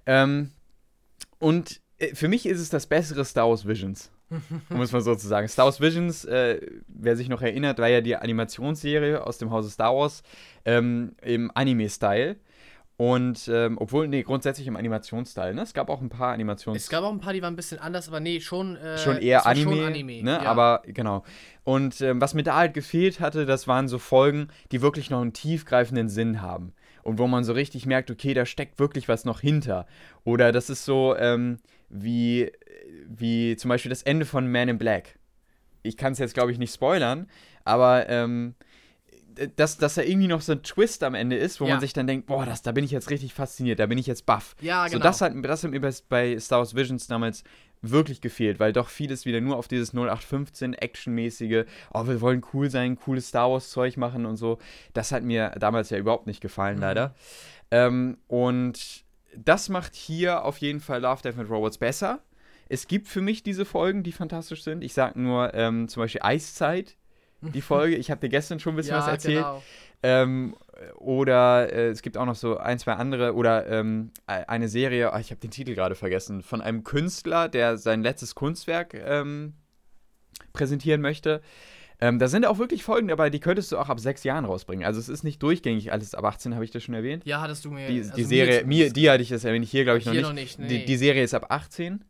Ähm, 0.06 0.52
und 1.38 1.80
äh, 1.98 2.14
für 2.14 2.28
mich 2.28 2.46
ist 2.46 2.60
es 2.60 2.70
das 2.70 2.86
bessere 2.86 3.24
Star 3.24 3.48
Wars 3.48 3.66
Visions. 3.66 4.10
Um 4.70 4.80
es 4.80 4.92
mal 4.92 5.00
so 5.00 5.14
zu 5.14 5.26
sagen. 5.26 5.48
Star 5.48 5.66
Wars 5.66 5.80
Visions, 5.80 6.24
äh, 6.24 6.60
wer 6.88 7.16
sich 7.16 7.28
noch 7.28 7.42
erinnert, 7.42 7.78
war 7.78 7.88
ja 7.88 8.00
die 8.00 8.16
Animationsserie 8.16 9.26
aus 9.26 9.38
dem 9.38 9.50
Hause 9.50 9.70
Star 9.70 9.94
Wars 9.94 10.22
ähm, 10.64 11.14
im 11.22 11.50
Anime-Style. 11.54 12.36
Und 12.96 13.46
ähm, 13.46 13.78
obwohl, 13.78 14.08
nee, 14.08 14.24
grundsätzlich 14.24 14.66
im 14.66 14.76
Animationsstyle, 14.76 15.54
ne? 15.54 15.62
Es 15.62 15.72
gab 15.72 15.88
auch 15.88 16.00
ein 16.00 16.08
paar 16.08 16.32
Animations... 16.32 16.76
Es 16.76 16.88
gab 16.88 17.04
auch 17.04 17.12
ein 17.12 17.20
paar, 17.20 17.32
die 17.32 17.40
waren 17.40 17.52
ein 17.52 17.56
bisschen 17.56 17.78
anders, 17.78 18.08
aber 18.08 18.18
nee, 18.18 18.40
schon... 18.40 18.74
Äh, 18.74 18.98
schon 18.98 19.18
eher 19.18 19.46
Anime, 19.46 19.76
schon 19.76 19.84
Anime, 19.84 20.22
ne? 20.24 20.32
Ja. 20.32 20.42
Aber 20.42 20.82
genau. 20.84 21.22
Und 21.62 22.00
ähm, 22.00 22.20
was 22.20 22.34
mir 22.34 22.42
da 22.42 22.56
halt 22.56 22.74
gefehlt 22.74 23.20
hatte, 23.20 23.46
das 23.46 23.68
waren 23.68 23.86
so 23.86 23.98
Folgen, 23.98 24.48
die 24.72 24.82
wirklich 24.82 25.10
noch 25.10 25.22
einen 25.22 25.32
tiefgreifenden 25.32 26.08
Sinn 26.08 26.42
haben. 26.42 26.72
Und 27.04 27.20
wo 27.20 27.28
man 27.28 27.44
so 27.44 27.52
richtig 27.52 27.86
merkt, 27.86 28.10
okay, 28.10 28.34
da 28.34 28.44
steckt 28.44 28.80
wirklich 28.80 29.08
was 29.08 29.24
noch 29.24 29.40
hinter. 29.40 29.86
Oder 30.24 30.50
das 30.50 30.68
ist 30.68 30.84
so 30.84 31.14
ähm, 31.16 31.58
wie 31.88 32.50
wie 33.06 33.56
zum 33.56 33.68
Beispiel 33.68 33.90
das 33.90 34.02
Ende 34.02 34.26
von 34.26 34.50
Man 34.50 34.68
in 34.68 34.78
Black. 34.78 35.18
Ich 35.82 35.96
kann 35.96 36.12
es 36.12 36.18
jetzt, 36.18 36.34
glaube 36.34 36.52
ich, 36.52 36.58
nicht 36.58 36.74
spoilern, 36.74 37.28
aber 37.64 38.08
ähm, 38.08 38.54
dass, 39.56 39.78
dass 39.78 39.94
da 39.94 40.02
irgendwie 40.02 40.26
noch 40.26 40.40
so 40.40 40.52
ein 40.52 40.62
Twist 40.62 41.02
am 41.04 41.14
Ende 41.14 41.36
ist, 41.36 41.60
wo 41.60 41.66
ja. 41.66 41.72
man 41.72 41.80
sich 41.80 41.92
dann 41.92 42.06
denkt, 42.06 42.26
boah, 42.26 42.44
das, 42.44 42.62
da 42.62 42.72
bin 42.72 42.84
ich 42.84 42.90
jetzt 42.90 43.10
richtig 43.10 43.34
fasziniert, 43.34 43.78
da 43.78 43.86
bin 43.86 43.98
ich 43.98 44.06
jetzt 44.06 44.26
baff. 44.26 44.56
Ja, 44.60 44.86
genau. 44.86 44.98
So, 44.98 45.02
das 45.02 45.20
hat, 45.20 45.32
das 45.42 45.64
hat 45.64 45.70
mir 45.70 45.80
bei 45.80 46.38
Star 46.40 46.58
Wars 46.58 46.74
Visions 46.74 47.06
damals 47.06 47.44
wirklich 47.80 48.20
gefehlt, 48.20 48.58
weil 48.58 48.72
doch 48.72 48.88
vieles 48.88 49.24
wieder 49.24 49.40
nur 49.40 49.56
auf 49.56 49.68
dieses 49.68 49.94
0815 49.94 50.74
Actionmäßige, 50.74 51.64
oh, 51.94 52.06
wir 52.06 52.20
wollen 52.20 52.42
cool 52.52 52.70
sein, 52.70 52.96
cooles 52.96 53.28
Star 53.28 53.50
Wars 53.50 53.70
Zeug 53.70 53.96
machen 53.96 54.26
und 54.26 54.36
so. 54.36 54.58
Das 54.94 55.12
hat 55.12 55.22
mir 55.22 55.50
damals 55.58 55.90
ja 55.90 55.98
überhaupt 55.98 56.26
nicht 56.26 56.40
gefallen, 56.40 56.76
mhm. 56.76 56.82
leider. 56.82 57.14
Ähm, 57.70 58.18
und 58.26 59.04
das 59.36 59.68
macht 59.68 59.94
hier 59.94 60.44
auf 60.44 60.58
jeden 60.58 60.80
Fall 60.80 61.02
Love, 61.02 61.22
Death 61.22 61.38
and 61.38 61.50
Robots 61.50 61.78
besser. 61.78 62.20
Es 62.68 62.86
gibt 62.86 63.08
für 63.08 63.20
mich 63.20 63.42
diese 63.42 63.64
Folgen, 63.64 64.02
die 64.02 64.12
fantastisch 64.12 64.62
sind. 64.62 64.82
Ich 64.84 64.94
sage 64.94 65.20
nur 65.20 65.54
ähm, 65.54 65.88
zum 65.88 66.02
Beispiel 66.02 66.20
Eiszeit, 66.22 66.96
die 67.40 67.60
Folge. 67.60 67.96
Ich 67.96 68.10
habe 68.10 68.20
dir 68.20 68.28
gestern 68.28 68.60
schon 68.60 68.74
ein 68.74 68.76
bisschen 68.76 68.94
ja, 68.96 69.00
was 69.00 69.08
erzählt. 69.08 69.36
Genau. 69.36 69.62
Ähm, 70.02 70.56
oder 70.96 71.72
äh, 71.72 71.88
es 71.88 72.02
gibt 72.02 72.16
auch 72.16 72.26
noch 72.26 72.36
so 72.36 72.58
ein, 72.58 72.78
zwei 72.78 72.94
andere. 72.94 73.34
Oder 73.34 73.66
ähm, 73.68 74.12
e-, 74.28 74.44
eine 74.46 74.68
Serie, 74.68 75.12
oh, 75.14 75.18
ich 75.18 75.30
habe 75.30 75.40
den 75.40 75.50
Titel 75.50 75.74
gerade 75.74 75.94
vergessen, 75.94 76.42
von 76.42 76.60
einem 76.60 76.84
Künstler, 76.84 77.48
der 77.48 77.78
sein 77.78 78.02
letztes 78.02 78.34
Kunstwerk 78.34 78.94
ähm, 78.94 79.54
präsentieren 80.52 81.00
möchte. 81.00 81.40
Ähm, 82.00 82.20
da 82.20 82.28
sind 82.28 82.46
auch 82.46 82.58
wirklich 82.58 82.84
Folgen 82.84 83.08
dabei, 83.08 83.28
die 83.28 83.40
könntest 83.40 83.72
du 83.72 83.78
auch 83.78 83.88
ab 83.88 83.98
sechs 83.98 84.22
Jahren 84.22 84.44
rausbringen. 84.44 84.86
Also 84.86 85.00
es 85.00 85.08
ist 85.08 85.24
nicht 85.24 85.42
durchgängig 85.42 85.90
alles 85.90 86.14
ab 86.14 86.24
18, 86.24 86.54
habe 86.54 86.64
ich 86.64 86.70
das 86.70 86.84
schon 86.84 86.94
erwähnt? 86.94 87.24
Ja, 87.26 87.40
hattest 87.40 87.64
du 87.64 87.72
mir. 87.72 87.88
Die, 87.88 87.98
also 87.98 88.14
die 88.14 88.24
Serie, 88.24 88.64
mir, 88.64 88.92
die 88.92 89.10
hatte 89.10 89.22
ich 89.22 89.30
das 89.30 89.42
erwähnt, 89.42 89.66
hier 89.66 89.82
glaube 89.82 89.98
ich 89.98 90.06
noch 90.06 90.12
hier 90.12 90.20
nicht. 90.20 90.28
Noch 90.28 90.34
nicht 90.34 90.58
nee. 90.60 90.68
die, 90.68 90.84
die, 90.84 90.96
Serie 90.96 91.24
ist 91.24 91.34
ab 91.34 91.46
18. 91.48 92.04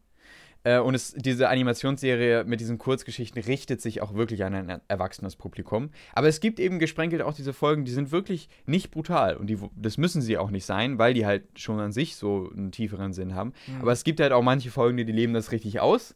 Äh, 0.69 0.81
und 0.81 0.95
es, 0.95 1.15
diese 1.15 1.49
Animationsserie 1.49 2.45
mit 2.45 2.61
diesen 2.61 2.77
Kurzgeschichten 2.77 3.43
richtet 3.43 3.81
sich 3.81 4.03
auch 4.03 4.15
wirklich 4.15 4.45
an 4.45 4.55
ein 4.55 4.81
erwachsenes 4.89 5.35
Publikum. 5.35 5.91
Aber 6.13 6.29
es 6.29 6.41
gibt 6.41 6.61
eben 6.61 6.79
gesprenkelt 6.79 7.23
auch 7.23 7.33
diese 7.33 7.55
Folgen, 7.55 7.87
die 7.87 7.91
sind 7.91 8.13
wirklich 8.13 8.51
nicht 8.67 8.91
brutal. 8.91 9.37
Und 9.37 9.47
die, 9.47 9.59
das 9.77 9.97
müssen 9.97 10.21
sie 10.21 10.37
auch 10.37 10.51
nicht 10.51 10.67
sein, 10.67 10.99
weil 10.99 11.15
die 11.15 11.25
halt 11.25 11.59
schon 11.59 11.81
an 11.81 11.93
sich 11.93 12.17
so 12.17 12.51
einen 12.55 12.71
tieferen 12.71 13.15
Sinn 13.15 13.35
haben. 13.35 13.55
Mhm. 13.67 13.81
Aber 13.81 13.93
es 13.93 14.05
gibt 14.05 14.21
halt 14.21 14.33
auch 14.33 14.43
manche 14.43 14.71
Folgen, 14.71 14.99
die, 14.99 15.05
leben 15.05 15.33
das 15.33 15.53
richtig 15.53 15.81
aus. 15.81 16.15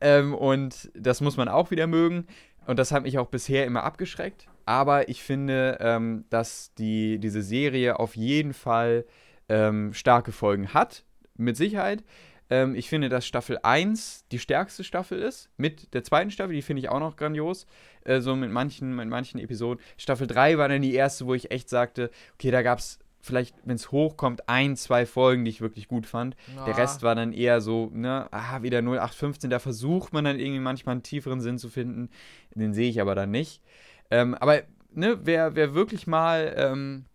Ähm, 0.00 0.34
und 0.34 0.90
das 0.94 1.20
muss 1.20 1.36
man 1.36 1.46
auch 1.46 1.70
wieder 1.70 1.86
mögen. 1.86 2.26
Und 2.66 2.80
das 2.80 2.90
hat 2.90 3.04
mich 3.04 3.18
auch 3.18 3.28
bisher 3.28 3.66
immer 3.66 3.84
abgeschreckt. 3.84 4.48
Aber 4.66 5.08
ich 5.08 5.22
finde, 5.22 5.78
ähm, 5.80 6.24
dass 6.28 6.74
die, 6.74 7.20
diese 7.20 7.42
Serie 7.42 8.00
auf 8.00 8.16
jeden 8.16 8.52
Fall 8.52 9.04
ähm, 9.48 9.92
starke 9.92 10.32
Folgen 10.32 10.74
hat. 10.74 11.04
Mit 11.36 11.56
Sicherheit. 11.56 12.04
Ähm, 12.52 12.74
ich 12.74 12.90
finde, 12.90 13.08
dass 13.08 13.26
Staffel 13.26 13.58
1 13.62 14.26
die 14.30 14.38
stärkste 14.38 14.84
Staffel 14.84 15.18
ist. 15.18 15.48
Mit 15.56 15.94
der 15.94 16.04
zweiten 16.04 16.30
Staffel, 16.30 16.54
die 16.54 16.60
finde 16.60 16.80
ich 16.80 16.90
auch 16.90 17.00
noch 17.00 17.16
grandios. 17.16 17.66
Äh, 18.04 18.20
so 18.20 18.36
mit 18.36 18.50
manchen, 18.50 18.94
mit 18.94 19.08
manchen 19.08 19.40
Episoden. 19.40 19.82
Staffel 19.96 20.26
3 20.26 20.58
war 20.58 20.68
dann 20.68 20.82
die 20.82 20.92
erste, 20.92 21.26
wo 21.26 21.32
ich 21.32 21.50
echt 21.50 21.70
sagte, 21.70 22.10
okay, 22.34 22.50
da 22.50 22.60
gab 22.60 22.78
es 22.78 22.98
vielleicht, 23.22 23.54
wenn 23.64 23.76
es 23.76 23.90
hochkommt, 23.90 24.50
ein, 24.50 24.76
zwei 24.76 25.06
Folgen, 25.06 25.46
die 25.46 25.50
ich 25.50 25.62
wirklich 25.62 25.88
gut 25.88 26.04
fand. 26.04 26.36
Ja. 26.54 26.66
Der 26.66 26.76
Rest 26.76 27.02
war 27.02 27.14
dann 27.14 27.32
eher 27.32 27.62
so, 27.62 27.90
ne, 27.94 28.28
ah, 28.32 28.60
wieder 28.60 28.80
0815. 28.80 29.48
Da 29.48 29.58
versucht 29.58 30.12
man 30.12 30.26
dann 30.26 30.38
irgendwie 30.38 30.60
manchmal 30.60 30.92
einen 30.94 31.02
tieferen 31.02 31.40
Sinn 31.40 31.56
zu 31.56 31.70
finden. 31.70 32.10
Den 32.54 32.74
sehe 32.74 32.90
ich 32.90 33.00
aber 33.00 33.14
dann 33.14 33.30
nicht. 33.30 33.62
Ähm, 34.10 34.34
aber, 34.34 34.60
ne, 34.92 35.20
wer, 35.22 35.54
wer 35.54 35.74
wirklich 35.74 36.06
mal 36.06 36.52
ähm, 36.54 37.06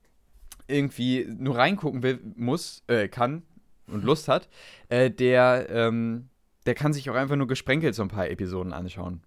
irgendwie 0.68 1.28
nur 1.30 1.58
reingucken 1.58 2.02
will, 2.02 2.20
muss, 2.36 2.82
äh, 2.88 3.08
kann, 3.08 3.44
und 3.88 4.04
Lust 4.04 4.28
hat, 4.28 4.50
äh, 4.90 5.10
der, 5.10 5.68
ähm, 5.70 6.30
der 6.66 6.76
kann 6.76 6.94
sich 6.94 7.10
auch 7.10 7.16
einfach 7.16 7.36
nur 7.36 7.48
gesprenkelt 7.48 7.96
so 7.96 8.04
ein 8.04 8.10
paar 8.10 8.30
Episoden 8.30 8.74
anschauen. 8.74 9.24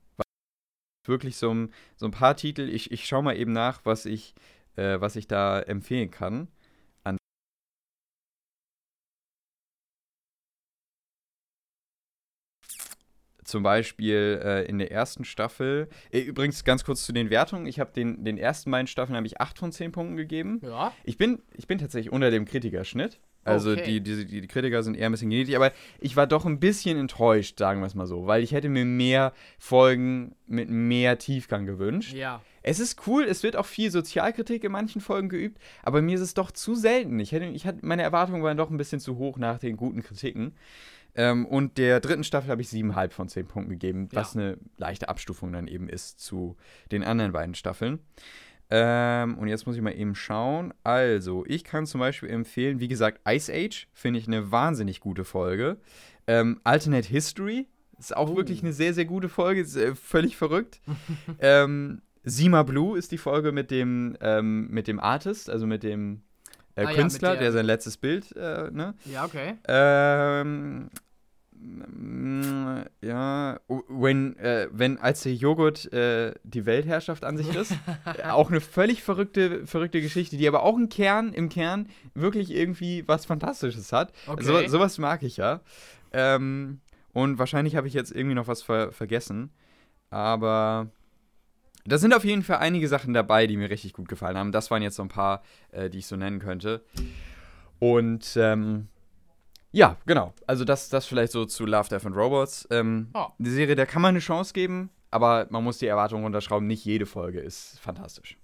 Wirklich 1.07 1.37
so, 1.37 1.53
ein, 1.53 1.73
so 1.97 2.07
ein 2.07 2.13
paar 2.13 2.37
Titel. 2.37 2.69
Ich, 2.69 2.91
ich 2.93 3.07
schaue 3.07 3.23
mal 3.23 3.37
eben 3.37 3.53
nach, 3.53 3.81
was 3.85 4.05
ich, 4.05 4.35
äh, 4.77 5.01
was 5.01 5.17
ich 5.17 5.27
da 5.27 5.61
empfehlen 5.61 6.11
kann. 6.11 6.49
An 7.05 7.17
Zum 13.45 13.63
Beispiel 13.63 14.41
äh, 14.45 14.65
in 14.67 14.79
der 14.79 14.93
ersten 14.93 15.25
Staffel. 15.25 15.89
Äh, 16.11 16.21
übrigens 16.21 16.65
ganz 16.65 16.85
kurz 16.85 17.07
zu 17.07 17.13
den 17.15 17.31
Wertungen. 17.31 17.67
Ich 17.67 17.81
habe 17.81 17.93
den, 17.93 18.23
den 18.25 18.37
ersten 18.37 18.71
beiden 18.71 18.87
Staffeln 18.87 19.17
habe 19.17 19.27
ich 19.27 19.41
8 19.41 19.59
von 19.59 19.73
10 19.73 19.93
Punkten 19.93 20.17
gegeben. 20.19 20.61
Ja. 20.63 20.93
Ich 21.05 21.17
bin, 21.17 21.43
ich 21.55 21.67
bin 21.67 21.79
tatsächlich 21.79 22.13
unter 22.13 22.31
dem 22.31 22.45
Kritikerschnitt. 22.45 23.19
Also 23.43 23.73
okay. 23.73 23.85
die, 23.85 24.01
die, 24.03 24.27
die, 24.27 24.47
Kritiker 24.47 24.83
sind 24.83 24.97
eher 24.97 25.07
ein 25.07 25.13
bisschen 25.13 25.31
gnädig, 25.31 25.57
aber 25.57 25.73
ich 25.99 26.15
war 26.15 26.27
doch 26.27 26.45
ein 26.45 26.61
bisschen 26.61 26.99
enttäuscht, 26.99 27.59
sagen 27.59 27.81
wir 27.81 27.87
es 27.87 27.95
mal 27.95 28.07
so, 28.07 28.27
weil 28.27 28.43
ich 28.43 28.53
hätte 28.53 28.69
mir 28.69 28.85
mehr 28.85 29.33
Folgen 29.59 30.35
mit 30.47 30.69
mehr 30.69 31.19
Tiefgang 31.19 31.65
gewünscht. 31.65 32.13
Ja. 32.13 32.43
Es 32.63 32.81
ist 32.81 33.07
cool, 33.07 33.25
es 33.25 33.43
wird 33.43 33.57
auch 33.57 33.65
viel 33.65 33.91
Sozialkritik 33.91 34.63
in 34.65 34.73
manchen 34.73 35.01
Folgen 35.01 35.31
geübt, 35.31 35.59
aber 35.83 36.03
mir 36.03 36.17
ist 36.17 36.21
es 36.21 36.35
doch 36.35 36.51
zu 36.51 36.75
selten. 36.75 37.19
Ich 37.19 37.33
hätte, 37.33 37.47
ich 37.47 37.67
hatte, 37.67 37.79
meine 37.81 38.03
Erwartungen 38.03 38.43
waren 38.43 38.59
doch 38.59 38.69
ein 38.69 38.77
bisschen 38.77 39.01
zu 39.01 39.17
hoch 39.17 39.39
nach 39.39 39.59
den 39.59 39.79
guten 39.79 40.03
Kritiken. 40.03 40.55
Ähm, 41.15 41.47
und 41.47 41.79
der 41.79 42.01
dritten 42.01 42.25
Staffel 42.25 42.51
habe 42.51 42.63
ich 42.63 42.69
siebeneinhalb 42.69 43.13
von 43.13 43.29
zehn 43.29 43.47
Punkten 43.47 43.71
gegeben, 43.71 44.09
ja. 44.13 44.21
was 44.21 44.37
eine 44.37 44.59
leichte 44.77 45.09
Abstufung 45.09 45.53
dann 45.53 45.67
eben 45.67 45.89
ist 45.89 46.21
zu 46.21 46.57
den 46.93 47.03
anderen 47.03 47.33
beiden 47.33 47.55
Staffeln. 47.55 48.01
Ähm, 48.71 49.37
und 49.39 49.49
jetzt 49.49 49.67
muss 49.67 49.77
ich 49.77 49.83
mal 49.83 49.97
eben 49.97 50.15
schauen. 50.15 50.73
Also, 50.85 51.45
ich 51.47 51.65
kann 51.65 51.87
zum 51.87 52.01
Beispiel 52.01 52.31
empfehlen, 52.31 52.81
wie 52.81 52.89
gesagt, 52.89 53.21
Ice 53.29 53.53
Age 53.53 53.89
finde 53.93 54.21
ich 54.21 54.29
eine 54.29 54.53
wahnsinnig 54.53 55.01
gute 55.01 55.25
Folge. 55.25 55.79
Ähm, 56.27 56.61
Alternate 56.63 57.09
History 57.09 57.67
ist 57.99 58.17
auch 58.17 58.31
oh. 58.31 58.37
wirklich 58.37 58.63
eine 58.63 58.73
sehr, 58.73 58.95
sehr 58.95 59.07
gute 59.07 59.29
Folge. 59.29 59.61
Ist, 59.61 59.77
äh, 59.77 59.95
völlig 59.95 60.37
verrückt. 60.37 60.81
ähm, 61.41 62.03
Sima 62.23 62.63
Blue 62.63 62.97
ist 62.97 63.13
die 63.13 63.19
Folge 63.19 63.51
mit 63.51 63.71
dem, 63.71 64.17
ähm, 64.21 64.69
mit 64.71 64.87
dem 64.87 65.01
Artist, 65.01 65.51
also 65.51 65.67
mit 65.67 65.83
dem 65.83 66.23
äh, 66.77 66.85
ah, 66.85 66.93
Künstler, 66.93 67.31
ja, 67.31 67.35
der, 67.35 67.43
der, 67.43 67.53
sein 67.53 67.67
letztes 67.67 67.97
Bild, 67.97 68.35
äh, 68.37 68.71
ne? 68.71 68.95
Ja, 69.05 69.25
okay. 69.25 69.55
Mm, 71.63 72.83
Ja, 73.03 73.61
wenn, 73.89 74.37
äh, 74.39 74.69
wenn 74.73 74.99
als 74.99 75.23
der 75.23 75.35
Joghurt 75.35 75.93
äh, 75.93 76.35
die 76.43 76.65
Weltherrschaft 76.67 77.25
an 77.25 77.37
sich 77.37 77.55
riss. 77.55 77.75
Auch 78.25 78.51
eine 78.51 78.61
völlig 78.61 79.03
verrückte, 79.03 79.67
verrückte 79.67 80.01
Geschichte, 80.01 80.37
die 80.37 80.49
aber 80.49 80.63
auch 80.63 80.77
im 80.77 80.89
Kern, 80.89 81.33
im 81.33 81.49
Kern 81.49 81.89
wirklich 82.15 82.51
irgendwie 82.51 83.07
was 83.07 83.27
Fantastisches 83.27 83.93
hat. 83.93 84.13
Okay. 84.27 84.43
So, 84.43 84.67
sowas 84.69 84.99
mag 84.99 85.23
ich 85.23 85.37
ja. 85.37 85.61
Ähm, 86.13 86.81
und 87.13 87.39
wahrscheinlich 87.39 87.77
habe 87.77 87.89
ich 87.89 87.95
jetzt 87.95 88.13
irgendwie 88.13 88.35
noch 88.35 88.49
was 88.49 88.63
ver 88.63 88.93
vergessen. 88.93 89.51
Aber 90.11 90.89
da 91.85 91.99
sind 91.99 92.15
auf 92.15 92.25
jeden 92.25 92.43
Fall 92.43 92.59
einige 92.59 92.89
Sachen 92.89 93.15
dabei, 93.15 93.47
die 93.47 93.57
mir 93.57 93.71
richtig 93.71 93.93
gut 93.93 94.09
gefallen 94.09 94.37
haben. 94.37 94.53
Das 94.53 94.71
waren 94.71 94.83
jetzt 94.83 94.97
so 94.97 95.03
ein 95.03 95.09
paar, 95.09 95.43
äh, 95.73 95.91
die 95.91 95.99
ich 95.99 96.07
so 96.07 96.17
nennen 96.17 96.39
könnte. 96.39 96.83
Und 97.79 98.37
ähm, 98.37 98.89
ja, 99.73 99.97
genau. 100.07 100.35
Also 100.47 100.65
das, 100.65 100.89
das 100.89 101.07
vielleicht 101.07 101.33
so 101.33 101.45
zu 101.45 101.65
Love, 101.67 101.89
Death 101.89 102.07
and 102.07 102.17
Robots. 102.17 102.67
Ähm, 102.71 103.11
Oh. 103.15 103.27
Die 103.39 103.51
Serie, 103.51 103.77
der 103.77 103.87
kann 103.87 104.03
man 104.03 104.11
eine 104.11 104.19
Chance 104.21 104.53
geben, 104.53 104.91
aber 105.11 105.47
man 105.51 105.65
muss 105.65 105.79
die 105.79 105.87
Erwartungen 105.87 106.25
runterschrauben. 106.25 106.67
Nicht 106.67 106.85
jede 106.85 107.07
Folge 107.07 107.41
ist 107.41 107.79
fantastisch. 107.81 108.37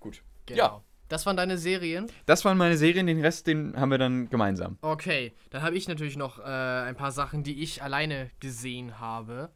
Gut. 0.00 0.22
Genau. 0.46 0.58
Ja. 0.58 0.82
Das 1.08 1.26
waren 1.26 1.36
deine 1.36 1.58
Serien. 1.58 2.06
Das 2.24 2.44
waren 2.46 2.56
meine 2.56 2.78
Serien, 2.78 3.06
den 3.06 3.20
Rest, 3.20 3.46
den 3.46 3.78
haben 3.78 3.90
wir 3.90 3.98
dann 3.98 4.30
gemeinsam. 4.30 4.78
Okay, 4.80 5.34
dann 5.50 5.62
habe 5.62 5.76
ich 5.76 5.86
natürlich 5.86 6.16
noch 6.16 6.38
äh, 6.38 6.42
ein 6.42 6.96
paar 6.96 7.12
Sachen, 7.12 7.42
die 7.42 7.62
ich 7.62 7.82
alleine 7.82 8.30
gesehen 8.40 8.98
habe. 9.00 9.50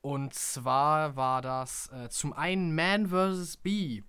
Und 0.00 0.34
zwar 0.34 1.14
war 1.14 1.42
das 1.42 1.88
äh, 1.92 2.08
zum 2.08 2.32
einen 2.32 2.74
Man 2.74 3.06
vs. 3.08 3.56
Bee. 3.58 4.02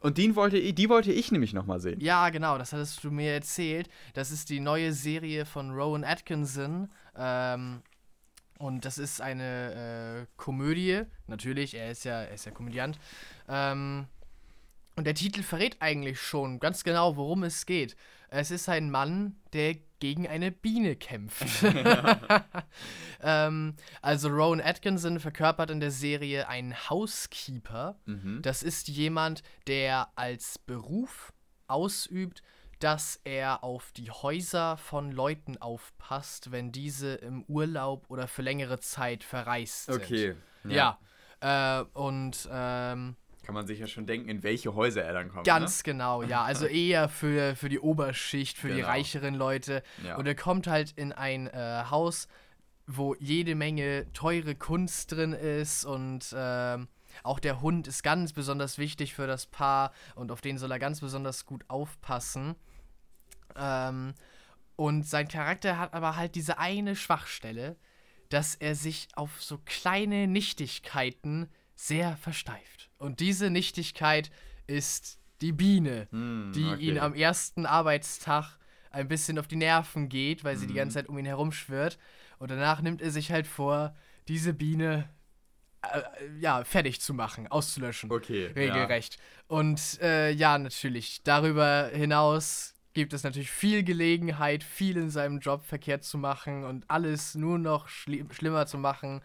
Und 0.00 0.18
den 0.18 0.36
wollte, 0.36 0.72
die 0.72 0.88
wollte 0.88 1.12
ich 1.12 1.32
nämlich 1.32 1.52
nochmal 1.52 1.80
sehen. 1.80 2.00
Ja, 2.00 2.30
genau, 2.30 2.56
das 2.56 2.72
hattest 2.72 3.02
du 3.02 3.10
mir 3.10 3.32
erzählt. 3.32 3.88
Das 4.14 4.30
ist 4.30 4.48
die 4.48 4.60
neue 4.60 4.92
Serie 4.92 5.44
von 5.44 5.70
Rowan 5.72 6.04
Atkinson. 6.04 6.88
Ähm, 7.16 7.82
und 8.58 8.84
das 8.84 8.98
ist 8.98 9.20
eine 9.20 10.22
äh, 10.22 10.26
Komödie. 10.36 11.02
Natürlich, 11.26 11.74
er 11.74 11.90
ist 11.90 12.04
ja, 12.04 12.22
er 12.22 12.34
ist 12.34 12.44
ja 12.44 12.52
Komödiant. 12.52 12.98
Ähm, 13.48 14.06
und 14.96 15.04
der 15.04 15.14
Titel 15.14 15.42
verrät 15.42 15.76
eigentlich 15.80 16.20
schon 16.20 16.58
ganz 16.58 16.82
genau, 16.84 17.16
worum 17.16 17.44
es 17.44 17.66
geht. 17.66 17.96
Es 18.30 18.50
ist 18.50 18.68
ein 18.68 18.90
Mann, 18.90 19.36
der 19.52 19.76
gegen 20.00 20.26
eine 20.28 20.50
Biene 20.50 20.96
kämpft. 20.96 21.44
ähm, 23.22 23.74
also 24.02 24.28
Rowan 24.28 24.60
Atkinson 24.60 25.20
verkörpert 25.20 25.70
in 25.70 25.80
der 25.80 25.90
Serie 25.90 26.48
einen 26.48 26.74
Housekeeper. 26.90 27.98
Mhm. 28.06 28.40
Das 28.42 28.62
ist 28.62 28.88
jemand, 28.88 29.42
der 29.66 30.08
als 30.16 30.58
Beruf 30.58 31.32
ausübt, 31.66 32.42
dass 32.78 33.20
er 33.24 33.64
auf 33.64 33.92
die 33.92 34.10
Häuser 34.10 34.76
von 34.76 35.10
Leuten 35.10 35.56
aufpasst, 35.56 36.52
wenn 36.52 36.70
diese 36.70 37.14
im 37.14 37.42
Urlaub 37.44 38.06
oder 38.08 38.28
für 38.28 38.42
längere 38.42 38.78
Zeit 38.78 39.24
verreist 39.24 39.86
sind. 39.86 39.96
Okay. 39.96 40.34
Ja. 40.64 40.98
Äh, 41.40 41.82
und 41.92 42.48
ähm, 42.50 43.16
Kann 43.48 43.54
man 43.54 43.66
sich 43.66 43.78
ja 43.78 43.86
schon 43.86 44.04
denken, 44.04 44.28
in 44.28 44.42
welche 44.42 44.74
Häuser 44.74 45.02
er 45.02 45.14
dann 45.14 45.30
kommt. 45.30 45.46
ganz 45.46 45.82
genau, 45.82 46.22
ja. 46.22 46.42
Also 46.44 46.66
eher 46.66 47.08
für, 47.08 47.56
für 47.56 47.70
die 47.70 47.80
Oberschicht, 47.80 48.58
für 48.58 48.68
die 48.68 48.74
Genau. 48.74 48.88
reicheren 48.88 49.34
Leute. 49.34 49.82
Ne? 50.02 50.08
Ja. 50.08 50.16
Und 50.16 50.26
er 50.26 50.34
kommt 50.34 50.66
halt 50.66 50.92
in 50.96 51.12
ein 51.14 51.46
äh, 51.46 51.84
Haus, 51.88 52.28
wo 52.86 53.14
jede 53.18 53.54
Menge 53.54 54.12
teure 54.12 54.54
Kunst 54.54 55.12
drin 55.12 55.32
ist 55.32 55.86
und 55.86 56.26
ähm, 56.36 56.88
auch 57.22 57.38
der 57.38 57.62
Hund 57.62 57.86
ist 57.88 58.02
ganz 58.02 58.34
besonders 58.34 58.76
wichtig 58.76 59.14
für 59.14 59.26
das 59.26 59.46
Paar 59.46 59.92
und 60.14 60.30
auf 60.30 60.42
den 60.42 60.58
soll 60.58 60.70
er 60.70 60.78
ganz 60.78 61.00
besonders 61.00 61.46
gut 61.46 61.64
aufpassen. 61.68 62.54
Ähm, 63.56 64.12
und 64.76 65.06
sein 65.06 65.26
Charakter 65.26 65.78
hat 65.78 65.94
aber 65.94 66.16
halt 66.16 66.34
diese 66.34 66.58
eine 66.58 66.94
Schwachstelle, 66.96 67.76
dass 68.28 68.54
er 68.56 68.74
sich 68.74 69.08
auf 69.14 69.42
so 69.42 69.56
kleine 69.64 70.26
Nichtigkeiten 70.26 71.48
sehr 71.74 72.14
versteift. 72.18 72.77
Und 72.98 73.20
diese 73.20 73.50
Nichtigkeit 73.50 74.30
ist 74.66 75.18
die 75.40 75.52
Biene 75.52 76.08
Hm, 76.10 76.52
die 76.54 76.64
okay. 76.66 76.82
ihn 76.82 76.98
am 76.98 77.14
ersten 77.14 77.64
Arbeitstag 77.66 78.58
ein 78.90 79.08
bisschen 79.08 79.38
auf 79.38 79.46
die 79.46 79.56
Nerven 79.56 80.08
geht, 80.08 80.44
weil 80.44 80.56
sie 80.56 80.64
Mhm. 80.64 80.68
die 80.68 80.74
ganze 80.74 80.94
Zeit 80.94 81.08
um 81.08 81.18
ihn 81.18 81.26
herumschwirrt. 81.26 81.98
Und 82.38 82.50
danach 82.50 82.80
nimmt 82.82 83.00
er 83.02 83.10
sich 83.10 83.30
halt 83.30 83.46
vor, 83.46 83.94
diese 84.28 84.52
Biene 84.52 85.08
äh, 85.82 86.00
ja, 86.40 86.64
fertig 86.64 87.00
zu 87.00 87.14
machen, 87.14 87.46
auszulöschen. 87.46 88.10
Okay. 88.10 88.46
Regelrecht. 88.56 89.18
Und 89.46 90.00
äh, 90.02 90.30
ja, 90.32 90.58
natürlich, 90.58 91.22
darüber 91.22 91.90
hinaus 91.92 92.74
gibt 92.94 93.12
es 93.12 93.22
natürlich 93.22 93.50
viel 93.50 93.84
Gelegenheit, 93.84 94.64
viel 94.64 94.96
in 94.96 95.08
seinem 95.10 95.38
Job 95.38 95.64
verkehrt 95.64 96.02
zu 96.02 96.18
machen 96.18 96.64
und 96.64 96.84
alles 96.90 97.36
nur 97.36 97.58
noch 97.58 97.88
schli 97.88 98.24
schlimmer 98.32 98.66
zu 98.66 98.76
machen. 98.76 99.20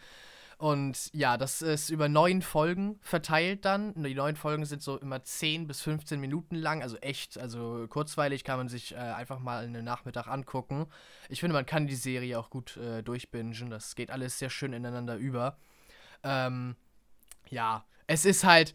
Und 0.64 1.10
ja, 1.14 1.36
das 1.36 1.62
ist 1.62 1.90
über 1.90 2.08
neun 2.08 2.42
Folgen 2.42 2.98
verteilt 3.02 3.66
dann. 3.66 4.02
Die 4.02 4.16
neun 4.16 4.38
Folgen 4.38 4.64
sind 4.64 4.82
so 4.82 4.98
immer 4.98 5.22
10 5.22 5.68
bis 5.68 5.82
15 5.82 6.22
Minuten 6.22 6.56
lang, 6.56 6.82
also 6.82 6.96
echt, 7.00 7.38
also 7.38 7.86
kurzweilig 7.90 8.46
kann 8.46 8.60
man 8.60 8.70
sich 8.70 8.94
äh, 8.94 8.96
einfach 8.96 9.40
mal 9.40 9.66
in 9.66 9.74
den 9.74 9.84
Nachmittag 9.84 10.28
angucken. 10.28 10.88
Ich 11.28 11.42
finde, 11.42 11.54
man 11.54 11.66
kann 11.66 11.86
die 11.86 11.96
Serie 11.96 12.40
auch 12.40 12.50
gut 12.50 12.78
äh, 12.78 13.04
durchbingen. 13.04 13.72
Das 13.72 13.94
geht 13.96 14.10
alles 14.10 14.40
sehr 14.40 14.50
schön 14.50 14.72
ineinander 14.72 15.18
über. 15.18 15.58
Ähm, 16.24 16.78
ja, 17.50 17.84
es 18.08 18.24
ist 18.24 18.46
halt, 18.46 18.74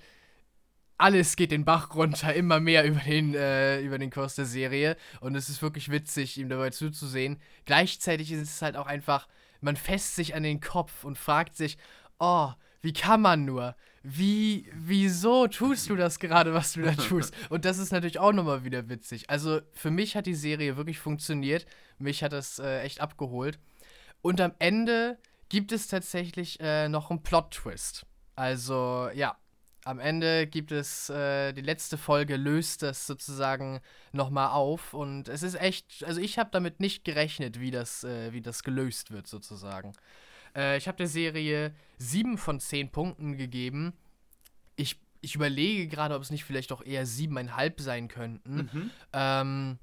alles 0.99 1.37
geht 1.37 1.53
den 1.53 1.65
Bach 1.65 1.95
runter, 1.95 2.35
immer 2.35 2.61
mehr 2.61 2.85
über 2.85 3.01
den, 3.01 3.35
äh, 3.35 3.81
über 3.81 3.99
den 3.99 4.11
Kurs 4.11 4.35
der 4.35 4.45
Serie. 4.45 4.99
Und 5.21 5.35
es 5.37 5.49
ist 5.49 5.63
wirklich 5.63 5.91
witzig, 5.91 6.37
ihm 6.37 6.51
dabei 6.51 6.69
zuzusehen. 6.69 7.41
Gleichzeitig 7.65 8.31
ist 8.31 8.43
es 8.43 8.61
halt 8.61 8.77
auch 8.77 8.87
einfach, 8.87 9.27
man 9.61 9.77
fässt 9.77 10.15
sich 10.15 10.35
an 10.35 10.43
den 10.43 10.61
Kopf 10.61 11.05
und 11.05 11.19
fragt 11.19 11.57
sich, 11.57 11.79
oh, 12.19 12.51
wie 12.81 12.93
kann 12.93 13.21
man 13.21 13.45
nur? 13.45 13.75
Wie, 14.03 14.71
wieso 14.73 15.49
tust 15.49 15.91
du 15.91 15.97
das 15.97 16.19
gerade, 16.19 16.55
was 16.55 16.75
du 16.75 16.83
da 16.83 16.93
tust? 17.09 17.35
Und 17.51 17.65
das 17.65 17.79
ist 17.79 17.93
natürlich 17.93 18.19
auch 18.19 18.33
nochmal 18.33 18.65
wieder 18.65 18.89
witzig. 18.89 19.29
Also 19.29 19.61
für 19.73 19.91
mich 19.91 20.17
hat 20.17 20.27
die 20.27 20.35
Serie 20.35 20.77
wirklich 20.77 20.99
funktioniert. 20.99 21.67
Mich 21.99 22.23
hat 22.23 22.33
das 22.33 22.59
äh, 22.59 22.83
echt 22.83 23.01
abgeholt. 23.01 23.59
Und 24.23 24.41
am 24.41 24.53
Ende 24.59 25.19
gibt 25.49 25.73
es 25.73 25.89
tatsächlich 25.89 26.61
äh, 26.61 26.89
noch 26.89 27.11
einen 27.11 27.23
Plot-Twist. 27.23 28.07
Also, 28.37 29.11
ja, 29.15 29.37
am 29.89 30.01
Ende 30.01 30.47
gibt 30.47 30.71
es, 30.71 31.09
äh, 31.09 31.55
die 31.55 31.63
letzte 31.63 31.97
Folge 31.97 32.37
löst 32.37 32.83
das 32.83 33.07
sozusagen 33.07 33.81
nochmal 34.13 34.51
auf. 34.51 34.93
Und 34.93 35.29
es 35.29 35.43
ist 35.43 35.55
echt, 35.55 36.05
also 36.05 36.21
ich 36.21 36.39
habe 36.39 36.51
damit 36.53 36.79
nicht 36.79 37.07
gerechnet, 37.07 37.59
wie 37.59 37.71
das, 37.71 38.05
äh, 38.05 38.35
wie 38.35 38.43
das 38.43 38.63
gelöst 38.63 39.13
wird 39.13 39.27
sozusagen. 39.27 39.95
Äh, 40.55 40.77
ich 40.77 40.89
habe 40.89 40.99
der 40.99 41.07
Serie 41.07 41.75
7 41.97 42.37
von 42.37 42.61
10 42.61 42.91
Punkten 42.91 43.39
gegeben. 43.39 43.95
Ich, 44.77 45.01
ich 45.23 45.35
überlege 45.35 45.89
gerade, 45.89 46.15
ob 46.15 46.21
es 46.21 46.31
nicht 46.31 46.45
vielleicht 46.45 46.71
auch 46.71 46.85
eher 46.85 47.07
7,5 47.07 47.81
sein 47.81 48.09
könnten. 48.09 48.69
Mhm. 48.71 48.91
Ähm, 49.15 49.79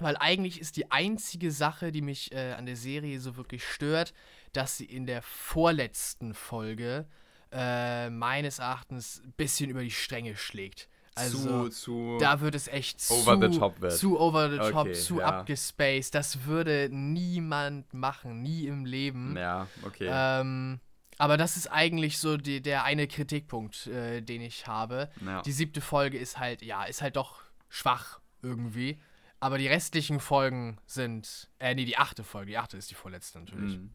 weil 0.00 0.16
eigentlich 0.16 0.60
ist 0.60 0.76
die 0.76 0.90
einzige 0.90 1.52
Sache, 1.52 1.92
die 1.92 2.02
mich 2.02 2.32
äh, 2.32 2.54
an 2.54 2.66
der 2.66 2.76
Serie 2.76 3.20
so 3.20 3.36
wirklich 3.36 3.64
stört, 3.64 4.14
dass 4.52 4.76
sie 4.76 4.86
in 4.86 5.06
der 5.06 5.22
vorletzten 5.22 6.34
Folge 6.34 7.06
äh, 7.52 8.10
meines 8.10 8.58
Erachtens 8.58 9.22
ein 9.24 9.32
bisschen 9.32 9.70
über 9.70 9.82
die 9.82 9.90
Stränge 9.90 10.36
schlägt. 10.36 10.88
Also 11.14 11.68
zu, 11.68 11.70
zu 11.70 12.18
da 12.20 12.40
wird 12.40 12.54
es 12.54 12.68
echt 12.68 13.00
zu 13.00 13.14
Over 13.14 13.50
the 13.50 13.58
top 13.58 13.80
wird. 13.80 13.92
zu 13.92 14.20
over 14.20 14.50
the 14.50 14.58
top, 14.58 14.86
Okay, 14.86 14.92
zu 14.92 15.18
ja. 15.18 15.26
abgespaced. 15.26 16.14
Das 16.14 16.44
würde 16.44 16.88
niemand 16.92 17.92
machen, 17.92 18.42
nie 18.42 18.66
im 18.66 18.84
Leben. 18.84 19.36
Ja, 19.36 19.66
okay. 19.82 20.08
Ähm, 20.10 20.78
aber 21.18 21.36
das 21.36 21.56
ist 21.56 21.66
eigentlich 21.66 22.18
so 22.18 22.36
die, 22.36 22.62
der 22.62 22.84
eine 22.84 23.08
Kritikpunkt, 23.08 23.88
äh, 23.88 24.20
den 24.20 24.40
ich 24.42 24.68
habe. 24.68 25.10
ja. 25.26 25.42
Die 25.42 25.50
siebte 25.50 25.80
Folge 25.80 26.18
ist 26.18 26.38
halt, 26.38 26.62
ja, 26.62 26.84
ist 26.84 27.02
halt 27.02 27.16
doch 27.16 27.40
schwach 27.68 28.20
irgendwie. 28.42 29.00
Aber 29.40 29.58
die 29.58 29.66
restlichen 29.66 30.20
Folgen 30.20 30.78
sind, 30.86 31.48
äh, 31.58 31.74
nee, 31.74 31.84
die 31.84 31.96
achte 31.98 32.22
Folge, 32.22 32.50
die 32.52 32.58
achte 32.58 32.76
ist 32.76 32.90
die 32.90 32.94
vorletzte 32.94 33.40
natürlich. 33.40 33.76
Mhm. 33.78 33.90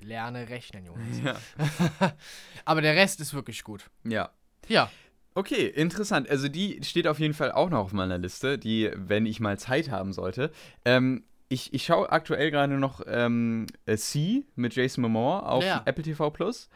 Lerne 0.00 0.48
rechnen, 0.48 0.86
Jonas. 0.86 1.20
ja. 1.24 2.12
Aber 2.64 2.80
der 2.82 2.94
Rest 2.94 3.20
ist 3.20 3.34
wirklich 3.34 3.64
gut. 3.64 3.90
ja. 4.04 4.30
Ja, 4.68 4.90
Okay, 5.36 5.66
interessant. 5.66 6.30
Also 6.30 6.48
die 6.48 6.82
steht 6.82 7.06
auf 7.06 7.18
jeden 7.20 7.34
Fall 7.34 7.52
auch 7.52 7.68
noch 7.68 7.80
auf 7.80 7.92
meiner 7.92 8.16
Liste, 8.16 8.56
die, 8.56 8.90
wenn 8.94 9.26
ich 9.26 9.38
mal 9.38 9.58
Zeit 9.58 9.90
haben 9.90 10.14
sollte. 10.14 10.50
Ähm, 10.86 11.24
ich, 11.50 11.74
ich 11.74 11.84
schaue 11.84 12.10
aktuell 12.10 12.50
gerade 12.50 12.78
noch 12.78 13.02
ähm, 13.06 13.66
äh, 13.84 13.98
C 13.98 14.46
mit 14.54 14.74
Jason 14.74 15.02
Momoa 15.02 15.40
auf 15.40 15.62
Ja. 15.62 15.82
Apple 15.84 16.02
TV 16.04 16.30
Plus. 16.30 16.70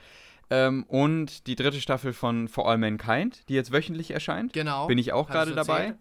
Ähm, 0.50 0.84
und 0.88 1.46
die 1.46 1.56
dritte 1.56 1.80
Staffel 1.80 2.12
von 2.12 2.48
For 2.48 2.68
All 2.68 2.76
Mankind, 2.76 3.48
die 3.48 3.54
jetzt 3.54 3.72
wöchentlich 3.72 4.10
erscheint. 4.10 4.52
genau. 4.52 4.86
Bin 4.88 4.98
ich 4.98 5.14
auch 5.14 5.30
gerade 5.30 5.54
dabei. 5.54 5.94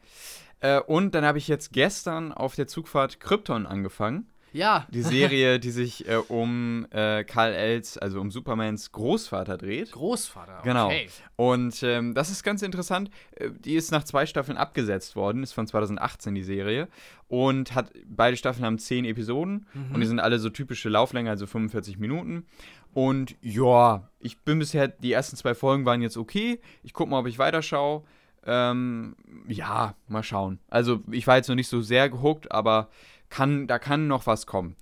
Äh, 0.59 0.82
und 0.82 1.15
dann 1.15 1.24
habe 1.24 1.38
ich 1.38 1.47
jetzt 1.47 1.72
gestern 1.72 2.34
auf 2.34 2.55
der 2.55 2.67
Zugfahrt 2.67 3.22
Krypton 3.22 3.65
angefangen. 3.67 4.28
Ja. 4.54 4.88
Die 4.89 5.02
Serie, 5.02 5.60
die 5.60 5.72
sich 5.72 6.08
äh, 6.08 6.16
um 6.28 6.86
äh, 6.91 7.24
Karl 7.24 7.54
Els, 7.54 7.97
also 7.97 8.20
um 8.20 8.32
Supermans 8.32 8.91
Großvater 8.91 9.58
dreht. 9.58 9.91
Großvater, 9.91 10.60
okay. 10.60 10.68
Genau. 10.68 10.91
Und 11.36 11.82
ähm, 11.84 12.14
das 12.16 12.30
ist 12.30 12.43
ganz 12.43 12.62
interessant. 12.62 13.10
Äh, 13.36 13.50
Die 13.60 13.76
ist 13.76 13.91
nach 13.91 14.04
zwei 14.04 14.26
Staffeln 14.26 14.58
abgesetzt 14.58 15.16
worden, 15.16 15.43
ist 15.43 15.54
von 15.54 15.68
2018 15.68 16.34
die 16.36 16.43
Serie. 16.43 16.88
Und 17.28 17.76
hat 17.76 17.91
beide 18.08 18.38
Staffeln 18.38 18.66
haben 18.66 18.80
zehn 18.80 19.06
Episoden 19.06 19.68
Mhm. 19.74 19.93
und 19.95 20.02
die 20.02 20.08
sind 20.08 20.20
alle 20.20 20.39
so 20.39 20.50
typische 20.50 20.89
Lauflänge, 20.89 21.30
also 21.30 21.45
45 21.45 22.00
Minuten. 22.00 22.45
Und 22.93 23.36
ja, 23.41 24.10
ich 24.20 24.39
bin 24.39 24.58
bisher, 24.58 24.88
die 24.88 25.12
ersten 25.12 25.36
zwei 25.38 25.54
Folgen 25.54 25.86
waren 25.86 26.02
jetzt 26.02 26.18
okay. 26.18 26.60
Ich 26.82 26.93
gucke 26.93 27.12
mal, 27.12 27.20
ob 27.20 27.28
ich 27.28 27.38
weiterschaue. 27.38 28.04
Ähm, 28.45 29.16
ja, 29.47 29.95
mal 30.08 30.24
schauen. 30.24 30.60
Also 30.70 31.02
ich 31.12 31.28
war 31.28 31.36
jetzt 31.36 31.50
noch 31.50 31.56
nicht 31.56 31.68
so 31.68 31.82
sehr 31.82 32.10
gehuckt, 32.10 32.52
aber 32.52 32.89
kann, 33.30 33.67
da 33.67 33.80
kann 33.80 34.07
noch 34.07 34.27
was 34.27 34.45
kommen. 34.45 34.75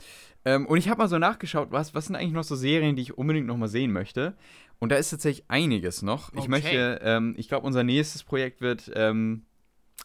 Ähm, 0.46 0.66
und 0.66 0.78
ich 0.78 0.88
habe 0.90 1.00
mal 1.00 1.08
so 1.08 1.18
nachgeschaut, 1.18 1.72
was, 1.72 1.94
was 1.94 2.06
sind 2.06 2.16
eigentlich 2.16 2.32
noch 2.34 2.44
so 2.44 2.56
Serien, 2.56 2.96
die 2.96 3.02
ich 3.02 3.18
unbedingt 3.18 3.48
noch 3.48 3.58
mal 3.58 3.68
sehen 3.68 3.92
möchte. 3.92 4.36
Und 4.80 4.92
da 4.92 4.96
ist 4.96 5.10
tatsächlich 5.10 5.46
einiges 5.50 6.02
noch. 6.04 6.32
Ich 6.34 6.40
Okay. 6.42 6.50
möchte, 6.50 7.00
ähm, 7.04 7.34
ich 7.38 7.48
glaube, 7.48 7.66
unser 7.66 7.84
nächstes 7.84 8.24
Projekt 8.24 8.62
wird, 8.62 8.92
ähm, 8.96 9.46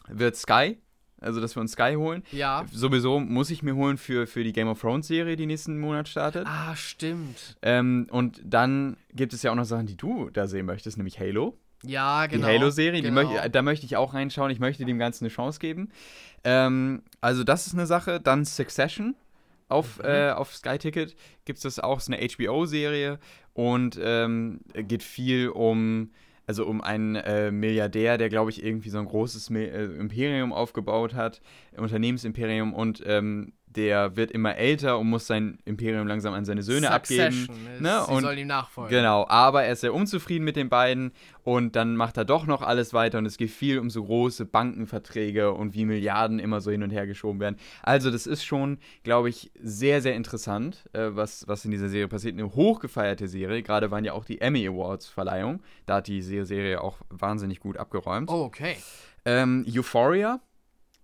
wird 0.09 0.35
Sky. 0.35 0.77
Also, 1.21 1.39
dass 1.39 1.55
wir 1.55 1.61
uns 1.61 1.71
Sky 1.71 1.93
holen. 1.95 2.23
Ja. 2.33 2.65
Sowieso 2.69 3.21
muss 3.21 3.49
ich 3.49 3.63
mir 3.63 3.75
holen 3.75 3.97
für, 3.97 4.27
für 4.27 4.43
die 4.43 4.51
Game 4.51 4.67
of 4.67 4.81
Thrones 4.81 5.07
Serie, 5.07 5.37
die 5.37 5.45
nächsten 5.45 5.79
Monat 5.79 6.09
startet. 6.09 6.45
Ah, 6.45 6.75
stimmt. 6.75 7.55
Ähm, 7.61 8.07
und 8.11 8.41
dann 8.43 8.97
gibt 9.13 9.31
es 9.31 9.41
ja 9.41 9.51
auch 9.51 9.55
noch 9.55 9.63
Sachen, 9.63 9.85
die 9.85 9.95
du 9.95 10.29
da 10.31 10.47
sehen 10.47 10.65
möchtest, 10.65 10.97
nämlich 10.97 11.19
Halo. 11.21 11.57
Ja, 11.85 12.25
genau. 12.27 12.47
Die 12.47 12.53
Halo-Serie, 12.53 13.01
genau. 13.01 13.47
da 13.51 13.61
möchte 13.61 13.85
ich 13.85 13.97
auch 13.97 14.13
reinschauen. 14.13 14.51
Ich 14.51 14.59
möchte 14.59 14.85
dem 14.85 14.99
Ganzen 14.99 15.25
eine 15.25 15.33
Chance 15.33 15.59
geben. 15.59 15.89
Ähm, 16.43 17.03
also, 17.21 17.43
das 17.43 17.67
ist 17.67 17.73
eine 17.73 17.85
Sache. 17.85 18.19
Dann 18.19 18.45
Succession. 18.45 19.15
Auf, 19.69 19.97
Mhm. 19.99 20.05
äh, 20.05 20.29
auf 20.31 20.53
Sky 20.55 20.77
Ticket 20.77 21.15
gibt 21.45 21.57
es 21.57 21.63
das 21.63 21.79
auch, 21.79 21.97
ist 21.97 22.07
eine 22.11 22.17
HBO-Serie 22.21 23.17
und 23.53 23.97
ähm, 23.99 24.59
geht 24.73 25.01
viel 25.01 25.49
um, 25.49 26.11
also 26.45 26.65
um 26.67 26.81
einen 26.81 27.15
äh, 27.15 27.49
Milliardär, 27.49 28.17
der, 28.19 28.29
glaube 28.29 28.51
ich, 28.51 28.63
irgendwie 28.63 28.89
so 28.89 28.99
ein 28.99 29.05
großes 29.05 29.49
Mi 29.49 29.63
äh, 29.63 29.85
Imperium 29.85 30.53
aufgebaut 30.53 31.15
hat, 31.15 31.41
Unternehmensimperium 31.75 32.73
und 32.73 33.01
ähm, 33.05 33.53
der 33.75 34.15
wird 34.15 34.31
immer 34.31 34.55
älter 34.55 34.97
und 34.99 35.07
muss 35.09 35.27
sein 35.27 35.57
Imperium 35.65 36.07
langsam 36.07 36.33
an 36.33 36.45
seine 36.45 36.63
Söhne 36.63 36.91
abgeben. 36.91 37.31
Succession 37.31 37.67
Ist, 37.73 37.81
ne? 37.81 38.03
Sie 38.05 38.11
Und- 38.13 38.21
sollen 38.23 38.37
ihm 38.39 38.47
nachfolgen. 38.47 38.89
Genau, 38.95 39.25
aber 39.27 39.63
er 39.63 39.73
ist 39.73 39.81
sehr 39.81 39.93
unzufrieden 39.93 40.43
mit 40.45 40.55
den 40.55 40.69
beiden 40.69 41.11
und 41.43 41.75
dann 41.75 41.95
macht 41.95 42.17
er 42.17 42.25
doch 42.25 42.45
noch 42.45 42.61
alles 42.61 42.93
weiter 42.93 43.17
und 43.17 43.25
es 43.25 43.37
geht 43.37 43.51
viel 43.51 43.79
um 43.79 43.89
so 43.89 44.03
große 44.03 44.45
Bankenverträge 44.45 45.51
und 45.51 45.73
wie 45.73 45.85
Milliarden 45.85 46.39
immer 46.39 46.61
so 46.61 46.71
hin 46.71 46.83
und 46.83 46.89
her 46.91 47.07
geschoben 47.07 47.39
werden. 47.39 47.57
Also 47.81 48.11
das 48.11 48.27
ist 48.27 48.43
schon, 48.45 48.77
glaube 49.03 49.29
ich, 49.29 49.51
sehr, 49.61 50.01
sehr 50.01 50.15
interessant, 50.15 50.89
äh, 50.93 51.09
was, 51.11 51.47
was 51.47 51.65
in 51.65 51.71
dieser 51.71 51.89
Serie 51.89 52.07
passiert. 52.07 52.33
Eine 52.33 52.53
hochgefeierte 52.53 53.27
Serie, 53.27 53.63
gerade 53.63 53.91
waren 53.91 54.05
ja 54.05 54.13
auch 54.13 54.25
die 54.25 54.41
Emmy 54.41 54.67
Awards 54.67 55.07
Verleihung, 55.07 55.61
da 55.85 55.95
hat 55.95 56.07
die 56.07 56.21
Serie 56.21 56.81
auch 56.81 56.97
wahnsinnig 57.09 57.59
gut 57.59 57.77
abgeräumt. 57.77 58.29
Oh, 58.29 58.43
okay. 58.43 58.75
Ähm, 59.25 59.65
Euphoria 59.67 60.39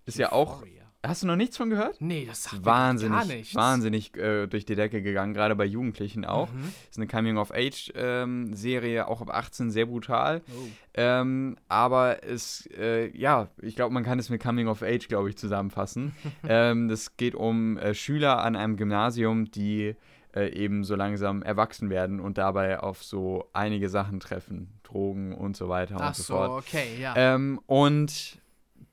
ist 0.06 0.18
ja 0.18 0.32
auch, 0.32 0.58
Euphoria. 0.58 0.79
Hast 1.04 1.24
du 1.24 1.28
noch 1.28 1.36
nichts 1.36 1.58
von 1.58 1.70
gehört? 1.70 2.00
Nee, 2.02 2.26
das 2.28 2.44
sagt 2.44 2.66
wahnsinnig, 2.66 3.18
gar 3.18 3.26
nichts. 3.26 3.56
wahnsinnig 3.56 4.18
äh, 4.18 4.48
durch 4.48 4.66
die 4.66 4.76
Decke 4.76 5.02
gegangen, 5.02 5.34
gerade 5.34 5.56
bei 5.56 5.66
Jugendlichen 5.66 6.26
auch. 6.26 6.52
Mhm. 6.52 6.74
Ist 6.90 6.98
eine 6.98 7.08
Coming-of-Age-Serie, 7.08 9.08
auch 9.08 9.22
ab 9.22 9.34
18 9.34 9.72
sehr 9.72 9.86
brutal. 9.86 10.42
Oh. 10.48 10.68
Ähm, 10.96 11.58
aber 11.68 12.24
es, 12.24 12.68
äh, 12.78 13.16
ja, 13.18 13.50
ich 13.62 13.76
glaube, 13.76 13.94
man 13.94 14.04
kann 14.04 14.20
es 14.20 14.30
mit 14.30 14.42
Coming-of-Age, 14.42 15.08
glaube 15.08 15.30
ich, 15.30 15.38
zusammenfassen. 15.38 16.14
ähm, 16.48 16.90
das 16.90 17.18
geht 17.18 17.36
um 17.36 17.78
äh, 17.78 17.94
Schüler 17.94 18.44
an 18.44 18.56
einem 18.56 18.76
Gymnasium, 18.76 19.50
die 19.52 19.96
äh, 20.36 20.52
eben 20.54 20.84
so 20.84 20.96
langsam 20.96 21.42
erwachsen 21.42 21.90
werden 21.90 22.20
und 22.20 22.38
dabei 22.38 22.80
auf 22.80 23.04
so 23.04 23.50
einige 23.54 23.90
Sachen 23.90 24.20
treffen. 24.20 24.74
Drogen 24.84 25.36
und 25.36 25.56
so 25.56 25.70
weiter 25.70 25.98
Ach 26.00 26.10
und 26.10 26.16
so 26.16 26.24
so, 26.24 26.34
fort. 26.34 26.64
okay, 26.64 27.00
ja. 27.00 27.14
Ähm, 27.16 27.60
und 27.68 28.40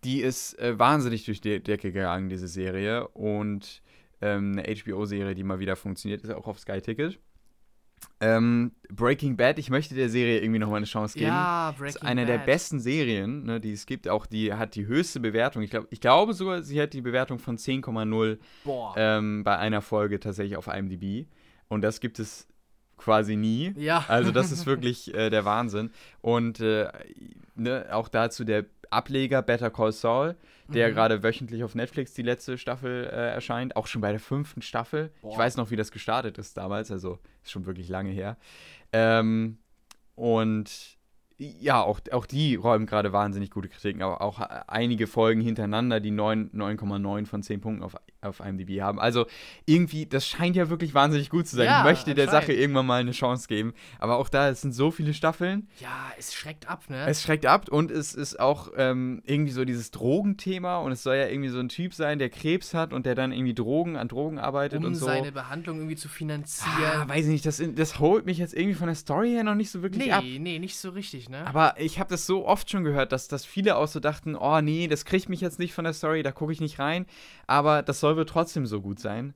die 0.07 0.21
ist 0.21 0.57
äh, 0.61 0.79
wahnsinnig 0.79 1.25
durch 1.25 1.41
die 1.41 1.61
Decke 1.61 1.91
gegangen, 1.91 2.29
diese 2.29 2.47
Serie. 2.47 3.09
Und 3.09 3.83
ähm, 4.21 4.53
eine 4.57 4.75
HBO-Serie, 4.77 5.35
die 5.35 5.43
mal 5.43 5.59
wieder 5.59 5.75
funktioniert, 5.75 6.23
ist 6.23 6.31
auch 6.31 6.47
auf 6.47 6.61
Sky 6.61 6.81
Ticket. 6.81 7.19
Ähm, 8.21 8.73
Breaking 8.89 9.37
Bad, 9.37 9.59
ich 9.59 9.69
möchte 9.69 9.95
der 9.95 10.09
Serie 10.09 10.41
irgendwie 10.41 10.61
nochmal 10.61 10.77
eine 10.77 10.87
Chance 10.87 11.19
geben. 11.19 11.29
ja, 11.29 11.71
ist 11.71 11.79
Breaking 11.79 12.03
eine 12.09 12.25
der 12.25 12.39
Bad. 12.39 12.47
besten 12.47 12.79
Serien, 12.79 13.45
ne, 13.45 13.61
die 13.61 13.73
es 13.73 13.85
gibt. 13.87 14.07
Auch 14.09 14.27
die 14.27 14.53
hat 14.55 14.75
die 14.77 14.87
höchste 14.87 15.19
Bewertung. 15.19 15.63
Ich, 15.63 15.71
glaub, 15.71 15.87
ich 15.91 16.01
glaube 16.01 16.35
sogar, 16.35 16.63
sie 16.63 16.81
hat 16.81 16.93
die 16.93 17.01
Bewertung 17.01 17.39
von 17.39 17.59
10,0 17.59 18.39
Boah. 18.65 18.95
ähm, 18.97 19.43
bei 19.43 19.59
einer 19.59 19.83
Folge 19.83 20.21
tatsächlich 20.21 20.57
auf 20.57 20.69
IMDb. 20.69 21.27
Und 21.69 21.83
das 21.83 21.99
gibt 22.01 22.21
es 22.21 22.47
quasi 22.97 23.37
nie. 23.37 23.73
ja. 23.77 24.05
Also 24.09 24.31
das 24.31 24.53
ist 24.53 24.67
wirklich 24.67 25.13
äh, 25.15 25.31
der 25.31 25.45
Wahnsinn. 25.45 25.91
Und 26.21 26.61
äh, 26.61 26.89
ne, 27.55 27.87
auch 27.91 28.09
dazu 28.09 28.45
der 28.45 28.65
Ableger 28.91 29.43
Better 29.43 29.71
Call 29.71 29.93
Saul, 29.93 30.37
der 30.69 30.89
Mhm. 30.91 30.95
gerade 30.95 31.23
wöchentlich 31.23 31.63
auf 31.65 31.75
Netflix 31.75 32.15
die 32.15 32.23
letzte 32.23 32.59
Staffel 32.59 33.05
äh, 33.05 33.33
erscheint, 33.35 33.77
auch 33.77 33.87
schon 33.87 34.01
bei 34.01 34.11
der 34.11 34.21
fünften 34.21 34.63
Staffel. 34.63 35.11
Ich 35.17 35.21
Boah. 35.23 35.39
weiß 35.39 35.57
noch, 35.57 35.71
wie 35.71 35.77
das 35.77 35.91
gestartet 35.93 36.39
ist 36.39 36.57
damals, 36.57 36.91
also 36.91 37.19
ist 37.43 37.51
schon 37.53 37.67
wirklich 37.67 37.89
lange 37.89 38.11
her. 38.11 38.37
Ähm, 38.93 39.59
und 40.15 40.97
ja, 41.39 41.83
auch, 41.83 42.01
auch 42.13 42.25
die 42.25 42.55
räumen 42.55 42.87
gerade 42.87 43.13
wahnsinnig 43.13 43.51
gute 43.51 43.69
Kritiken, 43.69 44.03
aber 44.03 44.23
auch 44.23 44.41
äh, 44.41 44.47
einige 44.67 45.07
Folgen 45.07 45.43
hintereinander, 45.43 46.01
die 46.01 46.11
9 46.11 46.51
9,9 46.53 47.27
von 47.27 47.43
10 47.43 47.61
Punkten 47.61 47.83
auf, 47.83 47.95
auf 48.27 48.41
IMDb 48.41 48.81
haben. 48.81 48.99
Also 49.01 49.27
irgendwie, 49.65 50.07
das 50.07 50.27
scheint 50.27 50.57
ja 50.57 50.69
wirklich 50.71 50.95
wahnsinnig 50.95 51.31
gut 51.31 51.47
zu 51.47 51.57
sein. 51.57 51.67
Ja, 51.67 51.79
ich 51.81 51.85
möchte 51.85 52.15
der 52.15 52.29
Sache 52.29 52.53
irgendwann 52.53 52.87
mal 52.87 53.01
eine 53.01 53.13
Chance 53.13 53.49
geben. 53.49 53.73
Aber 53.99 54.17
auch 54.19 54.29
da, 54.29 54.49
es 54.49 54.61
sind 54.61 54.73
so 54.73 54.91
viele 54.91 55.15
Staffeln. 55.15 55.69
ja, 55.81 55.89
es 56.19 56.35
schreckt 56.35 56.69
ab, 56.69 56.85
ne? 56.89 57.07
Es 57.07 57.23
schreckt 57.23 57.47
ab 57.47 57.69
und 57.69 57.91
es 57.91 58.15
ist 58.15 58.39
auch 58.41 58.71
ähm, 58.77 59.23
irgendwie 59.25 59.53
so 59.53 59.65
dieses 59.65 59.91
Drogenthema 59.91 60.79
und 60.79 60.93
es 60.93 61.03
soll 61.03 61.17
ja 61.17 61.29
irgendwie 61.29 61.49
so 61.51 61.59
ein 61.61 61.69
Typ 61.69 61.95
sein, 61.95 62.19
der 62.19 62.31
Krebs 62.31 62.75
hat 62.75 62.93
und 62.93 63.07
der 63.07 63.15
dann 63.15 63.33
irgendwie 63.33 63.55
Drogen 63.55 63.97
an 63.97 64.09
Drogen 64.09 64.39
arbeitet 64.39 64.81
um 64.81 64.87
und 64.87 64.95
so. 64.95 65.07
seine 65.07 65.33
Behandlung 65.33 65.77
irgendwie 65.79 65.97
zu 65.97 66.09
Ah, 66.09 66.11
finanzieren. 66.11 67.09
weiß 67.09 67.25
ich 67.27 67.31
nicht, 67.33 67.47
das, 67.47 67.63
das 67.75 67.99
holt 67.99 68.27
mich 68.27 68.39
jetzt 68.39 68.55
irgendwie 68.55 68.75
von 68.75 68.87
der 68.87 68.95
Story 68.97 69.31
her 69.31 69.45
noch 69.45 69.55
nicht 69.55 69.71
so 69.71 69.83
wirklich 69.83 70.07
nee, 70.07 70.13
ab. 70.13 70.23
nee, 70.25 70.59
nicht 70.59 70.77
so 70.79 70.91
richtig, 70.91 71.29
ne? 71.29 71.47
Aber 71.47 71.75
ich 71.79 71.99
habe 71.99 72.09
das 72.11 72.27
so 72.27 72.47
oft 72.47 72.71
schon 72.71 72.85
gehört, 72.85 73.13
dass, 73.13 73.29
dass 73.29 73.45
viele 73.45 73.77
auch 73.77 73.89
so 73.89 74.01
dachten, 74.01 74.35
oh 74.37 74.61
nee, 74.61 74.89
das 74.89 75.05
kriegt 75.05 75.29
mich 75.29 75.41
jetzt 75.41 75.59
nicht 75.59 75.75
von 75.75 75.85
der 75.85 75.93
Story, 75.93 76.23
da 76.23 76.33
gucke 76.33 76.53
ich 76.53 76.61
nicht 76.61 76.79
rein. 76.79 77.07
Aber 77.47 77.83
das 77.83 78.01
soll 78.01 78.16
wohl 78.17 78.27
trotzdem 78.27 78.67
so 78.67 78.81
gut 78.81 78.99
sein. 78.99 79.35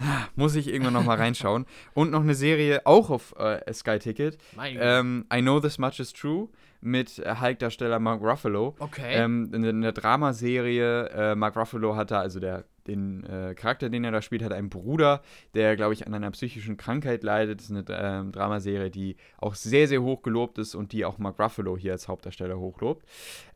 ha, 0.00 0.28
Muss 0.34 0.54
ich 0.56 0.68
irgendwann 0.68 0.94
noch 0.94 1.04
mal 1.04 1.16
reinschauen. 1.16 1.66
Und 1.94 2.10
noch 2.10 2.22
eine 2.22 2.34
Serie, 2.34 2.82
auch 2.84 3.10
auf 3.10 3.34
äh, 3.38 3.72
Sky 3.72 3.98
Ticket. 3.98 4.38
Ähm, 4.80 5.26
I 5.32 5.40
Know 5.40 5.60
This 5.60 5.78
Much 5.78 6.00
Is 6.00 6.12
True 6.12 6.48
mit 6.80 7.18
äh, 7.20 7.36
Hulk-Darsteller 7.40 7.98
Mark 8.00 8.20
Ruffalo. 8.22 8.74
Okay. 8.78 9.14
Ähm, 9.14 9.50
in, 9.52 9.62
in 9.64 9.80
der 9.82 9.92
Dramaserie, 9.92 11.06
äh, 11.10 11.34
Mark 11.36 11.56
Ruffalo 11.56 11.94
hat 11.94 12.10
da, 12.10 12.20
also 12.20 12.40
der, 12.40 12.64
den 12.86 13.24
äh, 13.24 13.54
Charakter, 13.54 13.88
den 13.88 14.04
er 14.04 14.10
da 14.10 14.22
spielt, 14.22 14.42
hat 14.42 14.52
einen 14.52 14.70
Bruder, 14.70 15.22
der, 15.54 15.76
glaube 15.76 15.94
ich, 15.94 16.06
an 16.06 16.14
einer 16.14 16.30
psychischen 16.30 16.76
Krankheit 16.76 17.22
leidet. 17.22 17.60
Das 17.60 17.70
ist 17.70 17.70
eine 17.70 17.84
ähm, 17.88 18.32
Dramaserie, 18.32 18.90
die 18.90 19.16
auch 19.38 19.54
sehr, 19.54 19.88
sehr 19.88 20.02
hoch 20.02 20.22
gelobt 20.22 20.58
ist 20.58 20.74
und 20.74 20.92
die 20.92 21.04
auch 21.04 21.18
Mark 21.18 21.38
Ruffalo 21.38 21.76
hier 21.76 21.92
als 21.92 22.08
Hauptdarsteller 22.08 22.58
hochlobt. 22.58 23.06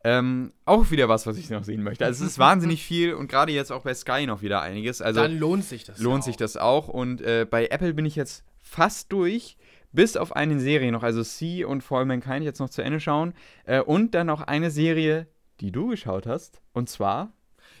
Ähm, 0.03 0.53
auch 0.65 0.91
wieder 0.91 1.09
was, 1.09 1.27
was 1.27 1.37
ich 1.37 1.49
noch 1.49 1.63
sehen 1.63 1.83
möchte. 1.83 2.05
Also 2.05 2.23
es 2.23 2.31
ist 2.31 2.39
wahnsinnig 2.39 2.83
viel 2.83 3.13
und 3.13 3.29
gerade 3.29 3.51
jetzt 3.51 3.71
auch 3.71 3.83
bei 3.83 3.93
Sky 3.93 4.25
noch 4.25 4.41
wieder 4.41 4.61
einiges. 4.61 5.01
Also 5.01 5.21
Dann 5.21 5.37
lohnt 5.37 5.65
sich 5.65 5.83
das. 5.83 5.99
lohnt 5.99 6.23
ja 6.23 6.25
sich 6.25 6.35
auch. 6.35 6.39
das 6.39 6.57
auch. 6.57 6.87
Und 6.87 7.21
äh, 7.21 7.45
bei 7.49 7.67
Apple 7.67 7.93
bin 7.93 8.05
ich 8.05 8.15
jetzt 8.15 8.43
fast 8.59 9.11
durch. 9.11 9.57
Bis 9.93 10.17
auf 10.17 10.35
eine 10.35 10.59
Serie 10.59 10.91
noch, 10.91 11.01
also 11.01 11.23
C 11.23 11.63
und 11.63 11.81
For 11.81 11.99
All 11.99 12.05
Mankind 12.05 12.43
jetzt 12.43 12.59
noch 12.59 12.69
zu 12.69 12.81
Ende 12.81 12.99
schauen. 12.99 13.33
Äh, 13.65 13.81
und 13.81 14.13
dann 14.13 14.27
noch 14.27 14.41
eine 14.41 14.69
Serie, 14.69 15.27
die 15.61 15.71
du 15.71 15.87
geschaut 15.87 16.27
hast. 16.27 16.61
Und 16.73 16.89
zwar. 16.89 17.31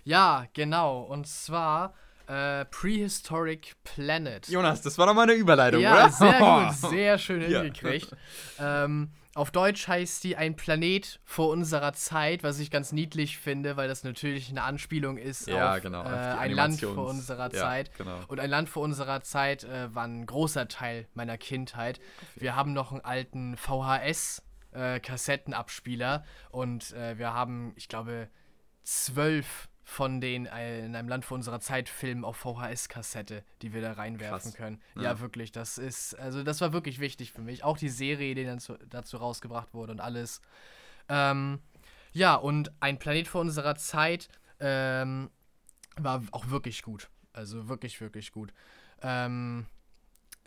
Ja, 0.07 0.45
genau. 0.53 1.01
Und 1.01 1.27
zwar 1.27 1.93
äh, 2.27 2.63
Prehistoric 2.63 3.75
Planet. 3.83 4.47
Jonas, 4.47 4.81
das 4.81 4.97
war 4.97 5.05
doch 5.05 5.13
mal 5.13 5.23
eine 5.23 5.33
Überleitung, 5.33 5.81
ja, 5.81 6.05
oder? 6.05 6.09
sehr 6.09 6.39
gut, 6.39 6.73
sehr 6.91 7.17
schön 7.17 7.41
Ja. 7.51 7.61
hingekriegt. 7.61 8.15
ähm, 8.57 9.11
auf 9.35 9.51
Deutsch 9.51 9.85
heißt 9.89 10.23
die 10.23 10.37
Ein 10.37 10.55
Planet 10.55 11.19
vor 11.25 11.49
unserer 11.49 11.91
Zeit, 11.91 12.41
was 12.41 12.57
ich 12.59 12.71
ganz 12.71 12.93
niedlich 12.93 13.37
finde, 13.37 13.75
weil 13.75 13.89
das 13.89 14.05
natürlich 14.05 14.49
eine 14.49 14.63
Anspielung 14.63 15.17
ist 15.17 15.45
Ja, 15.47 15.75
auf 15.75 15.81
genau, 15.81 16.03
äh, 16.05 16.07
ein 16.07 16.53
Land 16.53 16.79
vor 16.79 17.09
unserer 17.09 17.53
ja, 17.53 17.61
Zeit. 17.61 17.91
genau. 17.97 18.17
Und 18.29 18.39
ein 18.39 18.49
Land 18.49 18.69
vor 18.69 18.83
unserer 18.83 19.21
Zeit 19.21 19.65
äh, 19.65 19.93
war 19.93 20.05
ein 20.05 20.25
großer 20.25 20.69
Teil 20.69 21.05
meiner 21.15 21.37
Kindheit. 21.37 21.99
Wir 22.35 22.55
haben 22.55 22.71
noch 22.71 22.93
einen 22.93 23.01
alten 23.01 23.57
VHS. 23.57 24.41
Äh, 24.71 25.01
und 26.51 26.93
äh, 26.93 27.17
wir 27.17 27.33
haben, 27.33 27.73
ich 27.75 27.87
glaube, 27.89 28.29
zwölf 28.83 29.69
von 29.89 30.19
den 30.19 30.47
äh, 30.47 30.85
in 30.85 30.97
einem 30.97 31.07
Land 31.07 31.23
vor 31.23 31.35
unserer 31.35 31.61
Zeit 31.61 31.87
Filmen 31.87 32.25
auf 32.25 32.35
VHS-Kassette, 32.35 33.41
die 33.61 33.71
wir 33.73 33.81
da 33.81 33.93
reinwerfen 33.93 34.51
Krass. 34.51 34.53
können. 34.53 34.81
Ja. 34.95 35.03
Ja. 35.03 35.19
wirklich, 35.21 35.53
das 35.53 35.77
ist, 35.77 36.13
also 36.19 36.43
das 36.43 36.59
war 36.59 36.73
wirklich 36.73 36.99
wichtig 36.99 37.31
für 37.31 37.41
mich. 37.41 37.63
Auch 37.63 37.77
die 37.77 37.87
Serie, 37.87 38.35
die 38.35 38.43
dann 38.43 38.59
zu, 38.59 38.77
dazu 38.89 39.15
rausgebracht 39.15 39.73
wurde 39.73 39.93
und 39.93 40.01
alles. 40.01 40.41
Ähm, 41.07 41.59
ja, 42.11 42.35
und 42.35 42.69
ein 42.81 42.99
Planet 42.99 43.29
vor 43.29 43.39
unserer 43.39 43.75
Zeit 43.75 44.27
ähm, 44.59 45.29
war 45.95 46.21
auch 46.31 46.49
wirklich 46.49 46.81
gut. 46.81 47.07
Also 47.31 47.69
wirklich, 47.69 48.01
wirklich 48.01 48.33
gut. 48.33 48.53
Ähm, 49.01 49.67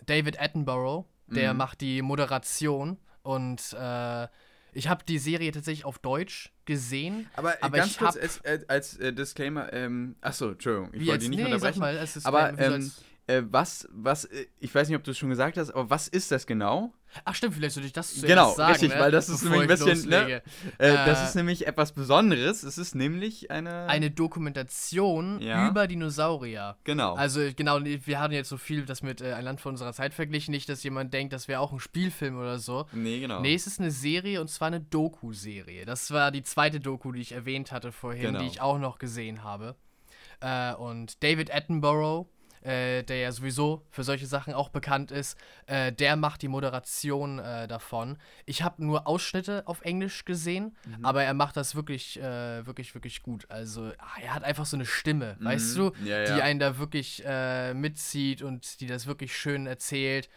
David 0.05 0.39
Attenborough, 0.39 1.07
der 1.29 1.53
Mhm. 1.55 1.59
macht 1.59 1.81
die 1.81 2.03
Moderation 2.03 2.99
und 3.23 3.73
äh, 3.73 4.29
ich 4.73 4.89
habe 4.89 5.05
die 5.07 5.19
Serie 5.19 5.53
tatsächlich 5.53 5.85
auf 5.85 5.99
Deutsch 5.99 6.53
gesehen. 6.65 7.29
Aber, 7.35 7.55
äh, 7.55 7.59
Aber 7.63 7.77
ganz 7.79 7.93
ich 7.93 7.99
kurz 7.99 8.17
als, 8.17 8.39
äh, 8.45 8.61
als 8.69 8.97
äh, 8.99 9.13
Disclaimer, 9.13 9.73
ähm, 9.73 10.17
achso, 10.21 10.51
Entschuldigung, 10.51 10.91
ich 10.95 11.07
wollte 11.07 11.21
dich 11.21 11.29
nicht 11.31 11.39
Nee, 11.39 11.45
unterbrechen. 11.47 11.81
mal, 11.81 11.97
es 11.97 12.17
ist 12.17 12.27
aber 12.27 12.51
ähm, 12.59 12.73
als- 12.75 13.03
äh, 13.39 13.43
was, 13.51 13.89
was, 13.93 14.25
äh, 14.27 14.47
ich 14.59 14.75
weiß 14.75 14.89
nicht, 14.89 14.97
ob 14.97 15.05
du 15.05 15.11
es 15.13 15.19
schon 15.19 15.29
gesagt 15.31 15.57
hast, 15.57 15.71
aber 15.71 15.89
was 15.91 16.09
ist 16.09 16.31
das 16.31 16.47
genau? 16.47 16.93
Ach 17.25 17.35
stimmt, 17.35 17.55
vielleicht 17.55 17.75
sollte 17.75 17.89
ich 17.89 17.93
das 17.93 18.11
zuerst 18.11 18.27
Genau, 18.29 18.55
sagen, 18.55 18.73
richtig, 18.73 18.91
ne? 18.95 19.01
weil 19.01 19.11
das 19.11 19.29
ist 19.29 19.41
Bevor 19.43 19.59
nämlich 19.59 19.81
ein 19.81 19.85
bisschen, 19.89 20.09
ne? 20.11 20.43
Äh, 20.79 20.93
das 21.07 21.21
Äh, 21.21 21.25
ist 21.25 21.35
nämlich 21.35 21.67
etwas 21.67 21.91
Besonderes. 21.91 22.63
Es 22.63 22.79
ist 22.79 22.95
nämlich 22.95 23.51
eine. 23.51 23.87
Eine 23.89 24.13
Dokumentation 24.13 25.41
Ja. 25.41 25.69
über 25.69 25.89
Dinosaurier. 25.89 26.77
Genau. 26.85 27.15
Also 27.15 27.41
genau, 27.57 27.81
wir 27.83 28.21
hatten 28.21 28.33
jetzt 28.35 28.49
so 28.49 28.59
viel 28.59 28.85
das 28.85 29.03
mit 29.03 29.21
äh, 29.23 29.33
ein 29.33 29.45
Land 29.45 29.61
von 29.61 29.73
unserer 29.73 29.93
Zeit 29.93 30.15
verglichen, 30.15 30.53
nicht, 30.53 30.69
dass 30.69 30.83
jemand 30.85 31.13
denkt, 31.13 31.33
das 31.33 31.49
wäre 31.49 31.59
auch 31.61 31.73
ein 31.73 31.81
Spielfilm 31.81 32.39
oder 32.39 32.59
so. 32.61 32.87
nee, 32.93 33.19
genau. 33.19 33.41
Nee, 33.41 33.55
es 33.55 33.67
ist 33.67 33.81
eine 33.81 33.91
Serie 33.91 34.41
und 34.41 34.49
zwar 34.49 34.69
eine 34.69 34.81
Doku-Serie. 34.81 35.87
Das 35.87 36.13
war 36.13 36.31
die 36.31 36.43
zweite 36.45 36.79
Doku, 36.79 37.11
die 37.11 37.21
ich 37.23 37.33
erwähnt 37.33 37.73
hatte 37.73 37.91
vorhin, 37.91 38.23
Genau. 38.23 38.39
die 38.41 38.47
ich 38.47 38.61
auch 38.61 38.79
noch 38.79 38.99
gesehen 38.99 39.43
habe. 39.43 39.75
Äh, 40.41 40.75
und 40.75 41.23
David 41.25 41.53
Attenborough, 41.53 42.29
äh, 42.63 43.03
der 43.03 43.17
ja 43.19 43.33
sowieso 43.33 43.83
für 43.91 44.05
solche 44.05 44.27
Sachen 44.27 44.53
auch 44.55 44.69
bekannt 44.69 45.11
ist, 45.11 45.37
äh, 45.67 45.93
der 45.93 46.17
macht 46.17 46.43
die 46.43 46.49
Moderation 46.49 47.39
äh, 47.39 47.67
davon. 47.67 48.19
Ich 48.47 48.63
habe 48.63 48.85
nur 48.85 49.07
Ausschnitte 49.07 49.63
auf 49.67 49.81
Englisch 49.83 50.25
gesehen, 50.25 50.77
Mhm. 50.87 51.05
aber 51.05 51.23
er 51.25 51.35
macht 51.35 51.57
das 51.57 51.75
wirklich, 51.75 52.19
äh, 52.21 52.67
wirklich, 52.67 52.95
wirklich 52.95 53.23
gut. 53.23 53.47
Also 53.51 53.93
ah, 53.99 54.21
er 54.23 54.35
hat 54.35 54.45
einfach 54.45 54.67
so 54.67 54.77
eine 54.77 54.87
Stimme, 54.87 55.37
weißt 55.41 55.77
du, 55.77 55.91
Mhm. 56.01 56.07
Ja, 56.07 56.25
die 56.25 56.39
ja. 56.39 56.45
einen 56.45 56.61
da 56.61 56.79
wirklich 56.79 57.23
äh, 57.27 57.75
mitzieht 57.75 58.43
und 58.43 58.81
die 58.81 58.87
das 58.87 59.07
wirklich 59.07 59.37
schön 59.37 59.67
erzählt. 59.67 60.29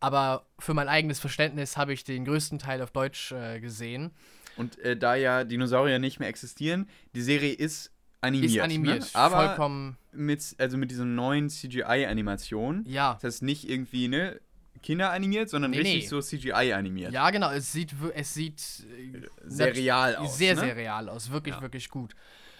Aber 0.00 0.46
für 0.58 0.74
mein 0.74 0.88
eigenes 0.88 1.20
Verständnis 1.20 1.76
habe 1.76 1.92
ich 1.92 2.02
den 2.02 2.24
größten 2.24 2.58
Teil 2.58 2.82
auf 2.82 2.90
Deutsch 2.90 3.30
äh, 3.32 3.60
gesehen. 3.60 4.10
Und 4.56 4.76
da 4.98 5.14
ja 5.14 5.44
Dinosaurier 5.44 5.98
nicht 6.00 6.18
mehr 6.18 6.28
existieren, 6.28 6.88
die 7.14 7.22
Serie 7.22 7.54
ist 7.54 7.91
animiert. 8.22 8.50
Ist 8.52 8.60
animiert, 8.60 9.00
Ne? 9.02 9.06
Aber 9.14 9.46
vollkommen. 9.48 9.96
mit, 10.12 10.54
also 10.58 10.76
mit 10.78 10.90
diesen 10.90 11.14
neuen 11.14 11.48
CGI-Animationen. 11.50 12.84
Ja. 12.88 13.14
Das 13.20 13.24
heißt 13.34 13.42
nicht 13.42 13.68
irgendwie, 13.68 14.08
ne, 14.08 14.40
Kinder 14.82 15.12
animiert, 15.12 15.48
sondern 15.48 15.70
Nee, 15.72 15.78
richtig 15.78 16.02
nee. 16.02 16.08
so 16.08 16.20
CGI 16.20 16.72
animiert. 16.72 17.12
Ja, 17.12 17.30
genau. 17.30 17.50
Es 17.50 17.70
sieht, 17.72 17.94
es 18.14 18.34
sieht 18.34 18.60
äh, 18.98 19.20
Sehr 19.44 19.74
real 19.76 20.16
aus. 20.16 20.36
Sehr, 20.38 20.54
ne? 20.54 20.60
sehr 20.60 20.76
real 20.76 21.08
aus. 21.08 21.30
Wirklich, 21.30 21.54
Ja. 21.54 21.60
wirklich 21.62 21.88
gut. 21.88 22.14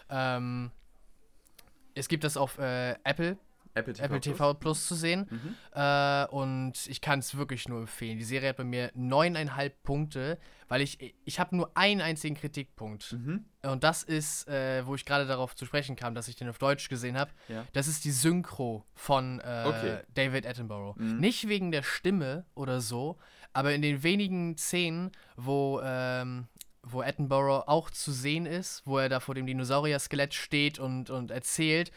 Ähm, 0.08 0.70
es 1.94 2.06
gibt 2.08 2.22
das 2.24 2.36
auf 2.36 2.58
äh, 2.58 2.94
Apple, 3.04 3.36
Apple 3.74 3.94
TV. 3.94 4.04
Apple 4.04 4.20
Plus. 4.20 4.38
TV 4.38 4.54
Plus 4.54 4.86
zu 4.86 4.94
sehen. 4.94 5.26
Mhm. 5.30 5.56
Äh, 5.72 6.26
und 6.26 6.74
ich 6.86 7.00
kann 7.00 7.18
es 7.20 7.36
wirklich 7.36 7.68
nur 7.68 7.80
empfehlen. 7.80 8.18
Die 8.18 8.24
Serie 8.24 8.50
hat 8.50 8.56
bei 8.56 8.64
mir 8.64 8.90
neuneinhalb 8.94 9.82
Punkte, 9.82 10.38
weil 10.68 10.80
ich, 10.80 11.14
ich 11.24 11.40
habe 11.40 11.56
nur 11.56 11.70
einen 11.76 12.00
einzigen 12.00 12.34
Kritikpunkt. 12.34 13.12
Mhm. 13.12 13.44
Und 13.62 13.84
das 13.84 14.02
ist, 14.02 14.48
äh, 14.48 14.86
wo 14.86 14.94
ich 14.94 15.04
gerade 15.04 15.26
darauf 15.26 15.54
zu 15.54 15.66
sprechen 15.66 15.96
kam, 15.96 16.14
dass 16.14 16.28
ich 16.28 16.36
den 16.36 16.48
auf 16.48 16.58
Deutsch 16.58 16.88
gesehen 16.88 17.18
habe. 17.18 17.30
Ja. 17.48 17.64
Das 17.72 17.88
ist 17.88 18.04
die 18.04 18.10
Synchro 18.10 18.84
von 18.94 19.40
äh, 19.40 19.64
Okay. 19.66 19.98
David 20.14 20.46
Attenborough. 20.46 20.96
Mhm. 20.96 21.18
Nicht 21.18 21.48
wegen 21.48 21.72
der 21.72 21.82
Stimme 21.82 22.44
oder 22.54 22.80
so, 22.80 23.18
aber 23.52 23.74
in 23.74 23.82
den 23.82 24.02
wenigen 24.02 24.56
Szenen, 24.56 25.12
wo, 25.36 25.80
ähm, 25.84 26.46
wo 26.82 27.02
Attenborough 27.02 27.68
auch 27.68 27.90
zu 27.90 28.12
sehen 28.12 28.46
ist, 28.46 28.82
wo 28.86 28.98
er 28.98 29.08
da 29.08 29.20
vor 29.20 29.34
dem 29.34 29.46
Dinosaurier-Skelett 29.46 30.34
steht 30.34 30.78
und, 30.78 31.10
und 31.10 31.30
erzählt, 31.30 31.92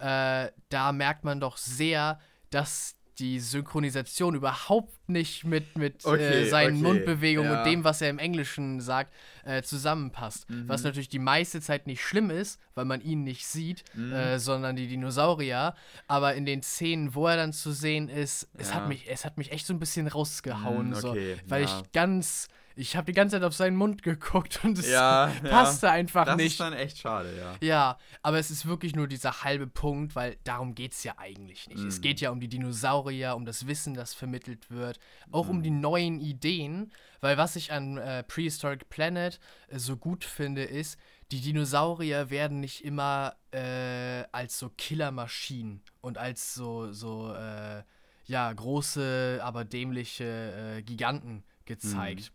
äh, 0.00 0.50
da 0.68 0.92
merkt 0.92 1.24
man 1.24 1.40
doch 1.40 1.56
sehr, 1.56 2.18
dass 2.50 2.96
die 3.18 3.38
Synchronisation 3.38 4.34
überhaupt 4.34 5.08
nicht 5.08 5.44
mit, 5.44 5.76
mit 5.76 6.06
Okay, 6.06 6.44
äh, 6.44 6.48
seinen 6.48 6.76
okay, 6.76 6.82
Mundbewegungen 6.84 7.52
ja. 7.52 7.58
und 7.58 7.66
dem, 7.66 7.84
was 7.84 8.00
er 8.00 8.08
im 8.08 8.18
Englischen 8.18 8.80
sagt, 8.80 9.12
äh, 9.44 9.62
zusammenpasst. 9.62 10.48
Mhm. 10.48 10.66
Was 10.68 10.84
natürlich 10.84 11.10
die 11.10 11.18
meiste 11.18 11.60
Zeit 11.60 11.86
nicht 11.86 12.00
schlimm 12.02 12.30
ist, 12.30 12.58
weil 12.74 12.86
man 12.86 13.02
ihn 13.02 13.22
nicht 13.22 13.46
sieht, 13.46 13.84
Mhm. 13.94 14.12
äh, 14.12 14.38
sondern 14.38 14.74
die 14.74 14.86
Dinosaurier. 14.86 15.74
Aber 16.08 16.34
in 16.34 16.46
den 16.46 16.62
Szenen, 16.62 17.14
wo 17.14 17.26
er 17.26 17.36
dann 17.36 17.52
zu 17.52 17.72
sehen 17.72 18.08
ist, 18.08 18.48
es, 18.56 18.70
Ja. 18.70 18.76
hat 18.76 18.88
mich, 18.88 19.06
es 19.10 19.26
hat 19.26 19.36
mich 19.36 19.52
echt 19.52 19.66
so 19.66 19.74
ein 19.74 19.78
bisschen 19.80 20.06
rausgehauen. 20.06 20.88
Mhm, 20.88 20.94
so, 20.94 21.10
okay, 21.10 21.36
weil 21.46 21.64
ja. 21.64 21.68
ich 21.82 21.92
ganz. 21.92 22.48
Ich 22.76 22.96
habe 22.96 23.06
die 23.06 23.12
ganze 23.12 23.36
Zeit 23.36 23.42
auf 23.44 23.54
seinen 23.54 23.76
Mund 23.76 24.02
geguckt 24.02 24.60
und 24.64 24.78
es 24.78 24.88
Ja, 24.90 25.32
passte 25.48 25.90
einfach 25.90 26.24
Das 26.24 26.36
nicht. 26.36 26.52
ist 26.52 26.60
dann 26.60 26.72
echt 26.72 26.98
schade, 26.98 27.36
ja. 27.36 27.56
Ja, 27.60 27.98
aber 28.22 28.38
es 28.38 28.50
ist 28.50 28.66
wirklich 28.66 28.94
nur 28.94 29.06
dieser 29.08 29.42
halbe 29.42 29.66
Punkt, 29.66 30.14
weil 30.14 30.36
darum 30.44 30.74
geht 30.74 30.92
es 30.92 31.02
ja 31.04 31.14
eigentlich 31.18 31.68
nicht. 31.68 31.84
Es 31.84 31.98
Mhm. 31.98 32.02
geht 32.02 32.20
ja 32.20 32.30
um 32.30 32.40
die 32.40 32.48
Dinosaurier, 32.48 33.34
um 33.36 33.44
das 33.44 33.66
Wissen, 33.66 33.94
das 33.94 34.14
vermittelt 34.14 34.70
wird, 34.70 34.98
auch 35.32 35.44
Mhm. 35.46 35.50
um 35.50 35.62
die 35.62 35.70
neuen 35.70 36.20
Ideen, 36.20 36.92
weil 37.20 37.36
was 37.36 37.56
ich 37.56 37.72
an 37.72 37.98
äh, 37.98 38.22
Prehistoric 38.22 38.88
Planet 38.88 39.40
äh, 39.68 39.78
so 39.78 39.96
gut 39.96 40.24
finde, 40.24 40.62
ist, 40.64 40.98
die 41.32 41.40
Dinosaurier 41.40 42.30
werden 42.30 42.60
nicht 42.60 42.84
immer 42.84 43.36
äh, 43.52 44.24
als 44.32 44.58
so 44.58 44.68
Killermaschinen 44.70 45.82
und 46.00 46.18
als 46.18 46.54
so, 46.54 46.92
so 46.92 47.32
äh, 47.34 47.82
ja, 48.26 48.52
große, 48.52 49.40
aber 49.42 49.64
dämliche 49.64 50.76
äh, 50.78 50.82
Giganten 50.82 51.44
gezeigt, 51.66 52.32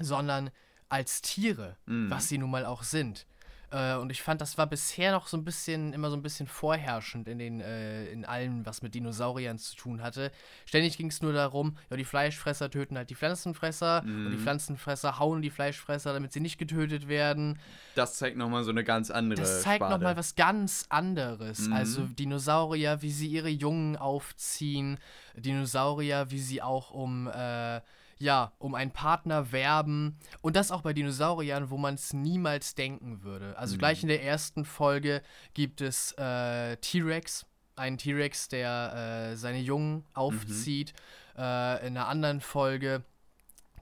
sondern 0.00 0.50
als 0.88 1.22
Tiere, 1.22 1.76
Mhm. 1.86 2.10
was 2.10 2.28
sie 2.28 2.38
nun 2.38 2.50
mal 2.50 2.66
auch 2.66 2.82
sind. 2.82 3.26
Äh, 3.72 3.94
und 3.94 4.10
ich 4.10 4.20
fand, 4.20 4.40
das 4.40 4.58
war 4.58 4.66
bisher 4.66 5.12
noch 5.12 5.28
so 5.28 5.36
ein 5.36 5.44
bisschen, 5.44 5.92
immer 5.92 6.10
so 6.10 6.16
ein 6.16 6.22
bisschen 6.22 6.48
vorherrschend 6.48 7.28
in 7.28 7.38
den, 7.38 7.60
äh, 7.60 8.06
in 8.06 8.24
allem, 8.24 8.66
was 8.66 8.82
mit 8.82 8.96
Dinosauriern 8.96 9.58
zu 9.58 9.76
tun 9.76 10.02
hatte. 10.02 10.32
Ständig 10.66 10.96
ging 10.96 11.06
es 11.06 11.22
nur 11.22 11.32
darum, 11.32 11.76
ja, 11.88 11.96
die 11.96 12.04
Fleischfresser 12.04 12.68
töten 12.68 12.96
halt 12.96 13.10
die 13.10 13.14
Pflanzenfresser 13.14 14.02
und 14.02 14.30
die 14.32 14.36
Mhm. 14.38 14.42
Pflanzenfresser 14.42 15.20
hauen 15.20 15.40
die 15.40 15.50
Fleischfresser, 15.50 16.12
damit 16.12 16.32
sie 16.32 16.40
nicht 16.40 16.58
getötet 16.58 17.06
werden. 17.06 17.60
Das 17.94 18.18
zeigt 18.18 18.36
nochmal 18.36 18.64
so 18.64 18.70
eine 18.70 18.82
ganz 18.82 19.08
andere 19.12 19.40
Das 19.40 19.62
zeigt 19.62 19.88
nochmal 19.88 20.16
was 20.16 20.34
ganz 20.34 20.86
anderes. 20.88 21.68
Mhm. 21.68 21.72
Also 21.72 22.02
Dinosaurier, 22.08 23.02
wie 23.02 23.12
sie 23.12 23.28
ihre 23.28 23.50
Jungen 23.50 23.96
aufziehen, 23.96 24.98
Dinosaurier, 25.36 26.26
wie 26.30 26.40
sie 26.40 26.60
auch 26.60 26.90
um, 26.90 27.28
äh, 27.28 27.80
ja, 28.20 28.52
um 28.58 28.74
einen 28.74 28.90
Partner 28.92 29.50
werben. 29.50 30.18
Und 30.42 30.54
das 30.54 30.70
auch 30.70 30.82
bei 30.82 30.92
Dinosauriern, 30.92 31.70
wo 31.70 31.76
man 31.78 31.94
es 31.94 32.12
niemals 32.12 32.74
denken 32.74 33.22
würde. 33.22 33.56
Also 33.58 33.74
Mhm. 33.74 33.78
gleich 33.78 34.02
in 34.02 34.08
der 34.08 34.22
ersten 34.22 34.64
Folge 34.64 35.22
gibt 35.54 35.80
es 35.80 36.12
äh, 36.18 36.76
T-Rex. 36.76 37.46
Einen 37.76 37.96
T-Rex, 37.98 38.48
der 38.48 39.30
äh, 39.32 39.36
seine 39.36 39.58
Jungen 39.60 40.04
aufzieht. 40.14 40.92
Äh, 41.36 41.86
in 41.86 41.96
einer 41.96 42.08
anderen 42.08 42.40
Folge 42.42 43.02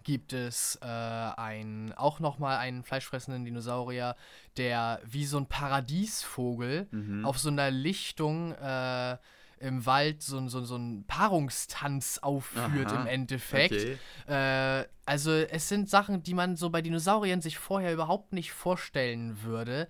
gibt 0.04 0.32
es 0.32 0.78
äh, 0.80 0.86
ein, 0.86 1.92
auch 1.96 2.20
nochmal 2.20 2.58
einen 2.58 2.82
fleischfressenden 2.84 3.44
Dinosaurier, 3.44 4.14
der 4.56 5.00
wie 5.04 5.26
so 5.26 5.36
ein 5.36 5.46
Paradiesvogel 5.46 6.86
Mhm. 6.90 7.24
auf 7.26 7.38
so 7.38 7.48
einer 7.50 7.70
Lichtung 7.70 8.52
äh, 8.52 9.16
im 9.60 9.86
Wald 9.86 10.22
so, 10.22 10.46
so, 10.48 10.64
so 10.64 10.74
einen 10.76 11.04
Paarungstanz 11.06 12.18
aufführt 12.18 12.88
Aha, 12.88 13.02
im 13.02 13.06
Endeffekt. 13.06 13.74
Okay. 13.74 14.80
Äh, 14.80 14.86
also 15.06 15.32
es 15.32 15.68
sind 15.68 15.88
Sachen, 15.88 16.22
die 16.22 16.34
man 16.34 16.56
so 16.56 16.70
bei 16.70 16.82
Dinosauriern 16.82 17.40
sich 17.40 17.58
vorher 17.58 17.92
überhaupt 17.92 18.32
nicht 18.32 18.52
vorstellen 18.52 19.42
würde, 19.42 19.88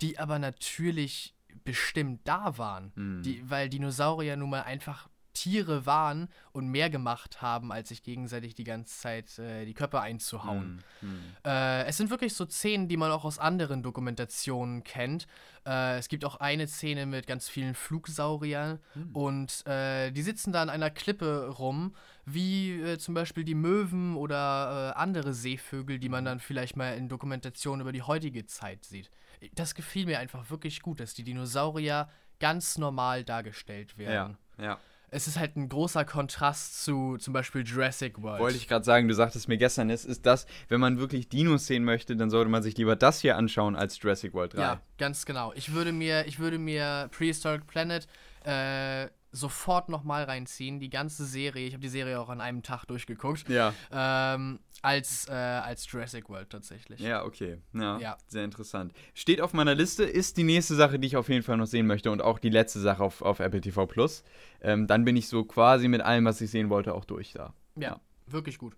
die 0.00 0.18
aber 0.18 0.38
natürlich 0.38 1.34
bestimmt 1.64 2.20
da 2.24 2.58
waren. 2.58 2.92
Mhm. 2.94 3.22
Die, 3.22 3.50
weil 3.50 3.68
Dinosaurier 3.68 4.36
nun 4.36 4.50
mal 4.50 4.62
einfach 4.62 5.08
Tiere 5.32 5.86
waren 5.86 6.28
und 6.52 6.68
mehr 6.68 6.90
gemacht 6.90 7.42
haben, 7.42 7.72
als 7.72 7.88
sich 7.88 8.02
gegenseitig 8.02 8.54
die 8.54 8.64
ganze 8.64 8.98
Zeit 8.98 9.38
äh, 9.38 9.64
die 9.64 9.74
Köpfe 9.74 10.00
einzuhauen. 10.00 10.82
Mhm. 11.00 11.08
Mhm. 11.08 11.20
Äh, 11.44 11.84
es 11.84 11.96
sind 11.96 12.10
wirklich 12.10 12.34
so 12.34 12.46
Szenen, 12.46 12.88
die 12.88 12.96
man 12.96 13.10
auch 13.10 13.24
aus 13.24 13.38
anderen 13.38 13.82
Dokumentationen 13.82 14.84
kennt. 14.84 15.26
Äh, 15.66 15.98
es 15.98 16.08
gibt 16.08 16.24
auch 16.24 16.36
eine 16.36 16.66
Szene 16.66 17.06
mit 17.06 17.26
ganz 17.26 17.48
vielen 17.48 17.74
Flugsauriern 17.74 18.78
und 19.12 19.66
äh, 19.66 20.10
die 20.10 20.22
sitzen 20.22 20.52
da 20.52 20.62
an 20.62 20.70
einer 20.70 20.90
Klippe 20.90 21.48
rum, 21.48 21.94
wie 22.24 22.80
äh, 22.80 22.98
zum 22.98 23.14
Beispiel 23.14 23.44
die 23.44 23.54
Möwen 23.54 24.16
oder 24.16 24.94
äh, 24.94 24.98
andere 24.98 25.34
Seevögel, 25.34 25.98
die 25.98 26.08
man 26.08 26.24
dann 26.24 26.40
vielleicht 26.40 26.76
mal 26.76 26.96
in 26.96 27.08
Dokumentationen 27.08 27.80
über 27.80 27.92
die 27.92 28.02
heutige 28.02 28.46
Zeit 28.46 28.84
sieht. 28.84 29.10
Das 29.54 29.74
gefiel 29.74 30.06
mir 30.06 30.18
einfach 30.18 30.50
wirklich 30.50 30.82
gut, 30.82 31.00
dass 31.00 31.14
die 31.14 31.24
Dinosaurier 31.24 32.08
ganz 32.38 32.78
normal 32.78 33.24
dargestellt 33.24 33.98
werden. 33.98 34.36
Ja, 34.58 34.64
ja. 34.64 34.80
Es 35.14 35.28
ist 35.28 35.38
halt 35.38 35.56
ein 35.56 35.68
großer 35.68 36.06
Kontrast 36.06 36.82
zu 36.82 37.18
zum 37.18 37.34
Beispiel 37.34 37.62
Jurassic 37.64 38.22
World. 38.22 38.40
Wollte 38.40 38.56
ich 38.56 38.66
gerade 38.66 38.84
sagen, 38.84 39.08
du 39.08 39.14
sagtest 39.14 39.46
mir 39.46 39.58
gestern, 39.58 39.90
es 39.90 40.06
ist 40.06 40.24
das, 40.24 40.46
wenn 40.68 40.80
man 40.80 40.98
wirklich 40.98 41.28
Dinos 41.28 41.66
sehen 41.66 41.84
möchte, 41.84 42.16
dann 42.16 42.30
sollte 42.30 42.50
man 42.50 42.62
sich 42.62 42.78
lieber 42.78 42.96
das 42.96 43.20
hier 43.20 43.36
anschauen 43.36 43.76
als 43.76 44.00
Jurassic 44.00 44.32
World 44.32 44.54
3. 44.54 44.60
Ja, 44.60 44.80
ganz 44.96 45.26
genau. 45.26 45.52
Ich 45.54 45.74
würde 45.74 45.92
mir, 45.92 46.26
ich 46.26 46.38
würde 46.38 46.58
mir 46.58 47.10
Prehistoric 47.12 47.66
Planet 47.66 48.08
äh, 48.44 49.08
sofort 49.32 49.88
nochmal 49.88 50.24
reinziehen, 50.24 50.78
die 50.78 50.90
ganze 50.90 51.24
Serie. 51.24 51.66
Ich 51.66 51.72
habe 51.72 51.80
die 51.80 51.88
Serie 51.88 52.20
auch 52.20 52.28
an 52.28 52.40
einem 52.40 52.62
Tag 52.62 52.84
durchgeguckt. 52.84 53.48
Ja. 53.48 53.72
Ähm, 53.90 54.60
als, 54.82 55.26
äh, 55.28 55.32
als 55.32 55.90
Jurassic 55.90 56.28
World 56.28 56.50
tatsächlich. 56.50 57.00
Ja, 57.00 57.24
okay. 57.24 57.58
Ja, 57.72 57.98
Ja. 57.98 58.18
Sehr 58.28 58.44
interessant. 58.44 58.92
Steht 59.14 59.40
auf 59.40 59.54
meiner 59.54 59.74
Liste, 59.74 60.04
ist 60.04 60.36
die 60.36 60.44
nächste 60.44 60.74
Sache, 60.74 60.98
die 60.98 61.06
ich 61.06 61.16
auf 61.16 61.28
jeden 61.28 61.42
Fall 61.42 61.56
noch 61.56 61.66
sehen 61.66 61.86
möchte 61.86 62.10
und 62.10 62.20
auch 62.20 62.38
die 62.38 62.50
letzte 62.50 62.80
Sache 62.80 63.02
auf, 63.02 63.22
auf 63.22 63.40
Apple 63.40 63.60
TV 63.60 63.86
Plus. 63.86 64.22
Ähm, 64.60 64.86
dann 64.86 65.04
bin 65.04 65.16
ich 65.16 65.28
so 65.28 65.44
quasi 65.44 65.88
mit 65.88 66.02
allem, 66.02 66.24
was 66.24 66.40
ich 66.40 66.50
sehen 66.50 66.68
wollte, 66.68 66.94
auch 66.94 67.04
durch 67.04 67.32
da. 67.32 67.54
Ja, 67.76 68.00
wirklich 68.26 68.58
gut. 68.58 68.76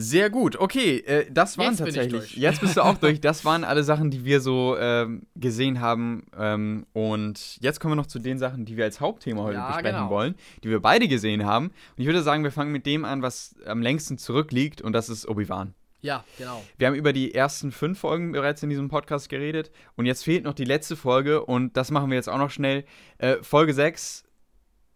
Sehr 0.00 0.30
gut, 0.30 0.56
okay, 0.56 0.98
äh, 1.00 1.26
das 1.30 1.58
waren 1.58 1.70
Jetzt 1.74 1.78
tatsächlich. 1.78 2.36
Jetzt 2.36 2.60
bist 2.60 2.76
du 2.76 2.80
auch 2.82 2.96
durch. 2.98 3.20
Das 3.20 3.44
waren 3.44 3.64
alle 3.64 3.82
Sachen, 3.82 4.10
die 4.10 4.24
wir 4.24 4.40
so 4.40 4.76
ähm, 4.78 5.26
gesehen 5.36 5.80
haben. 5.80 6.26
Ähm, 6.38 6.86
und 6.92 7.58
jetzt 7.60 7.80
kommen 7.80 7.92
wir 7.92 7.96
noch 7.96 8.06
zu 8.06 8.18
den 8.18 8.38
Sachen, 8.38 8.64
die 8.64 8.76
wir 8.76 8.84
als 8.84 9.00
Hauptthema 9.00 9.42
heute 9.42 9.58
Ja, 9.58 9.66
besprechen 9.66 9.98
genau. 9.98 10.10
wollen, 10.10 10.34
die 10.64 10.70
wir 10.70 10.80
beide 10.80 11.06
gesehen 11.06 11.44
haben. 11.44 11.66
Und 11.66 11.74
ich 11.98 12.06
würde 12.06 12.22
sagen, 12.22 12.44
wir 12.44 12.50
fangen 12.50 12.72
mit 12.72 12.86
dem 12.86 13.04
an, 13.04 13.20
was 13.20 13.56
am 13.66 13.82
längsten 13.82 14.16
zurückliegt, 14.16 14.80
und 14.80 14.94
das 14.94 15.08
ist 15.10 15.28
Obi-Wan. 15.28 15.74
Ja, 16.02 16.24
genau. 16.38 16.64
Wir 16.78 16.86
haben 16.86 16.94
über 16.94 17.12
die 17.12 17.34
ersten 17.34 17.72
fünf 17.72 17.98
Folgen 17.98 18.32
bereits 18.32 18.62
in 18.62 18.70
diesem 18.70 18.88
Podcast 18.88 19.28
geredet 19.28 19.70
und 19.96 20.06
jetzt 20.06 20.24
fehlt 20.24 20.44
noch 20.44 20.54
die 20.54 20.64
letzte 20.64 20.96
Folge 20.96 21.44
und 21.44 21.76
das 21.76 21.90
machen 21.90 22.08
wir 22.08 22.16
jetzt 22.16 22.30
auch 22.30 22.38
noch 22.38 22.50
schnell. 22.50 22.84
Äh, 23.18 23.36
Folge 23.42 23.74
6 23.74 24.24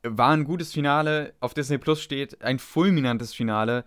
war 0.03 0.31
ein 0.31 0.45
gutes 0.45 0.73
Finale, 0.73 1.35
auf 1.41 1.53
Disney 1.53 1.77
Plus 1.79 2.01
steht 2.01 2.43
ein 2.43 2.59
fulminantes 2.59 3.35
Finale. 3.35 3.85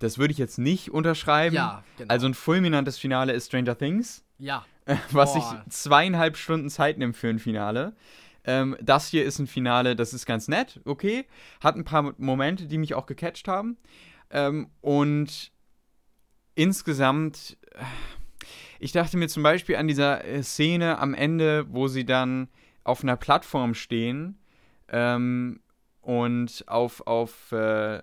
Das 0.00 0.18
würde 0.18 0.32
ich 0.32 0.38
jetzt 0.38 0.58
nicht 0.58 0.90
unterschreiben. 0.90 1.54
Ja, 1.54 1.84
genau. 1.96 2.12
Also 2.12 2.26
ein 2.26 2.34
fulminantes 2.34 2.98
Finale 2.98 3.32
ist 3.32 3.46
Stranger 3.46 3.76
Things, 3.76 4.24
ja. 4.38 4.64
was 5.10 5.34
sich 5.34 5.44
zweieinhalb 5.68 6.36
Stunden 6.36 6.68
Zeit 6.68 6.98
nimmt 6.98 7.16
für 7.16 7.28
ein 7.28 7.38
Finale. 7.38 7.94
Ähm, 8.44 8.76
das 8.80 9.08
hier 9.08 9.24
ist 9.24 9.38
ein 9.38 9.46
Finale, 9.46 9.94
das 9.94 10.12
ist 10.12 10.26
ganz 10.26 10.48
nett, 10.48 10.80
okay. 10.84 11.26
Hat 11.60 11.76
ein 11.76 11.84
paar 11.84 12.14
Momente, 12.18 12.66
die 12.66 12.78
mich 12.78 12.94
auch 12.94 13.06
gecatcht 13.06 13.46
haben. 13.46 13.76
Ähm, 14.30 14.68
und 14.80 15.52
insgesamt, 16.54 17.56
äh, 17.72 17.84
ich 18.80 18.92
dachte 18.92 19.16
mir 19.16 19.28
zum 19.28 19.42
Beispiel 19.42 19.76
an 19.76 19.86
dieser 19.86 20.24
äh, 20.24 20.42
Szene 20.42 20.98
am 20.98 21.14
Ende, 21.14 21.66
wo 21.72 21.86
sie 21.86 22.04
dann 22.04 22.48
auf 22.84 23.02
einer 23.02 23.16
Plattform 23.16 23.74
stehen 23.74 24.38
ähm, 24.88 25.60
und 26.00 26.64
auf, 26.66 27.06
auf 27.06 27.52
äh, 27.52 28.02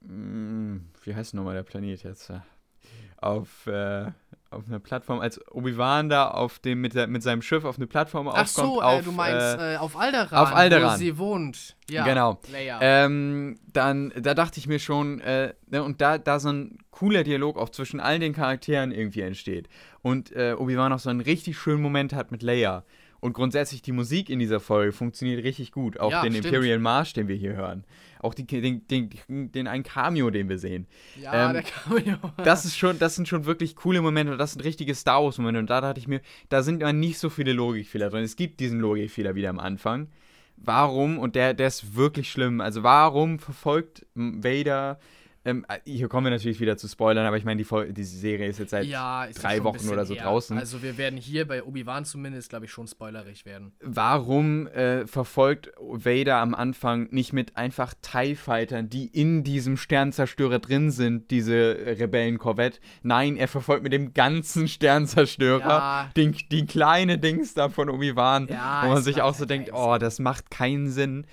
mh, 0.00 0.80
wie 1.06 1.14
heißt 1.14 1.34
nochmal 1.34 1.54
der 1.54 1.62
Planet 1.62 2.02
jetzt? 2.02 2.32
Auf, 3.18 3.66
äh, 3.66 4.06
auf 4.50 4.66
einer 4.68 4.78
Plattform, 4.78 5.20
als 5.20 5.40
Obi-Wan 5.50 6.08
da 6.08 6.28
auf 6.28 6.58
dem, 6.58 6.80
mit, 6.80 6.94
der, 6.94 7.06
mit 7.06 7.22
seinem 7.22 7.40
Schiff 7.42 7.64
auf 7.64 7.76
eine 7.76 7.86
Plattform 7.86 8.28
Ach 8.28 8.42
aufkommt. 8.42 8.66
so, 8.66 8.82
auf, 8.82 9.00
äh, 9.00 9.04
du 9.04 9.12
meinst 9.12 9.58
äh, 9.58 9.74
äh, 9.74 9.76
auf 9.78 9.96
Alderan, 9.96 10.38
auf 10.38 10.54
Alderaan. 10.54 10.94
wo 10.94 10.98
sie 10.98 11.16
wohnt. 11.16 11.76
Ja, 11.88 12.04
Genau. 12.04 12.40
Ähm, 12.80 13.58
dann, 13.72 14.12
da 14.20 14.34
dachte 14.34 14.58
ich 14.58 14.66
mir 14.66 14.78
schon, 14.78 15.20
äh, 15.20 15.54
ne, 15.68 15.82
und 15.82 16.00
da, 16.00 16.18
da 16.18 16.38
so 16.38 16.50
ein 16.50 16.78
cooler 16.90 17.24
Dialog 17.24 17.56
auch 17.56 17.70
zwischen 17.70 18.00
all 18.00 18.18
den 18.18 18.34
Charakteren 18.34 18.92
irgendwie 18.92 19.22
entsteht. 19.22 19.68
Und 20.02 20.32
Obi-Wan 20.36 20.92
auch 20.92 20.98
so 21.00 21.10
einen 21.10 21.20
richtig 21.20 21.58
schönen 21.58 21.82
Moment 21.82 22.12
hat 22.12 22.30
mit 22.30 22.42
Leia. 22.42 22.84
Und 23.26 23.32
grundsätzlich 23.32 23.82
die 23.82 23.90
Musik 23.90 24.30
in 24.30 24.38
dieser 24.38 24.60
Folge 24.60 24.92
funktioniert 24.92 25.42
richtig 25.42 25.72
gut. 25.72 25.98
Auch 25.98 26.12
Ja, 26.12 26.22
den 26.22 26.30
stimmt. 26.30 26.46
Imperial 26.46 26.78
March, 26.78 27.12
den 27.12 27.26
wir 27.26 27.34
hier 27.34 27.54
hören. 27.54 27.82
Auch 28.20 28.34
die, 28.34 28.46
den, 28.46 28.86
den, 28.86 29.10
den, 29.28 29.50
den 29.50 29.66
einen 29.66 29.82
Cameo, 29.82 30.30
den 30.30 30.48
wir 30.48 30.60
sehen. 30.60 30.86
ja, 31.20 31.48
ähm, 31.48 31.54
der 31.54 31.64
Cameo. 31.64 32.18
Das 32.44 32.64
ist 32.64 32.76
schon, 32.76 33.00
das 33.00 33.16
sind 33.16 33.26
schon 33.26 33.44
wirklich 33.44 33.74
coole 33.74 34.00
Momente 34.00 34.36
das 34.36 34.52
sind 34.52 34.62
richtige 34.62 34.94
Star 34.94 35.24
Wars 35.24 35.38
Momente 35.38 35.58
und 35.58 35.68
da 35.68 35.80
dachte 35.80 35.98
ich 35.98 36.06
mir, 36.06 36.20
da 36.50 36.62
sind 36.62 36.82
immer 36.82 36.92
nicht 36.92 37.18
so 37.18 37.28
viele 37.28 37.52
Logikfehler 37.52 38.10
drin. 38.10 38.22
Es 38.22 38.36
gibt 38.36 38.60
diesen 38.60 38.78
Logikfehler 38.78 39.34
wieder 39.34 39.50
am 39.50 39.58
Anfang. 39.58 40.06
Warum, 40.56 41.18
und 41.18 41.34
der, 41.34 41.52
der 41.52 41.66
ist 41.66 41.96
wirklich 41.96 42.30
schlimm, 42.30 42.60
also 42.60 42.84
warum 42.84 43.40
verfolgt 43.40 44.06
Vader, 44.14 45.00
ähm, 45.46 45.64
hier 45.84 46.08
kommen 46.08 46.26
wir 46.26 46.30
natürlich 46.30 46.60
wieder 46.60 46.76
zu 46.76 46.88
Spoilern, 46.88 47.24
aber 47.24 47.36
ich 47.36 47.44
meine, 47.44 47.62
die, 47.62 47.92
diese 47.92 48.18
Serie 48.18 48.48
ist 48.48 48.58
jetzt 48.58 48.70
seit 48.70 48.84
ja, 48.86 49.24
ist 49.24 49.42
drei 49.42 49.62
Wochen 49.62 49.88
oder 49.88 50.04
so 50.04 50.14
her. 50.14 50.24
draußen. 50.24 50.58
Also 50.58 50.82
wir 50.82 50.98
werden 50.98 51.16
hier 51.18 51.46
bei 51.46 51.62
Obi-Wan 51.62 52.04
zumindest, 52.04 52.50
glaube 52.50 52.64
ich, 52.64 52.72
schon 52.72 52.86
spoilerig 52.88 53.46
werden. 53.46 53.72
warum 53.80 54.66
äh, 54.66 55.06
verfolgt 55.06 55.70
Vader 55.78 56.38
am 56.38 56.54
Anfang 56.54 57.08
nicht 57.12 57.32
mit 57.32 57.56
einfach 57.56 57.94
TIE 58.02 58.34
Fightern, 58.34 58.88
die 58.90 59.06
in 59.06 59.44
diesem 59.44 59.76
Sternzerstörer 59.76 60.58
drin 60.58 60.90
sind, 60.90 61.30
diese 61.30 61.54
äh, 61.78 61.92
Rebellen-Corvette? 61.92 62.80
Nein, 63.02 63.36
er 63.36 63.48
verfolgt 63.48 63.84
mit 63.84 63.92
dem 63.92 64.14
ganzen 64.14 64.66
Sternzerstörer 64.68 65.60
Ja. 65.68 66.10
den, 66.16 66.34
die 66.50 66.66
kleine 66.66 67.18
Dings 67.18 67.54
da 67.54 67.68
von 67.68 67.88
Obi-Wan, 67.88 68.48
Ja, 68.48 68.82
wo 68.84 68.88
man 68.88 69.02
sich 69.02 69.22
auch 69.22 69.34
so 69.34 69.44
denkt, 69.44 69.70
oh, 69.72 69.96
das 69.98 70.18
macht 70.18 70.50
keinen 70.50 70.88
Sinn. 70.90 71.24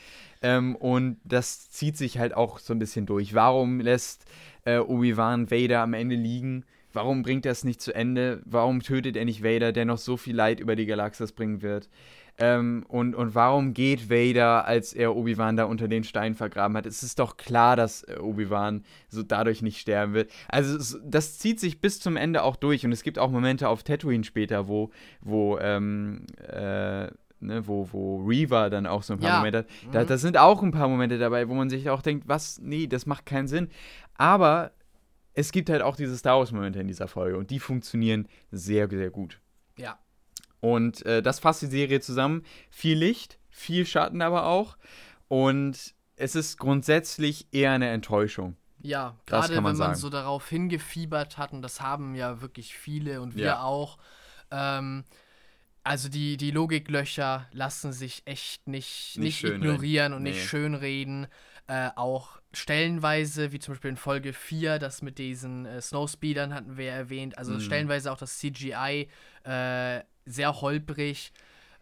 Ähm, 0.44 0.76
und 0.76 1.18
das 1.24 1.72
zieht 1.72 1.98
sich 1.98 2.20
halt 2.20 2.36
auch 2.36 2.60
so 2.60 2.74
ein 2.74 2.80
bisschen 2.80 3.06
durch. 3.06 3.34
Warum 3.34 3.80
lässt 3.80 4.26
äh, 4.66 4.78
Obi-Wan 4.78 5.50
Vader 5.50 5.80
am 5.80 5.94
Ende 5.94 6.16
liegen? 6.16 6.66
Warum 6.92 7.24
bringt 7.24 7.46
er 7.46 7.54
es 7.54 7.64
nicht 7.64 7.82
zu 7.82 7.96
Ende? 7.96 8.42
Warum 8.46 8.82
tötet 8.82 9.16
er 9.16 9.26
nicht 9.26 9.44
Vader, 9.44 9.72
der 9.72 9.86
noch 9.86 9.98
so 9.98 10.16
viel 10.18 10.36
Leid 10.36 10.60
über 10.60 10.76
die 10.76 10.86
Galaxis 10.86 11.32
bringen 11.32 11.64
wird? 11.64 11.90
Ähm, 12.38 12.84
und, 12.88 13.16
und 13.16 13.36
warum 13.36 13.74
geht 13.74 14.10
Vader, 14.10 14.66
als 14.66 14.94
er 14.94 15.16
Obi-Wan 15.16 15.56
da 15.56 15.66
unter 15.66 15.88
den 15.88 16.04
Stein 16.04 16.34
vergraben 16.34 16.76
hat? 16.76 16.86
Es 16.86 17.04
ist 17.04 17.20
doch 17.20 17.38
klar, 17.38 17.76
dass 17.76 18.04
äh, 18.04 18.18
Obi-Wan 18.20 18.84
so 19.08 19.24
dadurch 19.24 19.62
nicht 19.62 19.80
sterben 19.80 20.14
wird. 20.14 20.32
Also 20.48 20.76
es, 20.76 21.00
das 21.06 21.38
zieht 21.38 21.60
sich 21.60 21.80
bis 21.80 22.00
zum 22.00 22.18
Ende 22.18 22.44
auch 22.44 22.56
durch. 22.56 22.86
Und 22.86 22.92
es 22.92 23.04
gibt 23.04 23.20
auch 23.20 23.30
Momente 23.30 23.70
auf 23.70 23.84
Tatooine 23.84 24.24
später, 24.24 24.68
wo, 24.68 24.90
wo, 25.22 25.60
ähm, 25.60 26.26
äh, 26.40 27.08
ne, 27.44 27.68
wo, 27.68 27.88
wo 27.92 28.24
Reaver 28.26 28.70
dann 28.70 28.86
auch 28.88 29.04
so 29.04 29.14
ein 29.14 29.20
paar 29.20 29.30
Ja. 29.30 29.38
Momente 29.38 29.60
hat. 29.60 29.68
Da, 29.92 30.04
da 30.04 30.18
sind 30.18 30.38
auch 30.38 30.62
ein 30.64 30.72
paar 30.72 30.88
Momente 30.88 31.18
dabei, 31.18 31.48
wo 31.50 31.54
man 31.54 31.70
sich 31.70 31.90
auch 31.90 32.02
denkt, 32.02 32.28
was, 32.28 32.60
nee, 32.62 32.88
das 32.88 33.06
macht 33.06 33.26
keinen 33.26 33.48
Sinn. 33.48 33.70
Aber 34.16 34.72
es 35.34 35.52
gibt 35.52 35.70
halt 35.70 35.82
auch 35.82 35.96
diese 35.96 36.18
Star 36.18 36.38
Wars-Momente 36.40 36.80
in 36.80 36.88
dieser 36.88 37.08
Folge 37.08 37.38
und 37.38 37.50
die 37.50 37.60
funktionieren 37.60 38.28
sehr, 38.52 38.90
sehr 38.90 39.10
gut. 39.10 39.40
Ja. 39.78 39.98
Und 40.60 41.06
äh, 41.06 41.22
das 41.22 41.40
fasst 41.40 41.62
die 41.62 41.68
Serie 41.68 42.00
zusammen. 42.02 42.44
Viel 42.70 42.98
Licht, 42.98 43.38
viel 43.50 43.86
Schatten 43.86 44.22
aber 44.22 44.46
auch. 44.46 44.78
Und 45.28 45.94
es 46.16 46.36
ist 46.36 46.58
grundsätzlich 46.58 47.48
eher 47.52 47.72
eine 47.72 47.90
Enttäuschung. 47.90 48.56
Ja, 48.82 49.16
gerade 49.26 49.56
wenn 49.56 49.64
man 49.64 49.76
sagen. 49.76 49.96
so 49.96 50.10
darauf 50.10 50.48
hingefiebert 50.50 51.38
hat, 51.38 51.54
und 51.54 51.62
das 51.62 51.82
haben 51.82 52.16
ja 52.16 52.42
wirklich 52.42 52.76
viele 52.76 53.22
und 53.22 53.36
wir 53.36 53.46
Ja. 53.46 53.64
auch. 53.64 53.98
Ähm, 54.52 55.06
also 55.84 56.10
die, 56.10 56.38
die 56.38 56.52
Logiklöcher 56.52 57.48
lassen 57.52 57.92
sich 57.94 58.24
echt 58.26 58.68
nicht, 58.68 59.18
Nicht 59.18 59.44
nicht, 59.44 59.56
ignorieren 59.56 60.14
und 60.14 60.24
Nee. 60.24 60.32
nicht 60.32 60.44
schönreden. 60.48 61.28
Äh, 61.68 61.90
auch 61.96 62.40
stellenweise, 62.54 63.52
wie 63.52 63.60
zum 63.60 63.74
Beispiel 63.74 63.92
in 63.92 63.98
Folge 63.98 64.34
4, 64.34 64.80
das 64.80 65.02
mit 65.02 65.18
diesen 65.18 65.66
äh, 65.66 65.82
Snowspeedern 65.82 66.54
hatten 66.54 66.78
wir 66.78 66.92
erwähnt. 66.92 67.38
Also 67.38 67.54
Mhm. 67.54 67.60
stellenweise 67.62 68.12
auch 68.12 68.18
das 68.18 68.38
CGI 68.40 69.08
äh, 69.44 70.02
sehr 70.26 70.62
holprig. 70.62 71.32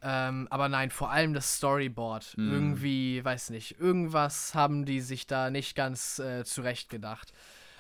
Ähm, 0.03 0.47
aber 0.49 0.67
nein, 0.67 0.89
vor 0.89 1.11
allem 1.11 1.33
das 1.33 1.57
Storyboard. 1.57 2.35
Mhm. 2.37 2.51
Irgendwie, 2.51 3.23
weiß 3.23 3.51
nicht, 3.51 3.79
irgendwas 3.79 4.55
haben 4.55 4.85
die 4.85 4.99
sich 5.01 5.27
da 5.27 5.51
nicht 5.51 5.75
ganz 5.75 6.17
äh, 6.19 6.43
zurecht 6.43 6.89
gedacht. 6.89 7.33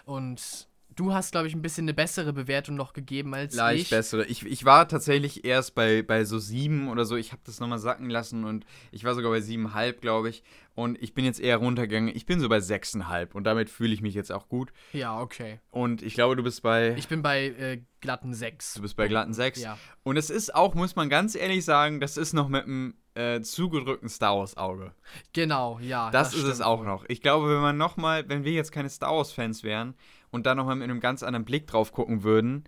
Und 0.05 0.67
du 0.95 1.13
hast, 1.13 1.31
glaube 1.31 1.47
ich, 1.47 1.53
ein 1.53 1.61
bisschen 1.61 1.85
eine 1.85 1.93
bessere 1.93 2.33
Bewertung 2.33 2.75
noch 2.75 2.93
gegeben 2.93 3.33
als 3.33 3.55
Leicht 3.55 3.83
ich. 3.83 3.89
bessere. 3.89 4.25
Ich, 4.25 4.45
ich 4.45 4.65
war 4.65 4.87
tatsächlich 4.87 5.45
erst 5.45 5.75
bei, 5.75 6.01
bei 6.01 6.25
so 6.25 6.39
sieben 6.39 6.89
oder 6.89 7.05
so. 7.05 7.15
Ich 7.15 7.31
habe 7.31 7.41
das 7.45 7.59
nochmal 7.59 7.79
sacken 7.79 8.09
lassen 8.09 8.43
und 8.43 8.65
ich 8.91 9.03
war 9.03 9.15
sogar 9.15 9.31
bei 9.31 9.41
siebenhalb, 9.41 10.01
glaube 10.01 10.29
ich. 10.29 10.43
Und 10.73 11.01
ich 11.01 11.13
bin 11.13 11.25
jetzt 11.25 11.39
eher 11.39 11.57
runtergegangen. 11.57 12.15
Ich 12.15 12.25
bin 12.25 12.39
so 12.39 12.47
bei 12.47 12.61
sechseinhalb 12.61 13.35
und 13.35 13.43
damit 13.43 13.69
fühle 13.69 13.93
ich 13.93 14.01
mich 14.01 14.13
jetzt 14.13 14.31
auch 14.31 14.47
gut. 14.47 14.71
Ja, 14.93 15.19
okay. 15.19 15.59
Und 15.69 16.01
ich 16.01 16.13
glaube, 16.13 16.35
du 16.35 16.43
bist 16.43 16.61
bei. 16.61 16.95
Ich 16.97 17.09
bin 17.09 17.21
bei 17.21 17.47
äh, 17.47 17.81
glatten 17.99 18.33
6. 18.33 18.75
du 18.75 18.81
bist 18.81 18.95
bei 18.95 19.07
glatten 19.07 19.33
sechs. 19.33 19.61
Ja. 19.61 19.77
Und 20.03 20.17
es 20.17 20.29
ist 20.29 20.55
auch, 20.55 20.73
muss 20.73 20.95
man 20.95 21.09
ganz 21.09 21.35
ehrlich 21.35 21.65
sagen, 21.65 21.99
das 21.99 22.17
ist 22.17 22.33
noch 22.33 22.47
mit 22.47 22.63
einem 22.63 22.95
äh, 23.15 23.41
zugedrückten 23.41 24.09
Star 24.09 24.37
Wars 24.37 24.55
Auge. 24.55 24.93
Genau, 25.33 25.79
ja. 25.79 26.09
Das, 26.11 26.33
ist 26.33 26.45
es 26.45 26.61
auch 26.61 26.83
noch. 26.83 27.03
Ich 27.09 27.21
glaube, 27.21 27.49
wenn 27.49 27.61
man 27.61 27.77
nochmal, 27.77 28.27
wenn 28.29 28.45
wir 28.45 28.53
jetzt 28.53 28.71
keine 28.71 28.89
Star 28.89 29.15
Wars-Fans 29.15 29.63
wären 29.63 29.95
und 30.31 30.45
da 30.45 30.55
nochmal 30.55 30.75
mit 30.75 30.85
einem 30.89 30.99
ganz 30.99 31.23
anderen 31.23 31.45
Blick 31.45 31.67
drauf 31.67 31.91
gucken 31.91 32.23
würden, 32.23 32.63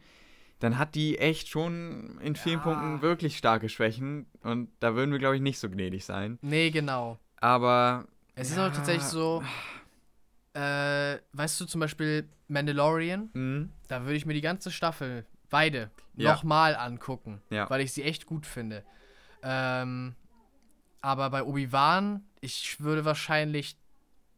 dann 0.59 0.78
hat 0.78 0.95
die 0.95 1.18
echt 1.18 1.49
schon 1.49 2.20
in 2.22 2.36
vielen 2.36 2.59
Ja. 2.59 2.64
Punkten 2.64 3.01
wirklich 3.01 3.38
starke 3.38 3.68
Schwächen. 3.70 4.28
Und 4.43 4.70
da 4.80 4.95
würden 4.95 5.11
wir, 5.11 5.20
glaube 5.20 5.36
ich, 5.36 5.41
nicht 5.41 5.59
so 5.59 5.70
gnädig 5.70 6.05
sein. 6.05 6.38
Nee, 6.41 6.70
genau. 6.72 7.20
Aber. 7.41 8.05
Es 8.36 8.49
ist 8.49 8.57
Ja. 8.57 8.68
auch 8.68 8.72
tatsächlich 8.72 9.03
so, 9.03 9.43
äh, 10.53 11.18
weißt 11.34 11.59
du 11.61 11.66
zum 11.66 11.82
Beispiel 11.82 12.30
Mandalorian, 12.47 13.30
Mh, 13.34 13.70
da 13.88 14.03
würde 14.03 14.16
ich 14.16 14.26
mir 14.26 14.34
die 14.34 14.41
ganze 14.41 14.72
Staffel, 14.72 15.26
beide, 15.49 15.91
Ja. 16.16 16.34
nochmal 16.34 16.76
angucken, 16.76 17.41
Ja. 17.49 17.70
weil 17.70 17.82
ich 17.82 17.91
sie 17.93 18.03
echt 18.03 18.26
gut 18.26 18.45
finde. 18.45 18.84
Ähm, 19.41 20.16
aber 21.01 21.30
bei 21.30 21.43
Obi-Wan, 21.43 22.24
ich 22.41 22.80
würde 22.82 23.03
wahrscheinlich 23.05 23.78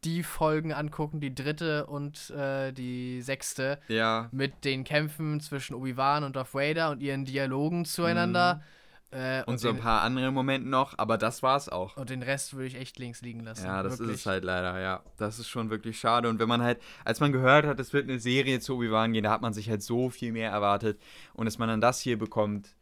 die 0.06 0.22
Folgen 0.22 0.72
angucken, 0.72 1.20
die 1.20 1.34
dritte 1.34 1.86
und 1.86 2.30
äh, 2.30 2.72
die 2.72 3.20
sechste, 3.22 3.80
ja. 3.88 4.28
mit 4.30 4.64
den 4.64 4.84
Kämpfen 4.84 5.40
zwischen 5.40 5.74
Obi-Wan 5.74 6.22
und 6.22 6.36
Darth 6.36 6.54
Vader 6.54 6.90
und 6.90 7.02
ihren 7.02 7.24
Dialogen 7.24 7.84
zueinander. 7.84 8.62
Äh, 9.10 9.42
und, 9.44 9.58
so 9.58 9.68
ein 9.68 9.78
paar 9.78 10.02
andere 10.02 10.30
Momente 10.30 10.68
noch, 10.68 10.96
aber 10.98 11.18
das 11.18 11.42
war's 11.42 11.68
auch. 11.68 11.96
Und 11.96 12.10
den 12.10 12.22
Rest 12.22 12.54
würde 12.54 12.66
ich 12.66 12.76
echt 12.76 12.98
links 12.98 13.20
liegen 13.22 13.40
lassen. 13.40 13.64
Ja, 13.64 13.82
das 13.82 13.98
wirklich. 13.98 14.14
ist 14.14 14.20
es 14.20 14.26
halt 14.26 14.44
leider, 14.44 14.80
ja. 14.80 15.02
Das 15.16 15.38
ist 15.38 15.48
schon 15.48 15.70
wirklich 15.70 15.98
schade. 15.98 16.28
Und 16.28 16.38
wenn 16.38 16.48
man 16.48 16.62
halt, 16.62 16.80
als 17.04 17.18
man 17.18 17.32
gehört 17.32 17.66
hat, 17.66 17.80
es 17.80 17.92
wird 17.92 18.08
eine 18.08 18.20
Serie 18.20 18.60
zu 18.60 18.76
Obi-Wan 18.76 19.12
gehen, 19.12 19.24
da 19.24 19.30
hat 19.30 19.42
man 19.42 19.52
sich 19.52 19.68
halt 19.68 19.82
so 19.82 20.10
viel 20.10 20.32
mehr 20.32 20.50
erwartet. 20.50 21.00
Und 21.34 21.46
dass 21.46 21.58
man 21.58 21.68
dann 21.68 21.80
das 21.80 22.00
hier 22.00 22.18
bekommt, 22.18 22.75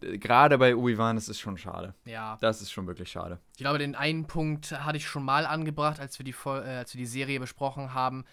gerade 0.00 0.58
bei 0.58 0.74
Obi-Wan, 0.76 1.16
das 1.16 1.28
ist 1.28 1.40
schon 1.40 1.58
schade. 1.58 1.94
Ja. 2.04 2.38
Das 2.40 2.62
ist 2.62 2.70
schon 2.70 2.86
wirklich 2.86 3.10
schade. 3.10 3.38
Ich 3.52 3.58
glaube, 3.58 3.78
den 3.78 3.94
einen 3.94 4.26
Punkt 4.26 4.72
hatte 4.72 4.96
ich 4.96 5.06
schon 5.06 5.24
mal 5.24 5.46
angebracht, 5.46 6.00
als 6.00 6.18
wir 6.18 6.24
die, 6.24 6.32
Vol 6.32 6.62
äh, 6.64 6.78
als 6.78 6.94
wir 6.94 6.98
die 6.98 7.06
Serie 7.06 7.40
besprochen 7.40 7.94
haben. 7.94 8.24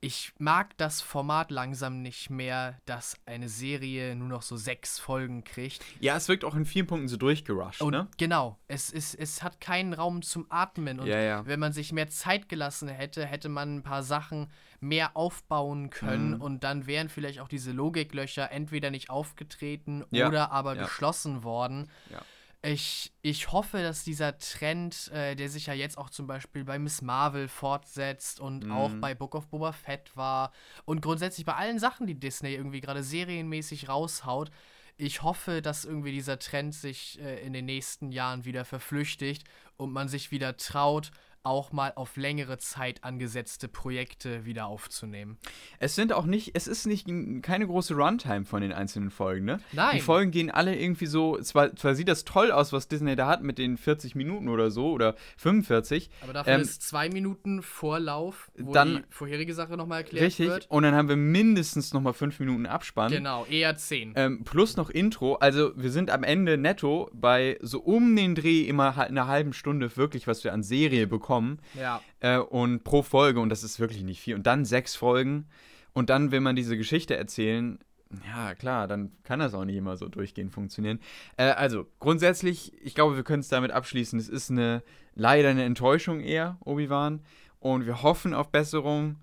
Ich 0.00 0.32
mag 0.38 0.76
das 0.76 1.00
Format 1.00 1.50
langsam 1.50 2.02
nicht 2.02 2.30
mehr, 2.30 2.78
dass 2.86 3.16
eine 3.26 3.48
Serie 3.48 4.14
nur 4.14 4.28
noch 4.28 4.42
so 4.42 4.56
sechs 4.56 5.00
Folgen 5.00 5.42
kriegt. 5.42 5.84
Ja, 5.98 6.16
es 6.16 6.28
wirkt 6.28 6.44
auch 6.44 6.54
in 6.54 6.64
vielen 6.66 6.86
Punkten 6.86 7.08
so 7.08 7.16
durchgerusht, 7.16 7.82
Und 7.82 7.90
ne? 7.90 8.06
genau, 8.16 8.56
es, 8.68 8.90
ist, 8.90 9.14
es 9.16 9.42
hat 9.42 9.60
keinen 9.60 9.92
Raum 9.94 10.22
zum 10.22 10.46
Atmen. 10.50 11.00
Und 11.00 11.08
Ja, 11.08 11.18
ja. 11.20 11.46
wenn 11.46 11.58
man 11.58 11.72
sich 11.72 11.90
mehr 11.92 12.06
Zeit 12.08 12.48
gelassen 12.48 12.86
hätte, 12.88 13.26
hätte 13.26 13.48
man 13.48 13.78
ein 13.78 13.82
paar 13.82 14.04
Sachen 14.04 14.52
mehr 14.78 15.16
aufbauen 15.16 15.90
können 15.90 16.36
Mhm. 16.36 16.42
und 16.42 16.62
dann 16.62 16.86
wären 16.86 17.08
vielleicht 17.08 17.40
auch 17.40 17.48
diese 17.48 17.72
Logiklöcher 17.72 18.52
entweder 18.52 18.92
nicht 18.92 19.10
aufgetreten 19.10 20.04
Ja, 20.10 20.28
oder 20.28 20.52
aber 20.52 20.76
geschlossen 20.76 21.42
worden. 21.42 21.90
Ja. 22.12 22.22
Ich, 22.62 23.12
ich 23.22 23.52
hoffe, 23.52 23.82
dass 23.82 24.02
dieser 24.02 24.36
Trend, 24.38 25.12
äh, 25.12 25.36
der 25.36 25.48
sich 25.48 25.66
ja 25.66 25.74
jetzt 25.74 25.96
auch 25.96 26.10
zum 26.10 26.26
Beispiel 26.26 26.64
bei 26.64 26.78
Miss 26.80 27.02
Marvel 27.02 27.46
fortsetzt 27.46 28.40
und 28.40 28.64
Mhm. 28.64 28.72
auch 28.72 28.94
bei 29.00 29.14
Book 29.14 29.36
of 29.36 29.46
Boba 29.48 29.70
Fett 29.72 30.16
war 30.16 30.52
und 30.84 31.00
grundsätzlich 31.00 31.46
bei 31.46 31.54
allen 31.54 31.78
Sachen, 31.78 32.08
die 32.08 32.18
Disney 32.18 32.54
irgendwie 32.54 32.80
gerade 32.80 33.04
serienmäßig 33.04 33.88
raushaut, 33.88 34.50
ich 34.96 35.22
hoffe, 35.22 35.62
dass 35.62 35.84
irgendwie 35.84 36.10
dieser 36.10 36.40
Trend 36.40 36.74
sich 36.74 37.20
äh, 37.20 37.40
in 37.46 37.52
den 37.52 37.66
nächsten 37.66 38.10
Jahren 38.10 38.44
wieder 38.44 38.64
verflüchtigt 38.64 39.44
und 39.76 39.92
man 39.92 40.08
sich 40.08 40.32
wieder 40.32 40.56
traut, 40.56 41.12
auch 41.48 41.72
mal 41.72 41.92
auf 41.96 42.16
längere 42.16 42.58
Zeit 42.58 43.02
angesetzte 43.02 43.66
Projekte 43.66 44.44
wieder 44.44 44.66
aufzunehmen. 44.66 45.38
Es 45.80 45.94
sind 45.96 46.12
auch 46.12 46.26
nicht, 46.26 46.52
es 46.54 46.66
ist 46.68 46.86
nicht 46.86 47.08
keine 47.42 47.66
große 47.66 47.94
Runtime 47.94 48.44
von 48.44 48.60
den 48.62 48.72
einzelnen 48.72 49.10
Folgen, 49.10 49.44
ne? 49.46 49.58
Nein. 49.72 49.96
Die 49.96 50.02
Folgen 50.02 50.30
gehen 50.30 50.50
alle 50.50 50.76
irgendwie 50.78 51.06
so, 51.06 51.38
zwar, 51.40 51.74
zwar 51.74 51.94
sieht 51.94 52.08
das 52.08 52.24
toll 52.24 52.52
aus, 52.52 52.72
was 52.72 52.86
Disney 52.88 53.16
da 53.16 53.26
hat 53.26 53.42
mit 53.42 53.58
den 53.58 53.76
40 53.78 54.14
Minuten 54.14 54.48
oder 54.48 54.70
so 54.70 54.90
oder 54.92 55.14
45. 55.38 56.10
Aber 56.22 56.32
dafür 56.34 56.52
Ähm, 56.54 56.60
ist 56.60 56.82
zwei 56.82 57.08
Minuten 57.08 57.62
Vorlauf, 57.62 58.50
wo 58.58 58.72
dann- 58.72 58.96
die 58.96 59.02
vorherige 59.10 59.54
Sache 59.54 59.76
nochmal 59.76 59.98
erklärt 60.02 60.26
Richtig. 60.26 60.48
wird. 60.48 60.66
Und 60.70 60.82
dann 60.82 60.94
haben 60.94 61.08
wir 61.08 61.16
mindestens 61.16 61.92
nochmal 61.94 62.12
5 62.12 62.38
Minuten 62.40 62.66
Abspann. 62.66 63.10
Genau, 63.10 63.46
eher 63.46 63.76
zehn. 63.76 64.12
Ähm, 64.16 64.44
plus 64.44 64.76
noch 64.76 64.90
Intro. 64.90 65.36
Also 65.36 65.72
wir 65.76 65.90
sind 65.90 66.10
am 66.10 66.22
Ende 66.24 66.58
netto 66.58 67.10
bei 67.14 67.58
so 67.62 67.80
um 67.80 68.14
den 68.14 68.34
Dreh 68.34 68.62
immer 68.62 68.96
halt 68.96 69.08
einer 69.10 69.26
halben 69.26 69.52
Stunde 69.52 69.96
wirklich, 69.96 70.26
was 70.26 70.44
wir 70.44 70.52
an 70.52 70.62
Serie 70.62 71.06
bekommen. 71.06 71.37
Ja. 71.74 72.00
Äh, 72.20 72.38
und 72.38 72.84
pro 72.84 73.02
Folge, 73.02 73.40
und 73.40 73.48
das 73.48 73.64
ist 73.64 73.80
wirklich 73.80 74.02
nicht 74.02 74.20
viel. 74.20 74.34
Und 74.34 74.46
dann 74.46 74.64
sechs 74.64 74.94
Folgen. 74.94 75.48
Und 75.92 76.10
dann 76.10 76.30
will 76.30 76.40
man 76.40 76.54
diese 76.54 76.76
Geschichte 76.76 77.16
erzählen. 77.16 77.78
Ja, 78.26 78.54
klar, 78.54 78.88
dann 78.88 79.12
kann 79.24 79.40
das 79.40 79.52
auch 79.52 79.64
nicht 79.64 79.76
immer 79.76 79.96
so 79.96 80.08
durchgehend 80.08 80.52
funktionieren. 80.52 81.00
Äh, 81.36 81.50
also, 81.50 81.86
grundsätzlich, 81.98 82.72
ich 82.82 82.94
glaube, 82.94 83.16
wir 83.16 83.24
können 83.24 83.40
es 83.40 83.48
damit 83.48 83.70
abschließen. 83.70 84.18
Es 84.18 84.28
ist 84.28 84.50
eine 84.50 84.82
leider 85.14 85.50
eine 85.50 85.64
Enttäuschung 85.64 86.20
eher, 86.20 86.56
Obi-Wan. 86.64 87.22
Und 87.60 87.86
wir 87.86 88.02
hoffen 88.02 88.32
auf 88.34 88.50
Besserung. 88.50 89.16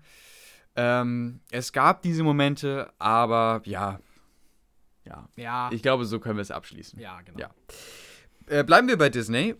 Ähm, 0.76 1.40
es 1.50 1.72
gab 1.72 2.02
diese 2.02 2.22
Momente, 2.22 2.92
aber 2.98 3.62
ja. 3.64 3.98
Ja. 5.04 5.28
Ja. 5.36 5.70
Ich 5.72 5.82
glaube, 5.82 6.04
so 6.04 6.20
können 6.20 6.36
wir 6.36 6.42
es 6.42 6.50
abschließen. 6.50 7.00
ja, 7.00 7.20
genau. 7.22 7.38
Ja. 7.40 7.50
Äh, 8.48 8.62
bleiben 8.62 8.86
wir 8.88 8.98
bei 8.98 9.08
Disney. 9.08 9.54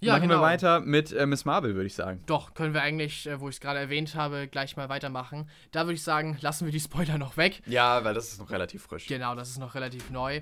Ja, 0.00 0.14
Machen 0.14 0.28
genau. 0.28 0.40
wir 0.40 0.42
weiter 0.42 0.80
mit 0.80 1.12
äh, 1.12 1.26
Miss 1.26 1.44
Marvel, 1.44 1.74
würde 1.74 1.86
ich 1.86 1.94
sagen. 1.94 2.22
Doch, 2.26 2.54
können 2.54 2.72
wir 2.72 2.82
eigentlich, 2.82 3.26
äh, 3.26 3.38
wo 3.40 3.48
ich 3.48 3.56
es 3.56 3.60
gerade 3.60 3.78
erwähnt 3.78 4.14
habe, 4.14 4.48
gleich 4.48 4.76
mal 4.76 4.88
weitermachen. 4.88 5.48
Da 5.72 5.84
würde 5.84 5.94
ich 5.94 6.02
sagen, 6.02 6.38
lassen 6.40 6.64
wir 6.64 6.72
die 6.72 6.80
Spoiler 6.80 7.18
noch 7.18 7.36
weg. 7.36 7.60
Ja, 7.66 8.02
weil 8.02 8.14
das 8.14 8.32
ist 8.32 8.38
noch 8.40 8.50
relativ 8.50 8.82
frisch. 8.84 9.06
Genau, 9.06 9.34
das 9.34 9.50
ist 9.50 9.58
noch 9.58 9.74
relativ 9.74 10.10
neu. 10.10 10.40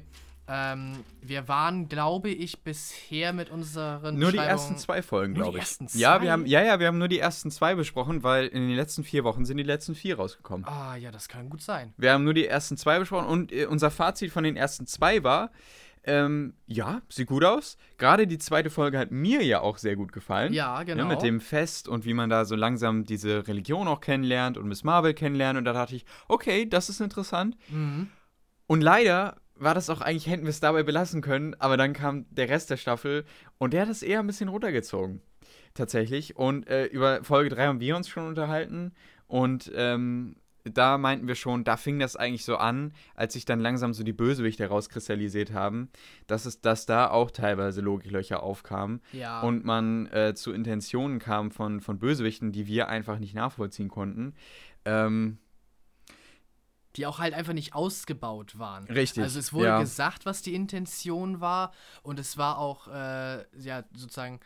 Ähm, 0.51 1.05
wir 1.21 1.47
waren, 1.47 1.89
glaube 1.91 2.31
ich, 2.31 2.63
bisher 2.63 3.35
mit 3.35 3.51
unseren 3.51 4.19
Nur 4.19 4.33
die 4.33 4.39
ersten 4.39 4.79
zwei 4.79 5.03
Folgen, 5.03 5.35
glaube 5.35 5.59
ich. 5.59 5.65
ersten 5.65 5.89
Ja, 5.93 6.17
zwei? 6.17 6.23
wir 6.23 6.33
haben, 6.33 6.47
ja, 6.47 6.63
ja, 6.63 6.81
wir 6.81 6.87
haben 6.87 6.97
nur 6.97 7.09
die 7.09 7.19
ersten 7.19 7.51
zwei 7.51 7.75
besprochen, 7.75 8.23
weil 8.23 8.47
in 8.47 8.67
den 8.67 8.75
letzten 8.77 9.05
vier 9.05 9.25
Wochen 9.25 9.45
sind 9.45 9.59
die 9.59 9.63
letzten 9.63 9.95
vier 9.95 10.17
rausgekommen. 10.17 10.67
Ah, 10.67 10.97
ja, 10.97 11.11
das 11.11 11.29
kann 11.29 11.51
gut 11.51 11.61
sein. 11.61 11.93
Wir 11.99 12.13
haben 12.15 12.25
nur 12.25 12.33
die 12.33 12.47
ersten 12.47 12.79
zwei 12.79 12.99
besprochen 12.99 13.27
und 13.27 13.53
äh, 13.53 13.67
unser 13.67 13.91
Fazit 13.91 14.33
von 14.33 14.43
den 14.43 14.57
ersten 14.57 14.87
zwei 14.87 15.23
war, 15.23 15.51
ähm, 16.09 16.55
ja, 16.67 17.03
sieht 17.11 17.29
gut 17.29 17.45
aus. 17.45 17.77
Gerade 17.99 18.27
die 18.27 18.39
zweite 18.39 18.71
Folge 18.71 18.99
hat 18.99 19.11
mir 19.11 19.45
ja 19.45 19.61
auch 19.61 19.77
sehr 19.77 19.95
gut 19.95 20.13
gefallen. 20.13 20.55
Ja, 20.55 20.83
genau. 20.83 21.05
Ne, 21.05 21.11
mit 21.11 21.23
dem 21.23 21.41
Fest 21.41 21.87
und 21.87 22.07
wie 22.07 22.15
man 22.15 22.31
da 22.31 22.47
so 22.47 22.57
langsam 22.57 23.05
diese 23.05 23.47
Religion 23.47 23.87
auch 23.87 24.01
kennenlernt 24.01 24.57
und 24.57 24.67
Miss 24.67 24.85
Marvel 24.85 25.13
kennenlernt. 25.13 25.59
Und 25.59 25.67
da 25.67 25.75
dachte 25.75 25.95
ich, 25.95 26.07
okay, 26.27 26.67
das 26.67 26.89
ist 26.89 27.01
interessant. 27.01 27.57
Mhm. 27.69 28.09
Und 28.67 28.81
leider 28.81 29.37
war 29.55 29.75
das 29.75 29.91
auch 29.91 30.01
eigentlich, 30.01 30.29
hätten 30.29 30.45
wir 30.45 30.51
es 30.51 30.61
dabei 30.61 30.83
belassen 30.83 31.21
können, 31.21 31.55
aber 31.59 31.77
dann 31.77 31.93
kam 31.93 32.25
der 32.31 32.49
Rest 32.49 32.71
der 32.71 32.77
Staffel 32.77 33.25
und 33.59 33.75
der 33.75 33.83
hat 33.83 33.89
es 33.89 34.03
eher 34.03 34.21
ein 34.21 34.27
bisschen 34.27 34.49
runtergezogen. 34.49 35.21
Tatsächlich. 35.75 36.37
Und 36.37 36.67
äh, 36.69 36.87
über 36.87 37.23
Folge 37.23 37.51
3 37.51 37.67
haben 37.67 37.81
wir 37.81 37.97
uns 37.97 38.09
schon 38.09 38.27
unterhalten 38.27 38.93
und 39.27 39.71
ähm, 39.75 40.37
da 40.69 40.99
meinten 40.99 41.27
wir 41.29 41.35
schon, 41.35 41.65
da 41.65 41.77
fing 41.77 41.99
das 41.99 42.17
eigentlich 42.17 42.45
so 42.45 42.57
an, 42.57 42.93
als 43.15 43.33
sich 43.35 43.45
dann 43.45 43.61
langsam 43.61 43.93
so 43.95 44.03
die 44.05 44.13
Bösewichte 44.13 44.63
herauskristallisiert 44.65 45.53
haben, 45.53 45.91
dass 46.27 46.47
es, 46.47 46.61
dass 46.61 46.87
da 46.87 47.11
auch 47.11 47.31
teilweise 47.31 47.81
Logiklöcher 47.81 48.43
aufkamen 48.43 49.01
Ja. 49.13 49.41
und 49.43 49.65
man 49.65 50.07
äh, 50.07 50.35
zu 50.35 50.53
Intentionen 50.53 51.19
kam 51.19 51.51
von, 51.51 51.81
von 51.81 51.99
Bösewichten, 51.99 52.53
die 52.53 52.67
wir 52.67 52.89
einfach 52.89 53.19
nicht 53.19 53.35
nachvollziehen 53.35 53.89
konnten. 53.89 54.35
Ähm, 54.85 55.39
die 56.97 57.07
auch 57.07 57.19
halt 57.19 57.35
einfach 57.35 57.53
nicht 57.53 57.75
ausgebaut 57.75 58.59
waren. 58.59 58.85
Richtig, 58.85 59.23
Also 59.23 59.39
es 59.39 59.53
wurde 59.53 59.67
ja. 59.67 59.81
gesagt, 59.81 60.27
was 60.27 60.43
die 60.43 60.55
Intention 60.55 61.41
war 61.41 61.73
und 62.03 62.19
es 62.19 62.39
war 62.39 62.59
auch 62.59 62.89
äh, 62.89 63.45
ja 63.61 63.85
sozusagen 63.95 64.41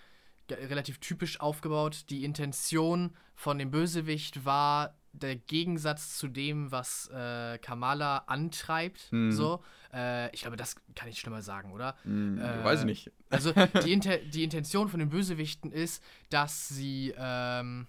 ge- 0.49 0.63
relativ 0.67 0.99
typisch 0.99 1.41
aufgebaut. 1.41 2.05
Die 2.11 2.25
Intention 2.25 3.15
von 3.35 3.59
dem 3.59 3.71
Bösewicht 3.71 4.45
war 4.45 4.99
der 5.13 5.37
Gegensatz 5.37 6.17
zu 6.19 6.27
dem, 6.29 6.71
was 6.73 7.09
äh, 7.11 7.59
Kamala 7.59 8.19
antreibt. 8.27 9.13
Mhm. 9.13 9.33
So, 9.33 9.63
äh, 9.93 10.35
ich 10.35 10.43
glaube, 10.43 10.57
das 10.57 10.77
kann 10.95 11.09
ich 11.09 11.21
schlimmer 11.21 11.43
sagen, 11.43 11.73
oder? 11.73 11.97
mh, 12.05 12.61
Äh, 12.61 12.65
weiß 12.65 12.81
ich 12.81 12.87
nicht. 12.87 13.13
Also 13.31 13.53
die, 13.85 13.93
Inter 13.93 14.17
die 14.19 14.43
Intention 14.45 14.89
von 14.89 15.01
den 15.01 15.11
Bösewichten 15.11 15.71
ist, 15.71 16.03
dass 16.31 16.69
sie, 16.69 17.13
ähm, 17.17 17.87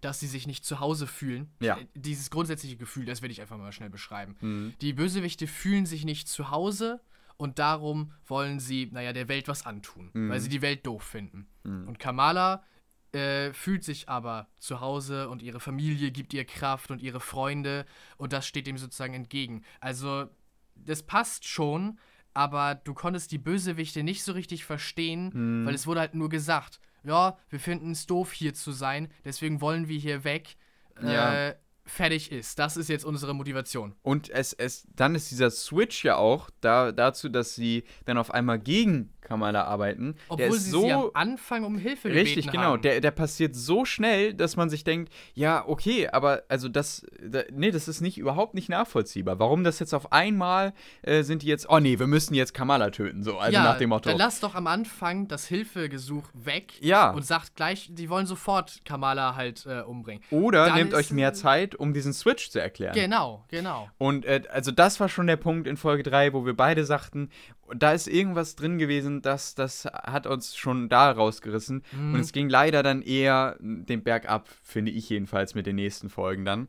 dass 0.00 0.20
sie 0.20 0.26
sich 0.26 0.46
nicht 0.46 0.64
zu 0.64 0.80
Hause 0.80 1.06
fühlen. 1.06 1.50
Ja. 1.60 1.76
Äh, 1.78 1.86
Dieses 1.94 2.30
grundsätzliche 2.30 2.76
Gefühl, 2.76 3.04
das 3.04 3.22
werde 3.22 3.32
ich 3.32 3.40
einfach 3.40 3.58
mal 3.58 3.72
schnell 3.72 3.90
beschreiben. 3.90 4.36
Mhm. 4.40 4.74
Die 4.80 4.92
Bösewichte 4.94 5.46
fühlen 5.46 5.86
sich 5.86 6.04
nicht 6.04 6.28
zu 6.28 6.50
Hause 6.50 7.00
und 7.36 7.58
darum 7.58 8.12
wollen 8.26 8.58
sie, 8.58 8.88
naja, 8.92 9.12
der 9.12 9.28
Welt 9.28 9.48
was 9.48 9.66
antun, 9.66 10.10
Mhm. 10.12 10.30
weil 10.30 10.40
sie 10.40 10.48
die 10.48 10.62
Welt 10.62 10.86
doof 10.86 11.02
finden. 11.02 11.46
Mhm. 11.64 11.88
Und 11.88 11.98
Kamala 11.98 12.64
äh, 13.12 13.52
fühlt 13.52 13.84
sich 13.84 14.08
aber 14.08 14.48
zu 14.58 14.80
Hause 14.80 15.28
und 15.28 15.42
ihre 15.42 15.60
Familie 15.60 16.10
gibt 16.10 16.32
ihr 16.34 16.44
Kraft 16.44 16.90
und 16.90 17.02
ihre 17.02 17.20
Freunde 17.20 17.84
und 18.16 18.32
das 18.32 18.46
steht 18.46 18.66
dem 18.66 18.78
sozusagen 18.78 19.14
entgegen. 19.14 19.62
Also, 19.80 20.26
das 20.74 21.02
passt 21.02 21.46
schon, 21.46 21.98
aber 22.34 22.74
du 22.74 22.94
konntest 22.94 23.30
die 23.32 23.38
Bösewichte 23.38 24.02
nicht 24.02 24.22
so 24.24 24.32
richtig 24.32 24.64
verstehen, 24.64 25.30
Mhm. 25.34 25.66
weil 25.66 25.74
es 25.74 25.86
wurde 25.86 26.00
halt 26.00 26.14
nur 26.14 26.28
gesagt, 26.30 26.80
ja, 27.04 27.36
wir 27.50 27.60
finden 27.60 27.90
es 27.90 28.06
doof 28.06 28.32
hier 28.32 28.54
zu 28.54 28.72
sein, 28.72 29.08
deswegen 29.24 29.60
wollen 29.60 29.88
wir 29.88 29.98
hier 29.98 30.24
weg. 30.24 30.56
Ja. 31.02 31.48
Äh, 31.48 31.56
fertig 31.84 32.30
ist. 32.30 32.60
Das 32.60 32.76
ist 32.76 32.88
jetzt 32.88 33.04
unsere 33.04 33.34
Motivation. 33.34 33.96
Und 34.02 34.30
es, 34.30 34.52
es, 34.52 34.86
dann 34.94 35.16
ist 35.16 35.32
dieser 35.32 35.50
Switch 35.50 36.04
ja 36.04 36.14
auch 36.14 36.48
da, 36.60 36.92
dazu, 36.92 37.28
dass 37.28 37.56
sie 37.56 37.82
dann 38.04 38.18
auf 38.18 38.30
einmal 38.30 38.60
gegen 38.60 39.11
Kamala 39.22 39.64
arbeiten. 39.64 40.14
der 40.14 40.46
Obwohl 40.46 40.56
ist 40.56 40.64
sie 40.64 40.70
so 40.70 40.82
sie 40.82 40.92
am 40.92 41.10
Anfang 41.14 41.64
um 41.64 41.78
Hilfe 41.78 42.08
Richtig, 42.10 42.44
gebeten 42.46 42.50
genau. 42.52 42.72
haben. 42.72 42.82
Der, 42.82 43.00
der 43.00 43.10
passiert 43.12 43.54
so 43.54 43.84
schnell, 43.84 44.34
dass 44.34 44.56
man 44.56 44.68
sich 44.68 44.84
denkt, 44.84 45.12
ja, 45.34 45.64
okay, 45.66 46.08
aber 46.08 46.42
also 46.48 46.68
das, 46.68 47.06
da, 47.24 47.42
nee, 47.52 47.70
das 47.70 47.88
ist 47.88 48.00
nicht 48.00 48.18
überhaupt 48.18 48.54
nicht 48.54 48.68
nachvollziehbar. 48.68 49.38
Warum 49.38 49.64
das 49.64 49.78
jetzt 49.78 49.94
auf 49.94 50.12
einmal 50.12 50.72
äh, 51.02 51.22
sind 51.22 51.42
die 51.42 51.46
jetzt, 51.46 51.68
oh 51.70 51.78
nee, 51.78 51.98
wir 51.98 52.06
müssen 52.06 52.34
jetzt 52.34 52.52
Kamala 52.52 52.90
töten, 52.90 53.22
so, 53.22 53.38
also 53.38 53.52
ja, 53.52 53.62
nach 53.62 53.78
dem 53.78 53.90
Motto. 53.90 54.10
Dann 54.10 54.18
lass 54.18 54.40
doch 54.40 54.54
am 54.54 54.66
Anfang 54.66 55.28
das 55.28 55.46
Hilfegesuch 55.46 56.24
weg 56.34 56.74
Ja. 56.80 57.10
und 57.10 57.24
sagt 57.24 57.56
gleich, 57.56 57.88
die 57.90 58.10
wollen 58.10 58.26
sofort 58.26 58.84
Kamala 58.84 59.36
halt 59.36 59.64
äh, 59.66 59.80
umbringen. 59.82 60.22
Oder 60.30 60.66
dann 60.66 60.74
nehmt 60.76 60.94
euch 60.94 61.10
mehr 61.12 61.32
Zeit, 61.32 61.74
um 61.74 61.94
diesen 61.94 62.12
Switch 62.12 62.50
zu 62.50 62.60
erklären. 62.60 62.94
Genau, 62.94 63.44
genau. 63.48 63.88
Und 63.98 64.24
äh, 64.24 64.42
also 64.50 64.70
das 64.72 65.00
war 65.00 65.08
schon 65.08 65.26
der 65.26 65.36
Punkt 65.36 65.66
in 65.68 65.76
Folge 65.76 66.02
3, 66.02 66.32
wo 66.32 66.44
wir 66.44 66.56
beide 66.56 66.84
sagten, 66.84 67.30
da 67.74 67.92
ist 67.92 68.08
irgendwas 68.08 68.56
drin 68.56 68.78
gewesen, 68.78 69.22
das, 69.22 69.54
das 69.54 69.86
hat 69.86 70.26
uns 70.26 70.56
schon 70.56 70.88
da 70.88 71.10
rausgerissen. 71.10 71.82
Mhm. 71.92 72.14
Und 72.14 72.20
es 72.20 72.32
ging 72.32 72.48
leider 72.48 72.82
dann 72.82 73.02
eher 73.02 73.56
den 73.60 74.02
Berg 74.02 74.28
ab, 74.28 74.48
finde 74.62 74.92
ich 74.92 75.08
jedenfalls, 75.08 75.54
mit 75.54 75.66
den 75.66 75.76
nächsten 75.76 76.10
Folgen 76.10 76.44
dann. 76.44 76.68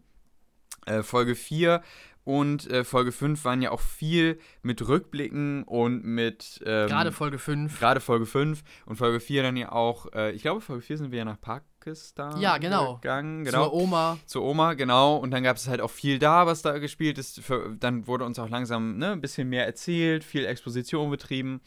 Äh, 0.85 1.03
Folge 1.03 1.35
4 1.35 1.81
und 2.25 2.69
äh, 2.69 2.83
Folge 2.83 3.11
5 3.11 3.43
waren 3.43 3.61
ja 3.61 3.71
auch 3.71 3.81
viel 3.81 4.39
mit 4.61 4.87
Rückblicken 4.87 5.63
und 5.63 6.05
mit. 6.05 6.61
Ähm, 6.65 6.87
Gerade 6.87 7.11
Folge 7.11 7.37
5. 7.37 7.79
Gerade 7.79 7.99
Folge 7.99 8.25
5 8.25 8.63
und 8.85 8.95
Folge 8.95 9.19
4 9.19 9.43
dann 9.43 9.57
ja 9.57 9.71
auch. 9.71 10.11
Äh, 10.13 10.31
ich 10.31 10.41
glaube, 10.41 10.61
Folge 10.61 10.81
4 10.81 10.97
sind 10.97 11.11
wir 11.11 11.19
ja 11.19 11.25
nach 11.25 11.41
Pakistan 11.83 12.39
Ja, 12.39 12.57
genau. 12.57 12.95
gegangen. 12.95 13.43
Genau. 13.43 13.65
Zur 13.65 13.73
Oma. 13.73 14.17
Zur 14.25 14.43
Oma, 14.43 14.73
genau. 14.73 15.17
Und 15.17 15.31
dann 15.31 15.43
gab 15.43 15.57
es 15.57 15.67
halt 15.67 15.81
auch 15.81 15.91
viel 15.91 16.19
da, 16.19 16.45
was 16.45 16.61
da 16.61 16.77
gespielt 16.77 17.17
ist. 17.17 17.41
Für, 17.41 17.75
dann 17.79 18.07
wurde 18.07 18.25
uns 18.25 18.39
auch 18.39 18.49
langsam 18.49 18.97
ne, 18.97 19.11
ein 19.11 19.21
bisschen 19.21 19.49
mehr 19.49 19.65
erzählt, 19.65 20.23
viel 20.23 20.45
Exposition 20.45 21.09
betrieben. 21.09 21.61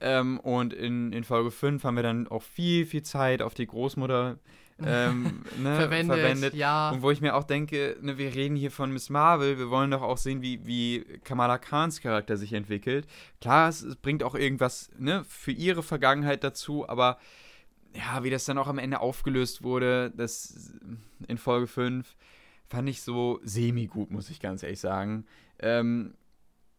Ähm, 0.00 0.38
und 0.40 0.72
in, 0.72 1.12
in 1.12 1.24
Folge 1.24 1.50
5 1.50 1.82
haben 1.84 1.96
wir 1.96 2.02
dann 2.02 2.28
auch 2.28 2.42
viel, 2.42 2.86
viel 2.86 3.02
Zeit 3.02 3.42
auf 3.42 3.54
die 3.54 3.66
Großmutter 3.66 4.38
ähm, 4.84 5.42
ne, 5.58 5.74
Verwendet, 5.76 6.18
verwendet. 6.18 6.54
ja. 6.54 6.90
Und 6.90 7.02
wo 7.02 7.10
ich 7.10 7.20
mir 7.20 7.34
auch 7.34 7.44
denke, 7.44 7.96
ne, 8.02 8.18
wir 8.18 8.34
reden 8.34 8.56
hier 8.56 8.70
von 8.70 8.92
Miss 8.92 9.08
Marvel, 9.10 9.58
wir 9.58 9.70
wollen 9.70 9.90
doch 9.90 10.02
auch 10.02 10.18
sehen, 10.18 10.42
wie, 10.42 10.64
wie 10.66 11.04
Kamala 11.24 11.58
Khans 11.58 12.00
Charakter 12.02 12.36
sich 12.36 12.52
entwickelt. 12.52 13.06
Klar, 13.40 13.70
es, 13.70 13.82
es 13.82 13.96
bringt 13.96 14.22
auch 14.22 14.34
irgendwas 14.34 14.90
ne, 14.98 15.24
für 15.28 15.52
ihre 15.52 15.82
Vergangenheit 15.82 16.44
dazu, 16.44 16.88
aber 16.88 17.18
ja, 17.96 18.24
wie 18.24 18.30
das 18.30 18.44
dann 18.44 18.58
auch 18.58 18.68
am 18.68 18.78
Ende 18.78 19.00
aufgelöst 19.00 19.62
wurde, 19.62 20.12
das 20.16 20.74
in 21.28 21.38
Folge 21.38 21.66
5, 21.66 22.16
fand 22.68 22.88
ich 22.88 23.02
so 23.02 23.40
semi-gut, 23.42 24.10
muss 24.10 24.30
ich 24.30 24.40
ganz 24.40 24.62
ehrlich 24.62 24.80
sagen. 24.80 25.24
Ähm, 25.58 26.14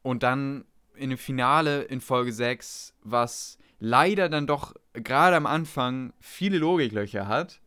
und 0.01 0.24
dann 0.24 0.65
in 0.95 1.09
dem 1.09 1.18
Finale 1.18 1.84
in 1.84 2.01
Folge 2.01 2.34
6, 2.34 2.93
was 3.03 3.57
leider 3.80 4.30
dann 4.30 4.47
doch 4.47 4.74
gerade 4.93 5.36
am 5.36 5.45
Anfang 5.45 6.13
viele 6.20 6.57
Logiklöcher 6.57 7.28
hat, 7.28 7.61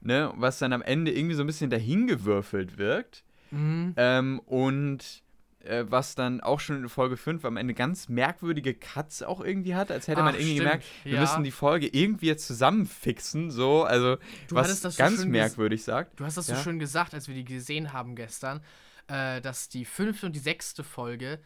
ne, 0.00 0.32
was 0.36 0.58
dann 0.58 0.72
am 0.72 0.82
Ende 0.82 1.12
irgendwie 1.12 1.34
so 1.34 1.42
ein 1.42 1.46
bisschen 1.46 1.70
dahingewürfelt 1.70 2.78
wirkt. 2.78 3.24
Mhm. 3.50 3.94
Ähm, 3.96 4.40
und 4.46 5.22
äh, 5.64 5.84
was 5.88 6.14
dann 6.14 6.40
auch 6.40 6.60
schon 6.60 6.82
in 6.82 6.88
Folge 6.88 7.16
5 7.16 7.44
am 7.44 7.56
Ende 7.56 7.74
ganz 7.74 8.08
merkwürdige 8.08 8.74
Cuts 8.74 9.22
auch 9.22 9.40
irgendwie 9.40 9.74
hat, 9.74 9.90
als 9.90 10.08
hätte 10.08 10.22
man 10.22 10.34
Ach, 10.34 10.38
irgendwie 10.38 10.54
stimmt, 10.56 10.70
gemerkt, 10.70 10.84
wir 11.04 11.12
ja. 11.14 11.20
müssen 11.20 11.44
die 11.44 11.50
Folge 11.50 11.88
irgendwie 11.88 12.26
jetzt 12.26 12.46
zusammenfixen, 12.46 13.50
so, 13.50 13.84
also 13.84 14.16
Du 14.48 14.54
was 14.54 14.80
das 14.80 14.94
so 14.94 14.98
ganz 15.02 15.24
merkwürdig 15.24 15.84
sagt. 15.84 16.18
Du 16.18 16.24
hast 16.24 16.36
das 16.36 16.48
Ja. 16.48 16.56
so 16.56 16.62
schön 16.62 16.78
gesagt, 16.78 17.14
als 17.14 17.28
wir 17.28 17.34
die 17.34 17.44
gesehen 17.44 17.92
haben 17.92 18.16
gestern, 18.16 18.60
äh, 19.08 19.40
dass 19.40 19.68
die 19.68 19.84
fünfte 19.84 20.26
und 20.26 20.32
die 20.34 20.40
sechste 20.40 20.82
Folge, 20.84 21.40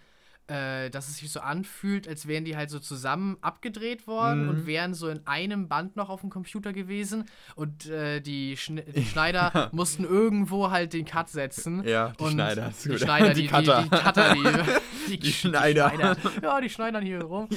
äh, 0.49 0.91
dass 0.91 1.09
es 1.09 1.17
sich 1.19 1.31
so 1.31 1.41
anfühlt, 1.41 2.07
als 2.07 2.27
wären 2.29 2.45
die 2.45 2.57
halt 2.57 2.69
so 2.71 2.79
zusammen 2.79 3.37
abgedreht 3.41 4.07
worden 4.07 4.43
Mhm. 4.45 4.49
und 4.51 4.67
wären 4.67 4.93
so 4.95 5.09
in 5.09 5.27
einem 5.27 5.69
Band 5.69 5.97
noch 5.97 6.11
auf 6.11 6.21
dem 6.21 6.31
Computer 6.31 6.73
gewesen 6.73 7.25
und 7.55 7.87
äh, 7.87 8.21
die, 8.21 8.57
Schn 8.57 8.83
die 8.95 9.05
Schneider 9.13 9.71
mussten 9.73 10.05
irgendwo 10.05 10.71
halt 10.71 10.93
den 10.93 11.05
Cut 11.07 11.29
setzen. 11.31 11.83
Ja, 11.87 12.13
die 12.19 12.23
und 12.25 12.33
Schneider, 12.33 12.73
Die 12.85 12.89
gut. 12.91 13.01
Schneider, 13.01 13.33
die, 13.35 13.43
Die 13.43 13.49
Cutter. 13.49 13.83
Die, 13.83 13.89
die 13.91 13.97
Cutter, 13.97 14.35
die, 15.07 15.11
die, 15.13 15.19
Die 15.19 15.33
Schneider. 15.33 16.17
Ja, 16.43 16.61
die 16.61 16.69
schneidern 16.69 17.05
hier 17.05 17.23
rum. 17.23 17.49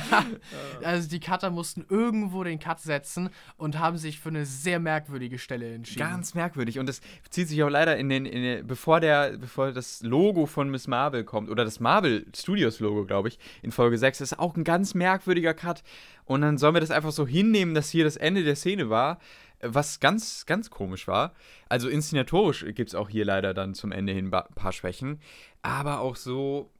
also 0.84 1.08
die 1.08 1.20
Cutter 1.20 1.50
mussten 1.50 1.84
irgendwo 1.88 2.44
den 2.44 2.58
Cut 2.58 2.80
setzen 2.80 3.30
und 3.56 3.78
haben 3.78 3.96
sich 3.98 4.18
für 4.20 4.28
eine 4.30 4.46
sehr 4.46 4.78
merkwürdige 4.80 5.38
Stelle 5.38 5.74
entschieden. 5.74 6.00
Ganz 6.00 6.34
merkwürdig. 6.34 6.78
Und 6.78 6.88
das 6.88 7.00
zieht 7.30 7.48
sich 7.48 7.62
auch 7.62 7.68
leider 7.68 7.96
in 7.96 8.08
den, 8.08 8.26
in 8.26 8.42
den 8.42 8.66
bevor 8.66 9.00
der, 9.00 9.36
bevor 9.36 9.72
das 9.72 10.02
Logo 10.02 10.46
von 10.46 10.70
Miss 10.70 10.86
Marvel 10.86 11.24
kommt, 11.24 11.50
oder 11.50 11.64
das 11.64 11.78
Marvel 11.80 11.89
Studios 12.34 12.80
Logo, 12.80 13.04
glaube 13.04 13.28
ich, 13.28 13.38
in 13.62 13.72
Folge 13.72 13.98
6, 13.98 14.20
ist 14.20 14.38
auch 14.38 14.56
ein 14.56 14.64
ganz 14.64 14.94
merkwürdiger 14.94 15.54
Cut. 15.54 15.82
Und 16.24 16.42
dann 16.42 16.58
sollen 16.58 16.74
wir 16.74 16.80
das 16.80 16.90
einfach 16.90 17.12
so 17.12 17.26
hinnehmen, 17.26 17.74
dass 17.74 17.90
hier 17.90 18.04
das 18.04 18.16
Ende 18.16 18.44
der 18.44 18.56
Szene 18.56 18.90
war, 18.90 19.18
was 19.60 20.00
ganz, 20.00 20.46
ganz 20.46 20.70
komisch 20.70 21.08
war. 21.08 21.34
Also 21.68 21.88
inszenatorisch 21.88 22.64
gibt 22.74 22.90
es 22.90 22.94
auch 22.94 23.08
hier 23.08 23.24
leider 23.24 23.54
dann 23.54 23.74
zum 23.74 23.92
Ende 23.92 24.12
hin 24.12 24.32
ein 24.32 24.54
paar 24.54 24.72
Schwächen. 24.72 25.20
Aber 25.62 26.00
auch 26.00 26.16
so. 26.16 26.70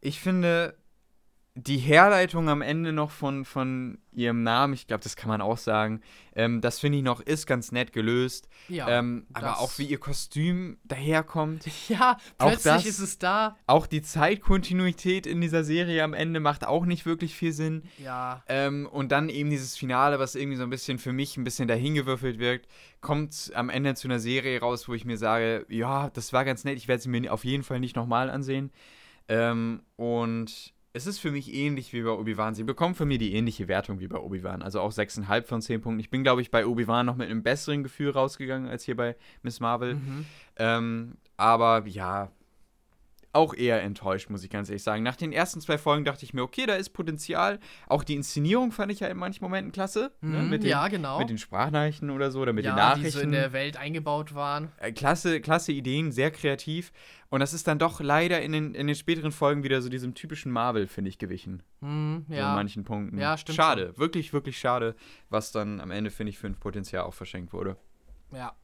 Ich 0.00 0.20
finde, 0.20 0.74
die 1.58 1.78
Herleitung 1.78 2.50
am 2.50 2.60
Ende 2.60 2.92
noch 2.92 3.10
von, 3.10 3.46
von 3.46 3.96
ihrem 4.12 4.42
Namen, 4.42 4.74
ich 4.74 4.86
glaube, 4.86 5.02
das 5.02 5.16
kann 5.16 5.28
man 5.30 5.40
auch 5.40 5.56
sagen, 5.56 6.02
ähm, 6.34 6.60
das 6.60 6.78
finde 6.80 6.98
ich 6.98 7.04
noch, 7.04 7.20
ist 7.22 7.46
ganz 7.46 7.72
nett 7.72 7.94
gelöst. 7.94 8.48
Ja, 8.68 8.86
ähm, 8.90 9.26
aber 9.32 9.58
auch 9.58 9.78
wie 9.78 9.84
ihr 9.86 9.98
Kostüm 9.98 10.76
daherkommt. 10.84 11.64
Ja, 11.88 12.18
Auch 12.36 12.48
plötzlich 12.48 12.74
das- 12.74 12.84
ist 12.86 12.98
es 12.98 13.18
da. 13.18 13.56
Auch 13.66 13.86
die 13.86 14.02
Zeitkontinuität 14.02 15.26
in 15.26 15.40
dieser 15.40 15.64
Serie 15.64 16.02
am 16.04 16.12
Ende 16.14 16.40
macht 16.40 16.66
auch 16.66 16.84
nicht 16.84 17.06
wirklich 17.06 17.34
viel 17.34 17.52
Sinn. 17.52 17.84
Ja, 17.98 18.42
Ähm, 18.48 18.86
und 18.86 19.10
dann 19.12 19.28
eben 19.30 19.48
dieses 19.50 19.76
Finale, 19.76 20.18
was 20.18 20.34
irgendwie 20.34 20.56
so 20.58 20.62
ein 20.62 20.70
bisschen 20.70 20.98
für 20.98 21.12
mich 21.12 21.36
ein 21.38 21.44
bisschen 21.44 21.68
dahingewürfelt 21.68 22.38
wirkt, 22.38 22.68
kommt 23.00 23.50
am 23.54 23.70
Ende 23.70 23.94
zu 23.94 24.08
einer 24.08 24.18
Serie 24.18 24.60
raus, 24.60 24.88
wo 24.88 24.94
ich 24.94 25.04
mir 25.06 25.16
sage, 25.16 25.64
ja, 25.68 26.10
das 26.10 26.32
war 26.34 26.44
ganz 26.44 26.64
nett, 26.64 26.76
ich 26.76 26.86
werde 26.88 27.02
sie 27.02 27.08
mir 27.08 27.32
auf 27.32 27.44
jeden 27.44 27.62
Fall 27.62 27.80
nicht 27.80 27.96
nochmal 27.96 28.28
ansehen. 28.30 28.70
Ähm, 29.28 29.82
und 29.96 30.74
es 30.96 31.06
ist 31.06 31.18
für 31.18 31.30
mich 31.30 31.52
ähnlich 31.52 31.92
wie 31.92 32.00
bei 32.00 32.10
Obi-Wan. 32.10 32.54
Sie 32.54 32.64
bekommen 32.64 32.94
von 32.94 33.06
mir 33.06 33.18
die 33.18 33.34
ähnliche 33.34 33.68
Wertung 33.68 34.00
wie 34.00 34.08
bei 34.08 34.18
Obi-Wan. 34.18 34.62
Also 34.62 34.80
auch 34.80 34.92
6,5 34.92 35.42
von 35.42 35.60
10 35.60 35.82
Punkten. 35.82 36.00
Ich 36.00 36.08
bin, 36.08 36.22
glaube 36.22 36.40
ich, 36.40 36.50
bei 36.50 36.66
Obi-Wan 36.66 37.04
noch 37.04 37.16
mit 37.16 37.28
einem 37.28 37.42
besseren 37.42 37.82
Gefühl 37.82 38.10
rausgegangen 38.10 38.70
als 38.70 38.84
hier 38.84 38.96
bei 38.96 39.14
Miss 39.42 39.60
Marvel. 39.60 39.96
mhm. 39.96 40.24
Ähm, 40.58 41.16
aber 41.36 41.86
ja, 41.86 42.30
auch 43.36 43.54
eher 43.54 43.82
enttäuscht, 43.82 44.30
muss 44.30 44.42
ich 44.42 44.50
ganz 44.50 44.68
ehrlich 44.68 44.82
sagen. 44.82 45.02
Nach 45.02 45.14
den 45.16 45.32
ersten 45.32 45.60
zwei 45.60 45.78
Folgen 45.78 46.04
dachte 46.04 46.24
ich 46.24 46.34
mir, 46.34 46.42
okay, 46.42 46.66
da 46.66 46.74
ist 46.74 46.90
Potenzial. 46.90 47.60
Auch 47.86 48.02
die 48.02 48.14
Inszenierung 48.14 48.72
fand 48.72 48.90
ich 48.90 49.00
ja 49.00 49.08
in 49.08 49.16
manchen 49.16 49.44
Momenten 49.44 49.70
klasse. 49.72 50.10
ne? 50.20 50.42
Mhm, 50.42 50.50
mit, 50.50 50.62
den, 50.62 50.70
ja, 50.70 50.88
genau. 50.88 51.18
mit 51.18 51.30
den 51.30 51.38
Sprachnachrichten 51.38 52.10
oder 52.10 52.30
so 52.30 52.40
oder 52.40 52.52
mit 52.52 52.64
den 52.64 52.70
ja, 52.70 52.76
Nachrichten. 52.76 53.04
die 53.04 53.10
so 53.10 53.20
in 53.20 53.32
der 53.32 53.52
Welt 53.52 53.76
eingebaut 53.76 54.34
waren. 54.34 54.72
Äh, 54.78 54.92
klasse, 54.92 55.40
klasse 55.40 55.72
Ideen, 55.72 56.10
sehr 56.10 56.30
kreativ. 56.30 56.92
Und 57.28 57.40
das 57.40 57.52
ist 57.52 57.66
dann 57.66 57.78
doch 57.78 58.00
leider 58.00 58.40
in 58.40 58.52
den, 58.52 58.74
in 58.74 58.86
den 58.86 58.96
späteren 58.96 59.32
Folgen 59.32 59.62
wieder 59.64 59.82
so 59.82 59.88
diesem 59.88 60.14
typischen 60.14 60.52
Marvel, 60.52 60.86
finde 60.86 61.08
ich, 61.10 61.18
gewichen. 61.18 61.62
Mhm, 61.80 62.24
So 62.28 62.32
in 62.34 62.38
ja. 62.38 62.54
manchen 62.54 62.84
Punkten. 62.84 63.18
Ja, 63.18 63.36
stimmt 63.36 63.56
Schade, 63.56 63.98
wirklich, 63.98 64.32
wirklich 64.32 64.58
schade, 64.58 64.94
was 65.28 65.52
dann 65.52 65.80
am 65.80 65.90
Ende, 65.90 66.10
finde 66.10 66.30
ich, 66.30 66.38
für 66.38 66.46
ein 66.46 66.54
Potenzial 66.54 67.04
auch 67.04 67.14
verschenkt 67.14 67.52
wurde. 67.52 67.76
ja. 68.32 68.54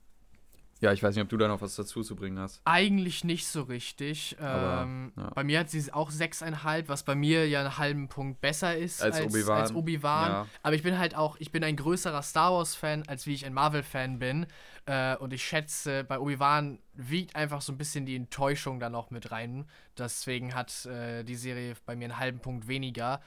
Ja, 0.83 0.93
ich 0.93 1.01
weiß 1.01 1.15
nicht, 1.15 1.23
ob 1.23 1.29
du 1.29 1.37
da 1.37 1.47
noch 1.47 1.61
was 1.61 1.77
dazu 1.77 2.03
zu 2.03 2.17
bringen 2.17 2.41
hast. 2.41 2.61
Eigentlich 2.65 3.23
nicht 3.23 3.47
so 3.47 3.63
richtig. 3.63 4.37
Aber, 4.41 4.83
ähm, 4.83 5.13
ja. 5.17 5.31
Bei 5.33 5.45
mir 5.45 5.61
hat 5.61 5.71
sie 5.71 5.93
auch 5.93 6.11
6,5, 6.11 6.89
was 6.89 7.05
bei 7.05 7.15
mir 7.15 7.49
ja 7.49 7.61
einen 7.61 7.79
halben 7.79 8.09
Punkt 8.09 8.41
besser 8.41 8.77
ist 8.77 9.01
Als 9.01 9.17
als, 9.17 9.27
Obi-Wan. 9.27 9.61
als 9.61 9.75
Obi-Wan. 9.75 10.31
Ja. 10.31 10.47
Aber 10.65 10.75
ich 10.75 10.83
bin 10.83 10.99
halt 10.99 11.15
auch, 11.15 11.37
ich 11.39 11.53
bin 11.53 11.63
ein 11.63 11.77
größerer 11.77 12.21
Star 12.23 12.53
Wars-Fan, 12.53 13.05
als 13.07 13.29
wie 13.29 13.35
ich 13.35 13.47
ein 13.47 13.55
Marvel-Fan 13.55 14.19
bin. 14.19 14.47
Äh, 14.87 15.15
und 15.19 15.33
ich 15.33 15.45
schätze, 15.45 16.03
bei 16.03 16.19
Obi-Wan 16.19 16.81
wiegt 16.95 17.37
einfach 17.37 17.63
so 17.63 17.73
ein 17.73 17.79
bisschen 17.79 18.05
die 18.05 18.17
Enttäuschung 18.17 18.81
da 18.81 18.91
noch 18.91 19.13
mit 19.13 19.31
rein. 19.31 19.67
Deswegen 19.97 20.53
hat 20.53 20.85
äh, 20.87 21.23
die 21.23 21.37
Serie 21.37 21.75
bei 21.87 21.95
mir 21.95 22.07
einen 22.07 22.19
halben 22.19 22.41
Punkt 22.41 22.67
weniger. 22.67 23.21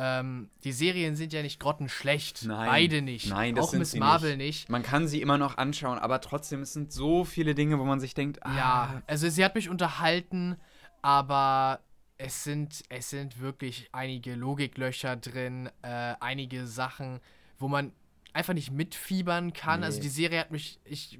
Ähm, 0.00 0.48
die 0.62 0.70
Serien 0.70 1.16
sind 1.16 1.32
ja 1.32 1.42
nicht 1.42 1.58
grottenschlecht. 1.58 2.44
Nein. 2.44 2.68
Beide 2.68 3.02
nicht. 3.02 3.28
Nein, 3.28 3.56
das 3.56 3.66
auch 3.66 3.70
sind 3.70 3.80
Miss 3.80 3.96
Marvel 3.96 4.36
nicht. 4.36 4.68
Man 4.68 4.84
kann 4.84 5.08
sie 5.08 5.20
immer 5.20 5.38
noch 5.38 5.58
anschauen, 5.58 5.98
aber 5.98 6.20
trotzdem, 6.20 6.62
es 6.62 6.72
sind 6.72 6.92
so 6.92 7.24
viele 7.24 7.56
Dinge, 7.56 7.78
wo 7.80 7.84
man 7.84 7.98
sich 7.98 8.14
denkt, 8.14 8.38
ah, 8.46 8.56
Ja, 8.56 9.02
also 9.08 9.28
sie 9.28 9.44
hat 9.44 9.56
mich 9.56 9.68
unterhalten, 9.68 10.56
aber 11.02 11.80
es 12.16 12.44
sind, 12.44 12.82
es 12.88 13.10
sind 13.10 13.40
wirklich 13.40 13.88
einige 13.92 14.36
Logiklöcher 14.36 15.16
drin, 15.16 15.68
äh, 15.82 16.14
einige 16.20 16.66
Sachen, 16.66 17.18
wo 17.58 17.66
man 17.66 17.92
einfach 18.34 18.54
nicht 18.54 18.70
mitfiebern 18.70 19.52
kann. 19.52 19.80
Nee. 19.80 19.86
Also 19.86 20.00
die 20.00 20.08
Serie 20.08 20.38
hat 20.40 20.50
mich, 20.50 20.78
ich, 20.84 21.18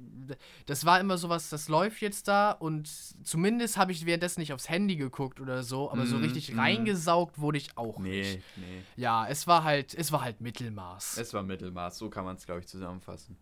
das 0.65 0.85
war 0.85 0.99
immer 0.99 1.17
sowas, 1.17 1.49
das 1.49 1.67
läuft 1.67 2.01
jetzt 2.01 2.27
da 2.27 2.51
und 2.51 2.87
zumindest 3.23 3.77
habe 3.77 3.91
ich 3.91 4.05
währenddessen 4.05 4.39
nicht 4.39 4.53
aufs 4.53 4.69
Handy 4.69 4.95
geguckt 4.95 5.39
oder 5.39 5.63
so, 5.63 5.91
aber 5.91 6.05
so 6.05 6.17
Mhm, 6.17 6.23
richtig 6.23 6.53
mhm. 6.53 6.59
reingesaugt 6.59 7.39
wurde 7.39 7.57
ich 7.57 7.77
auch 7.77 7.99
nicht. 7.99 8.39
nee, 8.57 8.65
nee. 8.65 8.83
Ja, 8.95 9.27
es 9.27 9.47
war 9.47 9.63
halt, 9.63 9.93
es 9.93 10.11
war 10.11 10.21
halt 10.23 10.39
Mittelmaß. 10.41 11.17
Es 11.17 11.33
war 11.33 11.43
Mittelmaß, 11.43 11.97
so 11.97 12.09
kann 12.09 12.25
man 12.25 12.35
es, 12.35 12.45
glaube 12.45 12.61
ich, 12.61 12.67
zusammenfassen. 12.67 13.37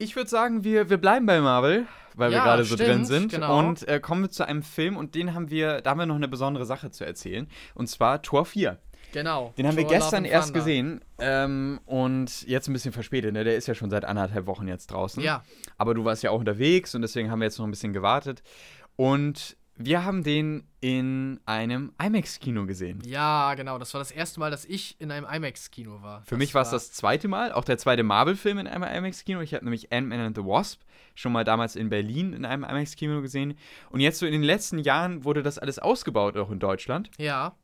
Ich 0.00 0.14
würde 0.14 0.30
sagen, 0.30 0.62
wir, 0.62 0.90
wir 0.90 0.96
bleiben 0.98 1.26
bei 1.26 1.40
Marvel, 1.40 1.86
weil 2.14 2.30
wir 2.30 2.36
Ja, 2.38 2.44
gerade 2.44 2.64
so 2.64 2.76
drin 2.76 3.04
sind. 3.04 3.32
genau. 3.32 3.58
Und 3.58 3.86
äh, 3.88 3.98
kommen 3.98 4.22
wir 4.22 4.30
zu 4.30 4.46
einem 4.46 4.62
Film 4.62 4.96
und 4.96 5.16
den 5.16 5.34
haben 5.34 5.50
wir, 5.50 5.80
da 5.80 5.90
haben 5.90 5.98
wir 5.98 6.06
noch 6.06 6.14
eine 6.14 6.28
besondere 6.28 6.66
Sache 6.66 6.92
zu 6.92 7.04
erzählen. 7.04 7.48
Und 7.74 7.88
zwar 7.88 8.22
Tor 8.22 8.44
4. 8.46 8.78
genau. 9.12 9.52
Den 9.56 9.66
haben 9.66 9.76
wir 9.76 9.84
Thor 9.84 9.92
Love 9.92 10.00
gestern 10.02 10.24
erst 10.24 10.54
gesehen. 10.54 11.00
Ähm, 11.18 11.80
und 11.86 12.42
jetzt 12.46 12.68
ein 12.68 12.72
bisschen 12.72 12.92
verspätet, 12.92 13.32
ne? 13.32 13.44
Der 13.44 13.56
ist 13.56 13.66
ja 13.66 13.74
schon 13.74 13.90
seit 13.90 14.04
anderthalb 14.04 14.46
Wochen 14.46 14.68
jetzt 14.68 14.88
draußen. 14.88 15.22
Ja, 15.22 15.42
Aber 15.76 15.94
du 15.94 16.04
warst 16.04 16.22
ja 16.22 16.30
auch 16.30 16.38
unterwegs 16.38 16.94
und 16.94 17.02
deswegen 17.02 17.30
haben 17.30 17.40
wir 17.40 17.46
jetzt 17.46 17.58
noch 17.58 17.66
ein 17.66 17.70
bisschen 17.70 17.92
gewartet. 17.92 18.42
Und 18.96 19.56
wir 19.80 20.04
haben 20.04 20.24
den 20.24 20.66
in 20.80 21.38
einem 21.46 21.92
IMAX-Kino 22.02 22.66
gesehen. 22.66 23.00
ja, 23.04 23.54
genau. 23.54 23.78
Das 23.78 23.94
war 23.94 24.00
das 24.00 24.10
erste 24.10 24.40
Mal, 24.40 24.50
dass 24.50 24.64
ich 24.64 25.00
in 25.00 25.12
einem 25.12 25.24
IMAX-Kino 25.24 26.02
war. 26.02 26.22
Für 26.24 26.36
mich 26.36 26.52
war 26.54 26.62
es 26.62 26.70
das 26.70 26.90
zweite 26.92 27.28
Mal, 27.28 27.52
auch 27.52 27.64
der 27.64 27.78
zweite 27.78 28.02
Marvel-Film 28.02 28.58
in 28.58 28.66
einem 28.66 28.82
IMAX-Kino. 28.82 29.40
Ich 29.40 29.54
habe 29.54 29.64
nämlich 29.64 29.92
Ant-Man 29.92 30.18
and 30.18 30.36
the 30.36 30.44
Wasp 30.44 30.80
schon 31.14 31.32
mal 31.32 31.44
damals 31.44 31.76
in 31.76 31.90
Berlin 31.90 32.32
in 32.32 32.44
einem 32.44 32.64
IMAX-Kino 32.64 33.22
gesehen. 33.22 33.56
Und 33.90 34.00
jetzt 34.00 34.18
so 34.18 34.26
in 34.26 34.32
den 34.32 34.42
letzten 34.42 34.78
Jahren 34.80 35.24
wurde 35.24 35.42
das 35.44 35.58
alles 35.58 35.78
ausgebaut, 35.78 36.36
auch 36.36 36.50
in 36.50 36.58
Deutschland. 36.58 37.10
Ja. 37.18 37.54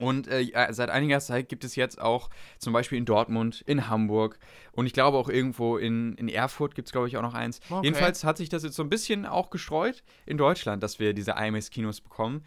Und 0.00 0.28
äh, 0.28 0.48
seit 0.70 0.88
einiger 0.88 1.20
Zeit 1.20 1.48
gibt 1.48 1.62
es 1.62 1.76
jetzt 1.76 2.00
auch 2.00 2.30
zum 2.58 2.72
Beispiel 2.72 2.96
in 2.96 3.04
Dortmund, 3.04 3.62
in 3.66 3.88
Hamburg 3.88 4.38
und 4.72 4.86
ich 4.86 4.94
glaube 4.94 5.18
auch 5.18 5.28
irgendwo 5.28 5.76
in, 5.76 6.14
in 6.14 6.28
Erfurt 6.28 6.74
gibt 6.74 6.88
es, 6.88 6.92
glaube 6.92 7.06
ich, 7.06 7.18
auch 7.18 7.22
noch 7.22 7.34
eins. 7.34 7.60
Okay. 7.68 7.84
Jedenfalls 7.84 8.24
hat 8.24 8.38
sich 8.38 8.48
das 8.48 8.62
jetzt 8.62 8.76
so 8.76 8.82
ein 8.82 8.88
bisschen 8.88 9.26
auch 9.26 9.50
gestreut 9.50 10.02
in 10.24 10.38
Deutschland, 10.38 10.82
dass 10.82 10.98
wir 10.98 11.12
diese 11.12 11.32
IMAX-Kinos 11.32 12.00
bekommen. 12.00 12.44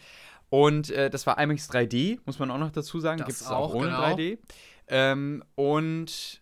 Und 0.50 0.90
äh, 0.90 1.10
das 1.10 1.28
war 1.28 1.40
IMAX 1.40 1.70
3D, 1.70 2.20
muss 2.26 2.40
man 2.40 2.50
auch 2.50 2.58
noch 2.58 2.72
dazu 2.72 3.00
sagen. 3.00 3.18
Gibt 3.18 3.30
es 3.30 3.48
auch, 3.48 3.70
auch 3.70 3.74
ohne 3.76 3.88
genau. 3.88 4.04
3D. 4.04 4.38
Ähm, 4.88 5.44
und 5.56 6.42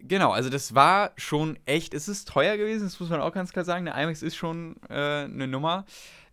genau, 0.00 0.32
also 0.32 0.50
das 0.50 0.74
war 0.74 1.12
schon 1.16 1.58
echt, 1.66 1.94
es 1.94 2.08
ist 2.08 2.28
teuer 2.28 2.56
gewesen, 2.56 2.84
das 2.84 2.98
muss 3.00 3.10
man 3.10 3.20
auch 3.20 3.32
ganz 3.32 3.52
klar 3.52 3.64
sagen. 3.64 3.84
Der 3.84 3.94
IMAX 3.94 4.22
ist 4.22 4.36
schon 4.36 4.76
äh, 4.88 5.24
eine 5.24 5.46
Nummer. 5.46 5.84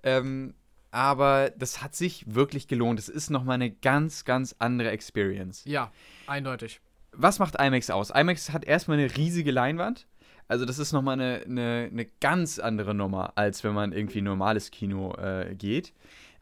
Ähm, 0.04 0.54
aber 0.96 1.50
das 1.50 1.84
hat 1.84 1.94
sich 1.94 2.24
wirklich 2.26 2.70
gelohnt. 2.70 3.00
Es 3.00 3.10
ist 3.10 3.30
nochmal 3.30 3.56
eine 3.56 3.70
ganz, 3.70 4.24
ganz 4.24 4.56
andere 4.60 4.92
Experience. 4.92 5.62
Ja, 5.66 5.92
eindeutig. 6.26 6.80
Was 7.12 7.38
macht 7.38 7.60
IMAX 7.60 7.90
aus? 7.90 8.12
IMAX 8.12 8.54
hat 8.54 8.64
erstmal 8.64 8.98
eine 8.98 9.18
riesige 9.18 9.52
Leinwand. 9.52 10.08
Also 10.48 10.64
das 10.64 10.80
ist 10.80 10.94
nochmal 10.94 11.20
eine, 11.20 11.42
eine, 11.44 11.90
eine 11.92 12.06
ganz 12.22 12.60
andere 12.60 12.94
Nummer, 12.94 13.34
als 13.36 13.66
wenn 13.66 13.74
man 13.74 13.92
irgendwie 13.92 14.22
normales 14.22 14.72
Kino 14.72 15.14
äh, 15.16 15.54
geht. 15.56 15.92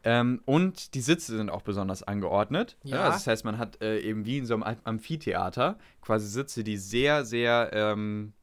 Ähm, 0.04 0.40
und 0.44 0.94
die 0.94 1.00
Sitze 1.00 1.36
sind 1.36 1.50
auch 1.50 1.62
besonders 1.62 2.04
angeordnet. 2.04 2.76
Ja. 2.84 2.98
ja 2.98 3.02
also 3.06 3.16
das 3.16 3.26
heißt, 3.26 3.44
man 3.44 3.58
hat 3.58 3.82
äh, 3.82 3.98
eben 3.98 4.24
wie 4.24 4.38
in 4.38 4.46
so 4.46 4.54
einem 4.54 4.76
Amphitheater 4.84 5.78
quasi 6.00 6.28
Sitze, 6.28 6.62
die 6.62 6.76
sehr, 6.76 7.24
sehr 7.24 7.70
ähm, 7.72 8.34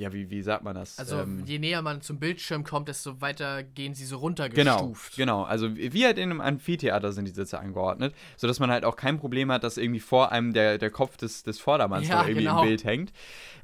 ja, 0.00 0.14
wie, 0.14 0.30
wie 0.30 0.40
sagt 0.40 0.64
man 0.64 0.74
das? 0.74 0.98
Also 0.98 1.18
ähm, 1.18 1.42
je 1.44 1.58
näher 1.58 1.82
man 1.82 2.00
zum 2.00 2.18
Bildschirm 2.18 2.64
kommt, 2.64 2.88
desto 2.88 3.20
weiter 3.20 3.62
gehen 3.62 3.92
sie 3.94 4.06
so 4.06 4.16
runtergestuft. 4.16 5.16
Genau, 5.16 5.42
genau. 5.42 5.42
Also 5.42 5.76
wie 5.76 6.06
halt 6.06 6.16
in 6.16 6.30
einem 6.30 6.40
Amphitheater 6.40 7.12
sind 7.12 7.26
die 7.26 7.32
Sitze 7.32 7.60
angeordnet, 7.60 8.14
sodass 8.38 8.60
man 8.60 8.70
halt 8.70 8.86
auch 8.86 8.96
kein 8.96 9.18
Problem 9.18 9.52
hat, 9.52 9.62
dass 9.62 9.76
irgendwie 9.76 10.00
vor 10.00 10.32
einem 10.32 10.54
der, 10.54 10.78
der 10.78 10.90
Kopf 10.90 11.18
des, 11.18 11.42
des 11.42 11.60
Vordermanns 11.60 12.08
ja, 12.08 12.22
irgendwie 12.22 12.44
genau. 12.44 12.62
im 12.62 12.68
Bild 12.68 12.84
hängt. 12.84 13.12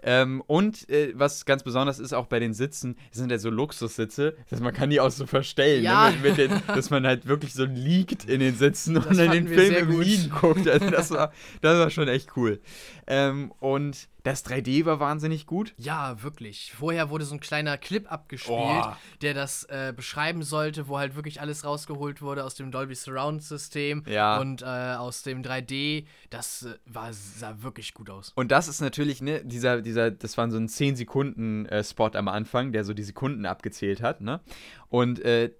Ähm, 0.03 0.43
und 0.47 0.89
äh, 0.91 1.15
was 1.15 1.47
ganz 1.47 1.63
besonders 1.63 1.99
ist, 1.99 2.13
auch 2.13 2.27
bei 2.27 2.39
den 2.39 2.53
Sitzen, 2.53 2.99
sind 3.13 3.31
ja 3.31 3.39
so 3.39 3.49
Luxussitze, 3.49 4.37
dass 4.51 4.61
man 4.61 4.75
kann 4.75 4.91
die 4.91 5.01
auch 5.01 5.11
so 5.11 5.25
verstellen, 5.25 5.85
ja. 5.85 6.11
ne? 6.11 6.17
mit, 6.23 6.37
mit 6.37 6.51
den, 6.51 6.63
dass 6.67 6.91
man 6.91 7.07
halt 7.07 7.27
wirklich 7.27 7.55
so 7.55 7.65
liegt 7.65 8.27
in 8.27 8.41
den 8.41 8.55
Sitzen 8.55 8.95
das 8.95 9.07
und 9.07 9.17
dann 9.17 9.31
den 9.31 9.49
Film 9.49 9.75
im 9.75 10.01
Liegen 10.03 10.29
guckt. 10.29 10.69
Also 10.69 10.91
das 10.91 11.11
war, 11.11 11.33
das 11.63 11.79
war 11.79 11.89
schon 11.89 12.09
echt 12.09 12.37
cool. 12.37 12.61
Ähm, 13.07 13.53
und 13.59 14.09
das 14.27 14.45
3D 14.45 14.85
war 14.87 14.99
wahnsinnig 14.99 15.47
gut. 15.47 15.73
Ja, 15.77 16.21
wirklich. 16.21 16.73
Vorher 16.77 17.11
wurde 17.11 17.25
so 17.25 17.37
ein 17.37 17.39
kleiner 17.39 17.79
Clip 17.79 18.11
abgespielt, 18.11 18.59
oh. 18.59 18.93
der 19.23 19.35
das 19.35 19.63
äh, 19.65 19.93
beschreiben 19.95 20.43
sollte, 20.43 20.89
wo 20.89 20.99
halt 20.99 21.15
wirklich 21.15 21.41
alles 21.41 21.65
rausgeholt 21.65 22.21
wurde 22.23 22.43
aus 22.43 22.57
dem 22.57 22.73
Dolby 22.73 22.97
Surround 22.97 23.45
System 23.45 24.03
ja. 24.09 24.41
und 24.41 24.63
äh, 24.63 24.65
aus 24.65 25.23
dem 25.23 25.43
3D. 25.43 26.07
Das 26.29 26.65
äh, 26.65 26.75
war, 26.87 27.13
sah 27.13 27.63
wirklich 27.63 27.95
gut 27.95 28.11
aus. 28.11 28.33
Und 28.35 28.51
das 28.51 28.67
ist 28.67 28.81
natürlich, 28.81 29.23
ne, 29.23 29.45
dieser, 29.45 29.81
dieser, 29.81 30.11
das 30.11 30.37
war 30.37 30.51
so 30.51 30.57
ein 30.57 30.69
10 30.69 30.97
Sekunden 30.97 31.67
äh, 31.67 31.85
Spot 31.85 32.11
am 32.15 32.27
Anfang, 32.27 32.73
der 32.73 32.83
so 32.83 32.95
die 32.95 33.05
Sekunden 33.05 33.47
abgezählt 33.47 34.03
hat, 34.03 34.23
ne? 34.23 34.41
Und 34.89 35.21
äh, 35.21 35.53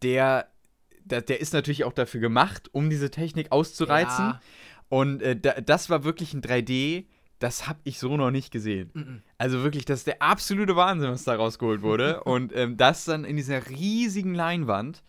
der, 0.00 0.48
der, 1.04 1.20
der 1.20 1.38
ist 1.42 1.52
natürlich 1.52 1.84
auch 1.84 1.92
dafür 1.92 2.22
gemacht, 2.22 2.70
um 2.72 2.88
diese 2.88 3.10
Technik 3.10 3.52
auszureizen. 3.52 4.24
Ja. 4.24 4.40
Und 4.88 5.20
äh, 5.20 5.38
da, 5.38 5.60
das 5.60 5.90
war 5.90 6.04
wirklich 6.04 6.32
ein 6.32 6.40
3D, 6.40 7.04
das 7.38 7.68
habe 7.68 7.78
ich 7.84 7.98
so 7.98 8.16
noch 8.16 8.30
nicht 8.30 8.50
gesehen. 8.50 8.90
Mm 8.94 8.98
-mm. 8.98 9.20
Also 9.38 9.62
wirklich, 9.62 9.84
das 9.84 10.00
ist 10.00 10.06
der 10.06 10.22
absolute 10.22 10.76
Wahnsinn, 10.76 11.10
was 11.10 11.24
da 11.24 11.34
rausgeholt 11.34 11.82
wurde. 11.82 12.22
und 12.24 12.54
ähm, 12.54 12.76
das 12.76 13.04
dann 13.04 13.24
in 13.24 13.36
dieser 13.36 13.68
riesigen 13.68 14.34
Leinwand. 14.34 15.02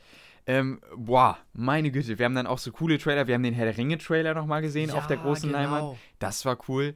Ähm, 0.46 0.80
boah, 0.96 1.38
meine 1.54 1.92
Güte, 1.92 2.18
wir 2.18 2.26
haben 2.26 2.36
dann 2.36 2.48
auch 2.48 2.58
so 2.58 2.72
coole 2.72 2.98
Trailer. 2.98 3.28
Wir 3.28 3.36
haben 3.36 3.44
den 3.44 3.54
Herr 3.54 3.66
der 3.66 3.78
Ringe-Trailer 3.78 4.34
nochmal 4.34 4.62
gesehen 4.62 4.90
ja, 4.90 4.96
auf 4.96 5.08
der 5.08 5.18
großen 5.18 5.50
genau. 5.50 5.62
Leinwand. 5.62 5.98
Das 6.20 6.46
war 6.46 6.58
cool. 6.70 6.96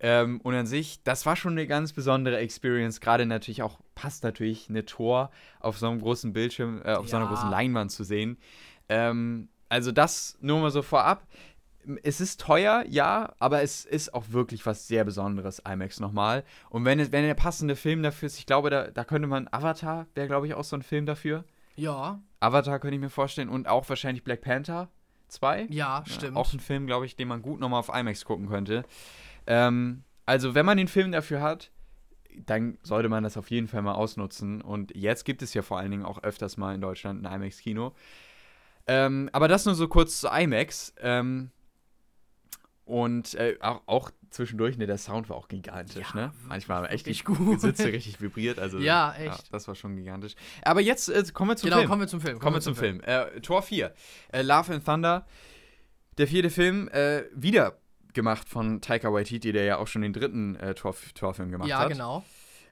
Ähm, 0.00 0.40
und 0.42 0.54
an 0.54 0.66
sich, 0.66 1.02
das 1.02 1.26
war 1.26 1.36
schon 1.36 1.52
eine 1.52 1.66
ganz 1.66 1.92
besondere 1.92 2.38
Experience. 2.38 3.00
Gerade 3.00 3.26
natürlich 3.26 3.62
auch, 3.62 3.78
passt 3.94 4.22
natürlich 4.22 4.68
eine 4.70 4.84
Tor 4.84 5.30
auf 5.60 5.78
so 5.78 5.88
einem 5.88 6.00
großen 6.00 6.32
Bildschirm, 6.32 6.80
äh, 6.84 6.94
auf 6.94 7.06
ja. 7.06 7.10
so 7.10 7.16
einer 7.16 7.26
großen 7.26 7.50
Leinwand 7.50 7.90
zu 7.90 8.04
sehen. 8.04 8.38
Ähm, 8.88 9.48
also 9.68 9.92
das 9.92 10.38
nur 10.40 10.60
mal 10.60 10.70
so 10.70 10.82
vorab 10.82 11.26
es 12.02 12.20
ist 12.20 12.40
teuer, 12.40 12.84
ja, 12.88 13.34
aber 13.38 13.62
es 13.62 13.84
ist 13.84 14.12
auch 14.14 14.24
wirklich 14.30 14.66
was 14.66 14.88
sehr 14.88 15.04
Besonderes, 15.04 15.62
IMAX 15.66 16.00
nochmal. 16.00 16.44
Und 16.70 16.84
wenn, 16.84 16.98
wenn 16.98 17.24
der 17.24 17.34
passende 17.34 17.76
Film 17.76 18.02
dafür 18.02 18.26
ist, 18.26 18.38
ich 18.38 18.46
glaube, 18.46 18.70
da, 18.70 18.90
da 18.90 19.04
könnte 19.04 19.28
man, 19.28 19.48
Avatar 19.50 20.06
wäre, 20.14 20.26
glaube 20.26 20.46
ich, 20.46 20.54
auch 20.54 20.64
so 20.64 20.76
ein 20.76 20.82
Film 20.82 21.06
dafür. 21.06 21.44
Ja. 21.76 22.20
Avatar 22.40 22.78
könnte 22.78 22.96
ich 22.96 23.00
mir 23.00 23.10
vorstellen 23.10 23.48
und 23.48 23.68
auch 23.68 23.88
wahrscheinlich 23.88 24.24
Black 24.24 24.42
Panther 24.42 24.88
2. 25.28 25.68
Ja, 25.70 26.02
stimmt. 26.06 26.34
Ja, 26.34 26.40
auch 26.40 26.52
ein 26.52 26.60
Film, 26.60 26.86
glaube 26.86 27.06
ich, 27.06 27.16
den 27.16 27.28
man 27.28 27.42
gut 27.42 27.60
nochmal 27.60 27.80
auf 27.80 27.88
IMAX 27.88 28.24
gucken 28.24 28.48
könnte. 28.48 28.84
Ähm, 29.46 30.02
also, 30.26 30.54
wenn 30.54 30.66
man 30.66 30.76
den 30.76 30.88
Film 30.88 31.12
dafür 31.12 31.40
hat, 31.40 31.70
dann 32.46 32.78
sollte 32.82 33.08
man 33.08 33.24
das 33.24 33.36
auf 33.36 33.50
jeden 33.50 33.68
Fall 33.68 33.82
mal 33.82 33.94
ausnutzen. 33.94 34.60
Und 34.60 34.94
jetzt 34.94 35.24
gibt 35.24 35.42
es 35.42 35.54
ja 35.54 35.62
vor 35.62 35.78
allen 35.78 35.90
Dingen 35.90 36.04
auch 36.04 36.22
öfters 36.22 36.56
mal 36.56 36.74
in 36.74 36.80
Deutschland 36.80 37.26
ein 37.26 37.32
IMAX-Kino. 37.32 37.94
Ähm, 38.86 39.28
aber 39.32 39.48
das 39.48 39.66
nur 39.66 39.74
so 39.74 39.88
kurz 39.88 40.20
zu 40.20 40.28
IMAX. 40.28 40.94
Ähm, 41.00 41.50
und 42.88 43.34
äh, 43.34 43.58
auch, 43.60 43.82
auch, 43.86 44.10
zwischendurch, 44.30 44.78
ne, 44.78 44.86
der 44.86 44.96
Sound 44.96 45.28
war 45.28 45.36
auch 45.36 45.48
gigantisch, 45.48 46.08
ja, 46.14 46.20
ne? 46.20 46.32
Manchmal 46.46 46.86
echt 46.86 47.06
die 47.06 47.18
gut. 47.22 47.60
Sitze 47.60 47.86
richtig 47.92 48.20
vibriert. 48.20 48.58
Also, 48.58 48.78
ja, 48.78 49.14
echt. 49.14 49.26
Ja, 49.26 49.44
das 49.52 49.68
war 49.68 49.74
schon 49.74 49.94
gigantisch. 49.94 50.34
Aber 50.62 50.80
jetzt 50.80 51.08
äh, 51.08 51.22
kommen 51.32 51.50
wir 51.50 51.56
zum 51.56 51.68
genau, 51.68 51.76
Film. 51.76 51.84
Genau, 51.84 51.90
kommen 51.90 52.00
wir 52.00 52.08
zum 52.08 52.20
Film. 52.20 52.38
Kommen, 52.38 52.40
kommen 52.40 52.56
wir 52.56 52.60
zum, 52.62 52.74
Film. 52.74 53.00
Film. 53.02 53.36
Äh, 53.36 53.40
Tor 53.42 53.62
4. 53.62 53.94
Äh, 54.32 54.42
Love 54.42 54.74
and 54.74 54.84
Thunder. 54.84 55.26
Der 56.16 56.26
vierte 56.26 56.50
Film, 56.50 56.88
äh, 56.88 57.24
wieder 57.34 57.78
gemacht 58.14 58.48
von 58.48 58.80
Taika 58.80 59.12
Waititi, 59.12 59.52
der 59.52 59.64
ja 59.64 59.76
auch 59.76 59.86
schon 59.86 60.02
den 60.02 60.14
dritten 60.14 60.56
äh, 60.56 60.74
Tor, 60.74 60.96
Torfilm 61.14 61.50
gemacht 61.50 61.68
ja, 61.68 61.78
hat. 61.78 61.84
Ja, 61.84 61.92
genau. 61.92 62.24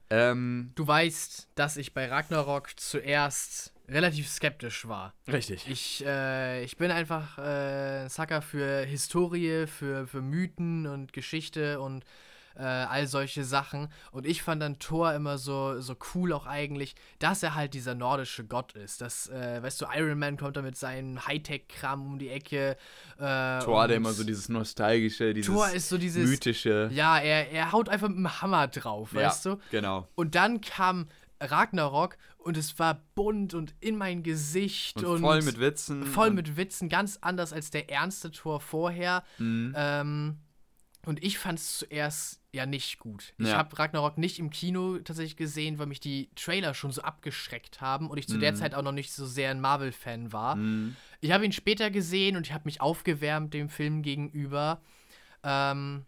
Ähm, 0.08 0.72
du 0.74 0.86
weißt, 0.86 1.50
dass 1.54 1.76
ich 1.76 1.92
bei 1.92 2.08
Ragnarok 2.08 2.70
zuerst 2.80 3.74
relativ 3.89 4.28
skeptisch 4.28 4.89
war. 4.89 5.14
Richtig. 5.28 5.68
Ich, 5.68 6.05
äh, 6.05 6.62
ich 6.64 6.76
bin 6.76 6.91
einfach 6.91 7.39
äh, 7.39 8.09
Sucker 8.09 8.43
für 8.43 8.84
Historie, 8.84 9.66
für, 9.66 10.07
für 10.07 10.22
Mythen 10.22 10.87
und 10.87 11.12
Geschichte 11.12 11.80
und 11.80 12.05
äh, 12.59 12.62
all 12.62 13.07
solche 13.07 13.45
Sachen. 13.45 13.89
Und 14.11 14.26
ich 14.26 14.43
fand 14.43 14.62
dann 14.62 14.78
Thor 14.78 15.12
immer 15.14 15.39
so, 15.39 15.80
so 15.80 15.95
cool 16.14 16.32
auch 16.32 16.47
eigentlich, 16.47 16.95
dass 17.18 17.43
er 17.43 17.55
halt 17.55 17.74
dieser 17.74 17.95
nordische 17.95 18.45
Gott 18.45 18.72
ist. 18.72 19.01
Das, 19.01 19.28
äh, 19.28 19.62
weißt 19.62 19.80
du, 19.80 19.87
Iron 19.95 20.18
Man 20.18 20.37
kommt 20.37 20.57
da 20.57 20.62
mit 20.62 20.76
seinem 20.76 21.26
Hightech-Kram 21.26 22.05
um 22.05 22.18
die 22.18 22.30
Ecke. 22.30 22.76
Äh, 23.18 23.61
Thor 23.61 23.82
hat 23.82 23.91
immer 23.91 24.12
so 24.12 24.24
dieses 24.24 24.49
nostalgische, 24.49 25.34
dieses 25.34 25.53
Thor 25.53 25.70
ist 25.70 25.89
so 25.89 25.99
dieses, 25.99 26.28
mythische. 26.28 26.91
Ja, 26.93 27.18
er, 27.18 27.51
er 27.51 27.72
haut 27.72 27.89
einfach 27.89 28.09
mit 28.09 28.18
dem 28.18 28.43
Hammer 28.43 28.68
drauf, 28.68 29.12
ja, 29.12 29.26
weißt 29.26 29.47
du? 29.47 29.59
genau. 29.70 30.09
Und 30.14 30.34
dann 30.34 30.61
kam 30.61 31.09
Ragnarok 31.41 32.16
und 32.39 32.57
es 32.57 32.78
war 32.78 33.03
bunt 33.14 33.55
und 33.55 33.74
in 33.80 33.97
mein 33.97 34.22
Gesicht 34.22 34.99
und, 34.99 35.07
und 35.07 35.20
voll 35.20 35.43
mit 35.43 35.61
Witzen. 35.61 36.05
Voll 36.05 36.30
mit 36.30 36.57
Witzen, 36.57 36.89
ganz 36.89 37.18
anders 37.20 37.53
als 37.53 37.70
der 37.70 37.91
ernste 37.91 38.30
Tor 38.30 38.61
vorher. 38.61 39.22
Mhm. 39.39 39.74
Ähm, 39.76 40.39
und 41.07 41.22
ich 41.22 41.39
fand 41.39 41.61
es 41.61 41.78
zuerst 41.78 42.41
ja 42.51 42.66
nicht 42.66 42.99
gut. 42.99 43.32
Ich 43.39 43.47
ja. 43.47 43.59
habe 43.59 43.78
Ragnarok 43.78 44.18
nicht 44.18 44.41
im 44.41 44.51
Kino 44.51 44.99
tatsächlich 44.99 45.37
gesehen, 45.37 45.78
weil 45.78 45.87
mich 45.87 46.01
die 46.01 46.30
Trailer 46.34 46.74
schon 46.74 46.91
so 46.91 47.03
abgeschreckt 47.03 47.80
haben 47.80 48.11
und 48.11 48.18
ich 48.18 48.26
zu 48.26 48.37
mhm. 48.37 48.41
der 48.41 48.55
Zeit 48.57 48.74
auch 48.74 48.82
noch 48.82 48.93
nicht 48.93 49.12
so 49.12 49.24
sehr 49.24 49.53
ein 49.53 49.61
Marvel-Fan 49.61 50.32
war. 50.32 50.57
Mhm. 50.57 50.97
Ich 51.20 51.30
habe 51.30 51.45
ihn 51.45 51.53
später 51.53 51.91
gesehen 51.91 52.37
und 52.37 52.47
ich 52.47 52.53
habe 52.53 52.64
mich 52.64 52.80
aufgewärmt 52.80 53.55
dem 53.55 53.68
Film 53.68 54.03
gegenüber. 54.03 54.80
Ähm, 55.45 56.07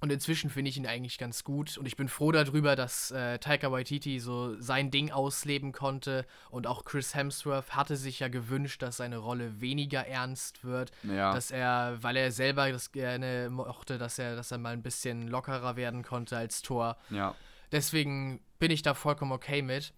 und 0.00 0.10
inzwischen 0.10 0.48
finde 0.48 0.70
ich 0.70 0.78
ihn 0.78 0.86
eigentlich 0.86 1.18
ganz 1.18 1.44
gut. 1.44 1.76
Und 1.76 1.86
ich 1.86 1.96
bin 1.96 2.08
froh 2.08 2.32
darüber, 2.32 2.74
dass 2.74 3.10
äh, 3.10 3.38
Taika 3.38 3.70
Waititi 3.70 4.18
so 4.18 4.58
sein 4.60 4.90
Ding 4.90 5.10
ausleben 5.10 5.72
konnte. 5.72 6.24
Und 6.48 6.66
auch 6.66 6.84
Chris 6.84 7.14
Hemsworth 7.14 7.70
hatte 7.76 7.96
sich 7.96 8.20
ja 8.20 8.28
gewünscht, 8.28 8.80
dass 8.80 8.96
seine 8.96 9.18
Rolle 9.18 9.60
weniger 9.60 10.06
ernst 10.06 10.64
wird. 10.64 10.90
Ja. 11.02 11.34
Dass 11.34 11.50
er, 11.50 11.98
weil 12.00 12.16
er 12.16 12.32
selber 12.32 12.72
das 12.72 12.92
gerne 12.92 13.50
mochte, 13.50 13.98
dass 13.98 14.18
er, 14.18 14.36
dass 14.36 14.50
er 14.50 14.58
mal 14.58 14.72
ein 14.72 14.82
bisschen 14.82 15.28
lockerer 15.28 15.76
werden 15.76 16.02
konnte 16.02 16.36
als 16.36 16.62
Thor. 16.62 16.96
Ja. 17.10 17.34
Deswegen 17.70 18.40
bin 18.58 18.70
ich 18.70 18.80
da 18.80 18.94
vollkommen 18.94 19.32
okay 19.32 19.60
mit. 19.60 19.92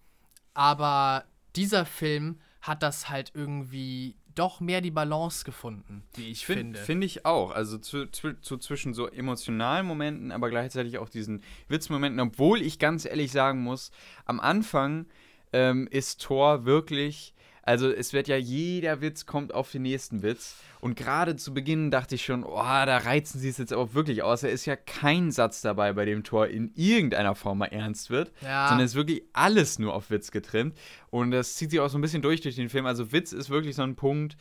Aber 0.53 1.23
dieser 1.55 1.85
Film 1.85 2.41
hat 2.61 2.83
das 2.83 3.09
halt 3.09 3.31
irgendwie 3.33 4.15
doch 4.35 4.59
mehr 4.59 4.81
die 4.81 4.91
Balance 4.91 5.45
gefunden, 5.45 6.03
wie 6.15 6.29
ich 6.29 6.45
Find, 6.45 6.59
finde. 6.59 6.79
Finde 6.79 7.05
ich 7.05 7.25
auch. 7.25 7.51
Also 7.51 7.77
zu, 7.77 8.07
zu, 8.07 8.39
zu, 8.41 8.57
zwischen 8.57 8.93
so 8.93 9.07
emotionalen 9.07 9.85
Momenten, 9.85 10.31
aber 10.31 10.49
gleichzeitig 10.49 10.97
auch 10.97 11.09
diesen 11.09 11.41
Witzmomenten, 11.67 12.19
obwohl 12.19 12.61
ich 12.61 12.79
ganz 12.79 13.05
ehrlich 13.05 13.31
sagen 13.31 13.61
muss, 13.61 13.91
am 14.25 14.39
Anfang 14.39 15.05
ähm, 15.51 15.87
ist 15.89 16.21
Thor 16.21 16.65
wirklich 16.65 17.33
also 17.63 17.89
es 17.89 18.11
wird 18.11 18.27
ja 18.27 18.35
jeder 18.35 18.99
Witz 19.01 19.25
kommt 19.25 19.53
auf 19.53 19.71
den 19.71 19.83
nächsten 19.83 20.21
Witz. 20.21 20.57
Und 20.81 20.95
gerade 20.97 21.37
zu 21.37 21.53
Beginn 21.53 21.91
dachte 21.91 22.15
ich 22.15 22.25
schon, 22.25 22.43
oh, 22.43 22.57
da 22.57 22.97
reizen 22.97 23.39
sie 23.39 23.47
es 23.47 23.57
jetzt 23.57 23.73
auch 23.73 23.93
wirklich 23.93 24.21
aus. 24.21 24.43
Er 24.43 24.51
ist 24.51 24.65
ja 24.65 24.75
kein 24.75 25.31
Satz 25.31 25.61
dabei, 25.61 25.93
bei 25.93 26.03
dem 26.03 26.25
Tor 26.25 26.47
in 26.47 26.73
irgendeiner 26.75 27.35
Form 27.35 27.59
mal 27.59 27.67
ernst 27.67 28.09
wird, 28.09 28.33
ja. 28.41 28.67
sondern 28.67 28.83
es 28.83 28.91
ist 28.91 28.97
wirklich 28.97 29.23
alles 29.31 29.79
nur 29.79 29.93
auf 29.93 30.11
Witz 30.11 30.31
getrimmt. 30.31 30.77
Und 31.09 31.31
das 31.31 31.55
zieht 31.55 31.71
sich 31.71 31.79
auch 31.79 31.89
so 31.89 31.97
ein 31.97 32.01
bisschen 32.01 32.21
durch 32.21 32.41
durch 32.41 32.55
den 32.55 32.67
Film. 32.67 32.85
Also 32.85 33.13
Witz 33.13 33.31
ist 33.31 33.49
wirklich 33.49 33.75
so 33.75 33.83
ein 33.83 33.95
Punkt, 33.95 34.35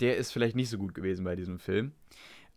der 0.00 0.16
ist 0.16 0.32
vielleicht 0.32 0.56
nicht 0.56 0.70
so 0.70 0.78
gut 0.78 0.94
gewesen 0.94 1.24
bei 1.24 1.36
diesem 1.36 1.60
Film. 1.60 1.92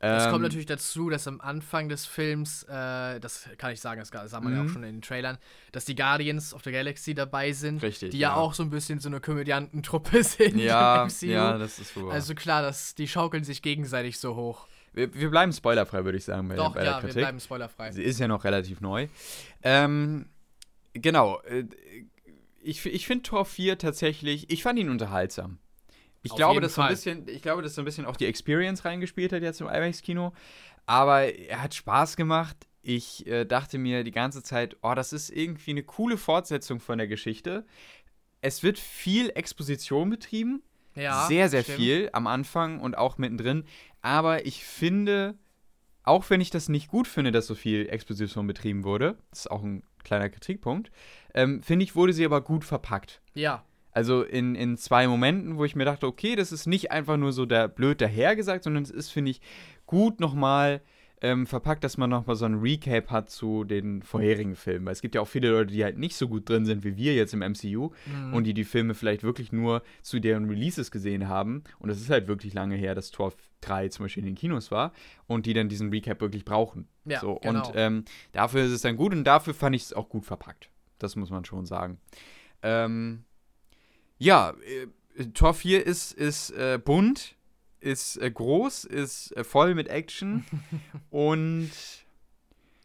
Es 0.04 0.24
Ähm, 0.26 0.32
kommt 0.32 0.42
natürlich 0.42 0.66
dazu, 0.66 1.10
dass 1.12 1.28
am 1.28 1.40
Anfang 1.42 1.88
des 1.88 2.08
Films, 2.08 2.64
äh, 2.64 3.20
das 3.20 3.48
kann 3.60 3.72
ich 3.72 3.80
sagen, 3.80 4.02
das 4.02 4.32
sah 4.32 4.40
man 4.42 4.54
ja 4.54 4.62
auch 4.62 4.64
Mhm. 4.64 4.70
schon 4.70 4.84
in 4.84 4.96
den 4.96 5.02
Trailern, 5.04 5.38
dass 5.72 5.86
die 5.86 5.94
Guardians 5.94 6.54
of 6.56 6.64
the 6.64 6.72
Galaxy 6.72 7.14
dabei 7.14 7.52
sind. 7.52 7.84
Richtig, 7.84 8.10
Die 8.10 8.18
ja, 8.18 8.30
ja. 8.30 8.36
auch 8.36 8.56
so 8.56 8.64
ein 8.64 8.72
bisschen 8.72 9.00
so 9.00 9.10
eine 9.10 9.20
Komödiantentruppe 9.22 10.24
sind 10.24 10.58
Ja, 10.58 11.08
ja, 11.22 11.58
das 11.60 11.78
ist 11.78 11.96
wohl 11.96 12.12
also 12.12 12.34
klar, 12.34 12.64
dass 12.64 12.96
die 12.96 13.08
schaukeln 13.08 13.44
sich 13.44 13.62
gegenseitig 13.62 14.18
so 14.18 14.36
hoch. 14.36 14.68
wir, 14.94 15.14
wir 15.14 15.30
bleiben 15.30 15.54
spoilerfrei, 15.54 16.04
würde 16.04 16.18
ich 16.18 16.26
sagen, 16.26 16.48
bei, 16.48 16.56
Doch, 16.56 16.74
bei 16.74 16.84
ja, 16.84 16.94
der 16.94 16.94
wir 16.96 17.00
Kritik. 17.02 17.22
bleiben 17.22 17.40
spoilerfrei. 17.40 17.92
Sie 17.92 18.02
ist 18.04 18.20
ja 18.20 18.28
noch 18.28 18.44
relativ 18.44 18.82
neu. 18.82 19.08
Ähm, 19.62 20.26
genau. 20.94 21.40
äh, 21.42 21.66
Ich, 22.64 22.86
ich 22.86 23.06
finde 23.08 23.24
Tor 23.24 23.46
4 23.46 23.78
tatsächlich, 23.78 24.50
ich 24.52 24.64
fand 24.64 24.78
ihn 24.80 24.90
unterhaltsam. 24.90 25.60
Ich 26.24 26.32
Auf 26.32 26.38
glaube, 26.38 26.62
dass 26.62 26.76
so 26.76 26.82
ein 26.82 26.90
bisschen, 26.90 27.28
ich 27.28 27.42
glaube, 27.42 27.62
dass 27.62 27.76
so 27.76 27.82
ein 27.82 27.86
bisschen 27.86 28.06
auch 28.06 28.16
die 28.16 28.26
Experience 28.26 28.86
reingespielt 28.86 29.34
hat 29.34 29.42
jetzt 29.42 29.62
im 29.62 29.68
IMAX-Kino. 29.68 30.34
Aber 30.86 31.24
er 31.24 31.62
hat 31.62 31.74
Spaß 31.74 32.16
gemacht. 32.16 32.58
Ich 32.84 33.26
äh, 33.28 33.46
dachte 33.46 33.78
mir 33.78 34.04
die 34.04 34.12
ganze 34.12 34.44
Zeit, 34.44 34.78
oh, 34.82 34.94
das 34.94 35.14
ist 35.14 35.30
irgendwie 35.30 35.72
eine 35.72 35.84
coole 35.84 36.18
Fortsetzung 36.18 36.80
von 36.80 36.98
der 36.98 37.08
Geschichte. 37.08 37.66
Es 38.42 38.64
wird 38.64 38.80
viel 38.80 39.30
Exposition 39.36 40.10
betrieben. 40.10 40.64
Ja, 40.96 41.26
sehr, 41.28 41.48
sehr 41.50 41.64
stimmt. 41.64 41.78
viel 41.78 42.10
am 42.14 42.28
Anfang 42.28 42.80
und 42.80 42.98
auch 42.98 43.18
mittendrin. 43.18 43.66
Aber 44.02 44.46
ich 44.46 44.66
finde, 44.66 45.36
auch 46.04 46.30
wenn 46.30 46.42
ich 46.42 46.50
das 46.50 46.70
nicht 46.70 46.90
gut 46.90 47.08
finde, 47.08 47.32
dass 47.32 47.48
so 47.48 47.56
viel 47.56 47.88
Exposition 47.88 48.48
betrieben 48.48 48.84
wurde, 48.84 49.18
das 49.30 49.42
ist 49.42 49.52
auch 49.52 49.64
ein 49.64 49.84
kleiner 50.04 50.30
Kritikpunkt, 50.30 50.92
ähm, 51.34 51.62
finde 51.62 51.84
ich, 51.84 51.96
wurde 51.96 52.14
sie 52.14 52.26
aber 52.26 52.42
gut 52.42 52.66
verpackt. 52.66 53.22
Ja, 53.34 53.64
Also 53.92 54.24
in, 54.24 54.56
in 54.56 54.78
zwei 54.78 55.08
Momenten, 55.08 55.58
wo 55.58 55.66
ich 55.66 55.76
mir 55.76 55.86
dachte, 55.86 56.08
okay, 56.08 56.36
das 56.36 56.52
ist 56.52 56.66
nicht 56.68 56.92
einfach 56.92 57.18
nur 57.18 57.32
so 57.34 57.46
der 57.46 57.68
blöd 57.68 58.02
dahergesagt, 58.02 58.64
sondern 58.64 58.84
es 58.84 58.92
ist, 58.92 59.10
finde 59.10 59.32
ich, 59.32 59.42
gut 59.86 60.20
nochmal 60.20 60.82
ähm, 61.24 61.46
verpackt, 61.46 61.84
dass 61.84 61.98
man 61.98 62.10
nochmal 62.10 62.36
so 62.36 62.46
ein 62.46 62.56
Recap 62.56 63.12
hat 63.12 63.30
zu 63.30 63.64
den 63.64 64.02
vorherigen 64.02 64.56
Filmen. 64.56 64.88
Weil 64.88 64.94
es 64.94 65.02
gibt 65.02 65.14
ja 65.14 65.22
auch 65.22 65.28
viele 65.28 65.52
Leute, 65.52 65.72
die 65.72 65.84
halt 65.84 66.00
nicht 66.00 66.16
so 66.16 66.28
gut 66.28 66.50
drin 66.50 66.66
sind 66.66 66.84
wie 66.84 66.98
wir 66.98 67.14
jetzt 67.14 67.34
im 67.36 67.42
MCU 67.42 67.92
Mhm. 68.08 68.34
und 68.34 68.46
die 68.46 68.56
die 68.56 68.64
Filme 68.64 68.96
vielleicht 68.96 69.22
wirklich 69.22 69.52
nur 69.52 69.84
zu 70.02 70.20
deren 70.20 70.50
Releases 70.50 70.90
gesehen 70.90 71.28
haben. 71.28 71.64
Und 71.78 71.92
es 71.92 72.02
ist 72.02 72.10
halt 72.10 72.28
wirklich 72.28 72.56
lange 72.56 72.76
her, 72.76 72.96
dass 72.96 73.12
Tor 73.12 73.34
3 73.60 73.90
zum 73.90 74.06
Beispiel 74.06 74.22
in 74.24 74.28
den 74.30 74.36
Kinos 74.36 74.72
war 74.72 74.94
und 75.28 75.46
die 75.46 75.54
dann 75.54 75.70
diesen 75.70 75.92
Recap 75.92 76.22
wirklich 76.22 76.44
brauchen. 76.44 76.88
Ja, 77.06 77.20
so, 77.20 77.36
genau. 77.36 77.68
Und 77.68 77.74
ähm, 77.76 78.06
dafür 78.32 78.64
ist 78.64 78.72
es 78.72 78.82
dann 78.82 78.96
gut 78.98 79.14
und 79.14 79.24
dafür 79.24 79.54
fand 79.54 79.76
ich 79.76 79.84
es 79.84 79.94
auch 79.94 80.10
gut 80.10 80.26
verpackt. 80.26 80.72
Das 80.98 81.16
muss 81.16 81.30
man 81.30 81.46
schon 81.46 81.68
sagen. 81.68 82.00
Ähm, 82.64 83.26
ja, 84.22 84.54
äh, 85.18 85.26
Tor 85.34 85.54
4 85.54 85.86
ist, 85.86 86.14
ist 86.14 86.52
äh, 86.52 86.80
bunt, 86.84 87.36
ist 87.80 88.18
äh, 88.18 88.30
groß, 88.32 88.86
ist 88.86 89.36
äh, 89.36 89.44
voll 89.44 89.74
mit 89.76 89.88
Action 89.88 90.46
und 91.10 91.72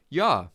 ja, 0.08 0.50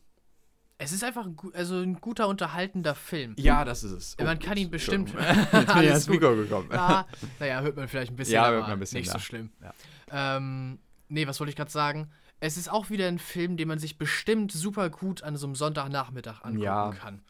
es 0.80 0.91
ist 0.91 1.03
einfach 1.03 1.26
ein, 1.28 1.38
also 1.53 1.76
ein 1.80 2.02
guter, 2.02 2.28
unterhaltender 2.28 2.95
Film. 2.95 3.36
ja, 3.38 3.64
das 3.64 3.84
ist 3.84 3.91
es. 3.91 4.18
Man 4.18 4.40
kann 4.40 4.58
ihn 4.58 4.72
bestimmt-. 4.72 5.14
Jetzt 5.52 5.52
bin 5.52 5.62
ich 5.84 5.90
ans. 5.90 6.08
Mikro 6.08 6.36
gekommen. 6.36 6.70
Ja, 6.72 7.06
naja, 7.40 7.62
hört 7.62 7.76
man 7.76 7.88
vielleicht 7.88 8.12
ein 8.12 8.16
bisschen, 8.16 8.34
Ja, 8.34 8.49
hört 8.49 8.64
man 8.64 8.72
ein 8.72 8.80
bisschen, 8.80 8.98
nicht 8.99 9.10
so 9.12 9.18
ja. 9.18 9.20
schlimm. 9.20 9.52
Ja. 9.62 9.74
Ähm, 10.38 10.80
nee, 11.08 11.28
was 11.28 11.40
wollte 11.40 11.52
ich 11.52 11.56
gerade 11.56 11.70
sagen? 11.70 12.10
Es 12.40 12.58
ist 12.58 12.72
auch 12.72 12.90
wieder 12.90 13.08
ein 13.08 13.20
Film, 13.20 13.58
den 13.58 13.68
man 13.68 13.78
sich 13.78 13.99
bestimmt 13.99 14.52
super 14.52 14.90
gut 14.90 15.22
an 15.22 15.38
so 15.38 15.45
einem 15.45 15.53
Sonntagnachmittag 15.53 16.41
angucken 16.41 16.64
Ja. 16.64 16.90
kann. 16.91 17.22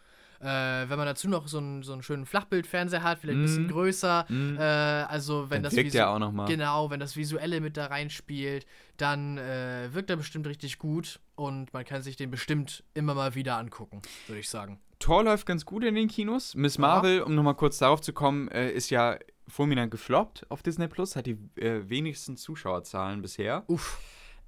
Äh, 0.42 0.90
wenn 0.90 0.98
man 0.98 1.06
dazu 1.06 1.30
noch 1.30 1.48
so 1.48 1.60
einen, 1.60 1.84
so 1.84 1.94
einen 1.94 2.02
schönen 2.04 2.26
Flachbildfernseher 2.26 3.04
hat, 3.04 3.20
vielleicht 3.20 3.38
ein 3.40 3.44
bisschen 3.44 3.64
Mhm. 3.66 3.70
größer, 3.72 4.26
Mhm. 4.28 4.58
äh, 4.58 4.62
also 4.62 5.50
wenn 5.50 5.58
Dann 5.58 5.64
das 5.64 5.76
wirkt 5.76 5.94
ja 5.94 6.14
auch 6.14 6.20
noch 6.20 6.32
mal. 6.32 6.48
Genau, 6.48 6.90
wenn 6.90 7.00
das 7.00 7.16
Visuelle 7.16 7.62
mit 7.62 7.78
da 7.78 7.86
reinspielt, 7.88 8.66
dann 8.98 9.38
äh, 9.38 9.90
wirkt 9.94 10.10
er 10.10 10.16
bestimmt 10.18 10.48
richtig 10.48 10.80
gut 10.80 11.20
und 11.36 11.72
man 11.74 11.86
kann 11.86 12.02
sich 12.02 12.16
den 12.16 12.32
bestimmt 12.32 12.84
immer 12.94 13.14
mal 13.14 13.36
wieder 13.36 13.58
angucken, 13.58 14.02
würde 14.28 14.40
ich 14.40 14.50
sagen. 14.50 14.80
Tor 15.00 15.24
läuft 15.24 15.46
ganz 15.48 15.66
gut 15.66 15.84
in 15.84 15.96
den 15.96 16.08
Kinos. 16.08 16.54
Miss 16.56 16.76
Ja. 16.76 16.82
Marvel, 16.82 17.22
um 17.22 17.34
nochmal 17.36 17.56
kurz 17.56 17.78
darauf 17.80 18.02
zu 18.02 18.14
kommen, 18.14 18.48
äh, 18.50 18.70
ist 18.72 18.90
ja 18.90 19.18
fulminant 19.48 19.92
gefloppt 19.92 20.46
auf 20.50 20.62
Disney 20.64 20.88
Plus, 20.88 21.16
hat 21.16 21.26
die 21.26 21.38
äh, 21.56 21.90
wenigsten 21.90 22.38
Zuschauerzahlen 22.38 23.22
bisher. 23.22 23.64
Uff. 23.68 24.00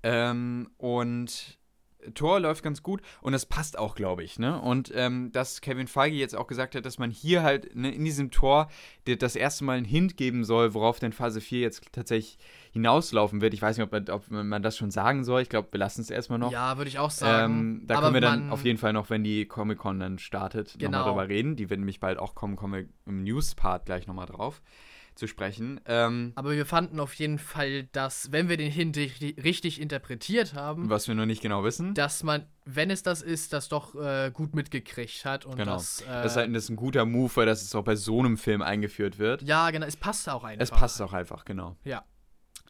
Ähm, 0.03 0.69
und 0.77 1.57
Tor 2.13 2.39
läuft 2.39 2.63
ganz 2.63 2.83
gut 2.83 3.01
und 3.21 3.33
das 3.33 3.45
passt 3.45 3.77
auch, 3.77 3.95
glaube 3.95 4.23
ich. 4.23 4.39
Ne? 4.39 4.59
Und 4.59 4.91
ähm, 4.95 5.31
dass 5.31 5.61
Kevin 5.61 5.87
Feige 5.87 6.15
jetzt 6.15 6.35
auch 6.35 6.47
gesagt 6.47 6.75
hat, 6.75 6.85
dass 6.85 6.97
man 6.97 7.11
hier 7.11 7.43
halt 7.43 7.75
ne, 7.75 7.93
in 7.93 8.05
diesem 8.05 8.31
Tor 8.31 8.69
das 9.05 9.35
erste 9.35 9.63
Mal 9.63 9.77
einen 9.77 9.85
Hint 9.85 10.17
geben 10.17 10.43
soll, 10.43 10.73
worauf 10.73 10.99
denn 10.99 11.13
Phase 11.13 11.41
4 11.41 11.59
jetzt 11.59 11.83
tatsächlich 11.91 12.37
hinauslaufen 12.71 13.41
wird. 13.41 13.53
Ich 13.53 13.61
weiß 13.61 13.77
nicht, 13.77 13.85
ob 13.85 13.91
man, 13.91 14.09
ob 14.09 14.29
man 14.29 14.63
das 14.63 14.77
schon 14.77 14.91
sagen 14.91 15.23
soll. 15.23 15.41
Ich 15.41 15.49
glaube, 15.49 15.67
wir 15.71 15.79
lassen 15.79 16.01
es 16.01 16.09
erstmal 16.09 16.39
noch. 16.39 16.51
Ja, 16.51 16.77
würde 16.77 16.89
ich 16.89 16.99
auch 16.99 17.11
sagen. 17.11 17.53
Ähm, 17.53 17.83
da 17.85 17.95
Aber 17.95 18.07
können 18.07 18.13
wir 18.15 18.21
dann 18.21 18.49
auf 18.49 18.65
jeden 18.65 18.79
Fall 18.79 18.93
noch, 18.93 19.09
wenn 19.09 19.23
die 19.23 19.45
Comic-Con 19.45 19.99
dann 19.99 20.19
startet, 20.19 20.75
Genau. 20.79 20.99
nochmal 20.99 21.25
drüber 21.25 21.29
reden. 21.33 21.55
Die 21.55 21.69
wird 21.69 21.79
nämlich 21.79 21.99
bald 21.99 22.17
auch 22.17 22.35
kommen, 22.35 22.55
kommen 22.55 22.73
wir 22.73 22.85
im 23.05 23.23
News-Part 23.23 23.85
gleich 23.85 24.07
nochmal 24.07 24.25
drauf 24.25 24.61
zu 25.15 25.27
sprechen. 25.27 25.79
Ähm, 25.85 26.31
Aber 26.35 26.51
wir 26.51 26.65
fanden 26.65 26.99
auf 26.99 27.13
jeden 27.15 27.39
Fall, 27.39 27.83
dass, 27.91 28.31
wenn 28.31 28.49
wir 28.49 28.57
den 28.57 28.71
Hint 28.71 28.97
ri- 28.97 29.41
richtig 29.43 29.79
interpretiert 29.81 30.53
haben, 30.53 30.89
was 30.89 31.07
wir 31.07 31.15
noch 31.15 31.25
nicht 31.25 31.41
genau 31.41 31.63
wissen. 31.63 31.93
dass 31.93 32.23
man, 32.23 32.45
wenn 32.65 32.89
es 32.89 33.03
das 33.03 33.21
ist, 33.21 33.53
das 33.53 33.69
doch 33.69 33.95
äh, 33.95 34.31
gut 34.33 34.55
mitgekriegt 34.55 35.25
hat. 35.25 35.45
Und 35.45 35.57
genau. 35.57 35.73
das, 35.73 36.01
äh, 36.01 36.05
das, 36.07 36.31
ist 36.33 36.37
halt, 36.37 36.55
das 36.55 36.63
ist 36.63 36.69
ein 36.69 36.75
guter 36.75 37.05
Move, 37.05 37.31
weil 37.35 37.45
das 37.45 37.61
ist 37.61 37.75
auch 37.75 37.83
bei 37.83 37.95
so 37.95 38.19
einem 38.19 38.37
Film 38.37 38.61
eingeführt 38.61 39.19
wird. 39.19 39.41
ja, 39.43 39.69
genau, 39.71 39.85
es 39.85 39.97
passt 39.97 40.29
auch 40.29 40.43
einfach. 40.43 40.63
Es 40.63 40.71
passt 40.71 41.01
auch 41.01 41.13
einfach, 41.13 41.45
genau. 41.45 41.75
Ja. 41.83 42.03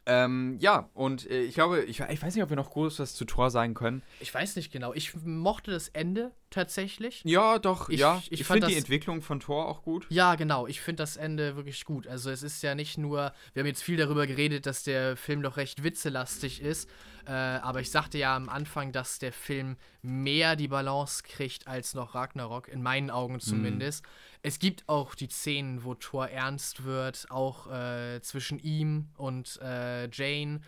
Ähm, 0.06 0.58
ja, 0.60 0.90
und 0.92 1.30
äh, 1.30 1.42
ich 1.44 1.54
glaube, 1.54 1.82
ich, 1.84 2.00
ich 2.00 2.22
weiß 2.22 2.34
nicht, 2.34 2.42
ob 2.44 2.50
wir 2.50 2.56
noch 2.56 2.70
groß 2.70 2.98
was 2.98 3.14
zu 3.14 3.24
Tor 3.24 3.50
sagen 3.50 3.72
können. 3.74 4.02
Ich 4.20 4.32
weiß 4.34 4.56
nicht 4.56 4.70
genau. 4.70 4.92
Ich 4.92 5.14
mochte 5.24 5.70
das 5.70 5.88
Ende 5.88 6.30
tatsächlich. 6.50 7.22
Ja, 7.24 7.58
doch, 7.58 7.88
Ich- 7.88 8.00
ja. 8.00 8.20
ich 8.30 8.40
Ich, 8.40 8.44
fand 8.46 8.60
finde 8.60 8.72
die 8.74 8.78
Entwicklung 8.78 9.22
von 9.22 9.40
Tor 9.40 9.66
auch 9.66 9.82
gut. 9.82 10.06
Ja, 10.10 10.34
genau. 10.34 10.66
Ich 10.66 10.80
finde 10.80 11.02
das 11.02 11.16
Ende 11.16 11.56
wirklich 11.56 11.84
gut. 11.84 12.06
Also 12.06 12.30
es 12.30 12.42
ist 12.42 12.62
ja 12.62 12.74
nicht 12.74 12.98
nur, 12.98 13.32
wir 13.54 13.60
haben 13.60 13.66
jetzt 13.66 13.82
viel 13.82 13.96
darüber 13.96 14.26
geredet, 14.26 14.66
dass 14.66 14.82
der 14.82 15.16
Film 15.16 15.42
doch 15.42 15.56
recht 15.56 15.82
witzelastig 15.82 16.60
ist. 16.60 16.88
Äh, 17.26 17.30
aber 17.32 17.80
ich 17.80 17.90
sagte 17.90 18.18
ja 18.18 18.36
am 18.36 18.48
Anfang, 18.48 18.92
dass 18.92 19.18
der 19.18 19.32
Film 19.32 19.76
mehr 20.02 20.56
die 20.56 20.68
Balance 20.68 21.22
kriegt 21.22 21.66
als 21.66 21.94
noch 21.94 22.14
Ragnarok, 22.14 22.68
in 22.68 22.82
meinen 22.82 23.10
Augen 23.10 23.40
zumindest. 23.40 24.04
Es 24.42 24.58
gibt 24.58 24.88
auch 24.88 25.14
die 25.14 25.28
Szenen, 25.28 25.84
wo 25.84 25.94
Thor 25.94 26.28
ernst 26.28 26.84
wird, 26.84 27.26
auch 27.30 27.70
äh, 27.70 28.20
zwischen 28.20 28.58
ihm 28.58 29.08
und 29.16 29.58
äh, 29.62 30.08
Jane. 30.10 30.60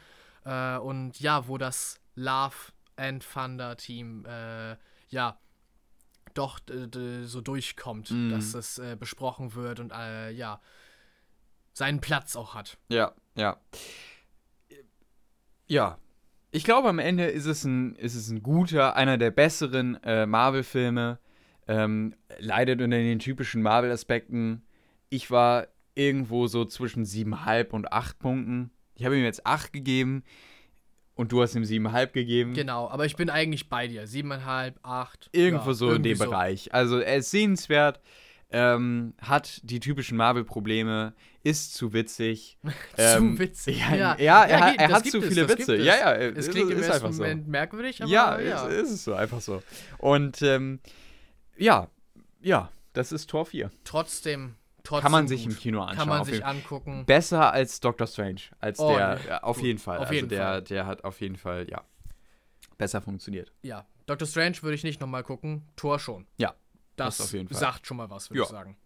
Äh, 0.45 0.79
und 0.79 1.21
ja, 1.21 1.47
wo 1.49 1.59
das 1.59 2.01
Love 2.15 2.55
and 2.97 3.27
Thunder 3.31 3.77
Team, 3.77 4.25
äh, 4.25 4.77
ja, 5.09 5.39
doch 6.35 6.61
so 7.25 7.41
durchkommt, 7.41 8.11
Mhm. 8.11 8.31
dass 8.31 8.53
das 8.53 8.79
äh, 8.79 8.97
besprochen 8.99 9.55
wird 9.55 9.81
und 9.81 9.91
ja, 9.91 10.61
seinen 11.73 12.01
Platz 12.01 12.37
auch 12.37 12.55
hat. 12.55 12.79
Ja, 12.89 13.13
ja. 13.35 13.59
Ja. 15.67 15.99
Ich 16.57 16.65
glaube, 16.65 16.89
am 16.89 16.99
Ende 16.99 17.27
ist 17.27 17.45
es 17.45 17.65
ein, 17.65 17.97
ist 17.97 18.15
es 18.15 18.31
ein 18.31 18.43
guter, 18.43 18.97
einer 18.97 19.19
der 19.19 19.31
besseren 19.31 20.03
äh, 20.03 20.25
Marvel-Filme. 20.25 21.19
Ähm, 21.69 22.15
leidet 22.39 22.81
unter 22.81 22.97
den 22.97 23.19
typischen 23.19 23.61
Marvel-Aspekten. 23.61 24.63
Ich 25.11 25.31
war 25.31 25.67
irgendwo 25.95 26.47
so 26.47 26.65
zwischen 26.65 27.05
7,5 27.05 27.73
und 27.73 27.93
8 27.93 28.19
Punkten. 28.19 28.71
Ich 28.95 29.05
habe 29.05 29.19
ihm 29.19 29.25
jetzt 29.25 29.47
8 29.47 29.71
gegeben 29.71 30.25
und 31.15 31.31
du 31.31 31.43
hast 31.43 31.55
ihm 31.57 31.63
7,5 31.63 32.13
gegeben. 32.13 32.55
Genau, 32.55 32.89
aber 32.89 33.05
ich 33.05 33.17
bin 33.17 33.29
eigentlich 33.29 33.69
bei 33.69 33.87
dir. 33.87 34.07
Siebeneinhalb, 34.07 34.79
acht. 34.83 35.29
Irgendwo 35.33 35.69
ja, 35.69 35.75
so 35.75 35.93
in 35.93 36.05
dem 36.05 36.17
Bereich. 36.17 36.73
Also 36.73 37.01
er 37.01 37.17
ist 37.17 37.31
sehenswert, 37.33 38.01
ähm, 38.51 39.15
hat 39.21 39.61
die 39.65 39.81
typischen 39.81 40.17
Marvel-Probleme, 40.17 41.15
ist 41.43 41.75
zu 41.75 41.93
witzig. 41.93 42.59
zu 42.97 43.03
Ähm, 43.03 43.39
witzig. 43.39 43.79
Ja, 43.79 44.17
ja, 44.19 44.45
er, 44.45 44.61
hat- 44.61 44.71
geht, 44.73 44.81
er 44.81 44.89
hat 44.91 45.07
zu 45.07 45.19
es, 45.19 45.27
viele 45.29 45.49
Witze. 45.49 45.77
Ja, 45.77 45.97
ja, 45.97 46.15
Es 46.15 46.47
ist, 46.47 46.51
klingt 46.53 46.71
im 46.71 46.79
ist 46.79 46.91
einfach 46.91 47.13
so. 47.13 47.23
Moment 47.23 47.49
merkwürdig, 47.49 48.03
aber 48.03 48.11
ja, 48.11 48.39
ja. 48.41 48.67
Ist, 48.67 48.85
ist 48.85 48.91
es 48.93 49.05
so, 49.05 49.15
einfach 49.15 49.41
so. 49.41 49.63
Und 49.99 50.43
ähm, 50.43 50.81
ja, 51.57 51.89
ja, 52.41 52.71
das 52.93 53.13
ist 53.13 53.29
Tor 53.31 53.47
4. 53.47 53.71
Trotzdem, 53.85 54.55
trotzdem 54.85 55.03
Kann 55.03 55.13
man 55.13 55.27
sich 55.29 55.43
gut. 55.45 55.53
im 55.53 55.59
Kino 55.59 55.81
anschauen. 55.83 55.97
Kann 55.99 56.09
man 56.09 56.25
sich 56.25 56.45
angucken. 56.47 57.05
Besser 57.05 57.53
als 57.53 57.81
Doctor 57.81 58.07
Strange. 58.07 58.41
Als 58.61 58.79
Oh, 58.79 58.95
der, 58.97 59.19
ja, 59.29 59.43
auf 59.43 59.57
Gut, 59.57 59.67
jeden 59.67 59.79
Fall. 59.81 59.97
auf 59.99 60.03
also 60.05 60.15
jeden 60.15 60.29
der, 60.29 60.43
Fall. 60.45 60.63
der 60.63 60.87
hat 60.87 61.05
auf 61.05 61.21
jeden 61.21 61.37
Fall, 61.37 61.69
ja, 61.69 61.83
besser 62.79 63.01
funktioniert. 63.03 63.53
Ja, 63.63 63.87
Doctor 64.07 64.27
Strange 64.29 64.57
würde 64.63 64.75
ich 64.77 64.85
nicht 64.85 65.01
nochmal 65.01 65.25
gucken. 65.25 65.63
Tor 65.75 65.99
schon. 65.99 66.27
Ja, 66.37 66.55
Das, 66.97 67.19
das 67.19 67.59
sagt 67.59 67.87
schon 67.87 67.97
mal 67.99 68.09
was, 68.11 68.31
würde 68.31 68.39
Ja. 68.41 68.45
ich 68.45 68.51
sagen. 68.51 68.77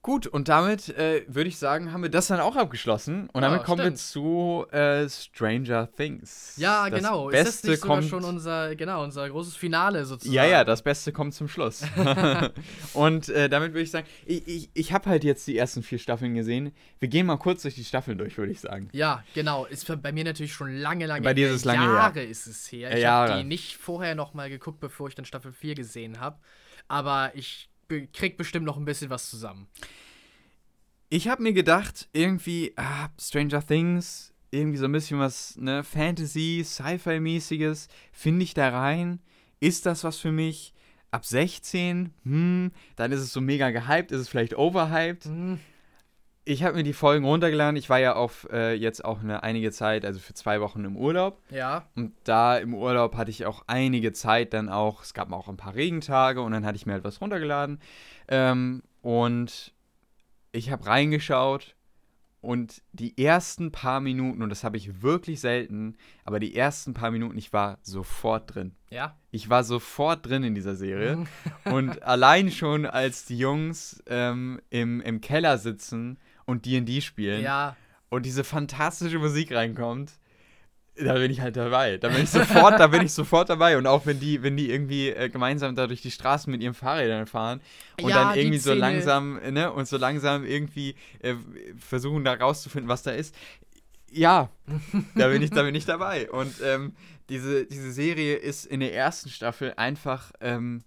Gut, 0.00 0.28
und 0.28 0.48
damit 0.48 0.90
äh, 0.90 1.24
würde 1.26 1.48
ich 1.48 1.58
sagen, 1.58 1.92
haben 1.92 2.02
wir 2.02 2.08
das 2.08 2.28
dann 2.28 2.38
auch 2.38 2.54
abgeschlossen. 2.54 3.28
Und 3.32 3.42
Ja, 3.42 3.48
damit 3.48 3.64
kommen 3.64 3.80
stimmt. 3.80 3.96
wir 3.96 3.96
zu 3.96 4.66
äh, 4.70 5.08
Stranger 5.08 5.90
Things. 5.92 6.54
Ja, 6.56 6.88
Das 6.88 7.00
genau. 7.00 7.26
Beste 7.26 7.48
ist 7.48 7.64
das 7.64 7.70
nicht 7.70 7.80
kommt, 7.80 8.04
schon 8.04 8.24
unser, 8.24 8.76
genau, 8.76 9.02
unser 9.02 9.28
großes 9.28 9.56
Finale 9.56 10.04
sozusagen? 10.04 10.34
Ja, 10.34 10.44
ja, 10.46 10.64
das 10.64 10.82
Beste 10.82 11.12
kommt 11.12 11.34
zum 11.34 11.48
Schluss. 11.48 11.82
und 12.94 13.28
äh, 13.28 13.48
damit 13.48 13.72
würde 13.72 13.82
ich 13.82 13.90
sagen, 13.90 14.06
ich, 14.24 14.46
ich, 14.46 14.70
ich 14.72 14.92
habe 14.92 15.10
halt 15.10 15.24
jetzt 15.24 15.46
die 15.48 15.58
ersten 15.58 15.82
vier 15.82 15.98
Staffeln 15.98 16.34
gesehen. 16.34 16.72
Wir 17.00 17.08
gehen 17.08 17.26
mal 17.26 17.36
kurz 17.36 17.62
durch 17.62 17.74
die 17.74 17.84
Staffeln 17.84 18.18
durch, 18.18 18.38
würde 18.38 18.52
ich 18.52 18.60
sagen. 18.60 18.88
Ja, 18.92 19.24
genau. 19.34 19.66
Ist 19.66 19.90
bei 20.00 20.12
mir 20.12 20.24
natürlich 20.24 20.52
schon 20.52 20.74
lange, 20.76 21.06
lange 21.06 21.22
Bei 21.22 21.34
dir 21.34 21.48
ist 21.48 21.56
es 21.56 21.64
lange 21.64 21.82
her. 21.82 21.92
Jahre 21.92 22.22
ist 22.22 22.46
es 22.46 22.70
her. 22.70 22.96
Ich 22.96 23.04
habe 23.04 23.38
die 23.38 23.44
nicht 23.44 23.76
vorher 23.76 24.14
noch 24.14 24.32
mal 24.32 24.48
geguckt, 24.48 24.78
bevor 24.78 25.08
ich 25.08 25.16
dann 25.16 25.24
Staffel 25.24 25.52
4 25.52 25.74
gesehen 25.74 26.20
habe. 26.20 26.38
Aber 26.86 27.32
ich 27.34 27.68
be 27.88 28.06
krieg 28.06 28.36
bestimmt 28.36 28.66
noch 28.66 28.76
ein 28.76 28.84
bisschen 28.84 29.10
was 29.10 29.28
zusammen. 29.28 29.66
Ich 31.10 31.26
habe 31.28 31.42
mir 31.42 31.54
gedacht, 31.54 32.08
irgendwie, 32.12 32.74
ah, 32.76 33.08
Stranger 33.18 33.66
Things, 33.66 34.34
irgendwie 34.50 34.78
so 34.78 34.84
ein 34.84 34.92
bisschen 34.92 35.18
was, 35.18 35.56
ne, 35.56 35.82
Fantasy, 35.82 36.62
Sci-Fi-mäßiges, 36.64 37.88
finde 38.12 38.44
ich 38.44 38.54
da 38.54 38.68
rein? 38.68 39.20
Ist 39.58 39.86
das 39.86 40.04
was 40.04 40.18
für 40.18 40.32
mich? 40.32 40.74
Ab 41.10 41.24
16, 41.24 42.12
hm, 42.24 42.70
dann 42.96 43.12
ist 43.12 43.20
es 43.20 43.32
so 43.32 43.40
mega 43.40 43.70
gehypt, 43.70 44.12
ist 44.12 44.20
es 44.20 44.28
vielleicht 44.28 44.56
overhyped. 44.56 45.24
Hm, 45.24 45.58
Ich 46.50 46.62
habe 46.62 46.76
mir 46.76 46.82
die 46.82 46.94
Folgen 46.94 47.26
runtergeladen. 47.26 47.76
Ich 47.76 47.90
war 47.90 47.98
ja 47.98 48.14
auf 48.14 48.48
äh, 48.50 48.72
jetzt 48.72 49.04
auch 49.04 49.20
eine 49.20 49.42
einige 49.42 49.70
Zeit, 49.70 50.06
also 50.06 50.18
für 50.18 50.32
zwei 50.32 50.62
Wochen 50.62 50.82
im 50.82 50.96
Urlaub. 50.96 51.42
ja. 51.50 51.86
Und 51.94 52.14
da 52.24 52.56
im 52.56 52.72
Urlaub 52.72 53.16
hatte 53.16 53.30
ich 53.30 53.44
auch 53.44 53.64
einige 53.66 54.14
Zeit 54.14 54.54
dann 54.54 54.70
auch, 54.70 55.02
es 55.02 55.12
gab 55.12 55.30
auch 55.30 55.48
ein 55.48 55.58
paar 55.58 55.74
Regentage 55.74 56.40
und 56.40 56.52
dann 56.52 56.64
hatte 56.64 56.76
ich 56.76 56.86
mir 56.86 56.94
halt 56.94 57.04
was 57.04 57.20
runtergeladen. 57.20 57.80
Ähm, 58.28 58.82
und 59.02 59.74
ich 60.52 60.70
habe 60.70 60.86
reingeschaut 60.86 61.76
und 62.40 62.80
die 62.92 63.22
ersten 63.22 63.70
paar 63.70 64.00
Minuten, 64.00 64.42
und 64.42 64.48
das 64.48 64.64
habe 64.64 64.78
ich 64.78 65.02
wirklich 65.02 65.40
selten, 65.40 65.98
aber 66.24 66.40
die 66.40 66.56
ersten 66.56 66.94
paar 66.94 67.10
Minuten, 67.10 67.36
ich 67.36 67.52
war 67.52 67.78
sofort 67.82 68.54
drin. 68.54 68.74
Ja. 68.88 69.18
Ich 69.32 69.50
war 69.50 69.64
sofort 69.64 70.24
drin 70.24 70.44
in 70.44 70.54
dieser 70.54 70.76
Serie. 70.76 71.26
Und 71.66 72.02
allein 72.04 72.50
schon, 72.50 72.86
als 72.86 73.26
die 73.26 73.36
Jungs 73.36 74.02
ähm, 74.06 74.62
im, 74.70 75.02
im 75.02 75.20
Keller 75.20 75.58
sitzen 75.58 76.18
und 76.48 76.64
D&D 76.66 77.00
spielen 77.02 77.42
Ja. 77.42 77.76
und 78.08 78.24
diese 78.26 78.42
fantastische 78.42 79.18
Musik 79.18 79.52
reinkommt, 79.52 80.12
da 80.96 81.14
bin 81.14 81.30
ich 81.30 81.40
halt 81.40 81.56
dabei. 81.56 81.96
Da 81.98 82.08
bin 82.08 82.24
ich 82.24 82.30
sofort, 82.30 82.80
da 82.80 82.88
bin 82.88 83.02
ich 83.02 83.12
sofort 83.12 83.48
dabei. 83.50 83.78
Und 83.78 83.86
auch 83.86 84.04
wenn 84.04 84.18
die, 84.18 84.42
wenn 84.42 84.56
die 84.56 84.68
irgendwie 84.70 85.10
äh, 85.10 85.28
gemeinsam 85.28 85.76
da 85.76 85.86
durch 85.86 86.02
die 86.02 86.10
Straßen 86.10 86.50
mit 86.50 86.60
ihren 86.60 86.74
Fahrrädern 86.74 87.28
fahren 87.28 87.60
und 88.02 88.08
Ja, 88.08 88.24
dann 88.30 88.36
irgendwie 88.38 88.58
so 88.58 88.74
langsam, 88.74 89.38
ne, 89.52 89.70
und 89.72 89.86
so 89.86 89.96
langsam 89.96 90.44
irgendwie 90.44 90.96
äh, 91.20 91.34
versuchen 91.78 92.24
da 92.24 92.34
rauszufinden, 92.34 92.88
was 92.88 93.04
da 93.04 93.12
ist. 93.12 93.32
Ja, 94.10 94.48
da 95.14 95.28
bin 95.28 95.42
ich, 95.42 95.50
da 95.50 95.62
bin 95.62 95.74
ich 95.76 95.84
dabei. 95.84 96.28
Und 96.32 96.54
ähm, 96.64 96.94
diese, 97.28 97.66
diese 97.66 97.92
Serie 97.92 98.34
ist 98.36 98.64
in 98.66 98.80
der 98.80 98.92
ersten 98.94 99.28
Staffel 99.28 99.74
einfach 99.76 100.32
ähm, 100.40 100.82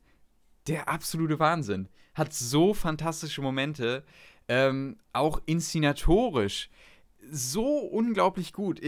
der 0.68 0.90
absolute 0.90 1.40
Wahnsinn. 1.40 1.88
Hat 2.16 2.34
so 2.34 2.74
fantastische 2.74 3.42
Momente, 3.42 4.04
ähm, 4.52 4.98
auch 5.14 5.42
inszenatorisch 5.46 6.70
so 7.32 7.78
unglaublich 7.78 8.52
gut. 8.52 8.82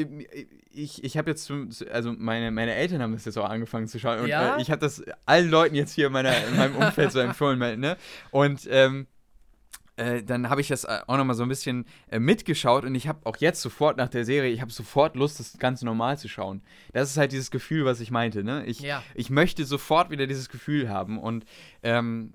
Ich, 0.71 1.03
ich 1.03 1.17
habe 1.17 1.29
jetzt, 1.29 1.49
also 1.91 2.11
meine, 2.17 2.51
meine 2.51 2.73
Eltern 2.73 3.01
haben 3.01 3.13
das 3.13 3.23
jetzt 3.25 3.37
auch 3.37 3.47
angefangen 3.49 3.87
zu 3.87 3.99
schauen 3.99 4.19
und 4.19 4.27
Ja? 4.27 4.57
äh, 4.57 4.61
ich 4.61 4.71
habe 4.71 4.81
das 4.81 5.01
allen 5.25 5.49
Leuten 5.49 5.75
jetzt 5.75 5.93
hier 5.93 6.07
in, 6.07 6.13
meiner, 6.13 6.35
in 6.47 6.57
meinem 6.57 6.75
Umfeld 6.75 7.11
so 7.13 7.19
empfohlen, 7.19 7.79
ne? 7.79 7.95
Und 8.31 8.67
ähm, 8.69 9.07
äh, 9.95 10.23
dann 10.23 10.49
habe 10.49 10.59
ich 10.59 10.67
das 10.67 10.83
äh, 10.83 10.99
auch 11.07 11.15
nochmal 11.17 11.35
so 11.35 11.43
ein 11.43 11.49
bisschen 11.49 11.85
äh, 12.09 12.19
mitgeschaut 12.19 12.83
und 12.83 12.95
ich 12.95 13.07
habe 13.07 13.19
auch 13.25 13.37
jetzt 13.37 13.61
sofort 13.61 13.95
nach 13.97 14.09
der 14.09 14.25
Serie, 14.25 14.51
ich 14.51 14.59
habe 14.61 14.71
sofort 14.71 15.15
Lust, 15.15 15.39
das 15.39 15.59
ganz 15.59 15.83
normal 15.83 16.17
zu 16.17 16.27
schauen. 16.27 16.63
Das 16.91 17.11
ist 17.11 17.17
halt 17.17 17.31
dieses 17.31 17.51
Gefühl, 17.51 17.85
was 17.85 17.99
ich 18.01 18.09
meinte, 18.11 18.43
ne? 18.43 18.65
Ich, 18.65 18.79
Ja. 18.79 19.03
ich 19.13 19.29
möchte 19.29 19.63
sofort 19.63 20.09
wieder 20.09 20.25
dieses 20.27 20.49
Gefühl 20.49 20.89
haben 20.89 21.19
und 21.19 21.45
ähm, 21.83 22.33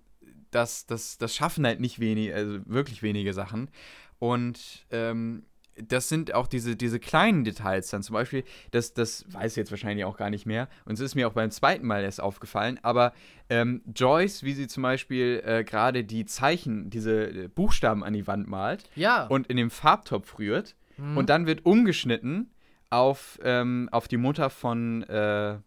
das, 0.50 0.86
das, 0.86 1.18
das 1.18 1.34
schaffen 1.34 1.64
halt 1.66 1.80
nicht 1.80 2.00
wenige, 2.00 2.34
also 2.34 2.58
wirklich 2.66 3.02
wenige 3.02 3.32
Sachen. 3.34 3.70
Und 4.18 4.86
ähm, 4.90 5.44
das 5.80 6.08
sind 6.08 6.34
auch 6.34 6.48
diese, 6.48 6.74
diese 6.74 6.98
kleinen 6.98 7.44
Details 7.44 7.90
dann. 7.90 8.02
Zum 8.02 8.14
Beispiel, 8.14 8.42
das, 8.72 8.94
das 8.94 9.24
weiß 9.32 9.52
ich 9.52 9.56
jetzt 9.58 9.70
wahrscheinlich 9.70 10.04
auch 10.04 10.16
gar 10.16 10.28
nicht 10.30 10.44
mehr. 10.44 10.68
Und 10.84 10.94
es 10.94 11.00
ist 11.00 11.14
mir 11.14 11.28
auch 11.28 11.32
beim 11.34 11.52
zweiten 11.52 11.86
Mal 11.86 12.02
erst 12.02 12.20
aufgefallen. 12.20 12.80
Aber 12.82 13.12
ähm, 13.48 13.82
Joyce, 13.94 14.42
wie 14.42 14.54
sie 14.54 14.66
zum 14.66 14.82
Beispiel 14.82 15.40
äh, 15.46 15.62
gerade 15.62 16.02
die 16.02 16.24
Zeichen, 16.24 16.90
diese 16.90 17.44
äh, 17.44 17.48
Buchstaben 17.48 18.02
an 18.02 18.12
die 18.12 18.26
Wand 18.26 18.48
malt 18.48 18.90
Ja. 18.96 19.26
und 19.26 19.46
in 19.46 19.56
dem 19.56 19.70
Farbtopf 19.70 20.38
rührt. 20.40 20.74
Mhm. 20.96 21.16
Und 21.16 21.30
dann 21.30 21.46
wird 21.46 21.64
umgeschnitten 21.64 22.50
auf, 22.90 23.38
ähm, 23.44 23.88
auf 23.92 24.08
die 24.08 24.16
Mutter 24.16 24.50
von, 24.50 25.04
äh, 25.04 25.58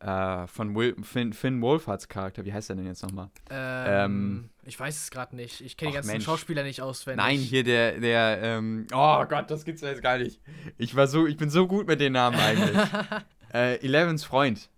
äh, 0.00 0.46
von 0.46 0.74
Will, 0.74 0.96
Finn, 1.02 1.32
Finn 1.32 1.60
Wolfhards 1.60 2.08
Charakter. 2.08 2.44
Wie 2.44 2.52
heißt 2.52 2.70
er 2.70 2.76
denn 2.76 2.86
jetzt 2.86 3.02
nochmal? 3.02 3.30
ähm, 3.50 4.50
ich 4.64 4.78
weiß 4.78 4.96
es 4.96 5.10
gerade 5.10 5.36
nicht. 5.36 5.60
Ich 5.60 5.76
kenne 5.76 5.92
die 5.92 5.94
ganzen 5.96 6.10
Mensch. 6.12 6.24
Schauspieler 6.24 6.62
nicht 6.62 6.82
auswendig. 6.82 7.24
Nein, 7.24 7.38
hier 7.38 7.64
der, 7.64 8.00
der, 8.00 8.38
ähm, 8.42 8.86
oh 8.92 9.24
Gott, 9.26 9.50
das 9.50 9.64
gibt's 9.64 9.82
ja 9.82 9.88
jetzt 9.88 10.02
gar 10.02 10.18
nicht. 10.18 10.40
Ich 10.78 10.94
war 10.94 11.06
so, 11.06 11.26
ich 11.26 11.36
bin 11.36 11.50
so 11.50 11.66
gut 11.66 11.86
mit 11.86 12.00
den 12.00 12.12
Namen 12.12 12.38
eigentlich. 12.38 12.76
äh, 13.54 13.76
Elevens 13.84 14.24
Freund. 14.24 14.68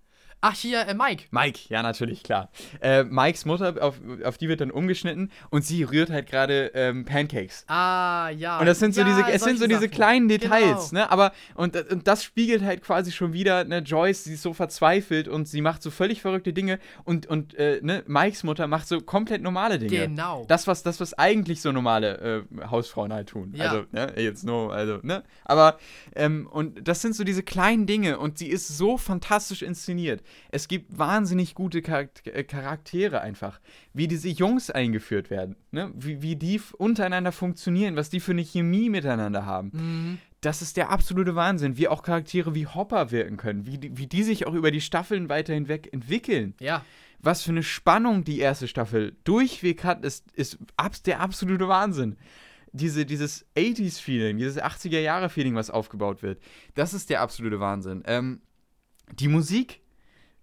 Ach, 0.42 0.54
hier, 0.54 0.86
äh, 0.86 0.94
Mike. 0.94 1.24
Mike, 1.30 1.60
ja, 1.70 1.82
natürlich, 1.82 2.22
klar. 2.22 2.50
Äh, 2.80 3.04
Mikes 3.04 3.46
Mutter, 3.46 3.74
auf, 3.80 4.00
auf 4.22 4.38
die 4.38 4.48
wird 4.48 4.60
dann 4.60 4.70
umgeschnitten 4.70 5.32
und 5.50 5.64
sie 5.64 5.82
rührt 5.82 6.10
halt 6.10 6.26
gerade 6.28 6.70
ähm, 6.74 7.04
Pancakes. 7.04 7.64
Ah, 7.68 8.28
ja. 8.28 8.60
Und 8.60 8.66
das 8.66 8.78
sind 8.78 8.94
so 8.94 9.00
ja, 9.00 9.06
diese, 9.08 9.26
es 9.28 9.42
sind 9.42 9.58
so 9.58 9.66
diese 9.66 9.88
kleinen 9.88 10.28
Details, 10.28 10.90
Genau. 10.90 11.02
ne? 11.02 11.10
Aber, 11.10 11.32
und, 11.54 11.74
und 11.90 12.06
das 12.06 12.22
spiegelt 12.22 12.62
halt 12.62 12.82
quasi 12.82 13.12
schon 13.12 13.32
wieder, 13.32 13.64
ne, 13.64 13.78
Joyce, 13.78 14.24
sie 14.24 14.34
ist 14.34 14.42
so 14.42 14.52
verzweifelt 14.52 15.26
und 15.26 15.48
sie 15.48 15.62
macht 15.62 15.82
so 15.82 15.90
völlig 15.90 16.20
verrückte 16.20 16.52
Dinge 16.52 16.78
und, 17.04 17.26
und 17.26 17.54
äh, 17.54 17.80
ne, 17.82 18.04
Mikes 18.06 18.44
Mutter 18.44 18.66
macht 18.66 18.86
so 18.88 19.00
komplett 19.00 19.42
normale 19.42 19.78
Dinge. 19.78 20.06
Genau. 20.06 20.44
Das, 20.48 20.66
was, 20.66 20.82
das, 20.82 21.00
was 21.00 21.14
eigentlich 21.14 21.60
so 21.62 21.72
normale 21.72 22.44
äh, 22.60 22.66
Hausfrauen 22.70 23.12
halt 23.12 23.30
tun. 23.30 23.52
Ja. 23.56 23.70
Also, 23.70 23.84
ne, 23.90 24.12
jetzt 24.16 24.44
nur, 24.44 24.72
also, 24.72 24.98
ne? 25.02 25.24
Aber, 25.44 25.78
ähm, 26.14 26.46
und 26.50 26.86
das 26.86 27.00
sind 27.02 27.16
so 27.16 27.24
diese 27.24 27.42
kleinen 27.42 27.86
Dinge 27.86 28.18
und 28.18 28.38
sie 28.38 28.48
ist 28.48 28.68
so 28.68 28.98
fantastisch 28.98 29.62
inszeniert. 29.62 30.22
Es 30.50 30.68
gibt 30.68 30.98
wahnsinnig 30.98 31.54
gute 31.54 31.78
äh, 31.78 32.44
Charaktere 32.44 33.20
einfach. 33.20 33.60
Wie 33.92 34.08
diese 34.08 34.28
Jungs 34.28 34.70
eingeführt 34.70 35.30
werden, 35.30 35.56
ne? 35.70 35.92
Wie, 35.94 36.22
wie 36.22 36.36
die 36.36 36.60
untereinander 36.78 37.32
funktionieren, 37.32 37.96
was 37.96 38.10
die 38.10 38.20
für 38.20 38.32
eine 38.32 38.42
Chemie 38.42 38.90
miteinander 38.90 39.46
haben. 39.46 39.70
Mhm. 39.72 40.18
Das 40.40 40.62
ist 40.62 40.76
der 40.76 40.90
absolute 40.90 41.34
Wahnsinn. 41.34 41.76
Wie 41.76 41.88
auch 41.88 42.02
Charaktere 42.02 42.54
wie 42.54 42.66
Hopper 42.66 43.10
wirken 43.10 43.36
können, 43.36 43.66
wie 43.66 43.78
die, 43.78 43.96
wie 43.96 44.06
die 44.06 44.22
sich 44.22 44.46
auch 44.46 44.54
über 44.54 44.70
die 44.70 44.80
Staffeln 44.80 45.28
weiter 45.28 45.54
hinweg 45.54 45.92
entwickeln 45.92 46.54
Ja. 46.60 46.84
was 47.18 47.42
für 47.42 47.50
eine 47.50 47.62
Spannung 47.62 48.22
die 48.22 48.38
erste 48.38 48.68
Staffel 48.68 49.16
durchweg 49.24 49.82
hat, 49.84 50.04
ist, 50.04 50.30
ist 50.32 50.58
der 51.06 51.20
absolute 51.20 51.66
Wahnsinn. 51.68 52.16
Diese, 52.72 53.06
dieses 53.06 53.46
80s-Feeling, 53.56 54.36
dieses 54.36 54.58
80er-Jahre-Feeling, 54.62 55.54
was 55.54 55.70
aufgebaut 55.70 56.22
wird, 56.22 56.40
das 56.74 56.92
ist 56.92 57.08
der 57.08 57.22
absolute 57.22 57.58
Wahnsinn. 57.58 58.02
Ähm, 58.06 58.42
die 59.14 59.28
Musik, 59.28 59.80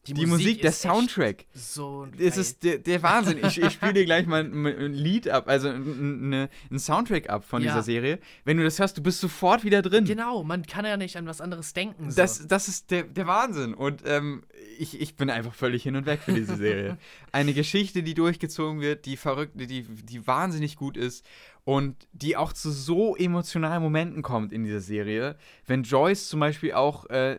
die, 0.07 0.25
Musik, 0.25 0.61
der 0.61 0.71
ist 0.71 0.83
echt 0.83 0.91
Soundtrack, 0.93 1.45
So. 1.53 2.05
das 2.07 2.17
geil. 2.17 2.39
ist 2.41 2.63
der, 2.63 2.77
der 2.79 3.03
Wahnsinn. 3.03 3.39
Ich, 3.45 3.61
ich 3.61 3.71
spiele 3.73 3.93
dir 3.93 4.05
gleich 4.05 4.25
mal 4.27 4.43
ein, 4.43 4.65
ein 4.65 4.93
Lied 4.93 5.29
ab, 5.29 5.47
also 5.47 5.69
ein, 5.69 6.29
ein, 6.33 6.49
ein 6.71 6.79
Soundtrack 6.79 7.29
ab 7.29 7.45
von 7.45 7.61
Ja. 7.61 7.71
dieser 7.71 7.83
Serie. 7.83 8.19
Wenn 8.43 8.57
du 8.57 8.63
das 8.63 8.79
hörst, 8.79 8.97
du 8.97 9.01
bist 9.03 9.21
sofort 9.21 9.63
wieder 9.63 9.81
drin. 9.81 10.05
Genau, 10.05 10.43
man 10.43 10.65
kann 10.65 10.83
ja 10.85 10.97
nicht 10.97 11.15
an 11.15 11.25
was 11.25 11.39
anderes 11.39 11.73
denken. 11.73 12.11
So. 12.11 12.17
Das, 12.17 12.45
das 12.47 12.67
ist 12.67 12.91
der, 12.91 13.03
der 13.03 13.27
Wahnsinn. 13.27 13.73
Und 13.73 14.03
ähm, 14.05 14.43
ich, 14.77 14.99
ich 14.99 15.15
bin 15.15 15.29
einfach 15.29 15.53
völlig 15.53 15.83
hin 15.83 15.95
und 15.95 16.05
weg 16.05 16.19
für 16.19 16.33
diese 16.33 16.55
Serie. 16.57 16.97
Eine 17.31 17.53
Geschichte, 17.53 18.03
die 18.03 18.13
durchgezogen 18.13 18.81
wird, 18.81 19.05
die 19.05 19.15
verrückt, 19.17 19.53
die, 19.55 19.83
die 19.83 20.27
wahnsinnig 20.27 20.75
gut 20.75 20.97
ist 20.97 21.25
und 21.63 22.07
die 22.11 22.35
auch 22.35 22.51
zu 22.51 22.71
so 22.71 23.15
emotionalen 23.15 23.81
Momenten 23.81 24.21
kommt 24.21 24.51
in 24.51 24.65
dieser 24.65 24.81
Serie. 24.81 25.37
Wenn 25.65 25.83
Joyce 25.83 26.27
zum 26.27 26.41
Beispiel 26.41 26.73
auch 26.73 27.05
äh, 27.09 27.37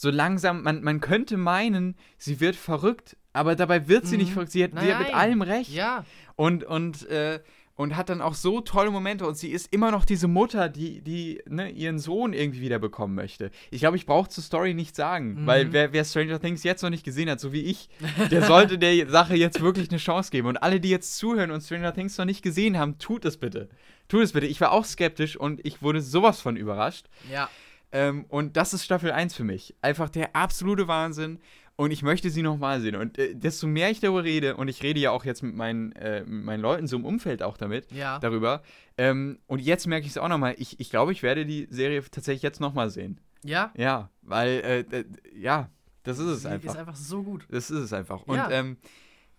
so 0.00 0.10
langsam, 0.10 0.62
man, 0.62 0.82
man 0.82 1.00
könnte 1.00 1.36
meinen, 1.36 1.96
sie 2.18 2.40
wird 2.40 2.56
verrückt, 2.56 3.16
aber 3.32 3.56
dabei 3.56 3.88
wird 3.88 4.06
sie 4.06 4.16
nicht 4.16 4.28
Mhm. 4.30 4.32
verrückt. 4.34 4.52
Sie 4.52 4.64
hat, 4.64 4.70
sie 4.80 4.92
hat 4.94 5.02
mit 5.06 5.14
allem 5.14 5.42
recht 5.42 5.70
Ja, 5.72 6.04
und, 6.36 6.64
und, 6.64 7.06
äh, 7.08 7.40
und 7.74 7.96
hat 7.96 8.08
dann 8.08 8.20
auch 8.20 8.34
so 8.34 8.60
tolle 8.60 8.90
Momente 8.90 9.24
und 9.24 9.36
sie 9.36 9.50
ist 9.50 9.72
immer 9.72 9.92
noch 9.92 10.04
diese 10.04 10.26
Mutter, 10.26 10.68
die, 10.68 11.00
die 11.00 11.40
ne, 11.48 11.70
ihren 11.70 12.00
Sohn 12.00 12.32
irgendwie 12.32 12.60
wieder 12.60 12.80
bekommen 12.80 13.14
möchte. 13.14 13.52
Ich 13.70 13.78
glaube, 13.80 13.96
ich 13.96 14.04
brauche 14.04 14.28
zur 14.28 14.42
Story 14.42 14.74
nichts 14.74 14.96
sagen, 14.96 15.42
Mhm. 15.42 15.46
weil 15.46 15.72
wer, 15.72 15.92
wer 15.92 16.04
Stranger 16.04 16.40
Things 16.40 16.64
jetzt 16.64 16.82
noch 16.82 16.90
nicht 16.90 17.04
gesehen 17.04 17.30
hat, 17.30 17.38
so 17.38 17.52
wie 17.52 17.62
ich, 17.62 17.88
der 18.32 18.42
sollte 18.42 18.78
der 18.78 19.08
Sache 19.08 19.36
jetzt 19.36 19.60
wirklich 19.60 19.90
eine 19.90 19.98
Chance 19.98 20.32
geben. 20.32 20.48
Und 20.48 20.56
alle, 20.56 20.80
die 20.80 20.90
jetzt 20.90 21.16
zuhören 21.18 21.52
und 21.52 21.60
Stranger 21.60 21.94
Things 21.94 22.18
noch 22.18 22.24
nicht 22.24 22.42
gesehen 22.42 22.76
haben, 22.78 22.98
tut 22.98 23.24
es 23.24 23.36
bitte. 23.36 23.68
Tut 24.08 24.22
es 24.22 24.32
bitte. 24.32 24.46
Ich 24.46 24.60
war 24.60 24.72
auch 24.72 24.84
skeptisch 24.84 25.36
und 25.36 25.64
ich 25.64 25.80
wurde 25.80 26.00
sowas 26.00 26.40
von 26.40 26.56
überrascht. 26.56 27.06
ja. 27.30 27.48
Ähm, 27.92 28.24
und 28.28 28.56
das 28.56 28.74
ist 28.74 28.84
Staffel 28.84 29.10
1 29.12 29.34
für 29.34 29.44
mich. 29.44 29.74
Einfach 29.82 30.08
der 30.10 30.34
absolute 30.36 30.88
Wahnsinn. 30.88 31.38
und 31.80 31.92
ich 31.92 32.02
möchte 32.02 32.28
sie 32.30 32.42
nochmal 32.42 32.80
sehen. 32.80 32.96
Und 32.96 33.18
äh, 33.18 33.36
desto 33.36 33.68
mehr 33.68 33.88
ich 33.90 34.00
darüber 34.00 34.24
rede, 34.24 34.56
und 34.56 34.66
ich 34.66 34.82
rede 34.82 34.98
ja 34.98 35.12
auch 35.12 35.24
jetzt 35.24 35.42
mit 35.44 35.54
meinen, 35.54 35.92
äh, 35.92 36.24
mit 36.24 36.44
meinen 36.44 36.60
Leuten 36.60 36.88
so 36.88 36.96
im 36.96 37.04
Umfeld 37.04 37.40
auch 37.40 37.56
damit, 37.56 37.92
Ja. 37.92 38.18
darüber. 38.18 38.62
Ähm, 38.96 39.38
und 39.46 39.60
jetzt 39.60 39.86
merke 39.86 40.04
ich 40.04 40.10
es 40.10 40.18
auch 40.18 40.26
nochmal. 40.28 40.56
Ich, 40.58 40.80
ich 40.80 40.90
glaube, 40.90 41.12
ich 41.12 41.22
werde 41.22 41.46
die 41.46 41.68
Serie 41.70 42.02
tatsächlich 42.10 42.42
jetzt 42.42 42.60
nochmal 42.60 42.90
sehen. 42.90 43.20
Ja? 43.44 43.72
Ja, 43.76 44.10
weil, 44.22 44.84
äh, 44.92 45.04
ja, 45.38 45.70
das 46.02 46.18
ist 46.18 46.26
es 46.26 46.42
Sie 46.42 46.48
einfach. 46.48 46.70
ist 46.72 46.76
einfach 46.76 46.96
so 46.96 47.22
gut. 47.22 47.46
Das 47.48 47.70
ist 47.70 47.78
es 47.78 47.92
einfach. 47.92 48.22
Und 48.24 48.34
Ja. 48.38 48.50
ähm, 48.50 48.76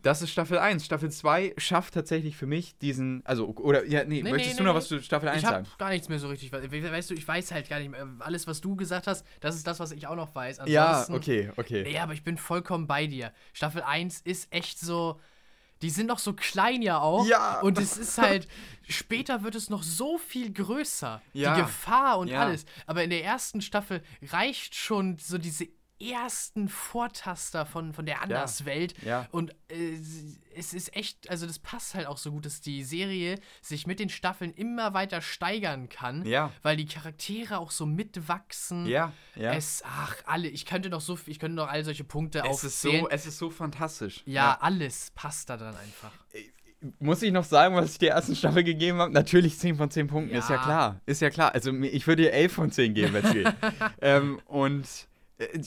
das 0.02 0.22
ist 0.22 0.30
Staffel 0.32 0.58
1. 0.58 0.86
Staffel 0.86 1.12
2 1.12 1.54
schafft 1.58 1.94
tatsächlich 1.94 2.36
für 2.38 2.46
mich 2.46 2.78
diesen, 2.78 3.22
also, 3.26 3.48
oder, 3.50 3.86
ja, 3.86 4.04
nee, 4.06 4.22
Nee, 4.24 4.32
möchtest 4.32 4.54
nee, 4.56 4.58
du 4.60 4.64
noch 4.64 4.74
nee. 4.74 4.78
was 4.78 4.88
zu 4.88 5.02
Staffel 5.02 5.28
1 5.30 5.40
Ich 5.40 5.46
habe 5.46 5.66
sagen? 5.66 5.68
gar 5.78 5.90
nichts 5.90 6.08
mehr 6.10 6.20
so 6.20 6.28
richtig. 6.30 6.52
we- 6.52 6.72
we- 6.72 6.92
Weißt 6.92 7.10
du, 7.10 7.14
ich 7.14 7.28
weiß 7.28 7.52
halt 7.52 7.70
gar 7.70 7.80
nicht 7.80 7.90
mehr. 7.92 8.08
Alles, 8.20 8.48
was 8.48 8.62
du 8.62 8.76
gesagt 8.76 9.08
hast, 9.08 9.26
das 9.42 9.56
ist 9.56 9.68
das, 9.68 9.80
was 9.80 9.92
ich 9.92 10.08
auch 10.08 10.16
noch 10.16 10.34
weiß. 10.34 10.62
Ja, 10.68 10.88
Ansonsten- 11.02 11.14
okay, 11.16 11.52
okay. 11.58 11.92
Ja, 11.94 12.04
aber 12.04 12.14
ich 12.14 12.24
bin 12.24 12.38
vollkommen 12.38 12.88
bei 12.88 13.08
dir. 13.08 13.34
Staffel 13.54 13.82
1 13.84 14.22
ist 14.22 14.52
echt 14.54 14.80
so. 14.80 15.20
Die 15.82 15.90
sind 15.90 16.08
noch 16.08 16.20
so 16.20 16.34
klein 16.34 16.82
ja 16.82 17.00
auch. 17.00 17.26
Ja. 17.26 17.62
Und 17.62 17.78
es 17.78 17.98
ist 17.98 18.18
halt. 18.18 18.48
Später 18.88 19.44
wird 19.44 19.56
es 19.56 19.70
noch 19.70 19.84
so 19.84 20.18
viel 20.18 20.52
größer. 20.52 21.22
Ja. 21.34 21.56
Die 21.56 21.62
Gefahr 21.62 22.20
und 22.20 22.28
Ja. 22.28 22.42
alles. 22.42 22.66
Aber 22.86 23.04
in 23.04 23.10
der 23.12 23.24
ersten 23.24 23.62
Staffel 23.62 24.02
reicht 24.30 24.76
schon 24.76 25.18
so 25.20 25.38
diese 25.38 25.68
ersten 26.00 26.70
Vortaster 26.70 27.66
von, 27.66 27.94
von 27.94 28.06
der 28.06 28.22
Anderswelt. 28.22 28.94
Ja. 29.04 29.28
Und 29.32 29.52
äh, 29.70 29.98
es 30.56 30.74
ist 30.74 30.96
echt, 30.96 31.30
also 31.30 31.46
das 31.46 31.60
passt 31.60 31.94
halt 31.96 32.08
auch 32.08 32.18
so 32.18 32.32
gut, 32.32 32.46
dass 32.46 32.62
die 32.62 32.84
Serie 32.84 33.40
sich 33.62 33.86
mit 33.88 34.00
den 34.00 34.10
Staffeln 34.10 34.54
immer 34.54 34.94
weiter 34.94 35.22
steigern 35.22 35.90
kann. 35.90 36.26
Ja. 36.26 36.52
Weil 36.62 36.78
die 36.78 36.86
Charaktere 36.86 37.58
auch 37.60 37.72
so 37.72 37.86
mitwachsen. 37.86 38.86
Ja, 38.86 39.14
ja. 39.36 39.54
Es, 39.54 39.84
ach, 39.86 40.16
alle, 40.26 40.48
ich 40.48 40.66
könnte 40.66 40.90
noch 40.90 41.02
so 41.02 41.18
ich 41.26 41.40
könnte 41.40 41.56
noch 41.56 41.68
all 41.68 41.84
solche 41.84 42.04
Punkte 42.04 42.44
Es 42.50 42.64
ist, 42.64 42.82
so, 42.82 43.10
es 43.10 43.26
ist 43.26 43.38
so 43.38 43.50
fantastisch. 43.50 44.24
ja, 44.26 44.58
alles 44.62 45.12
passt 45.16 45.50
da 45.50 45.58
dran 45.58 45.76
einfach. 45.76 46.12
Muss 47.00 47.22
ich 47.22 47.34
noch 47.34 47.44
sagen, 47.44 47.76
was 47.76 47.92
ich 47.92 47.98
der 47.98 48.12
ersten 48.12 48.38
Staffel 48.38 48.64
gegeben 48.64 49.00
habe? 49.00 49.12
Natürlich 49.12 49.60
10 49.60 49.76
von 49.76 49.92
10 49.92 50.08
Punkten, 50.08 50.34
ist 50.34 50.50
ja 50.50 50.56
Ja. 50.56 50.64
klar. 50.64 51.02
Ist 51.06 51.22
ja 51.22 51.30
klar. 51.30 51.54
Also 51.54 51.74
ich 51.74 52.08
würde 52.08 52.24
dir 52.24 52.32
11 52.32 52.54
von 52.54 52.72
10 52.72 52.94
geben, 52.94 53.14
wenn 53.14 53.26
es 53.26 53.34
geht. 53.34 53.54
ähm, 54.02 54.40
und 54.46 54.86
äh, 54.86 55.09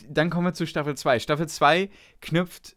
dann 0.09 0.31
kommen 0.31 0.47
wir 0.47 0.55
zu 0.55 0.66
Staffel 0.66 0.97
2. 0.97 1.19
Staffel 1.20 1.49
2 1.49 1.89
knüpft 2.20 2.77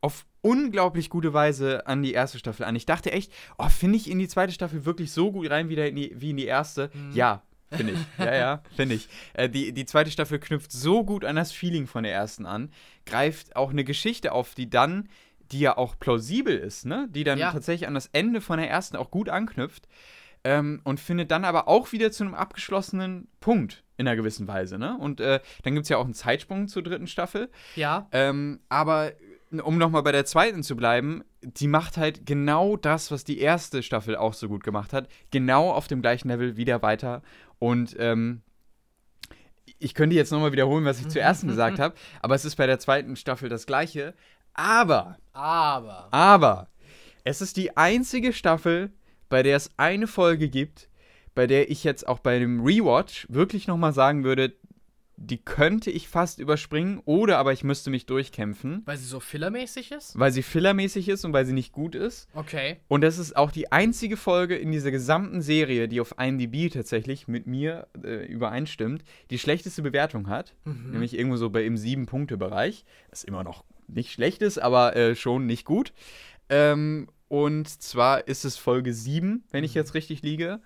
auf 0.00 0.26
unglaublich 0.42 1.08
gute 1.08 1.32
Weise 1.32 1.86
an 1.86 2.02
die 2.02 2.12
erste 2.12 2.38
Staffel 2.38 2.64
an. 2.64 2.76
Ich 2.76 2.84
dachte 2.86 3.10
echt, 3.12 3.32
oh, 3.56 3.68
finde 3.68 3.96
ich 3.96 4.10
in 4.10 4.18
die 4.18 4.28
zweite 4.28 4.52
Staffel 4.52 4.84
wirklich 4.84 5.12
so 5.12 5.32
gut 5.32 5.48
rein 5.50 5.68
wie, 5.68 5.74
in 5.76 5.96
die, 5.96 6.12
wie 6.14 6.30
in 6.30 6.36
die 6.36 6.44
erste? 6.44 6.90
Ja, 7.12 7.42
finde 7.70 7.94
ich. 7.94 7.98
Ja, 8.18 8.34
ja, 8.34 8.62
finde 8.76 8.96
ich. 8.96 9.08
Äh, 9.32 9.48
die, 9.48 9.72
die 9.72 9.86
zweite 9.86 10.10
Staffel 10.10 10.38
knüpft 10.38 10.72
so 10.72 11.04
gut 11.04 11.24
an 11.24 11.36
das 11.36 11.52
Feeling 11.52 11.86
von 11.86 12.02
der 12.04 12.12
ersten 12.12 12.44
an, 12.44 12.70
greift 13.06 13.56
auch 13.56 13.70
eine 13.70 13.84
Geschichte 13.84 14.32
auf, 14.32 14.54
die 14.54 14.68
dann, 14.68 15.08
die 15.52 15.60
ja 15.60 15.76
auch 15.78 15.98
plausibel 15.98 16.56
ist, 16.56 16.84
ne? 16.84 17.06
Die 17.10 17.24
dann 17.24 17.38
Ja. 17.38 17.52
tatsächlich 17.52 17.86
an 17.88 17.94
das 17.94 18.08
Ende 18.12 18.40
von 18.40 18.58
der 18.58 18.68
ersten 18.68 18.96
auch 18.96 19.10
gut 19.10 19.28
anknüpft. 19.30 19.88
Ähm, 20.46 20.82
und 20.84 21.00
findet 21.00 21.30
dann 21.30 21.46
aber 21.46 21.68
auch 21.68 21.92
wieder 21.92 22.12
zu 22.12 22.24
einem 22.24 22.34
abgeschlossenen 22.34 23.28
Punkt 23.40 23.83
in 23.96 24.08
einer 24.08 24.16
gewissen 24.16 24.48
Weise, 24.48 24.78
ne? 24.78 24.96
Und 24.98 25.20
äh, 25.20 25.40
dann 25.62 25.74
gibt 25.74 25.84
es 25.84 25.88
ja 25.88 25.98
auch 25.98 26.04
einen 26.04 26.14
Zeitsprung 26.14 26.68
zur 26.68 26.82
dritten 26.82 27.06
Staffel. 27.06 27.50
Ja, 27.76 28.08
Ähm, 28.12 28.60
aber 28.68 29.12
um 29.62 29.78
nochmal 29.78 30.02
bei 30.02 30.12
der 30.12 30.24
zweiten 30.24 30.62
zu 30.62 30.76
bleiben, 30.76 31.22
die 31.42 31.68
macht 31.68 31.96
halt 31.96 32.26
genau 32.26 32.76
das, 32.76 33.10
was 33.10 33.24
die 33.24 33.38
erste 33.38 33.82
Staffel 33.82 34.16
auch 34.16 34.34
so 34.34 34.48
gut 34.48 34.64
gemacht 34.64 34.92
hat. 34.92 35.08
Genau 35.30 35.70
auf 35.70 35.86
dem 35.86 36.02
gleichen 36.02 36.28
Level 36.28 36.56
wieder 36.56 36.82
weiter. 36.82 37.22
Und 37.58 37.94
ähm, 37.98 38.42
ich 39.78 39.94
könnte 39.94 40.16
jetzt 40.16 40.32
nochmal 40.32 40.52
wiederholen, 40.52 40.84
was 40.84 41.00
ich 41.00 41.08
zur 41.08 41.22
ersten 41.22 41.48
gesagt 41.48 41.78
habe, 41.78 41.94
aber 42.20 42.34
es 42.34 42.44
ist 42.44 42.56
bei 42.56 42.66
der 42.66 42.78
zweiten 42.78 43.16
Staffel 43.16 43.48
das 43.48 43.66
gleiche. 43.66 44.14
Aber, 44.54 45.18
aber. 45.32 46.08
aber, 46.12 46.68
es 47.24 47.40
ist 47.40 47.56
die 47.56 47.76
einzige 47.76 48.32
Staffel, 48.32 48.92
bei 49.28 49.42
der 49.42 49.56
es 49.56 49.70
eine 49.76 50.06
Folge 50.06 50.48
gibt, 50.48 50.88
bei 51.34 51.46
der 51.46 51.70
ich 51.70 51.84
jetzt 51.84 52.06
auch 52.06 52.18
bei 52.18 52.38
dem 52.38 52.60
Rewatch 52.64 53.26
wirklich 53.28 53.66
nochmal 53.66 53.92
sagen 53.92 54.24
würde, 54.24 54.54
die 55.16 55.38
könnte 55.38 55.92
ich 55.92 56.08
fast 56.08 56.40
überspringen 56.40 57.00
oder 57.04 57.38
aber 57.38 57.52
ich 57.52 57.62
müsste 57.62 57.88
mich 57.90 58.04
durchkämpfen, 58.04 58.82
Weil 58.84 58.96
sie 58.96 59.06
so 59.06 59.20
fillermäßig 59.20 59.92
ist? 59.92 60.18
weil 60.18 60.32
sie 60.32 60.42
fillermäßig 60.42 61.08
ist 61.08 61.24
und 61.24 61.32
weil 61.32 61.46
sie 61.46 61.52
nicht 61.52 61.70
gut 61.72 61.94
ist. 61.94 62.28
Okay. 62.34 62.78
Und 62.88 63.02
das 63.02 63.18
ist 63.18 63.36
auch 63.36 63.52
die 63.52 63.70
einzige 63.70 64.16
Folge 64.16 64.56
in 64.56 64.72
dieser 64.72 64.90
gesamten 64.90 65.40
Serie, 65.40 65.86
die 65.86 66.00
auf 66.00 66.16
IMDb 66.18 66.68
tatsächlich 66.72 67.28
mit 67.28 67.46
mir 67.46 67.86
äh, 68.02 68.26
übereinstimmt, 68.26 69.04
die 69.30 69.38
schlechteste 69.38 69.82
Bewertung 69.82 70.28
hat. 70.28 70.52
Nämlich 70.64 71.16
irgendwo 71.16 71.36
so 71.36 71.48
bei 71.48 71.64
im 71.64 71.76
7-Punkte-Bereich. 71.76 72.84
Was 73.10 73.22
immer 73.22 73.44
noch 73.44 73.64
nicht 73.86 74.10
schlecht 74.12 74.42
ist, 74.42 74.58
aber 74.58 74.96
äh, 74.96 75.14
schon 75.14 75.46
nicht 75.46 75.64
gut. 75.64 75.92
Ähm, 76.48 77.06
und 77.28 77.68
zwar 77.68 78.26
ist 78.26 78.44
es 78.44 78.56
Folge 78.56 78.92
7, 78.92 79.44
wenn 79.52 79.62
ich 79.62 79.74
jetzt 79.74 79.94
richtig 79.94 80.22
liege. 80.22 80.60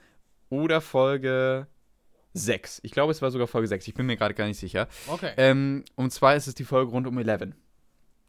Oder 0.51 0.81
Folge 0.81 1.67
6. 2.35 2.81
Ich 2.83 2.93
glaube, 2.93 3.13
es 3.13 3.23
war 3.23 3.31
sogar 3.31 3.47
Folge 3.47 3.69
6. 3.69 3.89
Ich 3.89 3.95
bin 3.95 4.07
mir 4.07 4.17
gerade 4.17 4.35
gar 4.35 4.47
nicht 4.47 4.59
sicher. 4.59 4.89
Okay. 5.07 5.33
Ähm, 5.37 5.85
und 5.95 6.13
zwar 6.13 6.37
ist 6.37 6.47
es 6.47 6.55
die 6.55 6.65
Folge 6.65 6.91
rund 6.91 7.07
um 7.07 7.19
Eleven 7.19 7.55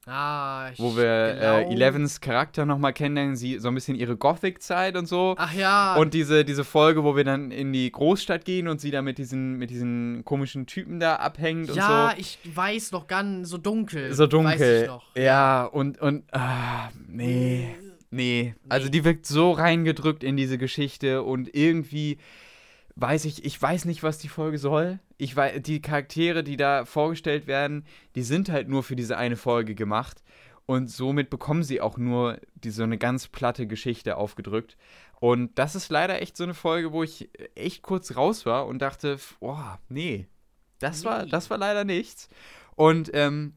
ah, 0.10 0.70
ich 0.74 0.80
wo 0.80 0.96
wir 0.96 1.06
äh, 1.06 1.64
Elevens 1.72 2.22
Charakter 2.22 2.66
nochmal 2.66 2.94
kennenlernen, 2.94 3.36
sie 3.36 3.60
so 3.60 3.68
ein 3.68 3.76
bisschen 3.76 3.96
ihre 3.96 4.18
Gothic-Zeit 4.18 4.98
und 4.98 5.08
so. 5.08 5.36
Ach 5.38 5.54
ja. 5.54 5.96
Und 5.96 6.14
diese, 6.14 6.44
diese 6.44 6.64
Folge, 6.64 7.04
wo 7.04 7.16
wir 7.16 7.24
dann 7.24 7.52
in 7.52 7.72
die 7.72 7.92
Großstadt 7.92 8.46
gehen 8.46 8.68
und 8.68 8.82
sie 8.82 8.92
da 8.92 9.02
mit 9.02 9.18
diesen, 9.18 9.58
mit 9.58 9.70
diesen 9.70 10.26
komischen 10.26 10.66
Typen 10.66 11.00
da 11.00 11.18
abhängt 11.18 11.74
ja, 11.76 12.10
und 12.10 12.20
ich 12.20 12.40
weiß 12.44 12.92
noch 12.92 13.08
ganz 13.08 13.50
so 13.50 13.58
dunkel. 13.58 14.10
so. 14.10 14.24
So 14.24 14.28
dunkel. 14.28 14.60
Weiß 14.60 14.82
ich 14.82 14.88
noch. 14.88 15.16
Ja, 15.16 15.66
und, 15.66 16.00
und, 16.00 16.24
ah, 16.34 16.90
nee. 17.08 17.76
Nee. 18.12 18.56
Also 18.70 18.90
die 18.90 19.04
wirkt 19.04 19.26
so 19.26 19.52
reingedrückt 19.52 20.24
in 20.24 20.36
diese 20.38 20.58
Geschichte 20.58 21.24
und 21.24 21.54
irgendwie 21.56 22.18
weiß 22.96 23.26
ich, 23.26 23.46
ich 23.46 23.62
weiß 23.62 23.86
nicht, 23.86 24.04
was 24.04 24.18
die 24.18 24.28
Folge 24.30 24.58
soll. 24.58 25.00
Ich 25.18 25.36
weiß, 25.36 25.62
die 25.62 25.82
Charaktere, 25.82 26.44
die 26.44 26.58
da 26.58 26.86
vorgestellt 26.86 27.48
werden, 27.48 27.86
die 28.16 28.24
sind 28.24 28.50
halt 28.50 28.68
nur 28.68 28.84
für 28.84 28.96
diese 28.96 29.18
eine 29.18 29.38
Folge 29.38 29.76
gemacht. 29.76 30.24
Und 30.66 30.90
somit 30.92 31.30
bekommen 31.30 31.64
sie 31.64 31.82
auch 31.82 31.98
nur 31.98 32.40
die, 32.56 32.70
so 32.70 32.84
eine 32.84 32.98
ganz 32.98 33.28
platte 33.28 33.66
Geschichte 33.68 34.18
aufgedrückt. 34.18 34.78
Und 35.20 35.58
das 35.58 35.76
ist 35.76 35.90
leider 35.90 36.22
echt 36.22 36.38
so 36.38 36.44
eine 36.44 36.54
Folge, 36.54 36.92
wo 36.92 37.04
ich 37.04 37.30
echt 37.56 37.82
kurz 37.82 38.16
raus 38.16 38.46
war 38.46 38.68
und 38.68 38.80
dachte, 38.82 39.18
boah, 39.40 39.80
nee, 39.90 40.28
das, 40.80 41.04
War, 41.06 41.26
Nee. 41.26 41.32
das 41.32 41.50
war 41.50 41.58
leider 41.58 41.84
nichts. 41.86 42.30
Und 42.76 43.10
ähm, 43.14 43.54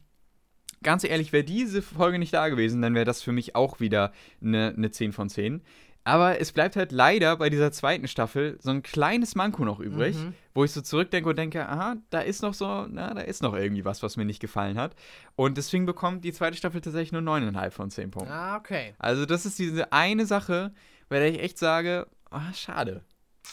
ganz 0.82 1.04
ehrlich, 1.04 1.32
wäre 1.32 1.44
diese 1.44 1.82
Folge 1.82 2.18
nicht 2.18 2.32
da 2.34 2.48
gewesen, 2.48 2.82
dann 2.82 2.94
wäre 2.94 3.04
das 3.04 3.22
für 3.22 3.32
mich 3.32 3.54
auch 3.56 3.80
wieder 3.80 4.12
eine, 4.42 4.74
eine 4.76 4.90
10 4.90 5.12
von 5.12 5.28
10. 5.28 5.62
Aber 6.04 6.40
es 6.40 6.50
bleibt 6.50 6.74
halt 6.74 6.90
leider 6.90 7.36
bei 7.36 7.48
dieser 7.48 7.70
zweiten 7.70 8.09
Staffel 8.09 8.59
so 8.60 8.70
ein 8.70 8.82
kleines 8.82 9.36
Manko 9.36 9.64
noch 9.64 9.78
übrig, 9.78 10.16
Mhm. 10.16 10.34
wo 10.52 10.64
ich 10.64 10.72
so 10.72 10.80
zurückdenke 10.80 11.28
und 11.30 11.36
denke, 11.38 11.68
aha, 11.68 11.94
da 12.10 12.20
ist 12.20 12.42
noch 12.42 12.54
so, 12.54 12.86
na, 12.88 13.14
da 13.14 13.20
ist 13.20 13.40
noch 13.40 13.54
irgendwie 13.54 13.84
was, 13.84 14.02
was 14.02 14.16
mir 14.16 14.24
nicht 14.24 14.40
gefallen 14.40 14.78
hat. 14.78 14.96
Und 15.36 15.56
deswegen 15.59 15.86
bekommt 15.86 16.24
die 16.24 16.32
zweite 16.32 16.56
Staffel 16.56 16.80
tatsächlich 16.80 17.12
nur 17.12 17.22
9,5 17.22 17.70
von 17.70 17.90
10 17.90 18.10
Punkten. 18.10 18.32
Ah, 18.32 18.56
okay. 18.56 18.94
Also 18.98 19.26
das 19.26 19.46
ist 19.46 19.60
diese 19.60 19.92
eine 19.92 20.26
Sache, 20.26 20.74
bei 21.09 21.20
der 21.20 21.28
ich 21.30 21.40
echt 21.40 21.59
sage, 21.59 22.09
ah, 22.30 22.52
schade. 22.52 23.04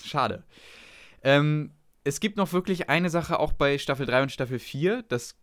Schade. 0.03 0.43
Ähm, 1.23 1.72
es 2.03 2.19
gibt 2.19 2.38
noch 2.38 2.51
wirklich 2.53 2.89
eine 2.89 3.11
Sache 3.11 3.39
auch 3.39 3.53
bei 3.53 3.77
Staffel 3.77 4.07
3 4.07 4.23
und 4.23 4.31
Staffel 4.31 4.57
4, 4.57 5.03
das 5.07 5.35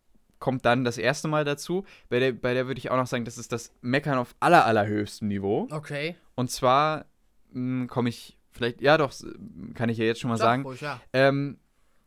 kommt 0.46 0.64
dann 0.64 0.84
das 0.84 0.96
erste 0.96 1.26
Mal 1.26 1.44
dazu. 1.44 1.84
Bei 2.08 2.20
der, 2.20 2.30
bei 2.30 2.54
der 2.54 2.68
würde 2.68 2.78
ich 2.78 2.92
auch 2.92 2.96
noch 2.96 3.08
sagen, 3.08 3.24
das 3.24 3.36
ist 3.36 3.50
das 3.50 3.72
Meckern 3.80 4.16
auf 4.16 4.36
aller, 4.38 4.64
allerhöchstem 4.64 5.26
Niveau. 5.26 5.66
Okay. 5.72 6.14
Und 6.36 6.52
zwar 6.52 7.06
komme 7.88 8.10
ich 8.10 8.38
vielleicht, 8.52 8.80
ja 8.80 8.96
doch, 8.96 9.12
kann 9.74 9.88
ich 9.88 9.98
ja 9.98 10.04
jetzt 10.04 10.20
schon 10.20 10.30
mal 10.30 10.36
Sag 10.36 10.44
sagen, 10.44 10.62
ruhig, 10.62 10.80
ja. 10.82 11.00
ähm, 11.12 11.58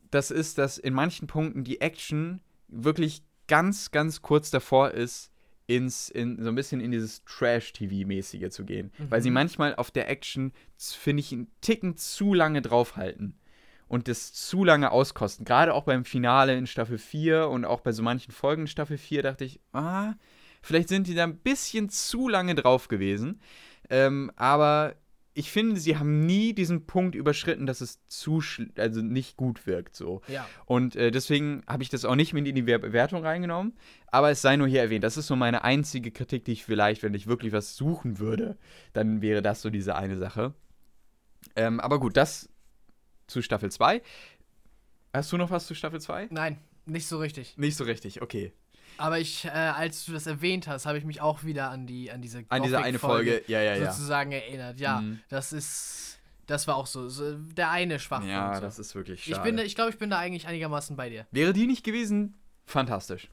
das 0.10 0.32
ist, 0.32 0.58
dass 0.58 0.78
in 0.78 0.94
manchen 0.94 1.28
Punkten 1.28 1.66
die 1.66 1.82
Action 1.82 2.40
wirklich 2.70 3.24
ganz, 3.50 3.92
ganz 3.92 4.22
kurz 4.22 4.52
davor 4.52 4.92
ist, 4.92 5.34
ins, 5.68 6.08
in, 6.08 6.42
so 6.42 6.48
ein 6.48 6.56
bisschen 6.56 6.80
in 6.80 6.92
dieses 6.92 7.26
Trash-TV-mäßige 7.26 8.52
zu 8.52 8.64
gehen. 8.64 8.90
Weil 9.10 9.22
sie 9.22 9.32
manchmal 9.32 9.76
auf 9.76 9.92
der 9.92 10.10
Action, 10.10 10.54
finde 10.78 11.20
ich, 11.20 11.34
einen 11.34 11.52
Ticken 11.60 11.98
zu 11.98 12.34
lange 12.34 12.62
draufhalten. 12.62 13.38
Und 13.90 14.08
das 14.08 14.32
zu 14.32 14.64
lange 14.64 14.92
auskosten. 14.92 15.44
Gerade 15.46 15.74
auch 15.74 15.84
beim 15.84 16.06
Finale 16.06 16.56
in 16.56 16.68
Staffel 16.68 16.98
4 16.98 17.50
und 17.50 17.66
auch 17.66 17.82
bei 17.82 17.92
so 17.92 18.04
manchen 18.04 18.32
Folgen 18.32 18.62
in 18.62 18.68
Staffel 18.68 18.98
4 18.98 19.24
dachte 19.24 19.44
ich, 19.44 19.60
ah, 19.74 20.14
vielleicht 20.62 20.88
sind 20.90 21.08
die 21.08 21.16
da 21.16 21.24
ein 21.24 21.38
bisschen 21.38 21.90
zu 21.90 22.30
lange 22.30 22.56
drauf 22.56 22.88
gewesen. 22.88 23.42
Ähm, 23.90 24.32
aber 24.36 24.96
ich 25.34 25.52
finde, 25.52 25.80
sie 25.80 25.98
haben 25.98 26.26
nie 26.26 26.54
diesen 26.54 26.86
Punkt 26.86 27.16
überschritten, 27.16 27.66
dass 27.66 27.82
es 27.82 28.06
zu, 28.08 28.44
also 28.78 29.02
nicht 29.02 29.38
gut 29.38 29.66
wirkt 29.66 29.96
so. 29.96 30.22
Ja. 30.28 30.48
Und 30.66 30.96
äh, 30.96 31.12
deswegen 31.12 31.64
habe 31.66 31.82
ich 31.82 31.90
das 31.90 32.06
auch 32.06 32.16
nicht 32.16 32.34
mit 32.34 32.48
in 32.48 32.56
die 32.56 32.66
Wer- 32.66 32.78
Bewertung 32.80 33.24
reingenommen. 33.26 33.74
Aber 34.08 34.30
es 34.30 34.42
sei 34.42 34.56
nur 34.56 34.68
hier 34.68 34.82
erwähnt. 34.82 35.04
Das 35.04 35.18
ist 35.18 35.28
so 35.28 35.36
meine 35.36 35.64
einzige 35.64 36.12
Kritik, 36.12 36.46
die 36.46 36.52
ich 36.52 36.66
vielleicht, 36.66 37.02
wenn 37.04 37.14
ich 37.16 37.26
wirklich 37.26 37.54
was 37.54 37.76
suchen 37.76 38.20
würde, 38.20 38.58
dann 38.94 39.22
wäre 39.22 39.42
das 39.42 39.62
so 39.62 39.70
diese 39.70 39.96
eine 39.96 40.18
Sache. 40.18 40.54
Ähm, 41.56 41.80
aber 41.80 42.00
gut, 42.00 42.18
das 42.18 42.50
zu 43.30 43.42
Staffel 43.42 43.72
2. 43.72 44.02
Hast 45.14 45.32
du 45.32 45.38
noch 45.38 45.50
was 45.52 45.66
zu 45.68 45.74
Staffel 45.76 46.02
2? 46.02 46.28
Nein, 46.32 46.58
nicht 46.86 47.08
so 47.08 47.18
richtig. 47.20 47.58
Nicht 47.58 47.76
so 47.78 47.84
richtig, 47.84 48.22
okay. 48.22 48.54
Aber 48.98 49.18
ich, 49.20 49.46
äh, 49.46 49.50
als 49.50 50.04
du 50.06 50.12
das 50.12 50.28
erwähnt 50.28 50.68
hast, 50.68 50.86
habe 50.86 50.98
ich 50.98 51.06
mich 51.06 51.22
auch 51.22 51.44
wieder 51.46 51.70
an 51.70 51.88
die 51.88 52.12
an 52.12 52.22
diese 52.22 52.44
An 52.50 52.64
diese 52.64 52.80
eine 52.82 53.00
Folge, 53.00 53.44
ja, 53.48 53.62
ja, 53.62 53.76
ja. 53.76 53.92
sozusagen 53.92 54.32
erinnert. 54.34 54.80
Ja, 54.80 55.02
Mhm. 55.02 55.20
das 55.30 55.54
ist 55.54 56.20
das 56.48 56.68
war 56.68 56.76
auch 56.76 56.88
so, 56.88 57.08
so 57.10 57.36
der 57.38 57.70
eine 57.70 58.00
Schwachpunkt. 58.00 58.34
Ja, 58.34 58.56
so. 58.56 58.62
das 58.62 58.80
ist 58.80 58.96
wirklich 58.96 59.28
ich 59.28 59.36
schade. 59.36 59.52
bin, 59.52 59.64
ich 59.66 59.76
glaube, 59.76 59.92
ich 59.92 59.98
bin 60.00 60.10
da 60.10 60.18
eigentlich 60.18 60.48
einigermaßen 60.48 60.96
bei 60.98 61.10
dir. 61.10 61.28
Wäre 61.32 61.54
die 61.54 61.68
nicht 61.68 61.84
gewesen, 61.84 62.36
fantastisch. 62.66 63.30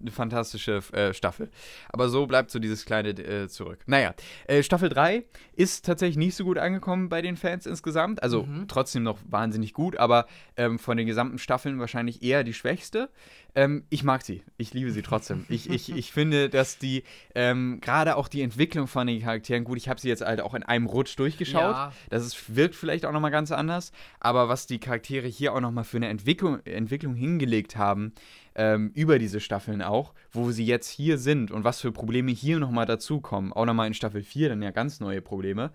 Eine 0.00 0.10
fantastische 0.10 0.82
äh, 0.92 1.14
Staffel. 1.14 1.48
Aber 1.88 2.08
so 2.08 2.26
bleibt 2.26 2.50
so 2.50 2.58
dieses 2.58 2.84
kleine 2.84 3.10
äh, 3.10 3.48
zurück. 3.48 3.78
Naja, 3.86 4.14
äh, 4.46 4.62
Staffel 4.62 4.88
3 4.90 5.24
ist 5.54 5.86
tatsächlich 5.86 6.16
nicht 6.18 6.34
so 6.34 6.44
gut 6.44 6.58
angekommen 6.58 7.08
bei 7.08 7.22
den 7.22 7.36
Fans 7.36 7.64
insgesamt. 7.66 8.22
Also 8.22 8.42
Mhm. 8.42 8.68
trotzdem 8.68 9.02
noch 9.02 9.18
wahnsinnig 9.28 9.72
gut, 9.72 9.96
aber 9.96 10.26
ähm, 10.56 10.78
von 10.78 10.96
den 10.98 11.06
gesamten 11.06 11.38
Staffeln 11.38 11.78
wahrscheinlich 11.80 12.22
eher 12.22 12.44
die 12.44 12.52
schwächste. 12.52 13.08
Ähm, 13.54 13.84
ich 13.88 14.04
mag 14.04 14.20
sie. 14.22 14.42
Ich 14.58 14.74
liebe 14.74 14.90
sie 14.90 15.00
trotzdem. 15.00 15.46
ich, 15.48 15.70
ich, 15.70 15.90
ich 15.90 16.12
finde, 16.12 16.50
dass 16.50 16.76
die, 16.76 17.02
ähm, 17.34 17.78
gerade 17.80 18.16
auch 18.16 18.28
die 18.28 18.42
Entwicklung 18.42 18.86
von 18.86 19.06
den 19.06 19.22
Charakteren, 19.22 19.64
gut, 19.64 19.78
ich 19.78 19.88
habe 19.88 19.98
sie 19.98 20.08
jetzt 20.10 20.20
halt 20.22 20.42
auch 20.42 20.52
in 20.52 20.62
einem 20.62 20.84
Rutsch 20.84 21.18
durchgeschaut. 21.18 21.74
Ja. 21.74 21.92
Das 22.10 22.26
ist, 22.26 22.54
wirkt 22.54 22.74
vielleicht 22.74 23.06
auch 23.06 23.12
nochmal 23.12 23.30
ganz 23.30 23.50
anders, 23.52 23.92
aber 24.20 24.50
was 24.50 24.66
die 24.66 24.78
Charaktere 24.78 25.26
hier 25.26 25.54
auch 25.54 25.60
nochmal 25.60 25.84
für 25.84 25.96
eine 25.96 26.08
Entwicklung, 26.08 26.60
Entwicklung 26.66 27.14
hingelegt 27.14 27.76
haben, 27.76 28.12
ähm, 28.56 28.90
über 28.94 29.18
diese 29.18 29.38
Staffeln 29.38 29.82
auch, 29.82 30.14
wo 30.32 30.50
sie 30.50 30.64
jetzt 30.64 30.88
hier 30.88 31.18
sind 31.18 31.50
und 31.50 31.62
was 31.62 31.80
für 31.80 31.92
Probleme 31.92 32.32
hier 32.32 32.58
nochmal 32.58 32.86
dazukommen, 32.86 33.52
auch 33.52 33.66
nochmal 33.66 33.86
in 33.86 33.94
Staffel 33.94 34.22
4 34.22 34.48
dann 34.48 34.62
ja 34.62 34.70
ganz 34.70 34.98
neue 34.98 35.20
Probleme, 35.22 35.70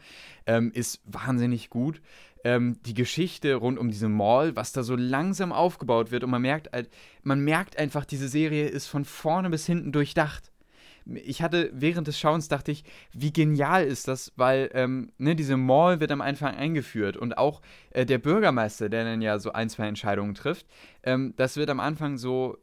ähm, 0.47 0.71
ist 0.73 1.01
wahnsinnig 1.05 1.69
gut. 1.69 2.01
Ähm, 2.43 2.77
die 2.87 2.95
Geschichte 2.95 3.53
rund 3.53 3.77
um 3.77 3.89
diese 3.89 4.09
Mall, 4.09 4.55
was 4.55 4.73
da 4.73 4.81
so 4.81 4.95
langsam 4.95 5.51
aufgebaut 5.53 6.11
wird 6.11 6.23
und 6.23 6.31
man 6.31 6.41
merkt, 6.41 6.73
halt- 6.73 6.89
man 7.21 7.39
merkt 7.41 7.77
einfach, 7.77 8.03
diese 8.03 8.27
Serie 8.27 8.67
ist 8.67 8.87
von 8.87 9.05
vorne 9.05 9.49
bis 9.51 9.65
hinten 9.67 9.91
durchdacht 9.91 10.51
ich 11.05 11.41
hatte 11.41 11.71
während 11.73 12.07
des 12.07 12.19
Schauens 12.19 12.47
dachte 12.47 12.71
ich, 12.71 12.83
wie 13.11 13.33
genial 13.33 13.85
ist 13.85 14.07
das, 14.07 14.31
weil 14.35 14.69
ähm, 14.73 15.11
ne, 15.17 15.35
diese 15.35 15.57
Mall 15.57 15.99
wird 15.99 16.11
am 16.11 16.21
Anfang 16.21 16.55
eingeführt 16.55 17.17
und 17.17 17.37
auch 17.37 17.61
äh, 17.91 18.05
der 18.05 18.19
Bürgermeister, 18.19 18.89
der 18.89 19.03
dann 19.05 19.21
ja 19.21 19.39
so 19.39 19.51
ein, 19.51 19.69
zwei 19.69 19.87
Entscheidungen 19.87 20.35
trifft, 20.35 20.67
ähm, 21.03 21.33
das 21.37 21.57
wird 21.57 21.69
am 21.69 21.79
Anfang 21.79 22.17
so, 22.17 22.57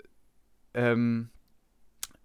ähm, 0.74 1.30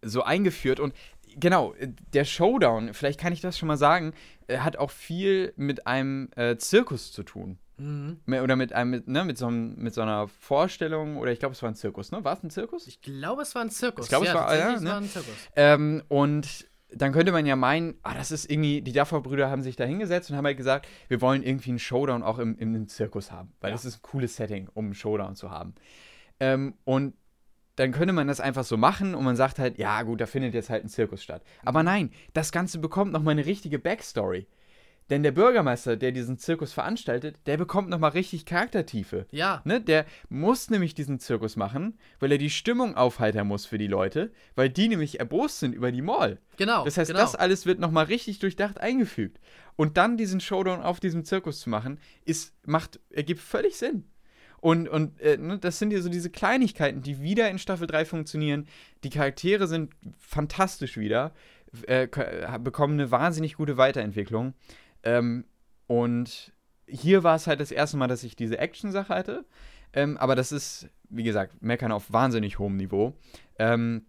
so 0.01 0.23
eingeführt 0.23 0.79
und 0.79 0.93
genau, 1.35 1.73
äh, 1.73 1.89
der 2.13 2.25
Showdown, 2.25 2.93
vielleicht 2.93 3.19
kann 3.19 3.33
ich 3.33 3.41
das 3.41 3.57
schon 3.57 3.67
mal 3.67 3.77
sagen, 3.77 4.13
äh, 4.47 4.59
hat 4.59 4.77
auch 4.77 4.91
viel 4.91 5.53
mit 5.55 5.87
einem 5.87 6.29
äh, 6.35 6.57
Zirkus 6.57 7.11
zu 7.11 7.23
tun. 7.23 7.57
Mhm. 7.77 8.19
Oder 8.27 8.55
mit 8.55 8.71
einem, 8.73 8.91
mit, 8.91 9.07
ne, 9.07 9.25
mit 9.25 9.37
so, 9.37 9.47
einem, 9.47 9.75
mit 9.77 9.93
so 9.95 10.01
einer 10.01 10.27
Vorstellung, 10.27 11.17
oder 11.17 11.31
ich 11.31 11.39
glaube, 11.39 11.53
es 11.53 11.61
war 11.63 11.69
ein 11.71 11.75
Zirkus, 11.75 12.11
ne? 12.11 12.23
War 12.23 12.33
es 12.37 12.43
ein 12.43 12.51
Zirkus? 12.51 12.85
Ich 12.85 13.01
glaube, 13.01 13.41
es 13.41 13.55
war 13.55 13.63
ein 13.63 13.71
Zirkus. 13.71 14.05
Ich 14.05 14.09
glaube, 14.09 14.25
es 14.25 14.31
ja, 14.31 14.35
war- 14.39 14.47
tatsächlich, 14.47 14.69
ja, 14.71 14.75
es 14.77 14.81
ne? 14.83 14.89
war 14.89 14.97
ein 14.97 15.09
Zirkus. 15.09 15.33
Ähm, 15.55 16.03
und 16.07 16.67
dann 16.95 17.11
könnte 17.11 17.31
man 17.31 17.47
ja 17.47 17.55
meinen, 17.55 17.95
ah, 18.03 18.13
das 18.13 18.29
ist 18.31 18.49
irgendwie, 18.51 18.83
die 18.83 18.91
Duffer-Brüder 18.93 19.49
haben 19.49 19.63
sich 19.63 19.75
da 19.75 19.85
hingesetzt 19.85 20.29
und 20.29 20.37
haben 20.37 20.45
halt 20.45 20.57
gesagt, 20.57 20.87
wir 21.07 21.19
wollen 21.21 21.41
irgendwie 21.41 21.71
einen 21.71 21.79
Showdown 21.79 22.21
auch 22.21 22.37
im, 22.37 22.55
im 22.59 22.87
Zirkus 22.87 23.31
haben, 23.31 23.51
weil 23.59 23.71
Ja. 23.71 23.75
das 23.75 23.85
ist 23.85 23.97
ein 23.97 24.01
cooles 24.03 24.35
Setting, 24.35 24.69
um 24.75 24.85
einen 24.85 24.93
Showdown 24.93 25.35
zu 25.35 25.49
haben. 25.49 25.73
Ähm, 26.39 26.75
und 26.83 27.15
dann 27.75 27.91
könnte 27.91 28.13
man 28.13 28.27
das 28.27 28.39
einfach 28.39 28.63
so 28.63 28.77
machen 28.77 29.15
und 29.15 29.23
man 29.23 29.35
sagt 29.35 29.59
halt, 29.59 29.77
ja 29.77 30.01
gut, 30.03 30.21
da 30.21 30.25
findet 30.25 30.53
jetzt 30.53 30.69
halt 30.69 30.83
ein 30.83 30.89
Zirkus 30.89 31.23
statt. 31.23 31.43
Aber 31.65 31.83
nein, 31.83 32.11
das 32.33 32.51
Ganze 32.51 32.79
bekommt 32.79 33.11
nochmal 33.11 33.33
eine 33.33 33.45
richtige 33.45 33.79
Backstory. 33.79 34.47
Denn 35.09 35.23
der 35.23 35.31
Bürgermeister, 35.31 35.97
der 35.97 36.11
diesen 36.11 36.37
Zirkus 36.37 36.71
veranstaltet, 36.71 37.35
der 37.45 37.57
bekommt 37.57 37.89
nochmal 37.89 38.11
richtig 38.11 38.45
Charaktertiefe. 38.45 39.25
Ja, 39.31 39.61
Ne, 39.65 39.81
der 39.81 40.05
muss 40.29 40.69
nämlich 40.69 40.93
diesen 40.93 41.19
Zirkus 41.19 41.55
machen, 41.55 41.97
weil 42.19 42.31
er 42.31 42.37
die 42.37 42.49
Stimmung 42.49 42.95
aufheitern 42.95 43.47
muss 43.47 43.65
für 43.65 43.77
die 43.77 43.87
Leute, 43.87 44.31
weil 44.55 44.69
die 44.69 44.87
nämlich 44.87 45.19
erbost 45.19 45.59
sind 45.59 45.73
über 45.73 45.91
die 45.91 46.01
Mall. 46.01 46.39
genau. 46.57 46.85
Das 46.85 46.97
heißt, 46.97 47.11
genau. 47.11 47.21
das 47.21 47.35
alles 47.35 47.65
wird 47.65 47.79
nochmal 47.79 48.05
richtig 48.05 48.39
durchdacht 48.39 48.79
eingefügt. 48.79 49.39
Und 49.75 49.97
dann 49.97 50.17
diesen 50.17 50.39
Showdown 50.39 50.81
auf 50.81 50.99
diesem 50.99 51.25
Zirkus 51.25 51.59
zu 51.59 51.69
machen, 51.69 51.99
ist, 52.23 52.53
macht, 52.65 52.99
ergibt 53.09 53.41
völlig 53.41 53.75
Sinn. 53.75 54.05
Und, 54.63 54.87
und 54.87 55.19
äh, 55.19 55.35
ne, 55.35 55.59
das 55.59 55.77
sind 55.77 55.91
ja 55.91 55.99
so 55.99 56.07
diese 56.07 56.29
Kleinigkeiten, 56.29 57.01
die 57.01 57.21
wieder 57.21 57.49
in 57.49 57.59
Staffel 57.59 57.85
3 57.85 58.05
funktionieren. 58.05 58.65
Die 59.03 59.09
Charaktere 59.09 59.67
sind 59.67 59.91
fantastisch 60.17 60.95
wieder, 60.95 61.33
äh, 61.85 62.07
bekommen 62.59 62.93
eine 62.93 63.11
wahnsinnig 63.11 63.55
gute 63.55 63.75
Weiterentwicklung. 63.75 64.53
Ähm, 65.03 65.43
und 65.87 66.53
hier 66.87 67.23
war 67.23 67.35
es 67.35 67.45
halt 67.45 67.59
das 67.59 67.71
erste 67.71 67.97
Mal, 67.97 68.07
dass 68.07 68.23
ich 68.23 68.37
diese 68.37 68.57
Action-Sache 68.57 69.13
hatte. 69.13 69.43
Ähm, 69.91 70.15
aber 70.17 70.33
das 70.33 70.53
ist, 70.53 70.87
wie 71.09 71.23
gesagt, 71.23 71.61
meckern 71.61 71.91
auf 71.91 72.13
wahnsinnig 72.13 72.57
hohem 72.57 72.77
Niveau. 72.77 73.17
Ähm, 73.59 74.05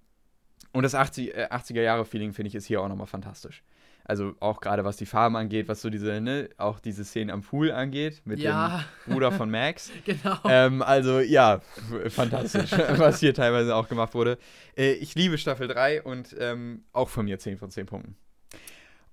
und 0.70 0.84
das 0.84 0.94
80, 0.94 1.34
äh, 1.34 1.48
80er-Jahre-Feeling, 1.50 2.32
finde 2.32 2.50
ich, 2.50 2.54
ist 2.54 2.66
hier 2.66 2.80
auch 2.80 2.88
nochmal 2.88 3.08
fantastisch. 3.08 3.64
Also 4.06 4.34
auch 4.40 4.60
gerade 4.60 4.84
was 4.84 4.96
die 4.98 5.06
Farben 5.06 5.34
angeht, 5.36 5.66
was 5.66 5.80
so 5.80 5.88
diese, 5.88 6.20
ne, 6.20 6.50
auch 6.58 6.78
diese 6.78 7.04
Szenen 7.04 7.30
am 7.30 7.40
Pool 7.40 7.72
angeht, 7.72 8.20
mit 8.26 8.38
Ja. 8.38 8.84
dem 9.06 9.14
Bruder 9.14 9.32
von 9.32 9.50
Max. 9.50 9.90
Genau. 10.04 10.38
ähm, 10.44 10.82
also 10.82 11.20
ja, 11.20 11.62
fantastisch, 12.08 12.70
was 12.98 13.20
hier 13.20 13.32
teilweise 13.32 13.74
auch 13.74 13.88
gemacht 13.88 14.12
wurde. 14.14 14.38
Äh, 14.76 14.92
ich 14.92 15.14
liebe 15.14 15.38
Staffel 15.38 15.68
3 15.68 16.02
und 16.02 16.36
ähm, 16.38 16.84
auch 16.92 17.08
von 17.08 17.24
mir 17.24 17.38
10 17.38 17.56
von 17.56 17.70
10 17.70 17.86
Punkten. 17.86 18.16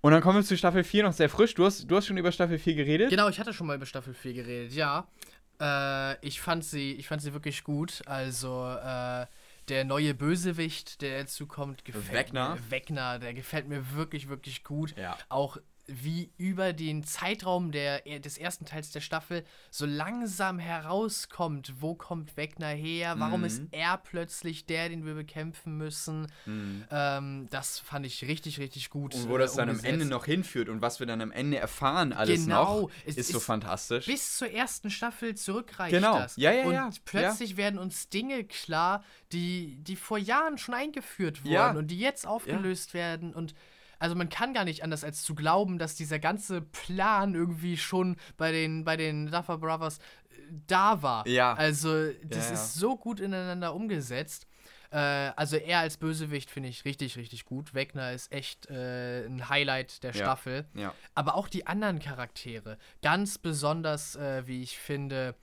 Und 0.02 0.12
dann 0.12 0.22
kommen 0.22 0.40
wir 0.40 0.44
zu 0.44 0.58
Staffel 0.58 0.84
4 0.84 1.04
noch 1.04 1.14
sehr 1.14 1.30
frisch. 1.30 1.54
Du 1.54 1.64
hast, 1.64 1.90
du 1.90 1.96
hast 1.96 2.08
schon 2.08 2.18
über 2.18 2.32
Staffel 2.32 2.58
4 2.60 2.74
geredet. 2.76 3.10
Genau, 3.12 3.30
ich 3.30 3.40
hatte 3.40 3.54
schon 3.54 3.68
mal 3.68 3.78
über 3.78 3.86
Staffel 3.86 4.14
4 4.14 4.34
geredet, 4.34 4.74
ja. 4.74 5.08
Äh, 5.62 6.18
ich, 6.26 6.42
fand 6.42 6.66
sie, 6.66 6.94
ich 6.94 7.08
fand 7.08 7.22
sie 7.22 7.34
wirklich 7.34 7.64
gut. 7.64 8.02
Also, 8.08 8.66
äh, 8.84 9.26
der 9.72 9.86
neue 9.86 10.14
Bösewicht, 10.14 11.02
der 11.02 11.22
dazu 11.22 11.48
kommt, 11.48 11.86
gefällt 11.86 12.12
Wegner. 12.12 12.56
mir. 12.56 12.72
Wegner, 12.72 13.20
der 13.20 13.34
gefällt 13.34 13.70
mir 13.70 13.94
wirklich, 13.94 14.28
wirklich 14.28 14.66
gut. 14.66 14.96
Ja. 14.98 15.18
Auch 15.30 15.58
wie 15.94 16.32
über 16.38 16.74
den 16.74 17.04
Zeitraum 17.04 17.72
der, 17.72 18.02
des 18.20 18.38
ersten 18.38 18.66
Teils 18.66 18.92
der 18.92 19.02
Staffel 19.02 19.44
so 19.70 19.86
langsam 19.86 20.60
herauskommt, 20.60 21.74
wo 21.80 21.96
kommt 21.96 22.38
Wegner 22.38 22.68
her, 22.70 23.16
warum 23.18 23.42
Mhm. 23.42 23.46
ist 23.48 23.62
er 23.72 23.98
plötzlich 23.98 24.66
der, 24.66 24.90
den 24.90 25.06
wir 25.06 25.14
bekämpfen 25.16 25.78
müssen. 25.78 26.28
Ähm, 26.92 27.48
das 27.50 27.80
fand 27.80 28.06
ich 28.06 28.24
richtig, 28.28 28.60
richtig 28.60 28.90
gut. 28.90 29.16
Und 29.16 29.30
wo 29.30 29.36
äh, 29.36 29.40
das 29.40 29.56
dann 29.56 29.70
am. 29.70 29.80
Ende 29.84 30.06
noch 30.06 30.26
hinführt 30.26 30.70
und 30.70 30.82
was 30.82 31.00
wir 31.00 31.08
dann 31.08 31.22
am 31.22 31.32
Ende 31.32 31.58
erfahren, 31.58 32.14
alles 32.14 32.44
Genau. 32.46 32.82
noch, 32.84 32.92
Es 33.06 33.18
ist 33.18 33.30
so 33.32 33.38
ist 33.40 33.44
fantastisch. 33.46 34.06
bis 34.06 34.38
zur 34.38 34.50
ersten 34.52 34.90
Staffel 34.90 35.36
zurückreicht 35.36 35.92
Genau. 35.94 36.18
das. 36.20 36.36
Ja, 36.38 36.52
ja, 36.52 36.64
und 36.66 36.74
ja. 36.74 36.90
plötzlich 37.06 37.58
werden 37.58 37.80
uns 37.80 38.10
Dinge 38.10 38.44
klar, 38.44 39.04
die, 39.32 39.78
die 39.82 39.96
vor 39.96 40.18
Jahren 40.18 40.58
schon 40.58 40.76
eingeführt 40.76 41.44
wurden 41.44 41.54
Ja. 41.54 41.72
und 41.72 41.88
die 41.88 42.00
jetzt 42.00 42.28
aufgelöst 42.28 42.94
werden. 42.94 43.34
Und 43.34 43.54
also 44.02 44.16
man 44.16 44.30
kann 44.30 44.54
gar 44.54 44.66
nicht 44.66 44.84
anders 44.84 45.04
als 45.04 45.24
zu 45.24 45.36
glauben, 45.36 45.78
dass 45.80 45.96
dieser 45.96 46.20
ganze 46.20 46.62
Plan 46.62 47.36
irgendwie 47.36 47.78
schon 47.78 48.18
bei 48.38 48.52
den, 48.52 48.84
bei 48.84 48.98
den 48.98 49.28
Duffer 49.32 49.58
Brothers 49.58 49.98
äh, 49.98 50.34
da 50.68 51.02
war. 51.02 51.28
Ja. 51.28 51.54
Also 51.54 52.12
das 52.24 52.46
Ja, 52.46 52.48
ja. 52.48 52.54
ist 52.54 52.74
so 52.76 52.98
gut 52.98 53.20
ineinander 53.20 53.74
umgesetzt. 53.74 54.48
Äh, 54.92 54.98
also 54.98 55.56
er 55.56 55.80
als 55.80 55.96
Bösewicht 55.98 56.52
finde 56.52 56.68
ich 56.68 56.84
richtig, 56.84 57.16
richtig 57.16 57.46
gut. 57.46 57.74
Wegner 57.74 58.12
ist 58.12 58.32
echt 58.32 58.70
äh, 58.70 59.26
ein 59.26 59.48
Highlight 59.48 60.04
der 60.04 60.12
Ja. 60.12 60.18
Staffel 60.18 60.66
Ja. 60.74 60.94
aber 61.16 61.36
auch 61.36 61.48
die 61.48 61.66
anderen 61.68 62.00
Charaktere. 62.00 62.78
Ganz 63.02 63.38
besonders, 63.38 64.16
äh, 64.18 64.46
wie 64.48 64.62
ich 64.64 64.78
finde, 64.78 65.36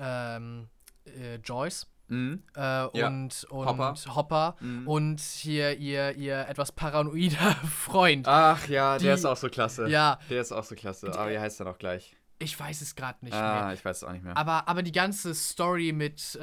ähm, 0.00 0.68
äh, 1.06 1.36
Joyce 1.36 1.86
Mhm. 2.08 2.42
äh, 2.56 2.60
Ja. 2.60 3.06
und, 3.08 3.44
und 3.50 3.66
Hopper. 3.66 3.94
Hopper, 4.14 4.56
Mhm. 4.60 4.86
und 4.88 5.20
hier 5.20 5.76
ihr, 5.78 6.14
ihr 6.16 6.48
etwas 6.48 6.72
paranoider 6.72 7.36
Freund. 7.70 8.26
Ach 8.28 8.66
ja, 8.68 8.98
Die- 8.98 9.04
der 9.04 9.14
ist 9.14 9.24
auch 9.24 9.36
so 9.36 9.48
klasse. 9.48 9.88
Ja. 9.88 10.18
Der 10.30 10.40
ist 10.40 10.52
auch 10.52 10.64
so 10.64 10.74
klasse. 10.74 11.12
Aber 11.18 11.30
wie 11.30 11.38
heißt 11.38 11.60
er 11.60 11.66
noch 11.66 11.78
gleich? 11.78 12.16
Ich 12.40 12.58
weiß 12.58 12.82
es 12.82 12.96
gerade 12.96 13.24
nicht 13.24 13.32
ah, 13.32 13.66
mehr. 13.66 13.74
ich 13.74 13.84
weiß 13.84 13.98
es 13.98 14.04
auch 14.04 14.10
nicht 14.12 14.24
mehr. 14.24 14.36
Aber, 14.36 14.68
aber 14.68 14.82
die 14.82 14.90
ganze 14.92 15.34
Story 15.34 15.92
mit, 15.92 16.36
äh, 16.40 16.42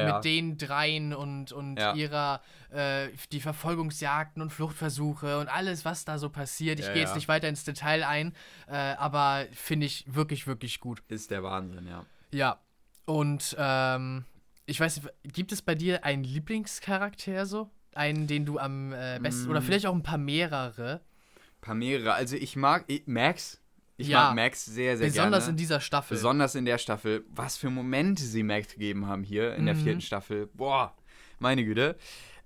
Ja, 0.00 0.08
ja. 0.08 0.14
mit 0.16 0.24
den 0.24 0.58
dreien 0.58 1.14
und, 1.14 1.52
und 1.52 1.78
ihrer, 1.94 2.42
äh, 2.70 3.08
die 3.30 3.40
Verfolgungsjagden 3.40 4.42
und 4.42 4.50
Fluchtversuche 4.50 5.38
und 5.38 5.48
alles, 5.48 5.84
was 5.84 6.04
da 6.04 6.18
so 6.18 6.30
passiert. 6.30 6.80
Ich 6.80 6.86
gehe 6.92 6.96
jetzt 7.02 7.14
nicht 7.14 7.28
weiter 7.28 7.48
ins 7.48 7.62
Detail 7.64 8.02
ein, 8.04 8.34
äh, 8.66 8.74
aber 8.76 9.46
finde 9.52 9.86
ich 9.86 10.04
wirklich, 10.12 10.46
wirklich 10.48 10.80
gut. 10.80 11.00
Ist 11.08 11.30
der 11.30 11.42
Wahnsinn, 11.44 11.86
ja. 11.86 12.04
Ja, 12.32 12.58
und 13.06 13.56
ähm, 13.58 14.24
ich 14.70 14.80
weiß, 14.80 15.02
nicht, 15.02 15.34
gibt 15.34 15.52
es 15.52 15.62
bei 15.62 15.74
dir 15.74 16.04
einen 16.04 16.24
Lieblingscharakter 16.24 17.44
so? 17.46 17.70
Einen, 17.94 18.26
den 18.28 18.46
du 18.46 18.58
am 18.58 18.92
äh, 18.92 19.18
besten, 19.20 19.48
Mm. 19.48 19.50
oder 19.50 19.62
vielleicht 19.62 19.86
auch 19.86 19.94
ein 19.94 20.02
paar 20.02 20.18
mehrere? 20.18 21.00
Ein 21.00 21.60
paar 21.60 21.74
mehrere. 21.74 22.12
Also 22.14 22.36
ich 22.36 22.54
mag 22.56 22.84
ich, 22.86 23.06
Max. 23.06 23.60
Ich 23.96 24.08
Ja. 24.08 24.28
mag 24.28 24.36
Max 24.36 24.64
sehr, 24.64 24.96
sehr 24.96 25.08
Besonders 25.08 25.44
gerne. 25.44 25.50
in 25.50 25.56
dieser 25.56 25.80
Staffel. 25.80 26.14
Besonders 26.16 26.54
in 26.54 26.64
der 26.64 26.78
Staffel. 26.78 27.24
Was 27.30 27.56
für 27.58 27.68
Momente 27.68 28.22
sie 28.22 28.42
Max 28.42 28.72
gegeben 28.72 29.06
haben 29.06 29.24
hier 29.24 29.54
in 29.56 29.66
der 29.66 29.74
Mhm. 29.74 29.80
vierten 29.82 30.00
Staffel. 30.00 30.46
Boah, 30.54 30.94
meine 31.38 31.64
Güte. 31.64 31.96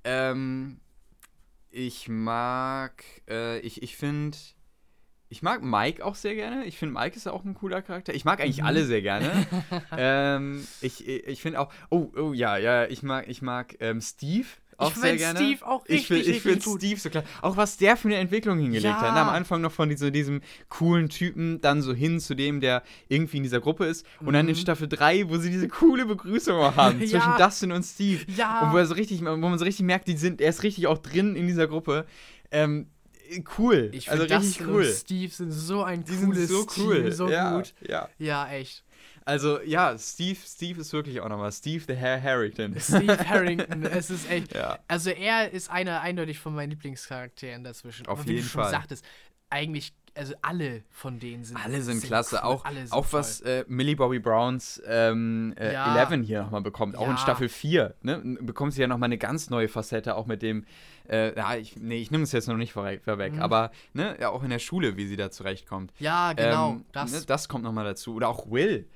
Ähm, 0.03 0.81
ich 1.71 2.09
mag, 2.09 3.05
äh, 3.29 3.59
ich, 3.61 3.83
ich 3.83 3.97
finde, 3.97 4.37
ich 5.29 5.43
mag 5.43 5.63
Mike 5.63 6.05
auch 6.05 6.15
sehr 6.15 6.35
gerne. 6.35 6.65
Ich 6.65 6.79
finde, 6.79 6.95
Mike 6.99 7.17
ist 7.17 7.27
auch 7.27 7.45
ein 7.45 7.55
cooler 7.55 7.83
Charakter. 7.83 8.15
Ich 8.15 8.25
mag 8.25 8.41
eigentlich 8.41 8.61
Mhm. 8.61 8.67
alle 8.67 8.85
sehr 8.85 9.03
gerne. 9.03 9.31
ähm, 9.97 10.67
ich 10.81 11.07
ich 11.09 11.43
finde 11.43 11.61
auch, 11.61 11.73
oh, 11.91 12.11
oh 12.17 12.33
ja, 12.33 12.57
ja, 12.57 12.87
ich 12.87 13.03
mag, 13.03 13.27
ich 13.29 13.43
mag 13.43 13.75
ähm, 13.81 14.01
Steve. 14.01 14.47
Auch 14.77 14.91
ich 14.91 14.97
sehr 14.97 15.17
gerne. 15.17 15.39
Steve 15.39 15.65
auch 15.67 15.85
ich 15.87 16.11
richtig, 16.11 16.25
find- 16.25 16.37
ich 16.37 16.43
finde. 16.43 16.79
Steve 16.79 17.01
so 17.01 17.09
klar. 17.09 17.23
Auch 17.43 17.57
was 17.57 17.77
der 17.77 17.97
für 17.97 18.09
eine 18.09 18.17
Entwicklung 18.17 18.59
hingelegt 18.59 18.85
Ja. 18.85 19.01
hat. 19.01 19.15
ne? 19.15 19.21
Am 19.21 19.29
Anfang 19.29 19.61
noch 19.61 19.71
von 19.71 19.97
so 19.97 20.11
diesem 20.11 20.41
coolen 20.69 21.09
Typen, 21.09 21.61
dann 21.61 21.81
so 21.81 21.95
hin 21.95 22.19
zu 22.19 22.35
dem, 22.35 22.61
der 22.61 22.83
irgendwie 23.09 23.37
in 23.37 23.45
dieser 23.45 23.61
Gruppe 23.61 23.85
ist. 23.87 24.05
Und 24.21 24.33
dann 24.35 24.49
in 24.49 24.57
Mhm. 24.57 24.61
Staffel 24.61 24.89
3, 24.89 25.29
wo 25.29 25.37
sie 25.39 25.51
diese 25.51 25.69
coole 25.69 26.07
Begrüßung 26.07 26.57
haben 26.75 26.99
Ja. 27.01 27.07
zwischen 27.07 27.37
Dustin 27.39 27.71
und 27.71 27.85
Steve. 27.85 28.25
Ja. 28.37 28.63
Und 28.63 28.73
wo, 28.73 28.77
er 28.79 28.87
so 28.87 28.95
richtig, 28.95 29.21
wo 29.25 29.37
man 29.37 29.59
so 29.61 29.65
richtig 29.65 29.87
merkt, 29.87 30.09
die 30.09 30.17
sind, 30.17 30.41
er 30.41 30.51
ist 30.51 30.65
richtig 30.65 30.89
auch 30.89 30.99
drin 30.99 31.37
in 31.37 31.47
dieser 31.47 31.69
Gruppe. 31.69 32.05
Ähm, 32.51 32.89
cool. 33.59 33.91
Ich 33.93 34.11
also 34.11 34.25
finde, 34.25 34.39
richtig 34.41 34.67
cool. 34.67 34.83
und 34.85 34.93
Steve 34.95 35.33
sind 35.33 35.51
so 35.53 35.83
ein 35.83 36.05
Die 36.05 36.15
sind 36.15 36.31
cooles 36.33 36.49
so 36.49 36.67
cool. 36.79 37.03
Team, 37.03 37.13
so 37.13 37.29
ja, 37.29 37.57
gut. 37.57 37.75
Ja. 37.81 38.09
Ja, 38.19 38.49
echt. 38.51 38.85
Also 39.27 39.61
ja, 39.63 39.97
Steve, 39.99 40.39
Steve 40.47 40.81
ist 40.81 40.93
wirklich 40.93 41.21
auch 41.21 41.29
nochmal. 41.29 41.51
Steve 41.51 41.83
the 41.89 41.97
Hair 41.97 42.23
Harrington. 42.23 42.77
Steve 42.81 43.19
Harrington, 43.27 43.85
es 43.85 44.11
ist 44.11 44.31
echt. 44.31 44.55
Ja. 44.55 44.79
Also 44.87 45.11
er 45.11 45.51
ist 45.51 45.71
einer 45.71 46.01
eindeutig 46.03 46.39
von 46.39 46.55
meinen 46.55 46.71
Lieblingscharakteren 46.71 47.65
dazwischen. 47.65 48.07
Auf 48.07 48.19
Aber 48.21 48.29
wie 48.29 48.33
jeden 48.35 48.45
du 48.45 48.49
schon 48.51 48.63
Fall. 48.63 48.71
sagtest, 48.71 49.05
eigentlich, 49.49 49.95
also 50.15 50.35
alle 50.43 50.83
von 50.91 51.19
denen 51.19 51.45
sind 51.45 51.57
Alle 51.57 51.81
sind, 51.81 52.03
klasse. 52.03 52.37
cool, 52.43 52.49
Auch, 52.49 52.71
sind 52.71 52.93
auch 52.93 53.07
was 53.13 53.41
äh, 53.41 53.65
Millie 53.67 53.97
Bobby 53.97 54.19
Browns 54.19 54.83
ähm, 54.87 55.55
äh, 55.59 55.73
Ja. 55.73 55.95
Eleven 55.95 56.23
hier 56.23 56.43
nochmal 56.43 56.61
bekommt. 56.63 56.97
Auch 56.97 57.09
in. 57.09 57.17
Staffel 57.17 57.49
4. 57.49 57.95
Ne? 58.03 58.37
Bekommt 58.41 58.75
sie 58.75 58.83
ja 58.83 58.89
nochmal 58.89 59.07
eine 59.09 59.19
ganz 59.19 59.49
neue 59.49 59.69
Facette, 59.69 60.17
auch 60.17 60.27
mit 60.27 60.43
dem. 60.43 60.67
Äh, 61.09 61.37
ja, 61.37 61.55
ich, 61.57 61.77
nee, 61.77 61.97
ich 62.01 62.11
nehme 62.11 62.25
es 62.25 62.33
jetzt 62.33 62.49
noch 62.49 62.57
nicht 62.57 62.73
vorweg, 62.73 63.03
Mhm. 63.35 63.41
aber 63.43 63.71
ne, 63.93 64.17
ja, 64.21 64.31
auch 64.31 64.43
in 64.43 64.51
der 64.51 64.59
Schule, 64.59 64.97
wie 64.97 65.07
sie 65.07 65.17
da 65.17 65.31
zurechtkommt. 65.31 65.93
Ja, 65.99 66.33
genau. 66.33 66.71
Ähm, 66.73 66.85
das. 66.93 67.13
Ne, 67.13 67.21
das 67.27 67.49
kommt 67.49 67.65
nochmal 67.65 67.85
dazu. 67.85 68.15
Oder 68.15 68.29
auch 68.29 68.51
Will. 68.51 68.89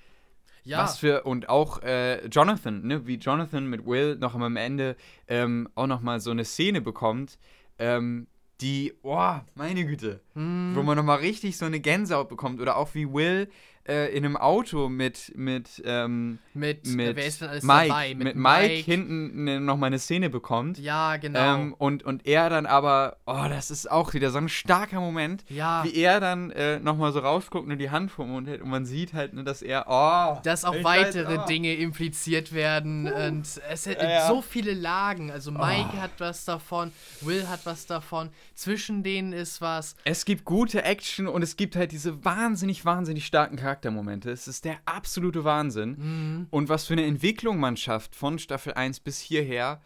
ja. 0.64 0.78
Was 0.82 0.98
für, 0.98 1.22
und 1.24 1.48
auch 1.48 1.82
äh, 1.82 2.26
Jonathan, 2.28 2.86
ne, 2.86 3.06
wie 3.06 3.16
Jonathan 3.16 3.66
mit 3.66 3.85
Will 3.86 4.16
noch 4.16 4.35
am 4.35 4.56
Ende 4.56 4.97
ähm, 5.26 5.68
auch 5.74 5.86
nochmal 5.86 6.20
so 6.20 6.30
eine 6.30 6.44
Szene 6.44 6.80
bekommt, 6.80 7.39
ähm, 7.78 8.26
die, 8.60 8.93
boah, 9.02 9.44
meine 9.55 9.85
Güte, 9.86 10.20
Hm, 10.35 10.72
wo 10.74 10.82
man 10.82 10.97
nochmal 10.97 11.18
richtig 11.18 11.56
so 11.56 11.64
eine 11.66 11.78
Gänsehaut 11.78 12.28
bekommt. 12.28 12.60
Oder 12.60 12.76
auch 12.76 12.93
wie 12.94 13.12
Will 13.12 13.48
äh, 13.89 14.09
in 14.16 14.24
einem 14.24 14.36
Auto 14.36 14.89
mit, 14.89 15.32
mit, 15.36 15.82
ähm, 15.85 16.39
mit, 16.55 16.86
äh, 16.86 16.90
mit 16.90 17.16
wer 17.16 17.27
ist 17.27 17.40
denn 17.40 17.48
alles 17.48 17.65
Mike, 17.65 17.89
dabei? 17.89 18.15
mit, 18.15 18.36
Mike, 18.36 18.74
hinten 18.85 19.44
ne, 19.44 19.60
nochmal 19.60 19.89
eine 19.89 19.98
Szene 19.98 20.31
bekommt. 20.31 20.78
Ja, 20.78 21.16
genau. 21.16 21.55
Ähm, 21.55 21.74
und, 21.74 22.02
und 22.02 22.27
er 22.27 22.51
dann 22.51 22.66
aber, 22.66 23.16
oh, 23.27 23.47
das 23.48 23.70
ist 23.70 23.90
auch 23.90 24.15
wieder 24.15 24.31
so 24.31 24.39
ein 24.39 24.48
starker 24.48 25.01
Moment, 25.01 25.44
ja. 25.48 25.85
wie 25.85 25.94
er 25.94 26.20
dann 26.20 26.51
äh, 26.51 26.78
nochmal 26.81 27.12
so 27.12 27.20
rausguckt 27.20 27.69
und 27.69 27.78
die 27.78 27.90
Hand 27.90 28.10
vom 28.10 28.31
Mund 28.31 28.48
hält 28.48 28.62
und 28.62 28.70
man 28.70 28.85
sieht 28.85 29.15
halt, 29.15 29.35
ne, 29.35 29.44
dass 29.44 29.62
er, 29.62 29.86
oh. 29.89 30.40
dass 30.43 30.65
auch 30.65 30.74
ich 30.74 30.85
weiß, 30.85 31.15
weitere 31.16 31.39
oh. 31.39 31.47
Dinge 31.47 31.74
impliziert 31.74 32.52
werden 32.52 33.10
und 33.10 33.47
es 33.70 33.86
hat 33.86 34.02
Ja, 34.02 34.10
ja. 34.10 34.28
so 34.28 34.43
viele 34.43 34.74
Lagen. 34.74 35.31
Also 35.31 35.51
Mike 35.51 35.90
Oh. 35.94 36.01
hat 36.01 36.10
was 36.19 36.44
davon, 36.44 36.93
Will 37.20 37.48
hat 37.48 37.65
was 37.65 37.86
davon, 37.86 38.31
zwischen 38.55 39.02
denen 39.02 39.32
ist 39.32 39.60
was. 39.60 39.97
Es 40.05 40.24
gibt 40.24 40.44
gute 40.44 40.82
Action 40.82 41.27
und 41.28 41.43
es 41.43 41.56
gibt 41.56 41.77
halt 41.77 41.93
diese 41.93 42.24
wahnsinnig, 42.24 42.85
wahnsinnig 42.85 43.27
starken 43.27 43.56
Charaktermomente. 43.82 44.30
Es 44.30 44.48
ist 44.48 44.64
der 44.64 44.78
absolute 44.84 45.44
Wahnsinn. 45.44 45.90
Mhm. 45.98 46.46
Und 46.50 46.68
was 46.68 46.86
für 46.86 46.94
eine 46.94 47.06
Entwicklung 47.06 47.59
man 47.60 47.76
schafft 47.76 48.14
von 48.16 48.38
Staffel 48.38 48.74
1 48.74 49.00
bis 49.00 49.18
hierher. 49.20 49.80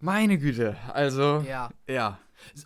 Meine 0.00 0.38
Güte, 0.38 0.76
also, 0.92 1.44
Ja. 1.46 1.70
ja. 1.86 2.18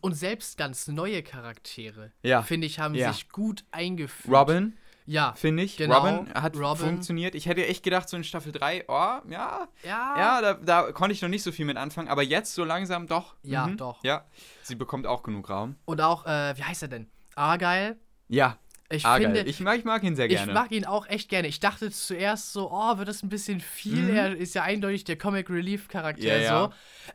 Und 0.02 0.14
selbst 0.14 0.58
ganz 0.58 0.86
neue 0.88 1.22
Charaktere, 1.22 2.12
Ja. 2.22 2.42
finde 2.42 2.66
ich, 2.66 2.78
haben 2.78 2.94
Ja. 2.94 3.12
sich 3.12 3.30
gut 3.30 3.64
eingeführt. 3.70 4.32
Robin, 4.34 4.76
Ja. 5.06 5.32
finde 5.32 5.62
ich. 5.62 5.78
Genau, 5.78 5.98
Robin 6.06 6.32
hat 6.34 6.54
Robin. 6.56 6.76
funktioniert. 6.88 7.34
Ich 7.34 7.46
hätte 7.46 7.66
echt 7.66 7.82
gedacht, 7.82 8.06
so 8.08 8.16
in 8.18 8.22
Staffel 8.22 8.52
3, 8.52 8.84
oh, 8.86 8.92
ja, 9.28 9.66
Ja. 9.82 10.14
ja, 10.16 10.40
da, 10.42 10.54
da 10.54 10.92
konnte 10.92 11.14
ich 11.14 11.22
noch 11.22 11.30
nicht 11.30 11.42
so 11.42 11.52
viel 11.52 11.64
mit 11.64 11.78
anfangen, 11.78 12.08
aber 12.08 12.22
jetzt 12.22 12.54
so 12.54 12.64
langsam 12.64 13.06
doch. 13.06 13.34
Ja, 13.42 13.66
Mhm. 13.66 13.78
doch. 13.78 14.04
Ja, 14.04 14.26
sie 14.62 14.74
bekommt 14.74 15.06
auch 15.06 15.22
genug 15.22 15.48
Raum. 15.48 15.76
Und 15.86 16.02
auch, 16.02 16.26
äh, 16.26 16.54
wie 16.56 16.62
heißt 16.64 16.82
er 16.82 16.88
denn? 16.88 17.10
Argyle. 17.34 17.96
Ja, 18.28 18.58
Ich 18.93 19.06
ah, 19.06 19.16
finde, 19.16 19.40
geil. 19.40 19.48
Ich, 19.48 19.60
mag, 19.60 19.78
ich 19.78 19.85
mag 19.85 20.02
ihn 20.02 20.16
sehr 20.16 20.27
Ich 20.27 20.36
gerne. 20.36 20.52
mag 20.52 20.70
ihn 20.70 20.85
auch 20.85 21.09
echt 21.09 21.28
gerne. 21.28 21.48
Ich 21.48 21.60
dachte 21.60 21.90
zuerst 21.90 22.52
so, 22.52 22.70
oh, 22.70 22.98
wird 22.98 23.09
das 23.09 23.23
ein 23.23 23.28
bisschen 23.28 23.60
viel? 23.60 24.02
Mhm. 24.02 24.14
Er 24.14 24.36
ist 24.36 24.55
ja 24.55 24.62
eindeutig 24.62 25.05
der 25.05 25.16
Comic 25.16 25.48
Relief 25.48 25.89
Charakter 25.89 26.27
Ja, 26.27 26.36
ja. 26.36 26.64
so. 26.64 26.73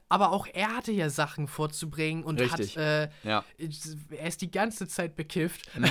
Aber 0.10 0.32
auch 0.32 0.48
er 0.52 0.76
hatte 0.76 0.91
ja 0.91 1.10
Sachen 1.10 1.48
vorzubringen 1.48 2.24
und 2.24 2.41
Richtig. 2.41 2.78
hat, 2.78 2.84
äh, 2.84 3.10
ja. 3.24 3.44
er 4.10 4.28
ist 4.28 4.41
die 4.41 4.52
ganze 4.52 4.88
Zeit 4.88 5.16
bekifft. 5.16 5.70
Mhm. 5.78 5.86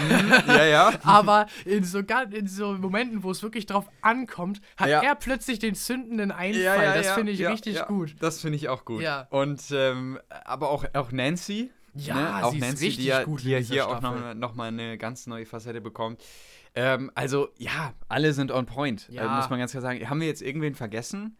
ja, 0.48 0.64
ja. 0.64 0.92
Aber 1.04 1.46
in 1.64 1.84
so, 1.84 2.00
in 2.30 2.48
so 2.48 2.72
Momenten, 2.72 3.22
wo 3.22 3.30
es 3.30 3.42
wirklich 3.42 3.66
drauf 3.66 3.88
ankommt, 4.02 4.60
hat 4.76 4.88
er 4.88 5.14
plötzlich 5.14 5.58
den 5.58 5.74
zündenden 5.74 6.32
Einfall. 6.32 6.94
Das 6.94 7.12
finde 7.12 7.32
ich 7.32 7.46
richtig 7.46 7.86
gut. 7.86 8.16
Das 8.20 8.40
finde 8.40 8.56
ich 8.56 8.68
auch 8.68 8.84
gut. 8.84 9.04
Und 9.30 9.62
ähm, 9.70 10.18
aber 10.44 10.70
auch, 10.70 10.84
auch 10.94 11.12
Nancy. 11.12 11.70
Ja, 11.96 12.14
ne? 12.14 12.44
auch 12.44 12.50
sie 12.52 12.58
ist 12.58 12.64
Nancy, 12.64 12.84
richtig 12.86 13.04
die 13.04 13.08
ja, 13.10 13.24
gut 13.24 13.42
die 13.42 13.50
ja 13.50 13.58
hier 13.58 13.88
auch 13.88 13.98
Staffel. 13.98 14.20
noch, 14.20 14.34
noch 14.34 14.54
mal 14.54 14.68
eine 14.68 14.98
ganz 14.98 15.26
neue 15.26 15.46
Facette 15.46 15.80
bekommt. 15.80 16.22
Ähm, 16.74 17.10
also 17.14 17.48
ja, 17.58 17.92
alle 18.08 18.32
sind 18.32 18.50
on 18.52 18.66
point, 18.66 19.08
Ja. 19.10 19.24
äh, 19.24 19.36
muss 19.36 19.48
man 19.50 19.58
ganz 19.58 19.70
klar 19.70 19.82
sagen. 19.82 20.08
Haben 20.10 20.20
wir 20.20 20.26
jetzt 20.26 20.42
irgendwen 20.42 20.74
vergessen? 20.74 21.36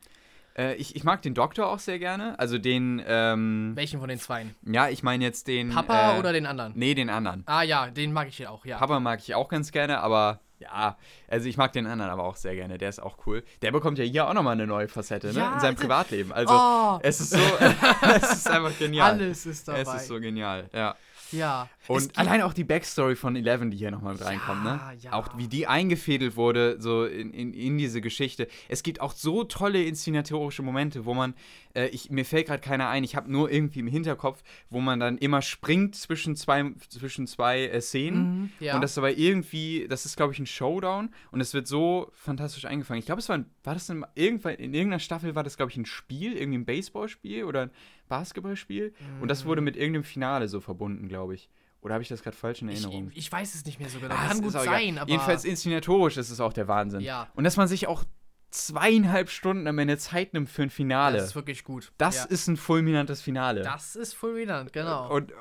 Äh, 0.57 0.75
ich, 0.77 0.97
ich 0.97 1.05
mag 1.05 1.21
den 1.21 1.35
Doktor 1.35 1.67
auch 1.69 1.79
sehr 1.79 1.99
gerne. 1.99 2.39
Also 2.39 2.57
den, 2.59 3.03
ähm, 3.07 3.73
Welchen 3.75 4.01
von 4.01 4.09
den 4.09 4.19
zwei? 4.19 4.47
ja, 4.63 4.89
ich 4.89 5.03
meine 5.03 5.23
jetzt 5.25 5.47
den. 5.49 5.69
Papa 5.71 6.17
äh, 6.17 6.19
oder 6.19 6.33
den 6.33 6.47
anderen? 6.47 6.73
Nee, 6.75 6.95
den 6.95 7.11
anderen. 7.11 7.43
Ah 7.47 7.63
ja, 7.63 7.91
den 7.91 8.13
mag 8.15 8.29
ich 8.29 8.39
ja 8.39 8.49
auch, 8.51 8.65
ja. 8.65 8.79
Papa 8.79 8.99
mag 9.01 9.19
ich 9.21 9.35
auch 9.35 9.49
ganz 9.49 9.71
gerne, 9.73 10.01
aber 10.01 10.41
ja, 10.59 10.97
also 11.29 11.49
ich 11.49 11.57
mag 11.57 11.73
den 11.73 11.87
anderen 11.87 12.11
aber 12.11 12.25
auch 12.25 12.37
sehr 12.37 12.55
gerne. 12.55 12.79
Der 12.79 12.89
ist 12.89 13.01
auch 13.03 13.19
cool. 13.27 13.43
Der 13.63 13.73
bekommt 13.73 13.99
ja 13.99 14.05
hier 14.05 14.27
auch 14.29 14.35
nochmal 14.35 14.53
eine 14.55 14.67
neue 14.67 14.89
Facette, 14.89 15.29
ne? 15.29 15.35
Ja, 15.35 15.55
In 15.55 15.61
seinem 15.61 15.75
also- 15.75 15.83
Privatleben. 15.83 16.33
Also 16.33 16.55
oh, 16.55 16.99
es 17.03 17.21
ist 17.21 17.31
so, 17.31 17.39
es 18.17 18.33
ist 18.33 18.51
einfach 18.51 18.77
genial. 18.79 19.13
alles 19.13 19.47
ist 19.47 19.69
dabei. 19.69 19.81
Es 19.81 19.95
ist 19.95 20.07
so 20.09 20.21
genial, 20.21 20.69
ja. 20.73 20.95
Ja. 21.33 21.69
Und 21.89 22.19
allein 22.19 22.43
auch 22.43 22.53
die 22.53 22.65
Backstory 22.65 23.17
von 23.17 23.37
Eleven, 23.37 23.71
die 23.71 23.77
hier 23.77 23.91
nochmal 23.91 24.15
mit 24.15 24.23
Ja, 24.23 24.29
reinkommt, 24.29 24.65
ne? 24.65 24.81
ja. 25.01 25.13
Auch 25.13 25.37
wie 25.37 25.47
die 25.47 25.67
eingefädelt 25.67 26.37
wurde, 26.37 26.77
so 26.81 27.05
in, 27.05 27.33
in, 27.33 27.53
in 27.55 27.79
diese 27.79 28.01
Geschichte. 28.01 28.49
Es 28.69 28.83
gibt 28.83 29.01
auch 29.01 29.13
so 29.13 29.45
tolle 29.45 29.83
inszenatorische 29.85 30.63
Momente, 30.63 31.05
wo 31.05 31.15
man, 31.15 31.35
äh, 31.75 31.87
ich, 31.89 32.11
mir 32.11 32.25
fällt 32.25 32.47
gerade 32.49 32.61
keiner 32.61 32.89
ein, 32.89 33.05
ich 33.05 33.15
habe 33.15 33.31
nur 33.31 33.51
irgendwie 33.51 33.81
im 33.81 33.87
Hinterkopf, 33.87 34.43
wo 34.71 34.81
man 34.81 35.01
dann 35.01 35.19
immer 35.19 35.43
springt 35.43 35.95
zwischen 35.95 36.37
zwei, 36.37 36.65
zwischen 36.89 37.27
zwei 37.27 37.67
äh, 37.67 37.81
Szenen. 37.81 38.41
Mhm, 38.41 38.51
ja. 38.61 38.75
Und 38.75 38.81
das 38.81 38.99
aber 38.99 39.17
irgendwie, 39.17 39.87
das 39.89 40.07
ist, 40.07 40.17
glaube 40.17 40.33
ich, 40.33 40.39
ein 40.39 40.47
Showdown 40.47 41.11
und 41.31 41.41
es 41.41 41.55
wird 41.55 41.67
so 41.69 42.11
fantastisch 42.13 42.65
eingefangen. 42.65 42.99
Ich 42.99 43.07
glaube, 43.07 43.21
es 43.21 43.29
war, 43.29 43.39
ein, 43.39 43.47
war 43.63 43.75
das 43.75 43.89
in, 43.89 44.05
irgendwann, 44.15 44.55
in 44.55 44.75
irgendeiner 44.75 45.01
Staffel 45.01 45.35
war 45.35 45.45
das, 45.45 45.57
glaube 45.57 45.71
ich, 45.71 45.77
ein 45.77 45.87
Spiel, 45.87 46.37
irgendwie 46.37 46.59
ein 46.59 46.65
Baseballspiel 46.65 47.45
oder 47.45 47.71
Basketballspiel. 48.09 48.95
Und 49.21 49.29
das 49.29 49.45
wurde 49.45 49.61
mit 49.61 49.77
irgendeinem 49.77 50.05
Finale 50.05 50.49
so 50.49 50.61
verbunden, 50.61 51.09
glaube 51.09 51.35
ich. 51.35 51.49
Oder 51.81 51.95
habe 51.95 52.03
ich 52.03 52.09
das 52.09 52.23
gerade 52.23 52.37
falsch 52.37 52.63
in 52.63 52.69
ich, 52.69 52.83
Erinnerung? 52.83 53.13
ich 53.15 53.31
weiß 53.31 53.55
es 53.55 53.65
nicht 53.65 53.79
mehr 53.79 53.89
so 53.89 54.01
genau. 54.01 54.15
Ah, 54.15 54.29
Kann 54.29 54.43
gut 54.43 54.53
sein, 54.53 54.99
aber. 54.99 55.09
Jedenfalls 55.09 55.45
inszenatorisch 55.45 56.17
ist 56.17 56.31
es 56.31 56.41
auch 56.41 56.53
der 56.53 56.67
Wahnsinn. 56.67 57.01
Ja. 57.01 57.29
Und 57.35 57.45
dass 57.45 57.57
man 57.57 57.69
sich 57.69 57.87
auch 57.87 58.05
zweieinhalb 58.51 59.31
Stunden 59.31 59.67
am 59.67 59.79
Ende 59.79 59.99
Zeit 59.99 60.33
nimmt 60.35 60.49
für 60.49 60.63
ein 60.63 60.71
Finale. 60.71 61.19
Das 61.19 61.29
ist 61.29 61.35
wirklich 61.37 61.65
gut. 61.65 61.93
Das 61.99 62.17
ja. 62.17 62.25
ist 62.25 62.49
ein 62.49 62.57
fulminantes 62.57 63.21
Finale. 63.21 63.63
Das 63.63 63.97
ist 63.97 64.15
fulminant, 64.15 64.73
genau. 64.73 65.15
Und 65.15 65.31
äh, 65.31 65.35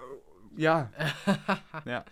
ja. 0.58 0.92
ja. 1.86 2.06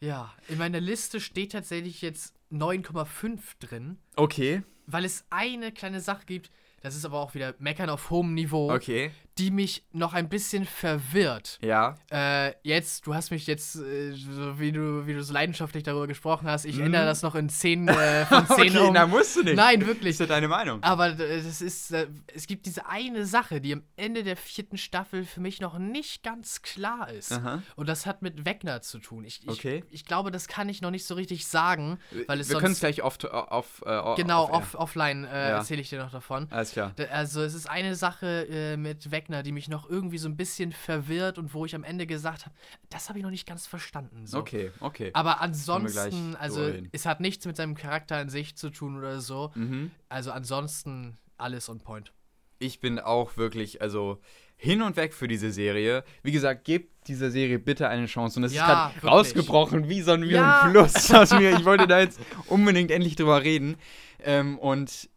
ja, 0.00 0.34
in 0.48 0.58
meiner 0.58 0.80
Liste 0.80 1.20
steht 1.20 1.52
tatsächlich 1.52 2.02
jetzt 2.02 2.34
9,5 2.50 3.40
drin, 3.60 3.98
Okay, 4.16 4.62
weil 4.86 5.04
es 5.04 5.24
eine 5.30 5.72
kleine 5.72 6.00
Sache 6.00 6.24
gibt, 6.26 6.50
das 6.80 6.94
ist 6.94 7.04
aber 7.04 7.18
auch 7.18 7.34
wieder 7.34 7.54
Meckern 7.58 7.90
auf 7.90 8.10
hohem 8.10 8.34
Niveau, 8.34 8.72
okay. 8.72 9.10
Die 9.38 9.50
mich 9.50 9.84
noch 9.92 10.14
ein 10.14 10.28
bisschen 10.30 10.64
verwirrt. 10.64 11.58
Ja. 11.62 11.96
Äh, 12.10 12.54
jetzt, 12.62 13.06
du 13.06 13.14
hast 13.14 13.30
mich 13.30 13.46
jetzt, 13.46 13.76
äh, 13.76 14.12
so 14.12 14.58
wie 14.58 14.72
du, 14.72 15.06
wie 15.06 15.12
du 15.14 15.22
so 15.22 15.32
leidenschaftlich 15.32 15.82
darüber 15.82 16.06
gesprochen 16.06 16.48
hast, 16.48 16.64
ich 16.64 16.76
Mhm. 16.76 16.86
ändere 16.86 17.04
das 17.04 17.20
noch 17.22 17.34
in 17.34 17.48
10 17.48 17.88
äh, 17.88 18.24
von 18.26 18.46
10 18.56 18.76
okay, 18.76 18.78
um. 18.78 18.94
na 18.94 19.06
musst 19.06 19.36
du 19.36 19.42
nicht. 19.42 19.56
Nein, 19.56 19.80
Ist 19.82 19.86
wirklich. 19.86 20.18
ja 20.18 20.26
deine 20.26 20.48
Meinung. 20.48 20.82
Aber 20.82 21.08
äh, 21.18 21.42
das 21.42 21.60
ist, 21.60 21.90
äh, 21.92 22.06
es 22.34 22.46
gibt 22.46 22.64
diese 22.66 22.86
eine 22.86 23.26
Sache, 23.26 23.60
die 23.60 23.74
am 23.74 23.82
Ende 23.96 24.24
der 24.24 24.36
vierten 24.36 24.78
Staffel 24.78 25.24
für 25.24 25.40
mich 25.40 25.60
noch 25.60 25.78
nicht 25.78 26.22
ganz 26.22 26.62
klar 26.62 27.10
ist. 27.10 27.32
Aha. 27.32 27.62
Und 27.76 27.88
das 27.88 28.06
hat 28.06 28.22
mit 28.22 28.46
Wegner 28.46 28.80
zu 28.80 28.98
tun. 28.98 29.24
Ich, 29.24 29.42
ich, 29.42 29.48
Okay. 29.50 29.84
ich 29.90 30.04
glaube, 30.06 30.30
das 30.30 30.48
kann 30.48 30.68
ich 30.70 30.80
noch 30.80 30.90
nicht 30.90 31.06
so 31.06 31.14
richtig 31.14 31.46
sagen, 31.46 31.98
weil 32.26 32.40
es 32.40 32.48
Wir 32.48 32.58
können 32.58 32.72
es 32.72 32.80
gleich 32.80 33.02
off, 33.02 33.18
off, 33.24 33.82
äh, 33.84 33.90
off 33.90 34.16
Genau, 34.16 34.44
off, 34.44 34.74
off, 34.74 34.74
offline 34.76 35.24
äh, 35.24 35.28
Ja. 35.28 35.56
erzähle 35.58 35.80
ich 35.82 35.90
dir 35.90 35.98
noch 35.98 36.10
davon. 36.12 36.46
Alles 36.50 36.72
klar. 36.72 36.94
Also 37.10 37.42
es 37.42 37.54
ist 37.54 37.68
eine 37.68 37.94
Sache 37.96 38.46
äh, 38.48 38.76
mit 38.76 39.10
Wegner, 39.10 39.25
die 39.28 39.52
mich 39.52 39.68
noch 39.68 39.88
irgendwie 39.88 40.18
so 40.18 40.28
ein 40.28 40.36
bisschen 40.36 40.72
verwirrt 40.72 41.38
und 41.38 41.54
wo 41.54 41.64
ich 41.64 41.74
am 41.74 41.84
Ende 41.84 42.06
gesagt 42.06 42.46
habe, 42.46 42.54
das 42.90 43.08
habe 43.08 43.18
ich 43.18 43.22
noch 43.24 43.30
nicht 43.30 43.46
ganz 43.46 43.66
verstanden. 43.66 44.26
So. 44.26 44.38
Okay, 44.38 44.70
okay. 44.80 45.10
Aber 45.14 45.40
ansonsten, 45.40 46.36
also 46.36 46.72
es 46.92 47.06
hat 47.06 47.20
nichts 47.20 47.44
mit 47.46 47.56
seinem 47.56 47.74
Charakter 47.74 48.16
an 48.16 48.28
sich 48.28 48.56
zu 48.56 48.70
tun 48.70 48.96
oder 48.96 49.20
so. 49.20 49.50
Mhm. 49.54 49.90
Also 50.08 50.32
ansonsten 50.32 51.16
alles 51.38 51.68
on 51.68 51.80
point. 51.80 52.12
Ich 52.58 52.80
bin 52.80 52.98
auch 52.98 53.36
wirklich, 53.36 53.82
also 53.82 54.18
hin 54.56 54.80
und 54.80 54.96
weg 54.96 55.12
für 55.12 55.28
diese 55.28 55.52
Serie. 55.52 56.02
Wie 56.22 56.32
gesagt, 56.32 56.64
gebt 56.64 57.08
dieser 57.08 57.30
Serie 57.30 57.58
bitte 57.58 57.88
eine 57.88 58.06
Chance. 58.06 58.40
Und 58.40 58.44
es 58.44 58.54
Ja, 58.54 58.88
ist 58.88 59.00
gerade 59.00 59.06
rausgebrochen 59.06 59.88
wie 59.90 60.00
so 60.00 60.12
ein, 60.12 60.22
wie 60.22 60.30
Ja. 60.32 60.62
ein 60.62 60.70
Fluss 60.70 61.12
aus 61.12 61.32
mir. 61.32 61.50
Ich 61.58 61.64
wollte 61.66 61.86
da 61.86 62.00
jetzt 62.00 62.18
unbedingt 62.46 62.90
endlich 62.90 63.16
drüber 63.16 63.42
reden. 63.42 63.76
Ähm, 64.20 64.58
und 64.58 65.10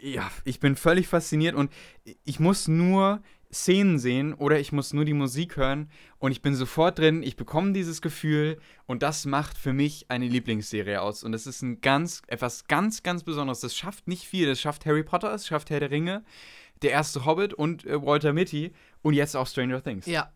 ja, 0.00 0.30
ich 0.44 0.60
bin 0.60 0.76
völlig 0.76 1.08
fasziniert 1.08 1.54
und 1.54 1.72
ich 2.24 2.40
muss 2.40 2.68
nur 2.68 3.22
Szenen 3.52 3.98
sehen 3.98 4.32
oder 4.32 4.58
ich 4.58 4.72
muss 4.72 4.94
nur 4.94 5.04
die 5.04 5.12
Musik 5.12 5.56
hören 5.56 5.90
und 6.18 6.32
ich 6.32 6.40
bin 6.40 6.54
sofort 6.54 6.98
drin, 6.98 7.22
ich 7.22 7.36
bekomme 7.36 7.72
dieses 7.72 8.00
Gefühl 8.00 8.58
und 8.86 9.02
das 9.02 9.26
macht 9.26 9.58
für 9.58 9.74
mich 9.74 10.06
eine 10.08 10.26
Lieblingsserie 10.26 11.02
aus. 11.02 11.22
Und 11.22 11.34
es 11.34 11.46
ist 11.46 11.60
ein 11.60 11.82
ganz, 11.82 12.22
etwas 12.28 12.66
ganz, 12.66 13.02
ganz 13.02 13.24
Besonderes. 13.24 13.60
Das 13.60 13.76
schafft 13.76 14.08
nicht 14.08 14.26
viel. 14.26 14.46
Das 14.46 14.60
schafft 14.60 14.86
Harry 14.86 15.02
Potter, 15.02 15.34
es 15.34 15.46
schafft 15.46 15.68
Herr 15.68 15.80
der 15.80 15.90
Ringe, 15.90 16.24
der 16.80 16.92
erste 16.92 17.26
Hobbit 17.26 17.52
und 17.52 17.84
äh, 17.84 18.00
Walter 18.02 18.32
Mitty 18.32 18.72
und 19.02 19.12
jetzt 19.14 19.36
auch 19.36 19.46
Stranger 19.46 19.82
Things. 19.82 20.06
Ja. 20.06 20.32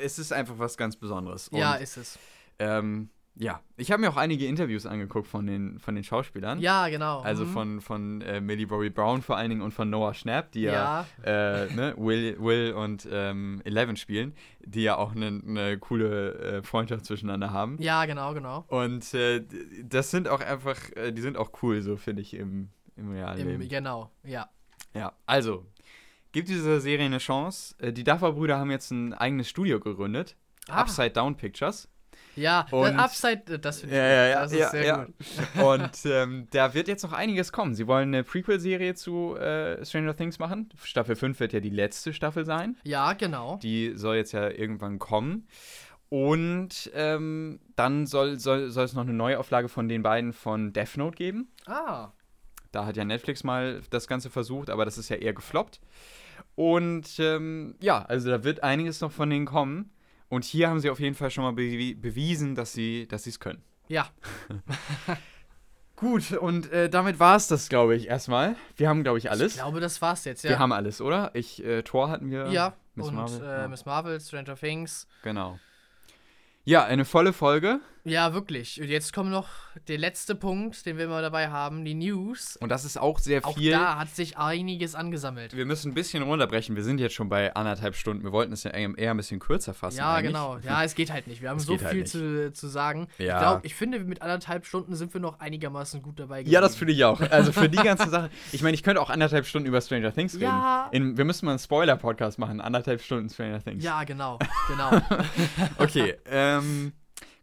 Es 0.00 0.20
ist 0.20 0.32
einfach 0.32 0.58
was 0.58 0.76
ganz 0.76 0.94
Besonderes. 0.94 1.50
ja, 1.52 1.74
und, 1.74 1.82
ist 1.82 1.96
es. 1.96 2.18
ähm, 2.60 3.10
ja, 3.40 3.60
ich 3.76 3.92
habe 3.92 4.00
mir 4.00 4.10
auch 4.10 4.16
einige 4.16 4.46
Interviews 4.46 4.84
angeguckt 4.84 5.28
von 5.28 5.46
den, 5.46 5.78
von 5.78 5.94
den 5.94 6.02
Schauspielern. 6.02 6.58
Ja, 6.58 6.88
genau. 6.88 7.20
Also 7.20 7.44
mhm. 7.44 7.52
von, 7.52 7.80
von 7.80 8.20
äh, 8.22 8.40
Millie 8.40 8.66
Bobby 8.66 8.90
Brown 8.90 9.22
vor 9.22 9.36
allen 9.36 9.50
Dingen 9.50 9.62
und 9.62 9.72
von 9.72 9.88
Noah 9.88 10.12
Schnapp, 10.12 10.50
die 10.50 10.62
ja, 10.62 11.06
Ja. 11.24 11.62
äh, 11.64 11.72
ne, 11.72 11.94
Will, 11.96 12.36
Will 12.40 12.72
und 12.72 13.08
ähm, 13.10 13.62
Eleven 13.64 13.96
spielen, 13.96 14.34
die 14.64 14.82
ja 14.82 14.96
auch 14.96 15.14
eine 15.14 15.30
ne 15.30 15.78
coole 15.78 16.34
äh, 16.34 16.62
Freundschaft 16.64 17.04
zwischeneinander 17.04 17.52
haben. 17.52 17.76
Ja, 17.80 18.04
genau, 18.06 18.34
genau. 18.34 18.64
Und 18.68 19.14
äh, 19.14 19.44
das 19.84 20.10
sind 20.10 20.26
auch 20.26 20.40
einfach, 20.40 20.76
äh, 20.96 21.12
die 21.12 21.22
sind 21.22 21.36
auch 21.36 21.52
cool, 21.62 21.80
so 21.80 21.96
finde 21.96 22.22
ich, 22.22 22.34
im, 22.34 22.70
im 22.96 23.12
realen 23.12 23.38
Im, 23.38 23.46
Leben. 23.48 23.68
genau, 23.68 24.10
ja. 24.24 24.48
Ja, 24.94 25.12
also, 25.26 25.64
gibt 26.32 26.48
dieser 26.48 26.80
Serie 26.80 27.06
eine 27.06 27.18
Chance. 27.18 27.76
Äh, 27.78 27.92
die 27.92 28.02
Duffer-Brüder 28.02 28.58
haben 28.58 28.70
jetzt 28.72 28.90
ein 28.90 29.14
eigenes 29.14 29.48
Studio 29.48 29.78
gegründet, 29.78 30.34
Ah. 30.68 30.80
Upside 30.80 31.10
Down 31.10 31.36
Pictures. 31.36 31.88
Ja, 32.38 32.66
Und- 32.70 32.94
das 32.94 32.94
Upside, 33.22 33.54
äh, 33.54 33.58
das 33.58 33.80
finde 33.80 33.94
ich 33.94 33.98
Ja, 34.00 34.06
ja, 34.08 34.26
ja, 34.28 34.42
Das 34.42 34.52
ist 34.52 34.70
sehr 34.70 34.84
ja. 34.86 35.04
gut. 35.04 35.14
Und 35.64 35.90
ähm, 36.06 36.46
da 36.50 36.72
wird 36.74 36.88
jetzt 36.88 37.02
noch 37.02 37.12
einiges 37.12 37.52
kommen. 37.52 37.74
Sie 37.74 37.86
wollen 37.86 38.08
eine 38.14 38.24
Prequel-Serie 38.24 38.94
zu 38.94 39.36
äh, 39.36 39.84
Stranger 39.84 40.16
Things 40.16 40.38
machen. 40.38 40.70
Staffel 40.82 41.16
5 41.16 41.38
wird 41.40 41.52
ja 41.52 41.60
die 41.60 41.70
letzte 41.70 42.12
Staffel 42.12 42.44
sein. 42.44 42.76
Ja, 42.84 43.12
genau. 43.12 43.58
Die 43.62 43.92
soll 43.94 44.16
jetzt 44.16 44.32
ja 44.32 44.48
irgendwann 44.48 44.98
kommen. 44.98 45.46
Und 46.08 46.90
ähm, 46.94 47.60
dann 47.76 48.06
soll, 48.06 48.38
soll, 48.38 48.70
soll 48.70 48.84
es 48.84 48.94
noch 48.94 49.02
eine 49.02 49.12
Neuauflage 49.12 49.68
von 49.68 49.88
den 49.88 50.02
beiden 50.02 50.32
von 50.32 50.72
Death 50.72 50.96
Note 50.96 51.16
geben. 51.16 51.48
Ah, 51.66 52.12
Da 52.72 52.86
hat 52.86 52.96
ja 52.96 53.04
Netflix 53.04 53.44
mal 53.44 53.82
das 53.90 54.06
Ganze 54.06 54.30
versucht, 54.30 54.70
aber 54.70 54.84
das 54.86 54.96
ist 54.96 55.10
ja 55.10 55.16
eher 55.16 55.34
gefloppt. 55.34 55.80
Und 56.54 57.18
ähm, 57.18 57.74
ja, 57.80 58.02
also 58.06 58.30
da 58.30 58.42
wird 58.42 58.62
einiges 58.62 59.00
noch 59.00 59.12
von 59.12 59.28
denen 59.28 59.44
kommen. 59.46 59.90
Und 60.28 60.44
hier 60.44 60.68
haben 60.68 60.80
sie 60.80 60.90
auf 60.90 61.00
jeden 61.00 61.14
Fall 61.14 61.30
schon 61.30 61.44
mal 61.44 61.52
bewi 61.52 61.94
bewiesen, 61.94 62.54
dass 62.54 62.72
sie 62.72 63.06
dass 63.08 63.26
es 63.26 63.40
können. 63.40 63.62
ja. 63.88 64.08
Gut, 65.96 66.30
und 66.30 66.70
äh, 66.70 66.88
damit 66.88 67.18
war 67.18 67.34
es 67.34 67.48
das, 67.48 67.68
glaube 67.68 67.96
ich, 67.96 68.06
erstmal. 68.06 68.54
Wir 68.76 68.88
haben, 68.88 69.02
glaube 69.02 69.18
ich, 69.18 69.32
alles. 69.32 69.54
Ich 69.54 69.58
glaube, 69.58 69.80
das 69.80 70.00
war's 70.00 70.24
jetzt, 70.26 70.44
ja. 70.44 70.50
Wir 70.50 70.60
haben 70.60 70.70
alles, 70.70 71.00
oder? 71.00 71.32
Ich, 71.34 71.64
äh, 71.64 71.82
Tor 71.82 72.08
hatten 72.08 72.30
wir. 72.30 72.46
ja, 72.52 72.74
Miss 72.94 73.08
und 73.08 73.16
Marvel, 73.16 73.42
äh, 73.42 73.60
ja. 73.62 73.68
Miss 73.68 73.84
Marvel, 73.84 74.20
Stranger 74.20 74.54
Things. 74.54 75.08
Genau. 75.24 75.58
Ja, 76.64 76.84
eine 76.84 77.04
volle 77.04 77.32
Folge. 77.32 77.80
Ja, 78.10 78.32
wirklich. 78.34 78.80
Und 78.80 78.88
jetzt 78.88 79.12
kommt 79.12 79.30
noch 79.30 79.48
der 79.86 79.98
letzte 79.98 80.34
Punkt, 80.34 80.84
den 80.86 80.96
wir 80.96 81.04
immer 81.04 81.22
dabei 81.22 81.48
haben, 81.48 81.84
die 81.84 81.94
News. 81.94 82.56
Und 82.56 82.68
das 82.70 82.84
ist 82.84 82.98
auch 82.98 83.18
sehr 83.18 83.44
Auch 83.44 83.56
viel. 83.56 83.70
da 83.72 83.98
hat 83.98 84.14
sich 84.14 84.36
einiges 84.38 84.94
angesammelt. 84.94 85.56
Wir 85.56 85.66
müssen 85.66 85.90
ein 85.92 85.94
bisschen 85.94 86.22
runterbrechen. 86.22 86.76
Wir 86.76 86.82
sind 86.84 86.98
jetzt 86.98 87.14
schon 87.14 87.28
bei 87.28 87.54
anderthalb 87.54 87.94
Stunden. 87.94 88.24
Wir 88.24 88.32
wollten 88.32 88.52
es 88.52 88.64
ja 88.64 88.70
eher 88.72 89.10
ein 89.10 89.16
bisschen 89.16 89.38
kürzer 89.40 89.74
fassen. 89.74 89.98
Ja, 89.98 90.14
eigentlich. 90.14 90.32
genau. 90.32 90.58
Ja, 90.58 90.82
es 90.84 90.94
geht 90.94 91.12
halt 91.12 91.26
nicht. 91.26 91.42
Wir 91.42 91.50
haben 91.50 91.56
Es 91.58 91.66
so 91.66 91.78
halt 91.78 91.88
viel 91.90 92.00
nicht. 92.00 92.10
zu, 92.12 92.52
zu 92.52 92.66
sagen. 92.68 93.08
Ja. 93.18 93.36
Ich, 93.36 93.40
glaub, 93.42 93.64
ich 93.64 93.74
finde, 93.74 94.00
mit 94.00 94.22
anderthalb 94.22 94.66
Stunden 94.66 94.94
sind 94.94 95.12
wir 95.14 95.20
noch 95.20 95.40
einigermaßen 95.40 96.02
gut 96.02 96.18
dabei 96.18 96.40
Ja, 96.42 96.60
das 96.60 96.76
finde 96.76 96.92
ich 96.94 97.04
auch. 97.04 97.20
Also 97.20 97.52
für 97.52 97.68
die 97.68 97.76
ganze 97.78 98.08
Sache. 98.10 98.30
Ich 98.52 98.62
meine, 98.62 98.74
ich 98.74 98.82
könnte 98.82 99.00
auch 99.00 99.10
anderthalb 99.10 99.46
Stunden 99.46 99.68
über 99.68 99.80
Stranger 99.80 100.12
Things 100.12 100.34
reden. 100.34 100.44
Ja. 100.44 100.88
In, 100.92 101.16
wir 101.16 101.24
müssen 101.24 101.46
mal 101.46 101.52
einen 101.52 101.58
Spoiler-Podcast 101.58 102.38
machen. 102.38 102.60
Anderthalb 102.60 103.00
Stunden 103.00 103.28
Stranger 103.28 103.62
Things. 103.62 103.84
Ja, 103.84 104.04
genau. 104.04 104.38
Genau. 104.68 105.00
Okay, 105.78 106.16
ähm, 106.30 106.92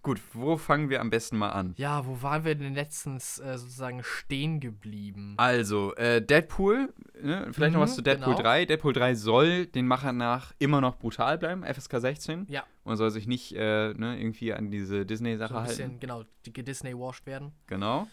gut. 0.06 0.22
Wo 0.34 0.56
fangen 0.56 0.90
wir 0.90 1.02
am 1.02 1.10
besten 1.10 1.38
mal 1.38 1.50
an? 1.50 1.74
ja, 1.78 2.06
wo 2.06 2.22
waren 2.22 2.46
wir 2.46 2.56
denn 2.56 2.74
letztens 2.74 3.40
äh, 3.40 3.58
sozusagen 3.58 4.02
stehen 4.04 4.60
geblieben? 4.62 5.34
Also, 5.38 5.94
äh, 5.96 6.22
Deadpool, 6.22 6.94
ne? 7.22 7.48
vielleicht 7.52 7.74
noch 7.74 7.82
Mhm, 7.82 7.84
was 7.84 7.96
zu 7.96 8.02
Deadpool 8.02 8.36
genau. 8.36 8.44
3. 8.44 8.66
Deadpool 8.66 8.94
3 8.94 9.16
soll 9.16 9.66
den 9.66 9.86
Machern 9.88 10.16
nach 10.18 10.54
immer 10.60 10.80
noch 10.80 10.98
brutal 10.98 11.38
bleiben, 11.38 11.64
FSK 11.64 12.00
16. 12.00 12.46
Ja. 12.50 12.64
Und 12.84 12.96
soll 12.98 13.12
sich 13.12 13.28
nicht 13.28 13.54
äh, 13.54 13.94
ne, 13.94 14.18
irgendwie 14.18 14.54
an 14.54 14.72
diese 14.72 15.06
Disney-Sache 15.06 15.54
So 15.54 15.60
ein 15.60 15.66
bisschen, 15.66 15.84
halten. 15.86 16.00
genau, 16.00 16.24
die 16.46 16.54
Disney-washed 16.54 17.26
werden. 17.26 17.52
Genau. 17.68 18.08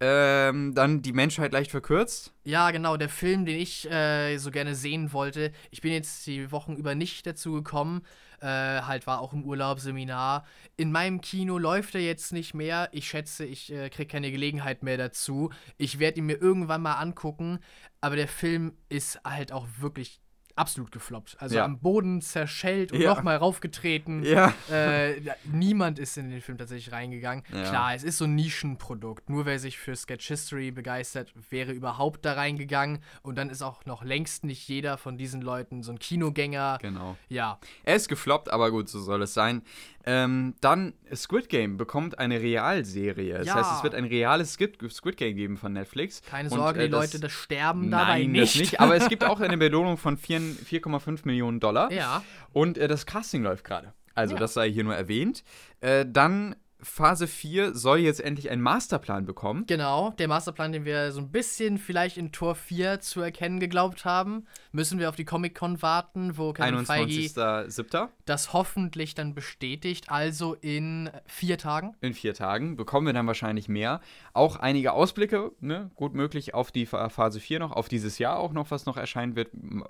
Ähm, 0.00 0.74
dann 0.74 1.02
die 1.02 1.12
Menschheit 1.12 1.52
leicht 1.52 1.72
verkürzt. 1.72 2.32
Ja, 2.44 2.70
genau, 2.70 2.96
der 2.96 3.08
Film, 3.08 3.44
den 3.44 3.58
ich 3.58 3.90
äh, 3.90 4.38
so 4.38 4.52
gerne 4.52 4.76
sehen 4.76 5.12
wollte. 5.12 5.50
Ich 5.72 5.80
bin 5.80 5.92
jetzt 5.92 6.24
die 6.26 6.52
Wochen 6.52 6.76
über 6.76 6.94
nicht 6.94 7.26
dazu 7.26 7.52
gekommen. 7.52 8.02
Äh, 8.40 8.46
halt 8.82 9.06
war 9.06 9.20
auch 9.20 9.32
im 9.32 9.44
Urlaubsseminar. 9.44 10.46
In 10.76 10.92
meinem 10.92 11.20
Kino 11.20 11.58
läuft 11.58 11.94
er 11.94 12.00
jetzt 12.00 12.32
nicht 12.32 12.54
mehr. 12.54 12.88
Ich 12.92 13.08
schätze, 13.08 13.44
ich 13.44 13.72
äh, 13.72 13.90
kriege 13.90 14.08
keine 14.08 14.30
Gelegenheit 14.30 14.82
mehr 14.82 14.96
dazu. 14.96 15.50
Ich 15.76 15.98
werde 15.98 16.18
ihn 16.18 16.26
mir 16.26 16.40
irgendwann 16.40 16.82
mal 16.82 16.94
angucken. 16.94 17.58
Aber 18.00 18.16
der 18.16 18.28
Film 18.28 18.76
ist 18.88 19.20
halt 19.24 19.52
auch 19.52 19.66
wirklich 19.78 20.20
absolut 20.58 20.92
gefloppt. 20.92 21.36
Also 21.40 21.56
Ja. 21.56 21.64
am 21.64 21.78
Boden 21.78 22.20
zerschellt 22.20 22.92
und 22.92 23.00
Ja. 23.00 23.14
nochmal 23.14 23.36
raufgetreten. 23.36 24.22
Ja. 24.24 24.52
Äh, 24.70 25.20
niemand 25.44 25.98
ist 25.98 26.16
in 26.18 26.30
den 26.30 26.40
Film 26.42 26.58
tatsächlich 26.58 26.92
reingegangen. 26.92 27.44
Klar, 27.44 27.94
es 27.94 28.02
ist 28.02 28.18
so 28.18 28.24
ein 28.24 28.34
Nischenprodukt. 28.34 29.30
Nur 29.30 29.46
wer 29.46 29.58
sich 29.58 29.78
für 29.78 29.94
Sketch 29.96 30.26
History 30.28 30.70
begeistert, 30.70 31.32
wäre 31.50 31.72
überhaupt 31.72 32.24
da 32.24 32.34
reingegangen. 32.34 32.98
Und 33.22 33.36
dann 33.38 33.50
ist 33.50 33.62
auch 33.62 33.84
noch 33.86 34.02
längst 34.02 34.44
nicht 34.44 34.68
jeder 34.68 34.98
von 34.98 35.16
diesen 35.16 35.40
Leuten 35.40 35.82
so 35.82 35.92
ein 35.92 35.98
Kinogänger. 35.98 36.78
Genau. 36.80 37.16
Ja, 37.28 37.58
Er 37.84 37.96
ist 37.96 38.08
gefloppt, 38.08 38.50
aber 38.50 38.70
gut, 38.70 38.88
so 38.88 39.00
soll 39.00 39.22
es 39.22 39.34
sein. 39.34 39.62
Ähm, 40.10 40.54
dann 40.62 40.94
Squid 41.14 41.50
Game 41.50 41.76
bekommt 41.76 42.18
eine 42.18 42.40
Realserie. 42.40 43.34
Das 43.38 43.46
Ja. 43.46 43.54
heißt, 43.56 43.72
es 43.76 43.82
wird 43.82 43.94
ein 43.94 44.04
reales 44.06 44.54
Squid, 44.54 44.78
Game 45.18 45.36
geben 45.36 45.58
von 45.58 45.74
Netflix. 45.74 46.22
keine 46.22 46.48
Und, 46.48 46.56
Sorge, 46.58 46.80
äh, 46.80 46.84
die 46.86 46.90
Leute, 46.92 47.20
das 47.20 47.30
sterben 47.32 47.90
dabei 47.90 48.20
Nein, 48.22 48.32
nicht. 48.32 48.56
nicht. 48.58 48.80
Aber 48.80 48.96
es 48.96 49.08
gibt 49.10 49.22
auch 49.22 49.40
eine 49.40 49.58
Belohnung 49.58 49.98
von 49.98 50.16
4 50.16 50.40
4,5 50.40 51.20
Millionen 51.24 51.60
Dollar. 51.60 51.92
ja, 51.92 52.22
Und 52.54 52.78
äh, 52.78 52.88
das 52.88 53.04
Casting 53.04 53.42
läuft 53.42 53.64
gerade. 53.64 53.92
Also, 54.14 54.34
Ja. 54.34 54.40
das 54.40 54.54
sei 54.54 54.70
hier 54.70 54.82
nur 54.84 54.94
erwähnt. 54.96 55.44
Äh, 55.82 56.06
dann 56.08 56.56
Phase 56.80 57.26
4 57.26 57.74
soll 57.74 57.98
jetzt 57.98 58.20
endlich 58.20 58.50
einen 58.50 58.62
Masterplan 58.62 59.26
bekommen. 59.26 59.64
genau. 59.66 60.10
Der 60.18 60.28
Masterplan, 60.28 60.70
den 60.72 60.84
wir 60.84 61.10
so 61.10 61.20
ein 61.20 61.30
bisschen 61.30 61.76
vielleicht 61.78 62.16
in 62.16 62.30
Tor 62.30 62.54
4 62.54 63.00
zu 63.00 63.20
erkennen 63.20 63.58
geglaubt 63.58 64.04
haben, 64.04 64.46
müssen 64.70 64.98
wir 65.00 65.08
auf 65.08 65.16
die 65.16 65.24
Comic-Con 65.24 65.82
warten, 65.82 66.36
wo 66.38 66.52
Kevin 66.52 66.84
Feige 66.86 67.12
21.07. 67.12 68.08
das 68.26 68.52
hoffentlich 68.52 69.14
dann 69.14 69.34
bestätigt. 69.34 70.10
Also 70.10 70.54
in 70.54 71.10
vier 71.26 71.58
Tagen. 71.58 71.96
in 72.00 72.14
vier 72.14 72.34
Tagen. 72.34 72.76
Bekommen 72.76 73.06
wir 73.06 73.12
dann 73.12 73.26
wahrscheinlich 73.26 73.68
mehr. 73.68 74.00
Auch 74.32 74.56
einige 74.56 74.92
Ausblicke, 74.92 75.50
ne, 75.60 75.90
gut 75.96 76.14
möglich, 76.14 76.54
auf 76.54 76.70
die 76.70 76.86
Pha- 76.86 77.08
Phase 77.08 77.40
4 77.40 77.58
noch, 77.58 77.72
auf 77.72 77.88
dieses 77.88 78.18
Jahr 78.18 78.38
auch 78.38 78.52
noch, 78.52 78.70
was 78.70 78.86
noch 78.86 78.96
erscheinen 78.96 79.34
wird. 79.36 79.48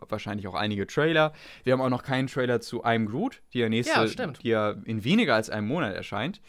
Wahrscheinlich 0.08 0.46
auch 0.48 0.54
einige 0.54 0.86
Trailer. 0.86 1.32
Wir 1.64 1.74
haben 1.74 1.80
auch 1.80 1.90
noch 1.90 2.02
keinen 2.02 2.28
Trailer 2.28 2.60
zu 2.60 2.84
I'm 2.84 3.06
Groot, 3.06 3.42
die 3.52 3.58
ja 3.58 3.68
nächste, 3.68 3.92
Ja, 4.06 4.26
die 4.28 4.48
ja 4.48 4.70
in 4.84 5.04
weniger 5.04 5.34
als 5.34 5.50
einem 5.50 5.66
Monat 5.68 5.94
erscheint. 5.94 6.40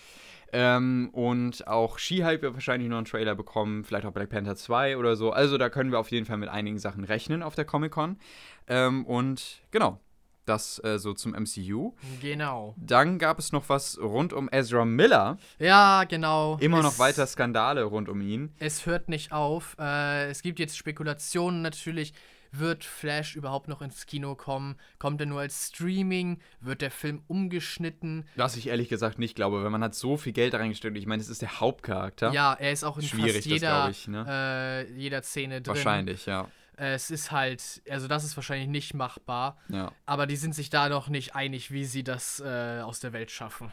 Ähm, 0.52 1.10
und 1.14 1.68
auch 1.68 2.00
She-Hulk 2.00 2.42
wird 2.42 2.54
wahrscheinlich 2.54 2.90
noch 2.90 2.98
einen 2.98 3.06
Trailer 3.06 3.36
bekommen, 3.36 3.84
vielleicht 3.84 4.06
auch 4.06 4.12
Black 4.12 4.30
Panther 4.30 4.56
2 4.56 4.98
oder 4.98 5.16
so. 5.16 5.32
Also 5.32 5.58
da 5.58 5.70
können 5.70 5.92
wir 5.92 6.00
auf 6.00 6.12
jeden 6.12 6.26
Fall 6.26 6.38
mit 6.38 6.50
einigen 6.50 6.80
Sachen 6.80 7.04
rechnen 7.04 7.44
auf 7.44 7.56
der 7.56 7.66
Comic-Con. 7.66 8.18
Ähm, 8.68 9.06
und 9.06 9.62
genau, 9.72 10.00
das 10.46 10.84
äh, 10.84 10.98
so 10.98 11.14
zum 11.14 11.34
MCU. 11.36 11.94
Genau. 12.22 12.74
Dann 12.78 13.20
gab 13.20 13.38
es 13.38 13.52
noch 13.52 13.70
was 13.70 14.00
rund 14.02 14.34
um 14.34 14.50
Ezra 14.52 14.84
Miller. 14.86 15.38
Ja, 15.60 16.04
genau. 16.06 16.58
Immer 16.60 16.82
noch 16.82 16.94
Es- 16.94 17.00
weiter 17.00 17.28
Skandale 17.28 17.84
rund 17.84 18.10
um 18.10 18.20
ihn. 18.22 18.52
Es 18.58 18.88
hört 18.88 19.10
nicht 19.10 19.32
auf. 19.32 19.76
Äh, 19.80 20.30
es 20.32 20.42
gibt 20.42 20.58
jetzt 20.58 20.76
Spekulationen 20.78 21.62
natürlich. 21.62 22.14
Wird 22.52 22.84
Flash 22.84 23.36
überhaupt 23.36 23.68
noch 23.68 23.82
ins 23.82 24.06
Kino 24.06 24.36
kommen? 24.36 24.76
Kommt 24.98 25.22
er 25.22 25.28
nur 25.28 25.42
als 25.42 25.68
Streaming? 25.68 26.40
Wird 26.62 26.82
der 26.82 26.92
Film 26.92 27.22
umgeschnitten? 27.28 28.26
Was 28.36 28.56
ich 28.56 28.68
ehrlich 28.68 28.90
gesagt 28.90 29.20
nicht 29.20 29.36
glaube, 29.36 29.64
weil 29.64 29.70
man 29.70 29.84
hat 29.84 29.94
so 29.96 30.18
viel 30.18 30.34
Geld 30.34 30.54
da 30.54 30.58
reingesteckt. 30.58 30.98
Ich 30.98 31.06
meine, 31.06 31.22
es 31.22 31.30
ist 31.30 31.42
der 31.42 31.60
Hauptcharakter. 31.60 32.32
Ja, 32.32 32.54
er 32.54 32.72
ist 32.72 32.84
auch 32.84 32.98
in 32.98 33.04
Schwierig, 33.04 33.34
fast 33.34 33.46
das 33.46 33.46
jeder, 33.46 33.82
glaub 33.82 33.90
ich, 33.90 34.08
ne? 34.08 34.26
äh, 34.28 34.92
jeder 34.94 35.22
Szene 35.22 35.62
drin. 35.62 35.76
Wahrscheinlich, 35.76 36.26
ja. 36.26 36.48
Es 36.76 37.12
ist 37.12 37.32
halt, 37.32 37.82
also 37.90 38.08
das 38.08 38.24
ist 38.24 38.38
wahrscheinlich 38.38 38.70
nicht 38.70 38.94
machbar. 38.94 39.58
ja. 39.68 39.92
Aber 40.06 40.28
die 40.28 40.38
sind 40.38 40.56
sich 40.56 40.70
da 40.70 40.88
noch 40.88 41.10
nicht 41.10 41.36
einig, 41.36 41.72
wie 41.72 41.84
sie 41.84 42.04
das 42.04 42.40
äh, 42.40 42.80
aus 42.80 43.00
der 43.02 43.12
Welt 43.14 43.32
schaffen. 43.32 43.72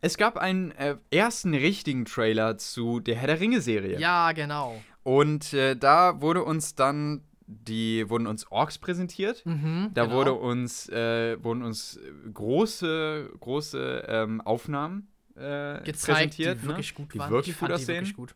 Es 0.00 0.16
gab 0.16 0.36
einen 0.36 0.70
äh, 0.72 0.96
ersten 1.10 1.54
richtigen 1.54 2.04
Trailer 2.06 2.58
zu 2.58 3.00
der 3.00 3.16
Herr 3.16 3.26
der 3.26 3.40
Ringe-Serie. 3.40 3.98
Ja, 3.98 4.32
genau. 4.32 4.82
Und 5.02 5.52
äh, 5.52 5.76
da 5.76 6.20
wurde 6.20 6.42
uns 6.44 6.74
dann 6.74 7.22
die 7.46 8.08
wurden 8.08 8.26
uns 8.26 8.50
Orks 8.50 8.78
präsentiert. 8.78 9.44
Mhm, 9.44 9.90
Da 9.94 10.04
genau. 10.04 10.16
wurde 10.16 10.32
uns, 10.34 10.88
äh, 10.88 11.42
wurden 11.42 11.62
uns 11.62 11.98
große, 12.32 13.30
große 13.40 14.04
ähm, 14.08 14.40
Aufnahmen 14.40 15.08
äh, 15.36 15.82
gezeigt, 15.82 16.04
präsentiert, 16.36 16.58
die 16.58 16.62
ne? 16.62 16.68
wirklich 16.68 16.94
gut 16.94 17.12
die 17.14 17.18
waren. 17.18 17.30
wirklich 17.30 17.56
fand 17.56 17.70
gut 17.72 17.78
die 17.78 17.82
aussehen. 17.82 17.96
wirklich 18.00 18.16
gut. 18.16 18.34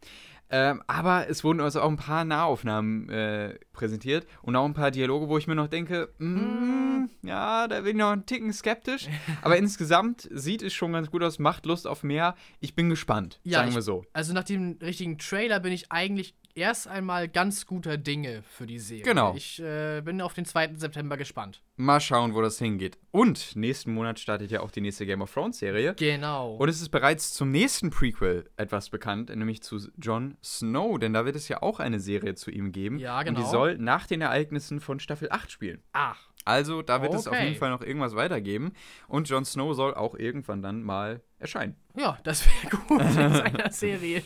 Ähm, 0.51 0.83
aber 0.87 1.29
es 1.29 1.45
wurden 1.45 1.61
also 1.61 1.83
auch 1.83 1.91
ein 1.91 1.99
paar 1.99 2.25
Nahaufnahmen 2.25 3.11
äh, 3.11 3.59
präsentiert 3.75 4.27
und 4.41 4.57
auch 4.57 4.65
ein 4.65 4.73
paar 4.73 4.91
Dialoge, 4.91 5.29
wo 5.29 5.37
ich 5.37 5.47
mir 5.47 5.55
noch 5.55 5.69
denke, 5.69 6.09
mm, 6.19 7.05
ja, 7.23 7.69
da 7.69 7.81
bin 7.83 7.91
ich 7.91 7.97
noch 7.97 8.13
ein 8.13 8.25
Ticken 8.25 8.51
skeptisch. 8.55 9.09
aber 9.43 9.59
insgesamt 9.59 10.27
sieht 10.33 10.63
es 10.63 10.73
schon 10.73 10.95
ganz 10.95 11.11
gut 11.11 11.23
aus, 11.23 11.39
macht 11.39 11.67
Lust 11.67 11.87
auf 11.87 12.03
mehr. 12.03 12.35
Ich 12.61 12.75
bin 12.75 12.89
gespannt, 12.89 13.41
Ja, 13.45 13.59
sagen 13.59 13.69
ich- 13.71 13.75
wir 13.75 13.83
so. 13.83 14.05
Also 14.15 14.33
nach 14.33 14.45
dem 14.45 14.79
richtigen 14.81 15.19
Trailer 15.19 15.61
bin 15.61 15.73
ich 15.73 15.93
eigentlich 15.93 16.35
erst 16.59 16.89
einmal 16.89 17.29
ganz 17.29 17.65
guter 17.67 17.97
Dinge 17.97 18.43
für 18.43 18.67
die 18.67 18.79
Serie. 18.79 19.05
Genau. 19.05 19.35
Ich 19.37 19.61
äh, 19.63 20.03
bin 20.05 20.21
auf 20.21 20.35
den 20.35 20.45
2. 20.45 20.75
September 20.77 21.17
gespannt. 21.17 21.63
Mal 21.77 22.01
schauen, 22.01 22.35
wo 22.35 22.43
das 22.43 22.59
hingeht. 22.59 22.99
Und 23.11 23.57
nächsten 23.57 23.95
Monat 23.95 24.19
startet 24.19 24.51
ja 24.51 24.61
auch 24.61 24.71
die 24.71 24.81
nächste 24.81 25.07
Game 25.07 25.23
of 25.23 25.33
Thrones 25.33 25.59
Serie. 25.59 25.95
Genau. 25.95 26.57
Und 26.57 26.69
es 26.69 26.81
ist 26.83 26.91
bereits 26.91 27.33
zum 27.33 27.51
nächsten 27.51 27.91
Prequel 27.91 28.51
etwas 28.57 28.91
bekannt, 28.91 29.31
nämlich 29.35 29.63
zu 29.63 29.79
Jon 29.97 30.37
Snow, 30.43 30.99
denn 30.99 31.13
da 31.13 31.25
wird 31.25 31.37
es 31.37 31.49
ja 31.49 31.63
auch 31.63 31.81
eine 31.81 32.01
Serie 32.01 32.35
zu 32.35 32.51
ihm 32.51 32.73
geben. 32.73 32.99
Ja, 32.99 33.19
Und 33.21 33.25
genau. 33.27 33.41
die 33.41 33.47
soll 33.47 33.79
nach 33.79 34.07
den 34.07 34.21
Ereignissen 34.21 34.81
von 34.81 35.01
Staffel 35.01 35.29
8 35.31 35.51
spielen. 35.51 35.83
Ach, 35.93 36.19
Also 36.45 36.83
da 36.83 37.01
wird 37.03 37.15
es 37.15 37.27
auf 37.29 37.35
Okay. 37.35 37.45
jeden 37.47 37.57
Fall 37.59 37.71
noch 37.71 37.83
irgendwas 37.83 38.15
weitergeben. 38.17 38.73
Und 39.07 39.29
Jon 39.29 39.45
Snow 39.45 39.75
soll 39.75 39.95
auch 39.95 40.15
irgendwann 40.15 40.63
dann 40.63 40.83
mal 40.83 41.23
erscheinen. 41.39 41.77
ja, 41.97 42.19
das 42.25 42.45
wäre 42.47 42.77
gut 42.89 43.01
in 43.01 43.13
seiner 43.13 43.71
Serie. 43.71 44.23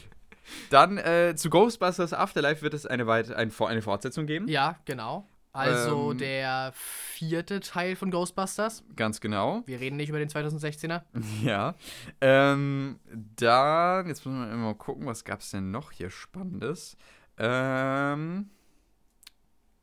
Dann 0.70 0.98
äh, 0.98 1.34
zu 1.36 1.50
Ghostbusters 1.50 2.12
Afterlife 2.12 2.62
wird 2.62 2.74
es 2.74 2.86
eine, 2.86 3.06
weit 3.06 3.30
ein, 3.32 3.52
eine 3.58 3.82
Fortsetzung 3.82 4.26
geben. 4.26 4.48
Ja, 4.48 4.76
genau. 4.84 5.26
Also 5.54 6.12
Ähm. 6.12 6.18
der 6.18 6.72
vierte 6.74 7.60
Teil 7.60 7.94
von 7.94 8.10
Ghostbusters. 8.10 8.84
Ganz 8.96 9.20
genau. 9.20 9.62
Wir 9.66 9.80
reden 9.80 9.96
nicht 9.96 10.08
über 10.08 10.18
den 10.18 10.28
2016er. 10.30 11.02
Ja. 11.44 11.74
Ähm, 12.22 12.98
dann, 13.36 14.06
jetzt 14.08 14.24
müssen 14.24 14.48
wir 14.48 14.56
mal 14.56 14.74
gucken, 14.74 15.04
was 15.06 15.24
gab 15.24 15.40
es 15.40 15.50
denn 15.50 15.70
noch 15.70 15.92
hier 15.92 16.08
Spannendes? 16.08 16.96
Ähm, 17.36 18.48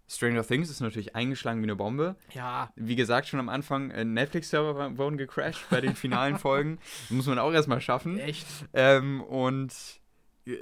Stranger 0.07 0.43
Things 0.43 0.71
ist 0.71 0.79
natürlich 0.81 1.15
eingeschlagen 1.15 1.59
wie 1.59 1.65
eine 1.65 1.75
Bombe. 1.75 2.15
Ja, 2.33 2.71
Wie 2.75 2.95
gesagt, 2.95 3.27
schon 3.27 3.39
am 3.39 3.47
Anfang, 3.49 3.91
äh, 3.91 4.03
Netflix-Server 4.03 4.97
wurden 4.97 5.17
gecrashed 5.17 5.69
bei 5.69 5.81
den 5.81 5.95
finalen 5.95 6.37
Folgen. 6.39 6.79
Muss 7.11 7.27
man 7.27 7.37
auch 7.37 7.51
erstmal 7.51 7.79
schaffen. 7.79 8.17
echt. 8.17 8.47
Ähm, 8.73 9.21
und 9.21 9.71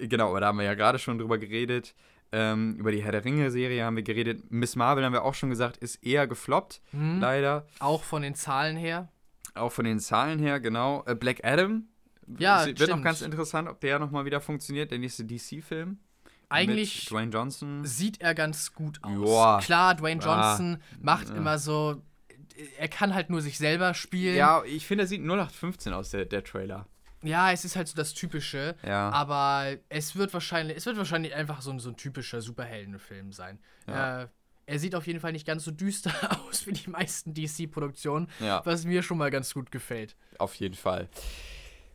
genau, 0.08 0.30
aber 0.30 0.42
da 0.42 0.48
haben 0.48 0.58
wir 0.58 0.66
ja 0.66 0.74
gerade 0.74 1.00
schon 1.00 1.18
drüber 1.18 1.38
geredet. 1.38 1.96
Ähm, 2.34 2.76
über 2.78 2.92
die 2.92 3.02
Herr 3.04 3.14
der 3.14 3.24
Ringe-Serie 3.24 3.86
haben 3.86 3.96
wir 3.96 4.04
geredet. 4.04 4.52
Miss 4.52 4.76
Marvel 4.76 5.06
haben 5.06 5.14
wir 5.14 5.24
auch 5.24 5.34
schon 5.34 5.50
gesagt, 5.50 5.78
ist 5.78 6.04
eher 6.04 6.28
gefloppt, 6.28 6.82
Hm. 6.92 7.22
leider. 7.22 7.66
Auch 7.80 8.04
von 8.04 8.22
den 8.22 8.36
Zahlen 8.36 8.76
her. 8.76 9.08
Auch 9.56 9.72
von 9.72 9.86
den 9.86 10.00
Zahlen 10.00 10.40
her, 10.40 10.60
genau. 10.60 11.04
Äh, 11.08 11.16
Black 11.16 11.44
Adam. 11.46 11.88
Ja, 12.38 12.66
Es 12.66 12.78
wird 12.80 12.90
noch 12.90 13.02
ganz 13.02 13.22
interessant, 13.22 13.70
ob 13.70 13.80
der 13.80 14.00
nochmal 14.00 14.26
wieder 14.26 14.42
funktioniert, 14.42 14.92
der 14.92 15.00
nächste 15.00 15.24
DC-Film. 15.24 16.00
Eigentlich 16.50 17.10
sieht 17.84 18.22
er 18.22 18.36
ganz 18.36 18.74
gut 18.74 19.00
aus. 19.04 19.12
Joa. 19.14 19.60
Klar, 19.62 19.96
Dwayne 19.96 20.22
Ah. 20.24 20.50
Johnson 20.58 20.82
macht 21.02 21.30
Ja. 21.30 21.36
immer 21.36 21.58
so. 21.58 22.02
Er 22.80 22.88
kann 22.88 23.14
halt 23.14 23.30
nur 23.30 23.42
sich 23.42 23.58
selber 23.58 23.94
spielen. 23.94 24.36
Ja, 24.36 24.64
ich 24.66 24.86
finde, 24.86 25.04
er 25.04 25.08
sieht 25.08 25.22
0815 25.22 25.94
aus, 25.94 26.10
der, 26.10 26.26
der 26.26 26.44
Trailer. 26.44 26.88
Ja, 27.24 27.52
es 27.52 27.66
ist 27.66 27.76
halt 27.76 27.88
so 27.88 27.96
das 27.96 28.14
Typische. 28.14 28.76
Ja. 28.86 29.10
Aber 29.10 29.76
es 29.90 30.16
wird 30.16 30.34
wahrscheinlich, 30.34 30.78
es 30.78 30.86
wird 30.86 30.98
wahrscheinlich 30.98 31.34
einfach 31.34 31.62
so 31.62 31.72
ein, 31.72 31.80
so 31.80 31.90
ein 31.90 31.96
typischer 31.98 32.42
Superheldenfilm 32.42 33.32
sein. 33.32 33.60
Ja. 33.88 34.24
Äh, 34.24 34.28
er 34.70 34.80
sieht 34.80 34.96
auf 34.96 35.08
jeden 35.08 35.20
Fall 35.22 35.32
nicht 35.32 35.48
ganz 35.48 35.64
so 35.64 35.72
düster 35.72 36.12
aus 36.50 36.68
wie 36.68 36.74
die 36.74 36.90
meisten 36.90 37.34
DC-Produktionen, 37.34 38.28
Ja, 38.40 38.62
was 38.66 38.84
mir 38.86 39.02
schon 39.02 39.18
mal 39.18 39.32
ganz 39.32 39.54
gut 39.54 39.72
gefällt. 39.72 40.16
auf 40.40 40.54
jeden 40.56 40.76
Fall. 40.76 41.08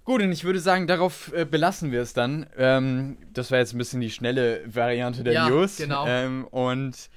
Gut, 0.04 0.20
und 0.22 0.32
ich 0.32 0.42
würde 0.42 0.58
sagen, 0.58 0.88
darauf 0.88 1.32
äh, 1.32 1.44
belassen 1.44 1.92
wir 1.92 2.02
es 2.02 2.12
dann. 2.12 2.46
Ähm, 2.56 3.18
das 3.32 3.52
war 3.52 3.58
jetzt 3.58 3.72
ein 3.74 3.78
bisschen 3.78 4.00
die 4.00 4.10
schnelle 4.10 4.62
Variante 4.66 5.22
der 5.22 5.32
Ja, 5.34 5.48
News. 5.48 5.76
genau. 5.76 6.06
Ähm, 6.08 6.44
und 6.46 7.08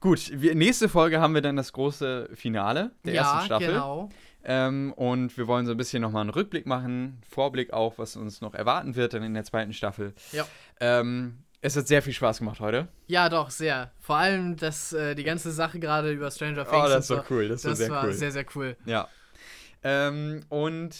gut, 0.00 0.30
wir, 0.32 0.54
nächste 0.54 0.88
Folge 0.88 1.20
haben 1.20 1.34
wir 1.34 1.42
dann 1.42 1.56
das 1.56 1.72
große 1.74 2.30
Finale 2.32 2.92
der 3.04 3.12
ja, 3.14 3.22
ersten 3.22 3.46
Staffel. 3.46 3.66
genau. 3.68 4.08
Ähm, 4.44 4.92
und 4.92 5.36
wir 5.38 5.46
wollen 5.46 5.64
so 5.64 5.72
ein 5.72 5.76
bisschen 5.78 6.02
nochmal 6.02 6.20
einen 6.20 6.30
Rückblick 6.30 6.66
machen, 6.66 7.22
Vorblick 7.28 7.72
auch, 7.72 7.96
was 7.98 8.16
uns 8.16 8.40
noch 8.40 8.54
erwarten 8.54 8.94
wird 8.94 9.14
dann 9.14 9.22
in 9.22 9.34
der 9.34 9.44
zweiten 9.44 9.72
Staffel. 9.72 10.12
Ja. 10.32 10.46
Ähm, 10.80 11.38
es 11.62 11.76
hat 11.76 11.86
sehr 11.88 12.02
viel 12.02 12.12
Spaß 12.12 12.40
gemacht 12.40 12.60
heute. 12.60 12.88
Ja, 13.06 13.30
doch, 13.30 13.48
sehr. 13.50 13.90
Vor 13.98 14.16
allem 14.16 14.56
das, 14.56 14.92
äh, 14.92 15.14
die 15.14 15.24
ganze 15.24 15.50
Sache 15.50 15.78
gerade 15.78 16.12
über 16.12 16.30
Stranger 16.30 16.64
Things. 16.68 16.84
Oh, 16.84 16.88
das 16.88 17.06
so 17.06 17.22
cool, 17.30 17.48
das, 17.48 17.62
Das 17.62 17.70
war 17.70 17.76
sehr 17.76 17.90
war 17.90 18.04
cool. 18.04 18.12
sehr, 18.12 18.32
sehr 18.32 18.46
cool. 18.54 18.76
ja. 18.84 19.08
Ähm, 19.82 20.40
und 20.50 20.94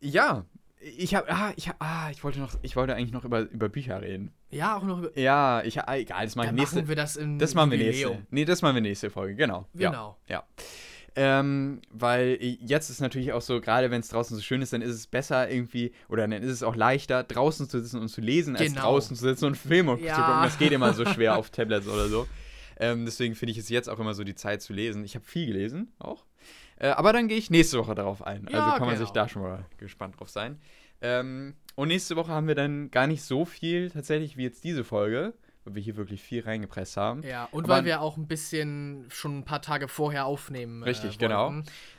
ja, 0.00 0.44
ich 0.80 1.14
habe, 1.14 1.30
ah, 1.30 1.52
ich 1.56 1.68
hab, 1.68 1.76
ah, 1.80 2.08
ich 2.10 2.22
wollte 2.24 2.40
noch, 2.40 2.54
ich 2.62 2.76
wollte 2.76 2.94
eigentlich 2.94 3.12
noch 3.12 3.24
über, 3.24 3.40
über 3.40 3.68
Bücher 3.68 4.00
reden. 4.00 4.32
Ja, 4.50 4.76
auch 4.76 4.84
noch 4.84 4.98
über. 4.98 5.18
Ja, 5.18 5.62
ich, 5.62 5.80
ah, 5.80 5.96
egal, 5.96 6.24
das 6.24 6.36
mache 6.36 6.48
Dann 6.48 6.56
ich 6.56 6.60
nächste. 6.60 6.76
machen 6.76 6.88
wir 6.88 6.96
das 6.96 7.16
im 7.16 7.38
das 7.38 7.54
machen 7.54 7.70
wir 7.70 7.78
nächste. 7.78 8.26
Nee, 8.30 8.44
das 8.44 8.62
machen 8.62 8.74
wir 8.74 8.82
nächste 8.82 9.10
Folge, 9.10 9.34
genau. 9.34 9.66
Genau. 9.74 10.18
Ja. 10.26 10.36
ja. 10.36 10.44
Ähm, 11.20 11.80
weil 11.90 12.38
jetzt 12.40 12.90
ist 12.90 13.00
natürlich 13.00 13.32
auch 13.32 13.40
so, 13.40 13.60
gerade 13.60 13.90
wenn 13.90 13.98
es 14.02 14.08
draußen 14.08 14.36
so 14.36 14.40
schön 14.42 14.62
ist, 14.62 14.72
dann 14.72 14.82
ist 14.82 14.94
es 14.94 15.08
besser 15.08 15.50
irgendwie, 15.50 15.90
oder 16.08 16.22
dann 16.28 16.30
ist 16.32 16.52
es 16.52 16.62
auch 16.62 16.76
leichter, 16.76 17.24
draußen 17.24 17.68
zu 17.68 17.80
sitzen 17.80 17.98
und 18.00 18.06
zu 18.06 18.20
lesen, 18.20 18.54
als 18.54 18.68
Genau. 18.72 18.82
draußen 18.82 19.16
zu 19.16 19.24
sitzen 19.24 19.46
und 19.46 19.56
Filme 19.56 19.96
zu 19.98 20.04
Ja. 20.04 20.14
gucken. 20.26 20.42
Das 20.44 20.58
geht 20.58 20.70
immer 20.70 20.94
so 20.94 21.04
schwer 21.04 21.34
auf 21.38 21.50
Tablets 21.50 21.88
oder 21.88 22.08
so. 22.08 22.28
Ähm, 22.78 23.04
deswegen 23.04 23.34
finde 23.34 23.50
ich 23.50 23.58
es 23.58 23.68
jetzt 23.68 23.88
auch 23.88 23.98
immer 23.98 24.14
so 24.14 24.22
die 24.22 24.36
Zeit 24.36 24.62
zu 24.62 24.72
lesen. 24.72 25.02
Ich 25.04 25.16
habe 25.16 25.24
viel 25.24 25.46
gelesen, 25.46 25.90
auch. 25.98 26.24
Äh, 26.76 26.90
aber 26.90 27.12
dann 27.12 27.26
gehe 27.26 27.36
ich 27.36 27.50
nächste 27.50 27.78
Woche 27.78 27.96
darauf 27.96 28.22
ein. 28.24 28.46
Ja, 28.48 28.60
also 28.60 28.70
kann 28.78 28.86
man 28.86 28.96
sich 28.96 29.10
da 29.10 29.28
schon 29.28 29.42
mal 29.42 29.64
gespannt 29.78 30.20
drauf 30.20 30.28
sein. 30.28 30.60
Ähm, 31.00 31.54
und 31.74 31.88
nächste 31.88 32.14
Woche 32.14 32.30
haben 32.30 32.46
wir 32.46 32.54
dann 32.54 32.92
gar 32.92 33.08
nicht 33.08 33.24
so 33.24 33.44
viel 33.44 33.90
tatsächlich 33.90 34.36
wie 34.36 34.44
jetzt 34.44 34.62
diese 34.62 34.84
Folge, 34.84 35.34
weil 35.68 35.74
wir 35.74 35.82
hier 35.82 35.96
wirklich 35.96 36.22
viel 36.22 36.42
reingepresst 36.42 36.96
haben. 36.96 37.22
Ja, 37.22 37.44
und 37.50 37.64
Aber- 37.64 37.74
weil 37.74 37.84
wir 37.84 38.00
auch 38.00 38.16
ein 38.16 38.26
bisschen 38.26 39.04
schon 39.10 39.38
ein 39.38 39.44
paar 39.44 39.60
Tage 39.62 39.86
vorher 39.88 40.24
aufnehmen. 40.26 40.82
Richtig, 40.82 41.14
äh, 41.14 41.18
genau. 41.18 41.52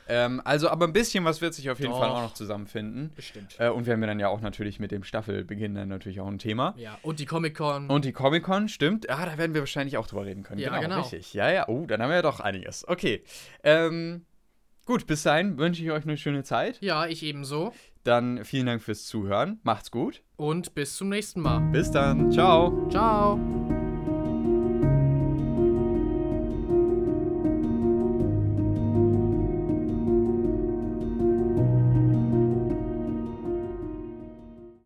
Ähm, 0.08 0.42
also, 0.44 0.68
aber 0.68 0.86
ein 0.86 0.92
bisschen 0.92 1.24
was 1.24 1.40
wird 1.40 1.54
sich 1.54 1.70
auf 1.70 1.78
jeden 1.78 1.92
Doch. 1.92 2.00
Fall 2.00 2.10
auch 2.10 2.22
noch 2.22 2.34
zusammenfinden. 2.34 3.12
Bestimmt. 3.14 3.54
Äh, 3.60 3.68
und 3.68 3.86
wir 3.86 3.92
haben 3.92 4.00
ja 4.00 4.08
dann 4.08 4.18
ja 4.18 4.28
auch 4.28 4.40
natürlich 4.40 4.80
mit 4.80 4.90
dem 4.90 5.04
Staffelbeginn 5.04 5.74
dann 5.74 5.88
natürlich 5.88 6.20
auch 6.20 6.26
ein 6.26 6.38
Thema. 6.38 6.74
Ja, 6.76 6.98
und 7.02 7.20
die 7.20 7.26
Comic-Con. 7.26 7.88
Und 7.88 8.04
die 8.04 8.12
Comic-Con, 8.12 8.68
stimmt. 8.68 9.08
Ah, 9.08 9.24
da 9.24 9.38
werden 9.38 9.54
wir 9.54 9.60
wahrscheinlich 9.62 9.96
auch 9.98 10.06
drüber 10.08 10.24
reden 10.24 10.42
können. 10.42 10.60
Ja, 10.60 10.76
genau. 10.80 11.00
Richtig. 11.02 11.32
Ja, 11.34 11.50
ja. 11.50 11.68
Oh, 11.68 11.86
dann 11.86 12.02
haben 12.02 12.08
wir 12.10 12.16
ja 12.16 12.22
doch 12.22 12.40
einiges. 12.40 12.86
Okay. 12.88 13.22
Ähm, 13.62 14.24
gut, 14.84 15.06
bis 15.06 15.22
dahin 15.22 15.58
wünsche 15.58 15.82
ich 15.84 15.90
euch 15.92 16.02
eine 16.04 16.16
schöne 16.16 16.42
Zeit. 16.42 16.80
Ja, 16.80 17.06
ich 17.06 17.22
ebenso. 17.22 17.72
Dann 18.04 18.44
vielen 18.44 18.66
Dank 18.66 18.82
fürs 18.82 19.06
Zuhören. 19.06 19.60
Macht's 19.62 19.90
gut. 19.90 20.22
Und 20.36 20.74
bis 20.74 20.96
zum 20.96 21.08
nächsten 21.10 21.40
Mal. 21.40 21.60
Bis 21.70 21.90
dann. 21.90 22.30
Ciao. 22.32 22.88
Ciao. 22.88 23.38